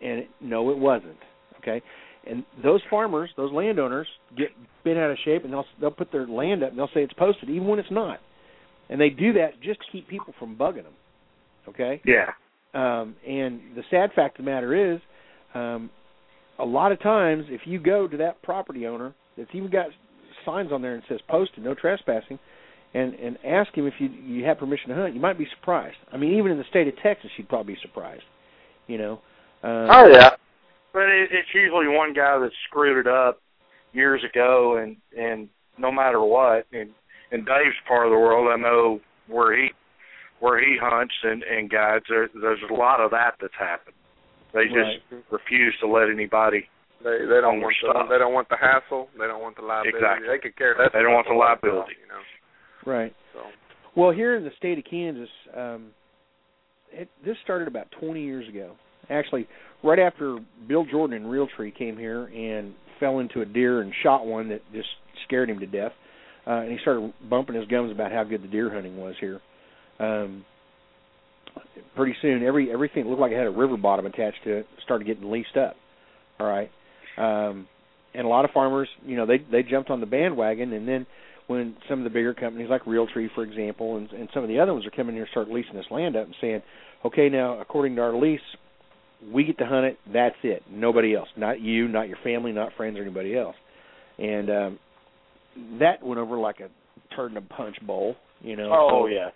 And 0.00 0.20
it, 0.20 0.30
no, 0.40 0.70
it 0.70 0.78
wasn't. 0.78 1.18
Okay, 1.60 1.82
and 2.26 2.44
those 2.62 2.80
farmers, 2.90 3.30
those 3.36 3.52
landowners, 3.52 4.06
get 4.36 4.48
bent 4.84 4.98
out 4.98 5.10
of 5.10 5.18
shape, 5.24 5.44
and 5.44 5.52
they'll 5.52 5.66
they'll 5.80 5.90
put 5.90 6.12
their 6.12 6.26
land 6.26 6.62
up 6.62 6.70
and 6.70 6.78
they'll 6.78 6.90
say 6.94 7.02
it's 7.02 7.12
posted, 7.14 7.50
even 7.50 7.66
when 7.66 7.78
it's 7.78 7.90
not. 7.90 8.20
And 8.88 9.00
they 9.00 9.08
do 9.08 9.34
that 9.34 9.60
just 9.62 9.80
to 9.80 9.86
keep 9.92 10.08
people 10.08 10.34
from 10.38 10.56
bugging 10.56 10.84
them. 10.84 10.92
Okay. 11.68 12.02
Yeah. 12.04 12.32
Um, 12.74 13.14
and 13.26 13.60
the 13.76 13.82
sad 13.90 14.10
fact 14.14 14.38
of 14.38 14.44
the 14.44 14.50
matter 14.50 14.94
is, 14.94 15.00
um, 15.54 15.90
a 16.58 16.64
lot 16.64 16.92
of 16.92 17.00
times, 17.00 17.44
if 17.48 17.62
you 17.64 17.78
go 17.78 18.08
to 18.08 18.16
that 18.18 18.42
property 18.42 18.86
owner 18.86 19.14
that's 19.36 19.50
even 19.54 19.70
got 19.70 19.86
signs 20.44 20.72
on 20.72 20.82
there 20.82 20.94
and 20.94 21.02
says 21.08 21.20
posted, 21.28 21.64
no 21.64 21.74
trespassing, 21.74 22.38
and 22.94 23.14
and 23.14 23.38
ask 23.44 23.72
him 23.74 23.86
if 23.86 23.94
you 23.98 24.08
you 24.08 24.44
have 24.44 24.58
permission 24.58 24.88
to 24.90 24.94
hunt, 24.94 25.14
you 25.14 25.20
might 25.20 25.38
be 25.38 25.46
surprised. 25.58 25.96
I 26.12 26.16
mean, 26.16 26.36
even 26.38 26.52
in 26.52 26.58
the 26.58 26.64
state 26.70 26.86
of 26.86 26.94
Texas, 27.02 27.30
you'd 27.36 27.48
probably 27.48 27.74
be 27.74 27.80
surprised. 27.82 28.22
You 28.86 28.98
know. 28.98 29.12
Um, 29.62 29.88
Oh 29.90 30.08
yeah. 30.12 30.30
But 30.92 31.04
it, 31.04 31.30
it's 31.32 31.48
usually 31.52 31.88
one 31.88 32.12
guy 32.12 32.38
that 32.38 32.50
screwed 32.68 33.04
it 33.04 33.10
up 33.10 33.40
years 33.92 34.22
ago, 34.24 34.76
and 34.76 34.96
and 35.18 35.48
no 35.78 35.90
matter 35.90 36.22
what, 36.22 36.66
and 36.72 36.90
in 37.32 37.44
Dave's 37.44 37.74
part 37.88 38.06
of 38.06 38.12
the 38.12 38.18
world, 38.18 38.48
I 38.52 38.60
know 38.60 39.00
where 39.26 39.56
he 39.56 39.70
where 40.44 40.60
he 40.60 40.76
hunts 40.78 41.14
and 41.22 41.42
and 41.42 41.70
guides. 41.70 42.04
There, 42.08 42.28
there's 42.38 42.60
a 42.70 42.74
lot 42.74 43.00
of 43.00 43.10
that 43.12 43.40
that's 43.40 43.56
happened. 43.58 43.96
They 44.52 44.64
just 44.66 45.00
Right. 45.10 45.24
refuse 45.30 45.74
to 45.80 45.86
let 45.88 46.10
anybody. 46.10 46.68
They 47.02 47.24
they 47.24 47.40
don't 47.40 47.60
want 47.64 47.74
the, 47.80 48.12
they 48.12 48.18
don't 48.18 48.34
want 48.34 48.48
the 48.50 48.60
hassle. 48.60 49.08
They 49.18 49.26
don't 49.26 49.40
want 49.40 49.56
the 49.56 49.62
liability. 49.62 49.96
Exactly. 49.96 50.28
They 50.28 50.38
could 50.38 50.56
care 50.56 50.76
less. 50.78 50.90
They 50.92 51.00
don't 51.00 51.14
want 51.14 51.26
the 51.28 51.34
liability. 51.34 51.96
You 52.02 52.08
know. 52.12 52.92
Right. 52.92 53.14
So 53.32 53.40
Well, 53.96 54.10
here 54.10 54.36
in 54.36 54.44
the 54.44 54.52
state 54.58 54.76
of 54.78 54.84
Kansas, 54.84 55.30
um, 55.56 55.86
it, 56.92 57.08
this 57.24 57.36
started 57.42 57.66
about 57.66 57.90
20 57.98 58.22
years 58.22 58.46
ago. 58.48 58.72
Actually, 59.08 59.48
right 59.82 59.98
after 59.98 60.38
Bill 60.68 60.84
Jordan 60.84 61.16
in 61.16 61.28
Realtree 61.28 61.74
came 61.74 61.96
here 61.96 62.24
and 62.26 62.74
fell 63.00 63.18
into 63.18 63.40
a 63.40 63.44
deer 63.46 63.80
and 63.80 63.92
shot 64.02 64.26
one 64.26 64.48
that 64.50 64.60
just 64.72 64.88
scared 65.26 65.48
him 65.48 65.58
to 65.60 65.66
death, 65.66 65.92
uh, 66.46 66.60
and 66.64 66.70
he 66.72 66.78
started 66.82 67.12
bumping 67.28 67.56
his 67.56 67.66
gums 67.68 67.90
about 67.90 68.12
how 68.12 68.24
good 68.24 68.42
the 68.42 68.48
deer 68.48 68.72
hunting 68.72 68.96
was 68.96 69.14
here. 69.20 69.40
Um, 69.98 70.44
pretty 71.96 72.14
soon, 72.20 72.42
every 72.42 72.72
everything 72.72 73.06
looked 73.06 73.20
like 73.20 73.32
it 73.32 73.38
had 73.38 73.46
a 73.46 73.50
river 73.50 73.76
bottom 73.76 74.06
attached 74.06 74.42
to 74.44 74.58
it 74.58 74.66
started 74.84 75.06
getting 75.06 75.30
leased 75.30 75.56
up. 75.56 75.76
All 76.40 76.46
right, 76.46 76.70
um, 77.16 77.68
and 78.14 78.24
a 78.24 78.28
lot 78.28 78.44
of 78.44 78.50
farmers, 78.52 78.88
you 79.06 79.16
know, 79.16 79.26
they 79.26 79.38
they 79.38 79.62
jumped 79.62 79.90
on 79.90 80.00
the 80.00 80.06
bandwagon, 80.06 80.72
and 80.72 80.88
then 80.88 81.06
when 81.46 81.76
some 81.88 81.98
of 81.98 82.04
the 82.04 82.10
bigger 82.10 82.34
companies 82.34 82.68
like 82.70 82.84
Realtree, 82.84 83.28
for 83.34 83.42
example, 83.42 83.96
and, 83.96 84.10
and 84.10 84.28
some 84.32 84.42
of 84.42 84.48
the 84.48 84.58
other 84.58 84.72
ones 84.72 84.86
are 84.86 84.90
coming 84.90 85.14
here 85.14 85.24
and 85.24 85.30
start 85.30 85.50
leasing 85.50 85.74
this 85.74 85.84
land 85.90 86.16
up 86.16 86.24
and 86.24 86.34
saying, 86.40 86.62
okay, 87.04 87.28
now 87.28 87.60
according 87.60 87.96
to 87.96 88.02
our 88.02 88.16
lease, 88.16 88.40
we 89.32 89.44
get 89.44 89.58
to 89.58 89.66
hunt 89.66 89.84
it. 89.84 89.98
That's 90.10 90.36
it. 90.42 90.62
Nobody 90.70 91.14
else. 91.14 91.28
Not 91.36 91.60
you. 91.60 91.88
Not 91.88 92.08
your 92.08 92.18
family. 92.24 92.52
Not 92.52 92.72
friends 92.76 92.98
or 92.98 93.02
anybody 93.02 93.36
else. 93.36 93.56
And 94.18 94.50
um, 94.50 94.78
that 95.80 96.02
went 96.02 96.18
over 96.18 96.38
like 96.38 96.60
a 96.60 96.68
turd 97.14 97.32
in 97.32 97.36
a 97.36 97.42
punch 97.42 97.76
bowl. 97.86 98.16
You 98.42 98.56
know. 98.56 98.70
Oh 98.72 98.88
So, 99.02 99.06
yeah. 99.06 99.28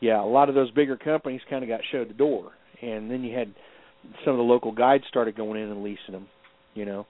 Yeah, 0.00 0.22
a 0.22 0.26
lot 0.26 0.48
of 0.48 0.54
those 0.54 0.70
bigger 0.72 0.96
companies 0.96 1.40
kind 1.48 1.62
of 1.62 1.68
got 1.68 1.80
showed 1.90 2.08
the 2.08 2.14
door, 2.14 2.52
and 2.82 3.10
then 3.10 3.24
you 3.24 3.36
had 3.36 3.54
some 4.24 4.32
of 4.32 4.38
the 4.38 4.42
local 4.42 4.72
guides 4.72 5.04
started 5.08 5.36
going 5.36 5.60
in 5.60 5.70
and 5.70 5.82
leasing 5.82 6.12
them, 6.12 6.26
you 6.74 6.84
know. 6.84 7.06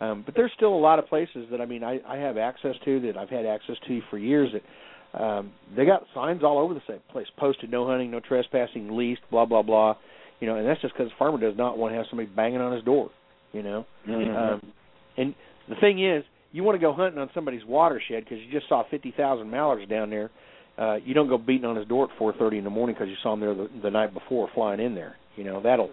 Um, 0.00 0.22
but 0.24 0.34
there's 0.34 0.52
still 0.56 0.72
a 0.74 0.78
lot 0.78 0.98
of 0.98 1.06
places 1.06 1.46
that 1.50 1.60
I 1.60 1.66
mean 1.66 1.82
I, 1.82 1.98
I 2.06 2.18
have 2.18 2.36
access 2.36 2.76
to 2.84 3.00
that 3.00 3.16
I've 3.16 3.28
had 3.28 3.44
access 3.44 3.76
to 3.88 4.00
for 4.10 4.18
years 4.18 4.50
that 4.52 5.20
um, 5.20 5.52
they 5.76 5.84
got 5.84 6.04
signs 6.14 6.44
all 6.44 6.58
over 6.58 6.74
the 6.74 6.82
same 6.86 7.00
place 7.10 7.26
posted 7.36 7.70
no 7.70 7.86
hunting, 7.86 8.10
no 8.10 8.20
trespassing, 8.20 8.96
leased, 8.96 9.22
blah 9.30 9.44
blah 9.44 9.62
blah, 9.62 9.96
you 10.40 10.46
know, 10.46 10.56
and 10.56 10.66
that's 10.66 10.80
just 10.80 10.94
because 10.94 11.08
the 11.08 11.14
farmer 11.18 11.40
does 11.40 11.56
not 11.56 11.78
want 11.78 11.92
to 11.92 11.96
have 11.96 12.06
somebody 12.10 12.28
banging 12.28 12.60
on 12.60 12.72
his 12.72 12.84
door, 12.84 13.10
you 13.52 13.62
know. 13.62 13.84
Mhm. 14.06 14.36
Um, 14.36 14.72
and 15.16 15.34
the 15.68 15.76
thing 15.76 16.04
is, 16.04 16.24
you 16.52 16.62
want 16.62 16.76
to 16.76 16.80
go 16.80 16.92
hunting 16.92 17.20
on 17.20 17.28
somebody's 17.34 17.64
watershed 17.64 18.24
because 18.24 18.38
you 18.38 18.50
just 18.52 18.68
saw 18.68 18.84
fifty 18.90 19.12
thousand 19.16 19.50
mallards 19.50 19.88
down 19.88 20.10
there. 20.10 20.30
Uh, 20.78 20.96
you 21.04 21.12
don't 21.12 21.28
go 21.28 21.38
beating 21.38 21.64
on 21.64 21.76
his 21.76 21.88
door 21.88 22.04
at 22.10 22.18
four 22.18 22.32
thirty 22.32 22.58
in 22.58 22.64
the 22.64 22.70
morning 22.70 22.94
because 22.94 23.08
you 23.08 23.16
saw 23.22 23.32
him 23.32 23.40
there 23.40 23.54
the, 23.54 23.68
the 23.82 23.90
night 23.90 24.14
before 24.14 24.48
flying 24.54 24.80
in 24.80 24.94
there. 24.94 25.16
You 25.36 25.44
know 25.44 25.60
that'll 25.60 25.90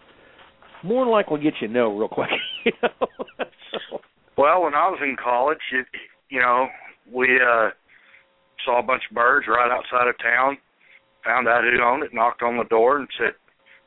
more 0.84 1.06
than 1.06 1.12
likely 1.12 1.42
get 1.42 1.54
you 1.62 1.68
no 1.68 1.96
real 1.98 2.08
quick. 2.08 2.30
You 2.66 2.72
know. 2.82 3.08
so, 3.92 4.02
Well, 4.38 4.64
when 4.64 4.74
I 4.74 4.90
was 4.90 4.98
in 5.04 5.16
college, 5.24 5.60
it, 5.72 5.86
you 6.30 6.40
know, 6.40 6.66
we 7.14 7.40
uh 7.40 7.70
saw 8.66 8.80
a 8.80 8.84
bunch 8.84 9.04
of 9.10 9.16
birds 9.16 9.46
right 9.48 9.70
outside 9.70 10.08
of 10.08 10.18
town. 10.18 10.58
Found 11.26 11.48
out 11.48 11.64
who 11.64 11.82
owned 11.84 12.04
it, 12.04 12.14
knocked 12.14 12.42
on 12.42 12.58
the 12.58 12.64
door, 12.66 12.98
and 12.98 13.08
said, 13.20 13.34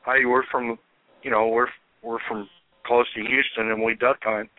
"Hey, 0.05 0.23
we're 0.25 0.45
from, 0.49 0.79
you 1.23 1.31
know, 1.31 1.47
we're 1.47 1.67
we're 2.01 2.23
from 2.27 2.47
close 2.85 3.05
to 3.15 3.21
Houston, 3.21 3.71
and 3.71 3.83
we 3.83 3.95
duck 3.95 4.17
hunt. 4.23 4.49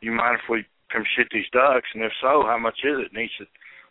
You 0.00 0.10
mind 0.10 0.38
if 0.42 0.50
we 0.50 0.64
come 0.92 1.04
shoot 1.16 1.28
these 1.32 1.50
ducks? 1.52 1.86
And 1.94 2.02
if 2.02 2.12
so, 2.20 2.42
how 2.46 2.58
much 2.58 2.78
is 2.82 2.98
it?" 2.98 3.12
And 3.12 3.22
he 3.22 3.28
said, 3.38 3.46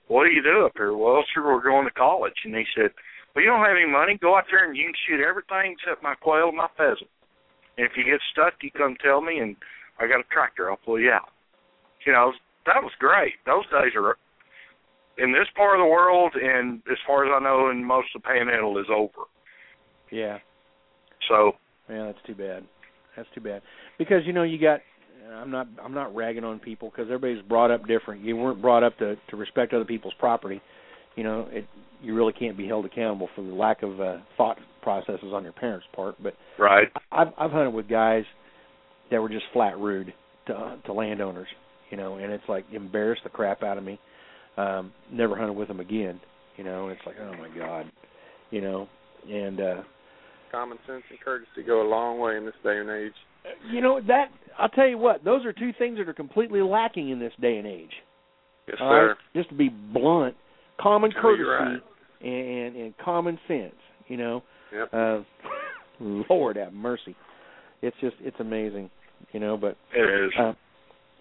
"What 0.07 0.25
do 0.25 0.31
you 0.31 0.41
do 0.41 0.65
up 0.65 0.73
here?" 0.75 0.95
Well, 0.95 1.23
sure, 1.33 1.53
we're 1.53 1.61
going 1.61 1.85
to 1.85 1.91
college. 1.91 2.45
And 2.45 2.55
he 2.55 2.65
said, 2.75 2.91
"Well, 3.33 3.43
you 3.43 3.49
don't 3.49 3.65
have 3.65 3.77
any 3.77 3.89
money. 3.89 4.17
Go 4.17 4.37
out 4.37 4.45
there 4.49 4.65
and 4.65 4.75
you 4.75 4.85
can 4.85 4.93
shoot 5.07 5.23
everything 5.23 5.75
except 5.77 6.03
my 6.03 6.15
quail 6.15 6.49
and 6.49 6.57
my 6.57 6.69
pheasant. 6.77 7.09
And 7.77 7.85
if 7.85 7.93
you 7.95 8.03
get 8.03 8.21
stuck, 8.31 8.53
you 8.61 8.71
come 8.71 8.95
tell 9.03 9.21
me, 9.21 9.39
and 9.39 9.55
I 9.99 10.07
got 10.07 10.19
a 10.19 10.27
tractor. 10.31 10.69
I'll 10.69 10.77
pull 10.77 10.99
you 10.99 11.11
out." 11.11 11.29
you 12.05 12.13
know, 12.13 12.31
that 12.65 12.81
was 12.81 12.91
great. 12.99 13.33
Those 13.45 13.65
days 13.65 13.91
are 13.95 14.17
in 15.17 15.33
this 15.33 15.47
part 15.55 15.79
of 15.79 15.83
the 15.83 15.89
world, 15.89 16.33
and 16.35 16.81
as 16.89 16.97
far 17.05 17.25
as 17.25 17.31
I 17.35 17.43
know, 17.43 17.69
in 17.69 17.83
most 17.83 18.07
of 18.15 18.21
the 18.21 18.27
Panhandle 18.27 18.77
is 18.77 18.85
over. 18.89 19.27
yeah, 20.11 20.37
So 21.27 21.53
yeah, 21.89 22.05
that's 22.05 22.25
too 22.25 22.35
bad. 22.35 22.63
That's 23.15 23.27
too 23.35 23.41
bad 23.41 23.61
because 23.97 24.21
you 24.25 24.33
know 24.33 24.43
you 24.43 24.59
got. 24.59 24.79
I'm 25.33 25.51
not. 25.51 25.67
I'm 25.83 25.93
not 25.93 26.15
ragging 26.15 26.43
on 26.43 26.59
people 26.59 26.89
because 26.89 27.11
everybody's 27.11 27.43
brought 27.47 27.71
up 27.71 27.87
different. 27.87 28.23
You 28.23 28.35
weren't 28.35 28.61
brought 28.61 28.83
up 28.83 28.97
to 28.99 29.15
to 29.29 29.35
respect 29.35 29.73
other 29.73 29.85
people's 29.85 30.13
property. 30.19 30.61
You 31.15 31.23
know, 31.23 31.47
it. 31.51 31.65
You 32.01 32.13
really 32.15 32.33
can't 32.33 32.57
be 32.57 32.67
held 32.67 32.85
accountable 32.85 33.27
for 33.35 33.41
the 33.41 33.53
lack 33.53 33.81
of 33.81 33.99
uh, 33.99 34.17
thought 34.37 34.57
processes 34.81 35.31
on 35.33 35.43
your 35.43 35.53
parents' 35.53 35.87
part. 35.95 36.15
But 36.21 36.33
right, 36.59 36.87
I've 37.11 37.29
I've 37.37 37.51
hunted 37.51 37.71
with 37.71 37.89
guys 37.89 38.23
that 39.11 39.21
were 39.21 39.29
just 39.29 39.45
flat 39.53 39.77
rude 39.77 40.13
to 40.47 40.77
to 40.85 40.93
landowners, 40.93 41.47
you 41.89 41.97
know, 41.97 42.15
and 42.15 42.31
it's 42.31 42.43
like 42.47 42.65
embarrassed 42.71 43.23
the 43.23 43.29
crap 43.29 43.63
out 43.63 43.77
of 43.77 43.83
me. 43.83 43.99
Um, 44.57 44.91
never 45.11 45.35
hunted 45.35 45.53
with 45.53 45.67
them 45.67 45.79
again, 45.79 46.19
you 46.57 46.63
know. 46.63 46.87
And 46.87 46.97
it's 46.97 47.05
like, 47.05 47.15
oh 47.21 47.33
my 47.33 47.49
god, 47.57 47.91
you 48.51 48.61
know, 48.61 48.87
and 49.29 49.59
uh, 49.59 49.81
common 50.51 50.77
sense 50.87 51.03
and 51.09 51.19
courtesy 51.19 51.63
go 51.65 51.81
a 51.81 51.89
long 51.89 52.19
way 52.19 52.37
in 52.37 52.45
this 52.45 52.55
day 52.63 52.77
and 52.77 52.89
age. 52.89 53.13
You 53.71 53.81
know 53.81 53.99
that 54.07 54.29
I'll 54.57 54.69
tell 54.69 54.87
you 54.87 54.97
what, 54.97 55.23
those 55.23 55.45
are 55.45 55.53
two 55.53 55.71
things 55.77 55.97
that 55.97 56.07
are 56.09 56.13
completely 56.13 56.61
lacking 56.61 57.09
in 57.09 57.19
this 57.19 57.33
day 57.39 57.57
and 57.57 57.67
age. 57.67 57.91
Yes, 58.67 58.77
sir. 58.79 59.07
right? 59.09 59.17
Just 59.35 59.49
to 59.49 59.55
be 59.55 59.69
blunt, 59.69 60.35
common 60.79 61.11
courtesy 61.11 61.43
right. 61.43 61.79
and, 62.21 62.75
and 62.75 62.97
common 62.97 63.39
sense, 63.47 63.75
you 64.07 64.17
know. 64.17 64.43
Yep. 64.73 64.89
Uh, 64.93 65.19
Lord 66.29 66.57
have 66.57 66.73
mercy. 66.73 67.15
It's 67.81 67.95
just 68.01 68.15
it's 68.19 68.37
amazing, 68.39 68.89
you 69.31 69.39
know. 69.39 69.57
But 69.57 69.77
it 69.95 70.25
is. 70.25 70.31
uh, 70.39 70.53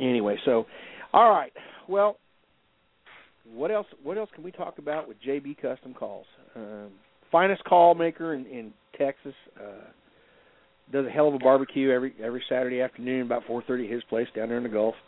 anyway, 0.01 0.37
so 0.45 0.67
all 1.13 1.31
right. 1.31 1.53
Well, 1.89 2.17
what 3.53 3.71
else? 3.71 3.87
What 4.03 4.19
else 4.19 4.31
can 4.35 4.43
we 4.43 4.51
talk 4.51 4.79
about 4.79 5.09
with 5.09 5.17
JB 5.27 5.61
Custom 5.61 5.95
Calls? 5.95 6.27
Um, 6.55 6.91
finest 7.31 7.63
call 7.65 7.95
maker 7.95 8.35
in, 8.35 8.47
in 8.47 8.73
Texas. 8.99 9.35
Uh, 9.59 9.85
does 10.93 11.07
a 11.07 11.11
hell 11.11 11.29
of 11.29 11.35
a 11.35 11.39
barbecue 11.39 11.91
every 11.91 12.15
every 12.23 12.43
Saturday 12.49 12.81
afternoon 12.81 13.23
about 13.23 13.43
four 13.47 13.63
thirty 13.67 13.87
at 13.87 13.93
his 13.93 14.03
place 14.05 14.29
down 14.35 14.49
there 14.49 14.59
in 14.59 14.63
the 14.63 14.69
Gulf. 14.69 14.95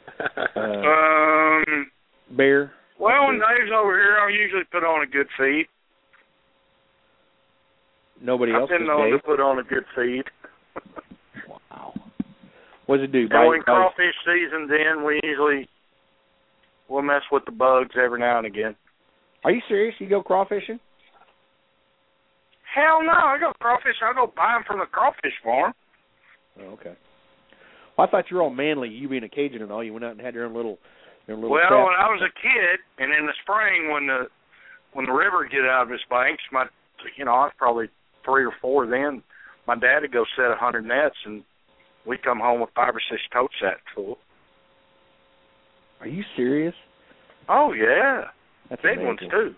Uh, 0.56 0.60
um. 0.60 1.86
bear. 2.36 2.72
Well, 2.98 3.26
when 3.28 3.36
Dave's 3.36 3.70
over 3.72 3.94
here, 3.96 4.18
I 4.20 4.28
usually 4.30 4.64
put 4.72 4.82
on 4.82 5.02
a 5.02 5.06
good 5.06 5.28
feed. 5.38 5.66
Nobody 8.20 8.52
I've 8.52 8.62
else 8.62 8.70
been 8.70 8.80
does 8.80 8.88
known 8.88 9.10
to 9.12 9.18
put 9.20 9.38
on 9.40 9.58
a 9.60 9.62
good 9.62 9.84
feed. 9.94 10.24
Wow. 11.48 11.94
What 12.86 12.96
does 12.96 13.04
it 13.04 13.12
do? 13.12 13.20
And 13.20 13.28
Bite- 13.30 13.46
when 13.46 13.60
bite- 13.60 13.64
crawfish 13.66 14.14
season's 14.26 14.70
in, 14.70 15.04
we 15.04 15.20
usually 15.22 15.68
we'll 16.88 17.02
mess 17.02 17.22
with 17.30 17.44
the 17.44 17.52
bugs 17.52 17.94
every 18.02 18.18
now 18.18 18.38
and 18.38 18.46
again. 18.46 18.74
Are 19.44 19.52
you 19.52 19.60
serious? 19.68 19.94
You 20.00 20.08
go 20.08 20.22
crawfishing? 20.22 20.80
Hell 22.78 23.02
no, 23.02 23.10
I 23.10 23.38
go 23.40 23.50
crawfish. 23.58 23.98
I 24.04 24.14
go 24.14 24.30
buy 24.30 24.54
them 24.54 24.62
from 24.64 24.78
the 24.78 24.86
crawfish 24.86 25.34
farm. 25.42 25.74
Oh, 26.60 26.78
okay. 26.78 26.94
Well, 27.96 28.06
I 28.06 28.10
thought 28.10 28.30
you 28.30 28.36
were 28.36 28.42
all 28.42 28.54
manly. 28.54 28.88
You 28.88 29.08
being 29.08 29.24
a 29.24 29.28
Cajun 29.28 29.62
and 29.62 29.72
all, 29.72 29.82
you 29.82 29.92
went 29.92 30.04
out 30.04 30.12
and 30.12 30.20
had 30.20 30.34
your 30.34 30.44
own 30.46 30.54
little, 30.54 30.78
your 31.26 31.36
own 31.36 31.42
little. 31.42 31.56
Well, 31.56 31.66
trap. 31.68 31.86
when 31.90 31.98
I 31.98 32.06
was 32.06 32.22
a 32.22 32.30
kid, 32.38 32.78
and 33.02 33.10
in 33.12 33.26
the 33.26 33.32
spring 33.42 33.90
when 33.90 34.06
the 34.06 34.26
when 34.92 35.06
the 35.06 35.12
river 35.12 35.38
would 35.38 35.50
get 35.50 35.66
out 35.66 35.86
of 35.86 35.90
its 35.90 36.04
banks, 36.08 36.42
my 36.52 36.66
you 37.16 37.24
know 37.24 37.32
I 37.32 37.50
was 37.50 37.52
probably 37.58 37.86
three 38.24 38.44
or 38.44 38.52
four 38.60 38.86
then. 38.86 39.24
My 39.66 39.74
dad 39.74 40.02
would 40.02 40.12
go 40.12 40.24
set 40.36 40.52
a 40.52 40.56
hundred 40.56 40.86
nets, 40.86 41.16
and 41.26 41.42
we'd 42.06 42.22
come 42.22 42.38
home 42.38 42.60
with 42.60 42.70
five 42.76 42.94
or 42.94 43.02
six 43.10 43.20
tote 43.32 43.50
sacks 43.60 43.82
full. 43.92 44.18
Are 46.00 46.06
you 46.06 46.22
serious? 46.36 46.74
Oh 47.48 47.72
yeah, 47.72 48.30
That's 48.70 48.82
big 48.82 48.98
amazing. 49.02 49.06
ones 49.06 49.20
too. 49.30 49.54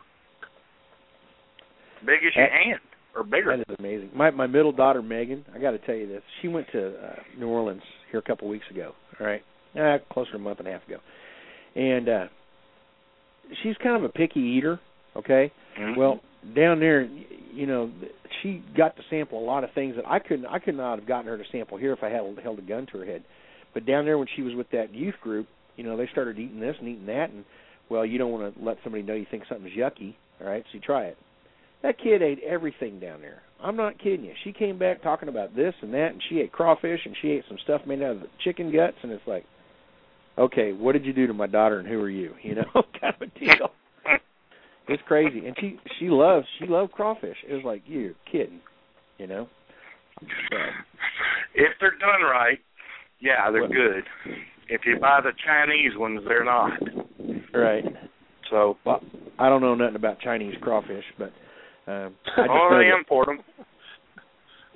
Big 2.06 2.24
as 2.24 2.34
your 2.34 2.48
hand 2.48 2.80
or 3.16 3.24
bigger. 3.24 3.56
That 3.56 3.68
is 3.70 3.76
amazing. 3.78 4.10
My 4.14 4.30
my 4.30 4.46
middle 4.46 4.72
daughter 4.72 5.02
Megan, 5.02 5.44
I 5.54 5.58
got 5.58 5.72
to 5.72 5.78
tell 5.78 5.94
you 5.94 6.06
this. 6.06 6.22
She 6.42 6.48
went 6.48 6.66
to 6.72 6.88
uh, 6.88 7.14
New 7.38 7.48
Orleans 7.48 7.82
here 8.10 8.20
a 8.20 8.22
couple 8.22 8.48
weeks 8.48 8.66
ago. 8.70 8.92
All 9.20 9.26
right, 9.26 9.42
uh, 9.78 9.98
closer 10.12 10.30
to 10.32 10.36
a 10.36 10.40
month 10.40 10.58
and 10.60 10.68
a 10.68 10.72
half 10.72 10.86
ago, 10.86 10.98
and 11.76 12.08
uh 12.08 12.26
she's 13.62 13.76
kind 13.82 13.96
of 13.96 14.04
a 14.04 14.08
picky 14.08 14.40
eater. 14.40 14.80
Okay, 15.16 15.50
Mhm. 15.78 15.96
well 15.96 16.20
down 16.54 16.80
there, 16.80 17.02
you 17.52 17.66
know, 17.66 17.90
she 18.40 18.62
got 18.76 18.96
to 18.96 19.02
sample 19.10 19.38
a 19.38 19.44
lot 19.44 19.62
of 19.64 19.70
things 19.72 19.96
that 19.96 20.06
I 20.08 20.18
couldn't. 20.20 20.46
I 20.46 20.58
could 20.58 20.76
not 20.76 20.98
have 20.98 21.06
gotten 21.06 21.26
her 21.26 21.36
to 21.36 21.44
sample 21.52 21.76
here 21.76 21.92
if 21.92 22.02
I 22.02 22.08
had 22.08 22.22
held 22.42 22.58
a 22.58 22.62
gun 22.62 22.86
to 22.92 22.98
her 22.98 23.04
head. 23.04 23.22
But 23.74 23.84
down 23.84 24.04
there, 24.06 24.16
when 24.16 24.26
she 24.34 24.42
was 24.42 24.54
with 24.54 24.70
that 24.70 24.94
youth 24.94 25.16
group, 25.20 25.46
you 25.76 25.84
know, 25.84 25.96
they 25.96 26.06
started 26.06 26.38
eating 26.38 26.58
this 26.58 26.76
and 26.78 26.88
eating 26.88 27.06
that, 27.06 27.30
and 27.30 27.44
well, 27.90 28.06
you 28.06 28.18
don't 28.18 28.30
want 28.32 28.56
to 28.56 28.64
let 28.64 28.78
somebody 28.82 29.02
know 29.02 29.14
you 29.14 29.26
think 29.30 29.44
something's 29.48 29.76
yucky. 29.76 30.14
All 30.40 30.46
right, 30.46 30.62
so 30.64 30.70
you 30.72 30.80
try 30.80 31.04
it. 31.04 31.18
That 31.82 31.98
kid 31.98 32.22
ate 32.22 32.40
everything 32.46 33.00
down 33.00 33.20
there. 33.22 33.42
I'm 33.62 33.76
not 33.76 33.98
kidding 33.98 34.24
you. 34.24 34.32
She 34.44 34.52
came 34.52 34.78
back 34.78 35.02
talking 35.02 35.28
about 35.28 35.54
this 35.56 35.74
and 35.82 35.92
that, 35.94 36.12
and 36.12 36.22
she 36.28 36.40
ate 36.40 36.52
crawfish 36.52 37.00
and 37.04 37.14
she 37.20 37.30
ate 37.30 37.44
some 37.48 37.58
stuff 37.64 37.82
made 37.86 38.02
out 38.02 38.16
of 38.16 38.22
chicken 38.44 38.72
guts, 38.72 38.96
and 39.02 39.12
it's 39.12 39.26
like, 39.26 39.44
okay, 40.38 40.72
what 40.72 40.92
did 40.92 41.04
you 41.04 41.12
do 41.12 41.26
to 41.26 41.34
my 41.34 41.46
daughter, 41.46 41.78
and 41.78 41.88
who 41.88 42.00
are 42.00 42.10
you? 42.10 42.34
You 42.42 42.56
know, 42.56 42.64
kind 43.00 43.14
of 43.20 43.22
a 43.22 43.38
deal. 43.38 43.70
It's 44.88 45.02
crazy, 45.06 45.46
and 45.46 45.56
she 45.60 45.78
she 45.98 46.06
loves 46.08 46.46
she 46.58 46.66
loved 46.66 46.92
crawfish. 46.92 47.36
It 47.48 47.54
was 47.54 47.64
like 47.64 47.82
you're 47.86 48.12
kidding, 48.30 48.60
you 49.18 49.26
know. 49.28 49.46
So, 50.20 50.56
If 51.54 51.72
they're 51.80 51.96
done 51.98 52.22
right, 52.22 52.58
yeah, 53.20 53.50
they're 53.50 53.62
Well- 53.62 53.70
good. 53.70 54.04
If 54.68 54.82
you 54.86 54.98
buy 55.00 55.20
the 55.20 55.32
Chinese 55.44 55.96
ones, 55.96 56.20
they're 56.26 56.44
not. 56.44 56.72
right. 57.52 57.84
So, 58.50 58.76
Well, 58.84 59.02
I 59.38 59.48
don't 59.48 59.60
know 59.60 59.74
nothing 59.74 59.96
about 59.96 60.20
Chinese 60.20 60.54
crawfish, 60.60 61.04
but 61.18 61.32
um, 61.90 62.14
I 62.36 62.40
just 62.42 62.48
oh, 62.50 62.68
know 62.70 62.78
they 62.78 62.90
import 62.96 63.26
them. 63.26 63.38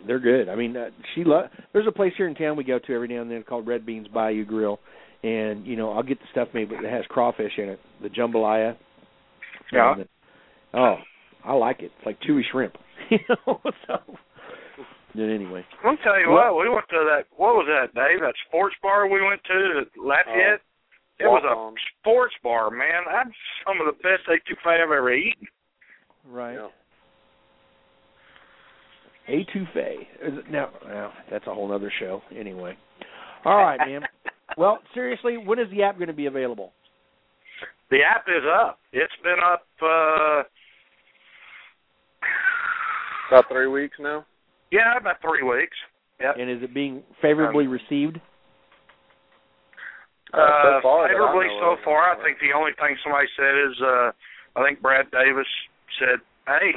they're 0.06 0.20
good. 0.20 0.48
I 0.48 0.54
mean, 0.56 0.76
uh, 0.76 0.90
she 1.14 1.24
lo- 1.24 1.48
there's 1.72 1.86
a 1.86 1.92
place 1.92 2.12
here 2.16 2.28
in 2.28 2.34
town 2.34 2.56
we 2.56 2.64
go 2.64 2.78
to 2.78 2.92
every 2.94 3.08
now 3.08 3.22
and 3.22 3.30
then 3.30 3.42
called 3.42 3.66
Red 3.66 3.86
Beans 3.86 4.08
Bayou 4.08 4.44
Grill, 4.44 4.78
and 5.22 5.66
you 5.66 5.76
know 5.76 5.92
I'll 5.92 6.02
get 6.02 6.18
the 6.20 6.26
stuff 6.32 6.48
made 6.54 6.70
that 6.70 6.84
has 6.84 7.04
crawfish 7.08 7.52
in 7.58 7.68
it, 7.70 7.80
the 8.02 8.08
jambalaya. 8.08 8.76
Yeah. 9.72 9.94
And, 9.94 10.08
oh, 10.74 10.96
I 11.44 11.52
like 11.54 11.80
it. 11.80 11.90
It's 11.96 12.06
like 12.06 12.18
chewy 12.20 12.42
shrimp. 12.50 12.74
you 13.10 13.18
know, 13.46 13.60
so. 13.86 13.96
But 15.14 15.22
anyway, 15.30 15.64
I'll 15.84 15.96
tell 15.98 16.18
you 16.18 16.30
Well- 16.30 16.56
what, 16.56 16.64
we 16.64 16.68
went 16.68 16.88
to 16.90 17.06
that. 17.14 17.24
What 17.36 17.54
was 17.54 17.66
that, 17.68 17.94
Dave? 17.94 18.20
That 18.20 18.34
sports 18.48 18.74
bar 18.82 19.06
we 19.08 19.22
went 19.22 19.40
to 19.44 19.80
at 19.82 19.88
Lafayette. 19.96 20.60
it 21.20 21.26
was 21.26 21.44
a 21.46 21.54
sports 22.00 22.34
bar, 22.42 22.68
man. 22.70 23.04
That's 23.06 23.30
some 23.64 23.78
of 23.80 23.86
the 23.86 23.96
best 24.02 24.26
etouffee 24.28 24.74
I've 24.74 24.80
ever 24.90 25.12
eaten. 25.14 25.46
right. 26.28 26.54
Yeah. 26.54 26.68
Etouffee. 29.28 30.02
Is 30.22 30.38
it- 30.38 30.50
Now, 30.50 30.70
well, 30.86 31.12
that's 31.30 31.46
a 31.46 31.54
whole 31.54 31.72
other 31.72 31.90
show. 31.98 32.22
Anyway. 32.36 32.76
All 33.44 33.56
right, 33.56 33.78
man. 33.78 34.02
Well, 34.58 34.78
seriously, 34.92 35.36
when 35.38 35.58
is 35.58 35.68
the 35.70 35.82
app 35.82 35.96
going 35.96 36.08
to 36.08 36.12
be 36.14 36.26
available? 36.26 36.72
The 37.90 38.02
app 38.04 38.26
is 38.28 38.44
up. 38.46 38.78
It's 38.92 39.12
been 39.22 39.38
up. 39.42 39.66
uh 39.82 40.42
About 43.30 43.48
three 43.50 43.66
weeks 43.66 43.96
now. 43.98 44.24
Yeah, 44.70 44.96
about 45.00 45.16
three 45.22 45.42
weeks. 45.42 45.76
Yep. 46.20 46.36
And 46.38 46.50
is 46.50 46.62
it 46.62 46.74
being 46.74 47.02
favorably 47.22 47.66
received? 47.66 48.20
Uh, 50.32 50.36
so 50.36 50.68
Uh, 50.78 50.80
far, 50.82 51.08
favorably 51.08 51.46
so 51.58 51.76
far. 51.84 52.12
I 52.12 52.22
think 52.22 52.38
the 52.38 52.52
only 52.56 52.72
thing 52.78 52.96
somebody 53.02 53.26
said 53.36 53.54
is, 53.56 53.80
uh 53.82 54.12
I 54.56 54.62
think 54.62 54.80
Brad 54.82 55.10
Davis 55.10 55.48
said, 55.98 56.20
"Hey, 56.46 56.74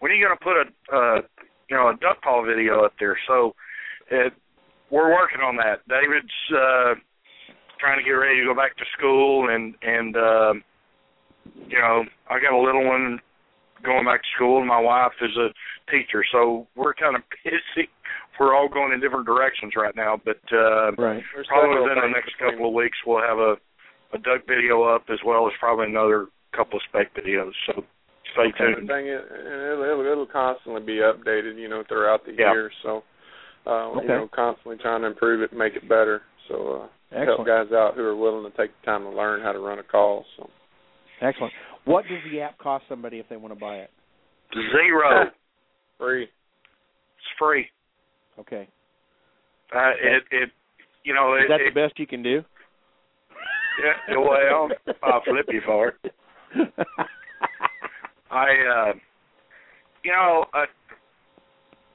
when 0.00 0.12
are 0.12 0.14
you 0.14 0.26
going 0.26 0.36
to 0.36 0.44
put 0.44 0.56
a, 0.56 0.96
uh, 0.96 1.20
you 1.68 1.76
know, 1.76 1.88
a 1.88 1.96
duck 2.00 2.22
call 2.22 2.44
video 2.44 2.84
up 2.84 2.92
there?" 2.98 3.18
So, 3.26 3.54
it, 4.10 4.32
we're 4.90 5.12
working 5.12 5.40
on 5.40 5.56
that. 5.56 5.86
David's 5.88 6.28
uh 6.52 6.94
trying 7.80 7.98
to 7.98 8.04
get 8.04 8.12
ready 8.12 8.40
to 8.40 8.46
go 8.46 8.54
back 8.54 8.76
to 8.76 8.84
school, 8.96 9.48
and 9.48 9.74
and 9.82 10.16
um, 10.16 10.64
you 11.68 11.78
know, 11.78 12.04
I 12.30 12.40
got 12.40 12.56
a 12.56 12.62
little 12.62 12.86
one 12.86 13.18
going 13.84 14.04
back 14.04 14.22
to 14.22 14.28
school, 14.36 14.58
and 14.58 14.66
my 14.66 14.80
wife 14.80 15.12
is 15.20 15.36
a 15.36 15.48
teacher, 15.90 16.24
so 16.32 16.66
we're 16.76 16.94
kind 16.94 17.16
of 17.16 17.22
busy. 17.44 17.88
We're 18.40 18.56
all 18.56 18.68
going 18.68 18.92
in 18.92 19.00
different 19.00 19.26
directions 19.26 19.74
right 19.76 19.94
now, 19.94 20.20
but. 20.24 20.40
uh 20.52 20.92
Right. 20.98 21.22
There's 21.34 21.46
Probably 21.46 21.82
within 21.82 22.02
the 22.02 22.08
next 22.08 22.32
couple 22.38 22.68
of 22.68 22.74
weeks, 22.74 22.98
we'll 23.06 23.22
have 23.22 23.38
a 23.38 23.56
a 24.14 24.18
duck 24.18 24.46
video 24.46 24.84
up 24.84 25.04
as 25.10 25.18
well 25.26 25.46
as 25.46 25.52
probably 25.58 25.86
another 25.86 26.28
couple 26.56 26.78
of 26.78 26.82
speck 26.88 27.14
videos. 27.14 27.50
So 27.66 27.84
stay 28.34 28.52
The 28.52 28.74
tuned. 28.74 28.88
thing 28.88 29.06
it'll, 29.06 29.82
it'll, 29.82 30.06
it'll 30.12 30.26
constantly 30.26 30.82
be 30.82 30.98
updated, 31.00 31.58
you 31.58 31.68
know, 31.68 31.82
throughout 31.88 32.24
the 32.24 32.32
Yeah. 32.32 32.52
year. 32.52 32.70
So, 32.82 33.02
uh, 33.66 33.90
Okay. 33.96 34.02
you 34.02 34.08
know, 34.08 34.28
constantly 34.34 34.76
trying 34.78 35.00
to 35.02 35.06
improve 35.08 35.42
it, 35.42 35.50
and 35.50 35.58
make 35.58 35.74
it 35.76 35.88
better. 35.88 36.22
So, 36.48 36.82
uh, 37.12 37.16
help 37.16 37.40
Excellent. 37.40 37.46
guys 37.46 37.72
out 37.72 37.94
who 37.94 38.04
are 38.04 38.16
willing 38.16 38.50
to 38.50 38.56
take 38.56 38.70
the 38.80 38.86
time 38.86 39.02
to 39.04 39.10
learn 39.10 39.40
how 39.42 39.52
to 39.52 39.58
run 39.60 39.78
a 39.78 39.82
call. 39.82 40.24
So, 40.36 40.50
Excellent. 41.22 41.52
What 41.84 42.04
does 42.08 42.18
the 42.30 42.40
app 42.40 42.58
cost 42.58 42.84
somebody 42.88 43.18
if 43.18 43.28
they 43.28 43.36
want 43.36 43.54
to 43.54 43.60
buy 43.60 43.76
it? 43.78 43.90
Zero. 44.52 45.30
free. 45.98 46.24
It's 46.24 47.38
free. 47.38 47.66
Okay. 48.38 48.68
Uh, 49.74 49.90
it 50.02 50.22
it 50.30 50.50
you 51.04 51.14
know 51.14 51.34
Is 51.36 51.44
it, 51.44 51.48
that 51.48 51.60
it 51.60 51.74
the 51.74 51.80
best 51.80 51.98
you 51.98 52.06
can 52.06 52.22
do? 52.22 52.42
yeah, 53.82 54.16
well 54.16 54.68
I'll 55.02 55.22
flip 55.24 55.46
you 55.50 55.62
for 55.64 55.88
it. 56.04 56.12
I 58.30 58.46
uh 58.46 58.92
you 60.02 60.12
know 60.12 60.46
uh, 60.54 60.66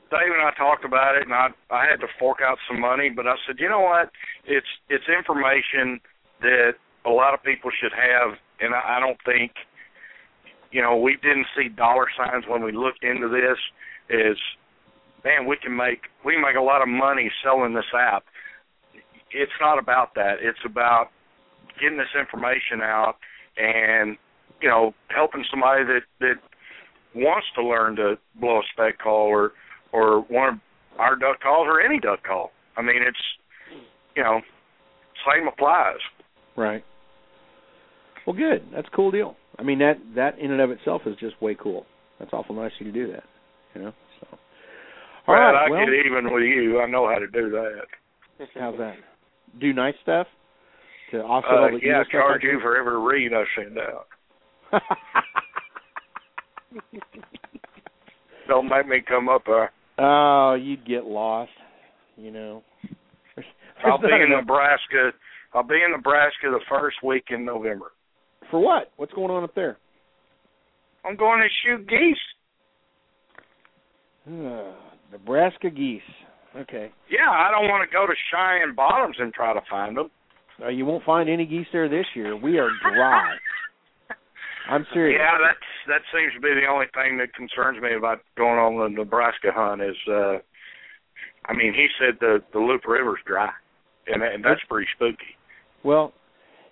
Dave 0.10 0.34
and 0.34 0.42
I 0.42 0.52
talked 0.58 0.86
about 0.86 1.16
it, 1.16 1.24
and 1.24 1.34
I 1.34 1.50
I 1.70 1.86
had 1.86 2.00
to 2.02 2.08
fork 2.20 2.40
out 2.42 2.58
some 2.68 2.80
money, 2.82 3.10
but 3.10 3.28
I 3.28 3.36
said, 3.46 3.58
you 3.60 3.70
know 3.70 3.82
what? 3.82 4.10
It's 4.46 4.68
it's 4.90 5.06
information 5.08 6.00
that 6.42 6.74
a 7.06 7.10
lot 7.10 7.34
of 7.34 7.44
people 7.44 7.72
should 7.80 7.94
have, 7.94 8.38
and 8.60 8.74
I, 8.74 8.98
I 8.98 9.00
don't 9.00 9.18
think, 9.26 9.52
you 10.72 10.82
know, 10.82 10.98
we 10.98 11.18
didn't 11.22 11.48
see 11.56 11.70
dollar 11.70 12.08
signs 12.18 12.46
when 12.48 12.64
we 12.64 12.72
looked 12.72 13.04
into 13.04 13.30
this. 13.30 13.58
Is 14.10 14.38
man, 15.24 15.46
we 15.46 15.58
can 15.58 15.76
make 15.76 16.10
we 16.26 16.34
can 16.34 16.42
make 16.42 16.56
a 16.56 16.62
lot 16.62 16.82
of 16.82 16.88
money 16.88 17.32
selling 17.44 17.74
this 17.74 17.92
app. 17.94 18.24
It's 19.32 19.52
not 19.62 19.78
about 19.78 20.16
that. 20.16 20.38
It's 20.42 20.60
about 20.66 21.10
getting 21.80 21.98
this 21.98 22.14
information 22.20 22.82
out 22.82 23.16
and 23.58 24.18
you 24.62 24.70
know 24.70 24.94
helping 25.16 25.44
somebody 25.50 25.84
that 25.84 26.02
that 26.20 26.36
wants 27.16 27.48
to 27.56 27.64
learn 27.64 27.96
to 27.96 28.18
blow 28.40 28.60
a 28.60 28.64
speck 28.74 29.00
call 29.02 29.28
or 29.28 29.54
or 29.92 30.22
one 30.22 30.50
of 30.50 30.56
our 31.00 31.16
duck 31.16 31.42
calls 31.42 31.66
or 31.68 31.82
any 31.82 32.00
duck 32.00 32.24
call. 32.24 32.52
I 32.78 32.82
mean, 32.82 33.02
it's 33.06 33.18
you 34.16 34.24
know, 34.24 34.42
same 35.28 35.48
applies. 35.48 36.00
Right. 36.58 36.84
Well, 38.28 38.36
good. 38.36 38.64
That's 38.74 38.88
a 38.92 38.96
cool 38.96 39.12
deal. 39.12 39.36
I 39.58 39.64
mean 39.64 39.80
that 39.80 39.96
that 40.16 40.40
in 40.40 40.52
and 40.52 40.62
of 40.62 40.72
itself 40.72 41.02
is 41.06 41.16
just 41.20 41.42
way 41.42 41.56
cool. 41.62 41.86
That's 42.20 42.32
awful 42.34 42.56
nice 42.56 42.72
of 42.80 42.86
you 42.88 42.92
to 42.92 43.06
do 43.06 43.12
that. 43.14 43.24
You 43.76 43.82
know. 43.84 43.94
So. 44.20 44.28
All 45.28 45.36
Brad, 45.36 45.54
right. 45.54 45.68
I 45.68 45.70
well, 45.70 45.86
get 45.86 45.94
even 46.06 46.34
with 46.34 46.44
you. 46.44 46.80
I 46.82 46.90
know 46.90 47.08
how 47.08 47.20
to 47.20 47.28
do 47.28 47.50
that. 47.52 47.82
how's 48.56 48.78
that? 48.78 48.96
Do 49.60 49.74
nice 49.74 49.96
stuff 50.04 50.28
to 51.12 51.20
offset 51.20 51.52
Uh, 51.52 51.56
all 51.62 51.72
the 51.72 51.80
yeah, 51.86 52.04
stuff 52.04 52.12
charge 52.12 52.44
you 52.44 52.60
for 52.62 52.78
every 52.78 53.00
read 53.00 53.34
I 53.34 53.44
send 53.56 53.78
out. 53.78 54.08
Do? 54.72 54.78
Don't 58.48 58.68
make 58.70 58.88
me 58.88 59.02
come 59.08 59.30
up 59.30 59.44
there. 59.46 59.72
oh, 60.00 60.56
you'd 60.56 60.86
get 60.86 61.06
lost. 61.06 61.52
You 62.18 62.32
know. 62.32 62.64
There's- 63.36 63.52
I'll 63.86 63.98
be 64.00 64.08
in 64.08 64.22
enough- 64.32 64.42
Nebraska. 64.42 65.12
I'll 65.54 65.64
be 65.64 65.82
in 65.84 65.92
Nebraska 65.92 66.44
the 66.52 66.60
first 66.70 66.98
week 67.04 67.26
in 67.30 67.46
November. 67.46 67.92
For 68.52 68.60
what? 68.60 68.92
What's 68.98 69.14
going 69.14 69.32
on 69.32 69.44
up 69.44 69.56
there? 69.56 69.78
I'm 71.06 71.16
going 71.16 71.40
to 71.42 71.48
shoot 71.64 71.88
geese. 71.88 72.18
Uh, 74.28 74.74
Nebraska 75.12 75.70
geese. 75.70 76.02
Okay. 76.56 76.92
Yeah, 77.10 77.30
I 77.30 77.52
don't 77.52 77.70
want 77.70 77.88
to 77.90 77.94
go 77.94 78.06
to 78.08 78.14
Cheyenne 78.32 78.76
Bottoms 78.76 79.16
and 79.20 79.34
try 79.34 79.54
to 79.54 79.62
find 79.70 79.96
them. 79.98 80.10
Uh, 80.62 80.68
you 80.70 80.86
won't 80.86 81.04
find 81.06 81.30
any 81.30 81.46
geese 81.46 81.68
there 81.72 81.88
this 81.88 82.06
year. 82.16 82.36
We 82.36 82.58
are 82.60 82.70
dry. 82.82 83.36
I'm 84.70 84.86
serious. 84.94 85.20
Yeah, 85.20 85.38
that's 85.42 85.70
that 85.88 86.02
seems 86.14 86.34
to 86.34 86.40
be 86.40 86.54
the 86.54 86.68
only 86.70 86.86
thing 86.94 87.18
that 87.18 87.34
concerns 87.34 87.82
me 87.82 87.96
about 87.98 88.20
going 88.38 88.60
on 88.60 88.78
the 88.78 89.04
Nebraska 89.04 89.50
hunt 89.54 89.82
is 89.82 89.98
uh 90.08 90.38
I 91.46 91.54
mean, 91.54 91.74
he 91.74 91.88
said 92.00 92.18
the 92.20 92.40
the 92.54 92.60
Loup 92.60 92.82
River's 92.88 93.20
dry. 93.26 93.50
And, 94.08 94.24
and 94.24 94.44
that's 94.44 94.62
pretty 94.68 94.88
spooky. 94.96 95.38
Well, 95.84 96.14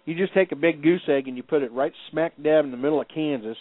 you 0.05 0.15
just 0.15 0.33
take 0.33 0.51
a 0.51 0.55
big 0.55 0.81
goose 0.81 1.03
egg 1.07 1.27
and 1.27 1.37
you 1.37 1.43
put 1.43 1.61
it 1.61 1.71
right 1.71 1.93
smack 2.09 2.33
dab 2.41 2.65
in 2.65 2.71
the 2.71 2.77
middle 2.77 2.99
of 2.99 3.07
Kansas 3.13 3.57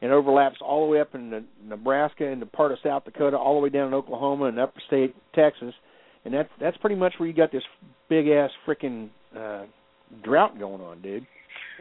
and 0.00 0.12
overlaps 0.12 0.56
all 0.62 0.86
the 0.86 0.90
way 0.90 1.00
up 1.00 1.14
in 1.14 1.44
Nebraska 1.66 2.26
and 2.26 2.40
the 2.40 2.46
part 2.46 2.72
of 2.72 2.78
South 2.82 3.04
Dakota, 3.04 3.36
all 3.36 3.56
the 3.56 3.60
way 3.60 3.68
down 3.68 3.88
in 3.88 3.94
Oklahoma 3.94 4.44
and 4.46 4.58
upper 4.58 4.80
state 4.86 5.14
Texas, 5.34 5.74
and 6.24 6.32
that's 6.32 6.48
that's 6.60 6.76
pretty 6.78 6.96
much 6.96 7.14
where 7.18 7.28
you 7.28 7.34
got 7.34 7.52
this 7.52 7.64
big 8.08 8.28
ass 8.28 8.50
freaking 8.66 9.10
uh, 9.36 9.64
drought 10.22 10.58
going 10.58 10.80
on, 10.80 11.02
dude. 11.02 11.26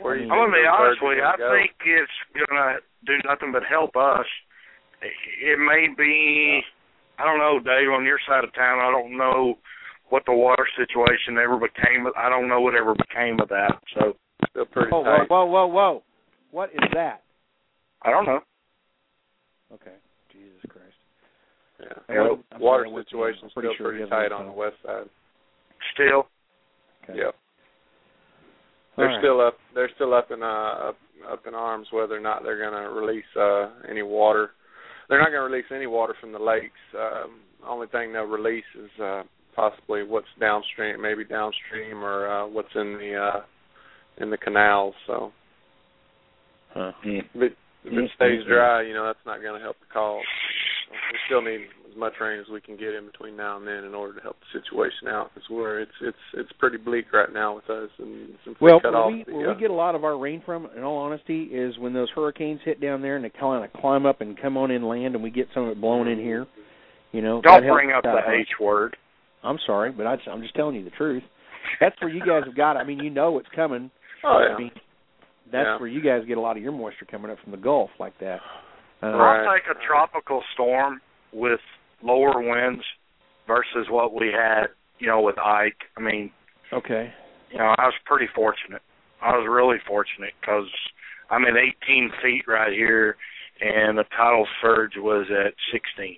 Where 0.02 0.14
I 0.14 0.18
you 0.18 0.22
mean- 0.24 0.32
I'm 0.32 0.38
gonna 0.40 0.52
be 0.52 0.58
think 0.62 0.74
honest 0.80 1.02
with 1.02 1.18
you. 1.18 1.24
I 1.24 1.38
go? 1.38 1.52
think 1.52 1.72
it's 1.86 2.48
gonna 2.48 2.80
do 3.06 3.18
nothing 3.26 3.52
but 3.52 3.64
help 3.64 3.96
us. 3.96 4.26
It 5.02 5.60
may 5.60 5.88
be, 5.96 6.64
I 7.20 7.24
don't 7.26 7.38
know, 7.40 7.60
Dave, 7.60 7.90
on 7.92 8.06
your 8.06 8.20
side 8.28 8.44
of 8.44 8.54
town. 8.54 8.80
I 8.80 8.92
don't 8.92 9.16
know 9.18 9.58
what 10.10 10.24
the 10.26 10.34
water 10.34 10.68
situation 10.78 11.38
ever 11.38 11.58
became. 11.58 12.08
I 12.18 12.30
don't 12.30 12.48
know 12.48 12.62
what 12.62 12.76
ever 12.76 12.96
became 12.96 13.40
of 13.40 13.50
that. 13.50 13.78
So 13.94 14.16
still 14.50 14.66
pretty 14.66 14.90
Whoa, 14.92 15.02
whoa, 15.02 15.18
tight. 15.18 15.30
whoa, 15.30 15.46
whoa, 15.46 15.68
whoa! 15.68 16.04
What 16.52 16.70
is 16.72 16.90
that? 16.94 17.22
I 18.04 18.12
don't 18.12 18.26
know. 18.26 18.42
Okay, 19.74 19.96
Jesus 20.32 20.62
Christ. 20.70 20.96
Yeah. 21.80 21.88
Yeah, 22.16 22.22
Wa- 22.30 22.38
water 22.60 22.84
sorry, 22.86 22.92
what's 22.94 23.10
situation's 23.10 23.44
I'm 23.44 23.50
pretty 23.52 23.76
still 23.76 23.78
sure 23.78 23.92
pretty 23.92 24.10
tight 24.10 24.32
on 24.32 24.46
the 24.46 24.52
west 24.52 24.78
side. 24.84 25.10
Still, 25.94 26.28
Okay. 27.04 27.20
Yep. 27.20 27.36
They're 28.98 29.08
right. 29.08 29.20
still 29.22 29.40
up. 29.42 29.58
They're 29.76 29.92
still 29.96 30.14
up 30.14 30.32
in 30.32 30.42
uh 30.44 30.90
up, 30.90 30.98
up 31.32 31.44
in 31.48 31.54
arms 31.54 31.88
whether 31.92 32.16
or 32.16 32.20
not 32.20 32.44
they're 32.44 32.60
going 32.60 32.74
to 32.74 32.90
release 32.90 33.24
uh 33.40 33.70
any 33.90 34.02
water. 34.02 34.52
They're 35.08 35.20
not 35.20 35.30
going 35.30 35.48
to 35.48 35.54
release 35.56 35.72
any 35.74 35.88
water 35.88 36.16
from 36.20 36.34
the 36.34 36.40
lakes. 36.40 36.74
Um, 36.94 37.40
only 37.66 37.88
thing 37.88 38.12
they'll 38.12 38.24
release 38.24 38.66
is 38.78 39.02
uh 39.02 39.24
possibly 39.56 40.04
what's 40.04 40.28
downstream, 40.40 41.02
maybe 41.02 41.24
downstream, 41.24 42.04
or 42.04 42.28
uh 42.28 42.48
what's 42.48 42.74
in 42.76 42.94
the 42.98 43.16
uh 43.16 43.42
in 44.24 44.30
the 44.30 44.38
canals. 44.38 44.96
So 45.06 45.32
Huh. 46.74 46.92
if 47.04 47.26
it, 47.36 47.54
if 47.86 47.94
it 47.94 48.12
stays 48.16 48.42
dry, 48.48 48.82
you 48.84 48.94
know 48.94 49.06
that's 49.06 49.26
not 49.26 49.42
going 49.42 49.58
to 49.58 49.64
help 49.64 49.78
the 49.80 49.92
cause. 49.94 50.22
We 50.92 51.18
still 51.28 51.42
need 51.42 51.62
as 51.90 51.98
much 51.98 52.14
rain 52.22 52.40
as 52.40 52.48
we 52.52 52.62
can 52.62 52.78
get 52.78 52.94
in 52.94 53.06
between 53.06 53.36
now 53.36 53.58
and 53.58 53.68
then 53.68 53.84
in 53.84 53.94
order 53.94 54.14
to 54.16 54.22
help 54.22 54.38
the 54.40 54.60
situation 54.60 55.08
out. 55.10 55.32
Because 55.34 55.50
we're 55.50 55.82
it's 55.82 55.92
it's 56.02 56.18
it's 56.34 56.52
pretty 56.60 56.78
bleak 56.78 57.12
right 57.14 57.32
now 57.32 57.56
with 57.56 57.70
us, 57.70 57.90
and 58.00 58.30
since 58.46 58.58
Well, 58.62 58.76
we 58.76 58.82
cut 58.82 58.94
where 58.94 59.02
off 59.02 59.12
we, 59.12 59.24
the, 59.26 59.34
where 59.34 59.52
uh, 59.52 59.54
we 59.54 59.60
get 59.60 59.72
a 59.72 59.74
lot 59.74 59.96
of 59.96 60.04
our 60.04 60.18
rain 60.18 60.42
from, 60.46 60.68
in 60.78 60.84
all 60.84 60.98
honesty, 60.98 61.44
is 61.44 61.78
when 61.78 61.94
those 61.94 62.10
hurricanes 62.16 62.62
hit 62.64 62.80
down 62.80 63.02
there 63.02 63.16
and 63.16 63.26
they 63.26 63.30
kind 63.30 63.64
of 63.66 63.74
climb 63.82 64.06
up 64.06 64.22
and 64.22 64.40
come 64.40 64.56
on 64.58 64.72
inland, 64.72 65.16
and 65.16 65.24
we 65.24 65.30
get 65.30 65.48
some 65.54 65.64
of 65.64 65.70
it 65.70 65.82
blown 65.82 66.08
in 66.08 66.18
here. 66.20 66.48
You 67.12 67.22
know, 67.22 67.42
don't 67.42 67.64
that 67.64 67.72
bring 67.72 67.92
up 67.92 68.06
out 68.06 68.24
the. 68.26 68.32
H 68.32 68.48
word. 68.62 68.96
I'm 69.44 69.58
sorry, 69.66 69.92
but 69.92 70.08
I, 70.08 70.18
I'm 70.32 70.42
just 70.42 70.56
telling 70.56 70.76
you 70.76 70.84
the 70.84 70.90
truth. 70.92 71.24
That's 71.80 72.00
where 72.02 72.10
you 72.10 72.20
guys 72.26 72.44
have 72.46 72.56
got. 72.56 72.76
it. 72.76 72.80
I 72.80 72.84
mean, 72.86 73.00
you 73.00 73.10
know 73.10 73.38
it's 73.40 73.48
coming. 73.56 73.92
oh 74.24 74.40
yeah. 74.48 74.56
I 74.56 74.58
mean, 74.58 74.72
that's 75.52 75.66
Yeah. 75.66 75.80
where 75.80 75.88
you 75.90 76.02
guys 76.02 76.26
get 76.28 76.38
a 76.38 76.42
lot 76.42 76.58
of 76.58 76.64
your 76.64 76.72
moisture 76.72 77.06
coming 77.10 77.32
up 77.32 77.38
from 77.44 77.52
the 77.52 77.58
Gulf 77.58 77.90
like 78.00 78.18
that. 78.20 78.40
Uh. 79.02 79.08
I'll 79.08 79.54
take 79.54 79.64
a 79.70 79.80
tropical 79.88 80.44
storm 80.54 81.02
with 81.34 81.60
lower 82.02 82.42
winds 82.42 82.84
versus 83.48 83.88
what 83.90 84.14
we 84.14 84.28
had, 84.28 84.68
you 85.00 85.08
know, 85.08 85.22
with 85.22 85.38
Ike. 85.38 85.78
I 85.98 86.02
mean, 86.02 86.32
Okay. 86.74 87.14
you 87.52 87.58
know, 87.58 87.76
I 87.78 87.86
was 87.86 87.94
pretty 88.06 88.28
fortunate. 88.36 88.82
I 89.22 89.36
was 89.38 89.48
really 89.50 89.78
fortunate 89.88 90.34
because 90.42 90.68
I'm 91.30 91.46
at 91.46 91.56
18 91.56 92.12
feet 92.22 92.44
right 92.48 92.72
here, 92.74 93.18
and 93.62 93.98
the 93.98 94.04
tidal 94.16 94.48
surge 94.62 94.94
was 94.98 95.26
at 95.32 95.54
16. 95.72 96.18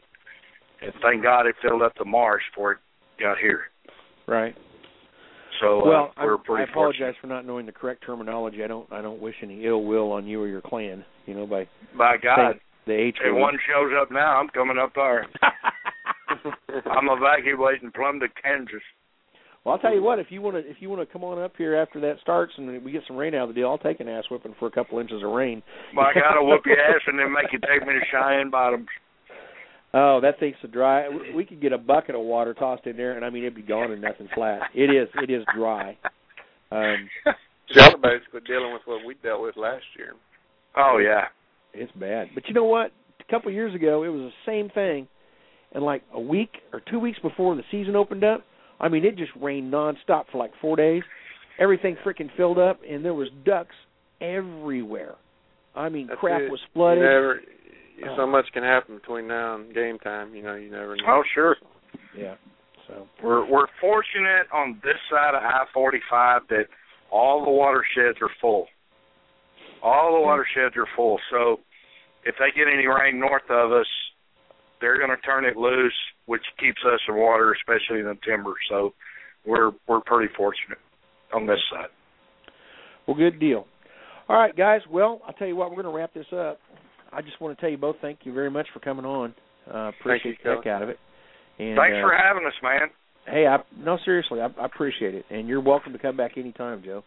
And 0.81 0.93
thank 1.01 1.23
God 1.23 1.45
it 1.45 1.55
filled 1.61 1.81
up 1.81 1.93
the 1.97 2.05
marsh 2.05 2.43
before 2.51 2.73
it 2.73 2.77
got 3.19 3.37
here. 3.37 3.63
Right. 4.27 4.55
So 5.59 5.85
Well, 5.85 6.13
uh, 6.15 6.21
we're 6.23 6.35
I'm- 6.35 6.43
pretty 6.43 6.61
I 6.63 6.71
apologize 6.71 7.15
for 7.19 7.27
not 7.27 7.45
knowing 7.45 7.65
the 7.65 7.71
correct 7.71 8.03
terminology. 8.05 8.63
I 8.63 8.67
don't. 8.67 8.87
I 8.93 9.01
don't 9.01 9.19
wish 9.19 9.35
any 9.41 9.65
ill 9.65 9.83
will 9.83 10.11
on 10.13 10.25
you 10.25 10.41
or 10.41 10.47
your 10.47 10.61
clan. 10.61 11.03
You 11.25 11.33
know, 11.33 11.45
by 11.45 11.67
By 11.97 12.15
God, 12.17 12.37
saying 12.37 12.59
the 12.89 12.99
H 12.99 13.17
if 13.23 13.33
one 13.35 13.57
shows 13.69 13.91
up 13.99 14.11
now, 14.11 14.37
I'm 14.39 14.49
coming 14.49 14.77
up 14.77 14.91
there. 14.95 15.25
I'm 16.85 17.07
evacuating 17.09 17.91
plumb 17.95 18.19
to 18.19 18.27
Kansas. 18.41 18.81
Well, 19.63 19.75
I'll 19.75 19.81
tell 19.81 19.93
you 19.93 20.01
what. 20.03 20.19
If 20.19 20.27
you 20.29 20.41
want 20.41 20.55
to, 20.55 20.69
if 20.69 20.77
you 20.79 20.89
want 20.89 21.01
to 21.07 21.11
come 21.11 21.23
on 21.23 21.37
up 21.41 21.53
here 21.57 21.75
after 21.75 21.99
that 22.01 22.15
starts 22.21 22.53
and 22.57 22.83
we 22.83 22.91
get 22.91 23.03
some 23.07 23.17
rain 23.17 23.35
out 23.35 23.43
of 23.49 23.49
the 23.49 23.55
deal, 23.55 23.67
I'll 23.69 23.77
take 23.77 23.99
an 23.99 24.07
ass 24.07 24.23
whipping 24.31 24.55
for 24.57 24.67
a 24.67 24.71
couple 24.71 24.99
inches 24.99 25.21
of 25.23 25.29
rain. 25.31 25.61
By 25.95 26.11
I 26.11 26.13
gotta 26.13 26.43
whoop 26.43 26.61
your 26.65 26.79
ass 26.79 27.01
and 27.07 27.19
then 27.19 27.31
make 27.33 27.51
you 27.51 27.59
take 27.59 27.85
me 27.85 27.93
to 27.93 27.99
Cheyenne 28.11 28.49
Bottoms. 28.49 28.87
Oh, 29.93 30.19
that 30.21 30.39
thing's 30.39 30.55
so 30.61 30.67
dry. 30.67 31.09
We- 31.09 31.33
We 31.33 31.45
could 31.45 31.61
get 31.61 31.73
a 31.73 31.77
bucket 31.77 32.15
of 32.15 32.21
water 32.21 32.53
tossed 32.53 32.85
in 32.85 32.95
there, 32.95 33.13
and 33.13 33.25
I 33.25 33.29
mean 33.29 33.43
it'd 33.43 33.55
be 33.55 33.61
gone 33.61 33.91
and 33.91 34.01
nothing 34.01 34.29
flat. 34.33 34.61
It 34.73 34.89
is. 34.91 35.09
It 35.21 35.29
is 35.29 35.43
dry. 35.55 35.97
Um, 36.71 37.09
Y'all 37.69 37.95
are 37.95 37.97
basically 37.97 38.41
dealing 38.47 38.71
with 38.73 38.81
what 38.85 39.05
we 39.05 39.15
dealt 39.21 39.41
with 39.41 39.57
last 39.57 39.83
year. 39.97 40.13
Oh 40.77 40.99
yeah. 41.03 41.25
It's 41.73 41.91
bad. 41.93 42.29
But 42.33 42.47
you 42.47 42.53
know 42.53 42.63
what? 42.65 42.91
A 43.19 43.31
couple 43.31 43.49
of 43.49 43.53
years 43.55 43.75
ago, 43.75 44.03
it 44.03 44.09
was 44.09 44.21
the 44.21 44.51
same 44.51 44.69
thing, 44.69 45.07
and 45.73 45.83
like 45.83 46.01
a 46.13 46.19
week 46.19 46.49
or 46.73 46.81
two 46.89 46.99
weeks 46.99 47.19
before 47.19 47.55
the 47.55 47.63
season 47.71 47.95
opened 47.95 48.23
up, 48.23 48.43
I 48.79 48.87
mean 48.89 49.05
it 49.05 49.17
just 49.17 49.31
rained 49.39 49.71
nonstop 49.71 50.25
for 50.31 50.37
like 50.37 50.51
four 50.61 50.75
days. 50.75 51.03
Everything 51.59 51.97
freaking 52.05 52.29
filled 52.37 52.57
up, 52.57 52.79
and 52.89 53.03
there 53.03 53.13
was 53.13 53.27
ducks 53.45 53.75
everywhere. 54.21 55.15
I 55.75 55.89
mean, 55.89 56.07
That's 56.07 56.19
crap 56.19 56.41
it. 56.41 56.51
was 56.51 56.59
flooded. 56.73 57.03
You 57.03 57.09
never, 57.09 57.39
Oh. 58.01 58.15
so 58.15 58.25
much 58.27 58.45
can 58.53 58.63
happen 58.63 58.95
between 58.95 59.27
now 59.27 59.55
and 59.55 59.73
game 59.73 59.99
time. 59.99 60.33
You 60.33 60.41
know, 60.41 60.55
you 60.55 60.71
never 60.71 60.95
know. 60.95 61.03
Oh 61.07 61.23
sure. 61.33 61.57
Yeah. 62.17 62.35
So 62.87 63.07
We're 63.21 63.45
we're 63.45 63.67
fortunate 63.81 64.47
on 64.53 64.79
this 64.83 64.95
side 65.11 65.35
of 65.35 65.43
I 65.43 65.65
forty 65.73 65.99
five 66.09 66.43
that 66.49 66.65
all 67.11 67.43
the 67.43 67.51
watersheds 67.51 68.17
are 68.21 68.29
full. 68.39 68.67
All 69.81 70.13
the 70.13 70.21
watersheds 70.21 70.75
are 70.77 70.87
full. 70.95 71.19
So 71.31 71.59
if 72.25 72.35
they 72.39 72.51
get 72.55 72.67
any 72.71 72.87
rain 72.87 73.19
north 73.19 73.49
of 73.49 73.71
us, 73.71 73.87
they're 74.81 74.97
going 74.97 75.09
to 75.09 75.21
turn 75.25 75.45
it 75.45 75.57
loose, 75.57 75.93
which 76.25 76.43
keeps 76.59 76.79
us 76.85 76.99
in 77.07 77.15
water, 77.15 77.53
especially 77.53 77.99
in 77.99 78.05
the 78.05 78.17
timber. 78.25 78.53
So 78.69 78.93
we're 79.45 79.71
we're 79.87 80.01
pretty 80.01 80.33
fortunate 80.35 80.77
on 81.33 81.47
this 81.47 81.59
side. 81.71 81.89
Well, 83.07 83.17
good 83.17 83.39
deal. 83.39 83.65
All 84.27 84.37
right, 84.37 84.55
guys. 84.55 84.81
Well, 84.89 85.21
I'll 85.25 85.33
tell 85.33 85.47
you 85.47 85.55
what. 85.55 85.69
We're 85.69 85.81
going 85.81 85.93
to 85.93 85.97
wrap 85.97 86.13
this 86.13 86.31
up. 86.31 86.59
I 87.11 87.21
just 87.21 87.41
want 87.41 87.57
to 87.57 87.61
tell 87.61 87.69
you 87.69 87.77
both 87.77 87.95
thank 88.01 88.19
you 88.23 88.33
very 88.33 88.51
much 88.51 88.67
for 88.73 88.79
coming 88.79 89.05
on. 89.05 89.33
Uh, 89.67 89.91
appreciate 89.99 90.37
you, 90.43 90.51
the 90.51 90.55
heck 90.57 90.67
out 90.67 90.83
of 90.83 90.89
it. 90.89 90.97
And, 91.57 91.75
Thanks 91.75 91.97
uh, 91.97 92.07
for 92.07 92.15
having 92.15 92.45
us, 92.45 92.53
man. 92.61 92.89
Hey, 93.25 93.45
I 93.47 93.57
no 93.77 93.97
seriously, 94.05 94.39
I, 94.39 94.47
I 94.59 94.65
appreciate 94.65 95.13
it, 95.13 95.25
and 95.29 95.47
you're 95.47 95.61
welcome 95.61 95.93
to 95.93 95.99
come 95.99 96.17
back 96.17 96.37
anytime, 96.37 96.81
Joe. 96.83 97.03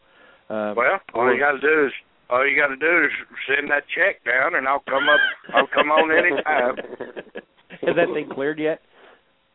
Uh, 0.51 0.75
Well, 0.77 1.01
all 1.15 1.33
you 1.33 1.41
got 1.41 1.53
to 1.53 1.61
do 1.61 1.87
is 1.87 1.93
all 2.33 2.49
you 2.49 2.57
got 2.57 2.69
to 2.69 2.77
do 2.77 3.05
is 3.05 3.13
send 3.47 3.71
that 3.71 3.85
check 3.95 4.25
down, 4.25 4.55
and 4.57 4.67
I'll 4.67 4.83
come 4.89 5.07
up. 5.09 5.21
I'll 5.55 5.67
come 5.69 5.91
on 5.91 6.11
anytime. 6.11 6.77
has 7.85 7.97
that 7.97 8.09
thing 8.15 8.31
cleared 8.33 8.59
yet? 8.59 8.81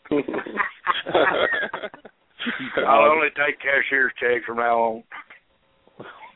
I'll 2.87 3.11
only 3.11 3.29
take 3.35 3.59
cashier's 3.59 4.13
checks 4.19 4.45
from 4.45 4.57
now 4.57 4.77
on. 4.77 5.03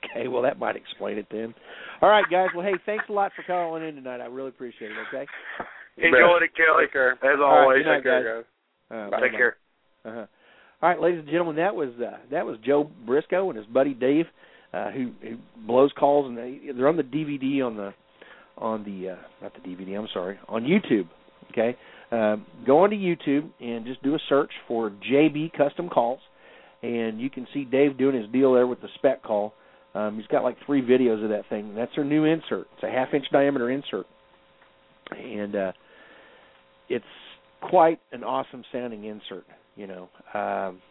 Okay, 0.04 0.28
well 0.28 0.42
that 0.42 0.58
might 0.58 0.76
explain 0.76 1.20
it 1.20 1.28
then. 1.32 1.54
All 2.02 2.10
right, 2.10 2.26
guys. 2.30 2.48
Well, 2.56 2.66
hey, 2.66 2.74
thanks 2.86 3.06
a 3.08 3.14
lot 3.14 3.32
for 3.36 3.44
calling 3.44 3.88
in 3.88 3.96
tonight. 3.96 4.20
I 4.20 4.26
really 4.26 4.50
appreciate 4.50 4.92
it. 4.92 4.98
Okay. 5.14 5.28
Enjoy 5.98 6.40
it, 6.42 6.52
Kelly. 6.58 6.86
Take 6.86 6.94
care. 6.94 7.12
As 7.12 7.20
right, 7.22 7.40
always. 7.40 7.84
good 7.84 7.90
night, 7.90 7.98
Take 7.98 8.04
care, 8.04 8.42
guys. 8.42 8.46
guys. 8.90 8.98
Uh, 8.98 9.04
Take 9.04 9.12
bye-bye. 9.12 9.38
care. 9.38 9.56
Uh-huh. 10.06 10.26
All 10.82 10.90
right, 10.90 11.00
ladies 11.00 11.20
and 11.20 11.30
gentlemen, 11.30 11.58
that 11.58 11.76
was 11.76 11.90
uh, 12.00 12.18
that 12.32 12.44
was 12.46 12.58
Joe 12.66 12.90
Brisco 13.08 13.50
and 13.50 13.58
his 13.58 13.68
buddy 13.68 13.94
Dave, 13.94 14.26
uh, 14.74 14.92
who 14.92 15.12
who 15.22 15.38
blows 15.66 15.92
calls 15.98 16.28
and 16.28 16.38
they, 16.38 16.60
they're 16.76 16.88
on 16.88 16.98
the 16.98 17.04
DVD 17.04 17.66
on 17.66 17.76
the 17.76 17.94
on 18.58 18.84
the 18.84 19.12
uh, 19.12 19.16
not 19.42 19.54
the 19.54 19.68
DVD. 19.68 19.98
I'm 19.98 20.08
sorry, 20.14 20.40
on 20.48 20.64
YouTube. 20.64 21.08
Okay, 21.52 21.78
um, 22.12 22.46
go 22.66 22.84
onto 22.84 22.96
YouTube 22.96 23.50
and 23.60 23.86
just 23.86 24.02
do 24.04 24.16
a 24.16 24.20
search 24.30 24.52
for 24.68 24.92
JB 25.12 25.54
Custom 25.54 25.90
Calls, 25.90 26.20
and 26.82 27.20
you 27.20 27.30
can 27.30 27.48
see 27.54 27.66
Dave 27.66 27.98
doing 27.98 28.16
his 28.16 28.32
deal 28.32 28.54
there 28.54 28.68
with 28.68 28.82
the 28.82 28.88
speck 28.96 29.24
call. 29.24 29.54
Um, 29.94 30.18
he's 30.18 30.28
got 30.28 30.44
like 30.44 30.56
three 30.66 30.82
videos 30.82 31.22
of 31.22 31.30
that 31.32 31.50
thing. 31.50 31.76
That's 31.76 31.92
their 31.96 32.06
new 32.06 32.24
insert. 32.24 32.68
It's 32.76 32.84
a 32.84 32.90
half 32.90 33.14
inch 33.14 33.26
diameter 33.32 33.70
insert, 33.70 34.06
and 35.12 35.56
uh, 35.56 35.72
it's 36.88 37.06
quite 37.62 38.00
an 38.12 38.24
awesome 38.24 38.64
sounding 38.72 39.04
insert. 39.04 39.46
You 39.76 39.88
know, 39.88 40.10
um, 40.34 40.82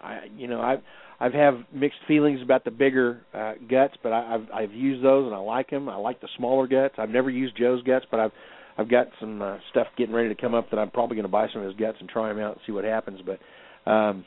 I 0.00 0.20
you 0.36 0.48
know 0.48 0.60
I've 0.60 0.80
I've 1.18 1.34
have 1.34 1.58
mixed 1.72 1.98
feelings 2.08 2.40
about 2.42 2.64
the 2.64 2.70
bigger 2.70 3.20
uh, 3.34 3.52
guts, 3.68 3.94
but 4.02 4.12
I, 4.12 4.34
I've 4.34 4.50
I've 4.52 4.72
used 4.72 5.04
those 5.04 5.26
and 5.26 5.34
I 5.34 5.38
like 5.38 5.70
them. 5.70 5.88
I 5.88 5.96
like 5.96 6.20
the 6.20 6.28
smaller 6.36 6.66
guts. 6.66 6.94
I've 6.98 7.10
never 7.10 7.30
used 7.30 7.56
Joe's 7.56 7.82
guts, 7.82 8.06
but 8.10 8.20
I've 8.20 8.32
I've 8.78 8.88
got 8.88 9.08
some 9.20 9.42
uh, 9.42 9.58
stuff 9.70 9.88
getting 9.98 10.14
ready 10.14 10.28
to 10.28 10.40
come 10.40 10.54
up 10.54 10.70
that 10.70 10.78
I'm 10.78 10.90
probably 10.90 11.16
going 11.16 11.24
to 11.24 11.30
buy 11.30 11.48
some 11.52 11.62
of 11.62 11.68
his 11.68 11.76
guts 11.76 11.98
and 12.00 12.08
try 12.08 12.28
them 12.28 12.38
out 12.38 12.52
and 12.52 12.60
see 12.66 12.72
what 12.72 12.84
happens. 12.84 13.20
But 13.24 13.90
um, 13.90 14.24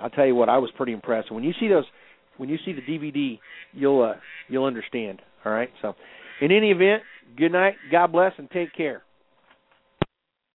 I'll 0.00 0.10
tell 0.10 0.26
you 0.26 0.34
what, 0.34 0.48
I 0.48 0.58
was 0.58 0.70
pretty 0.76 0.92
impressed. 0.92 1.32
When 1.32 1.42
you 1.42 1.52
see 1.58 1.68
those, 1.68 1.84
when 2.36 2.48
you 2.48 2.58
see 2.64 2.72
the 2.72 2.82
DVD, 2.82 3.38
you'll 3.72 4.02
uh, 4.02 4.14
you'll 4.48 4.66
understand. 4.66 5.20
All 5.44 5.52
right. 5.52 5.70
So, 5.82 5.94
in 6.40 6.52
any 6.52 6.70
event, 6.70 7.02
good 7.36 7.52
night, 7.52 7.74
God 7.90 8.12
bless, 8.12 8.32
and 8.38 8.50
take 8.50 8.74
care. 8.74 9.02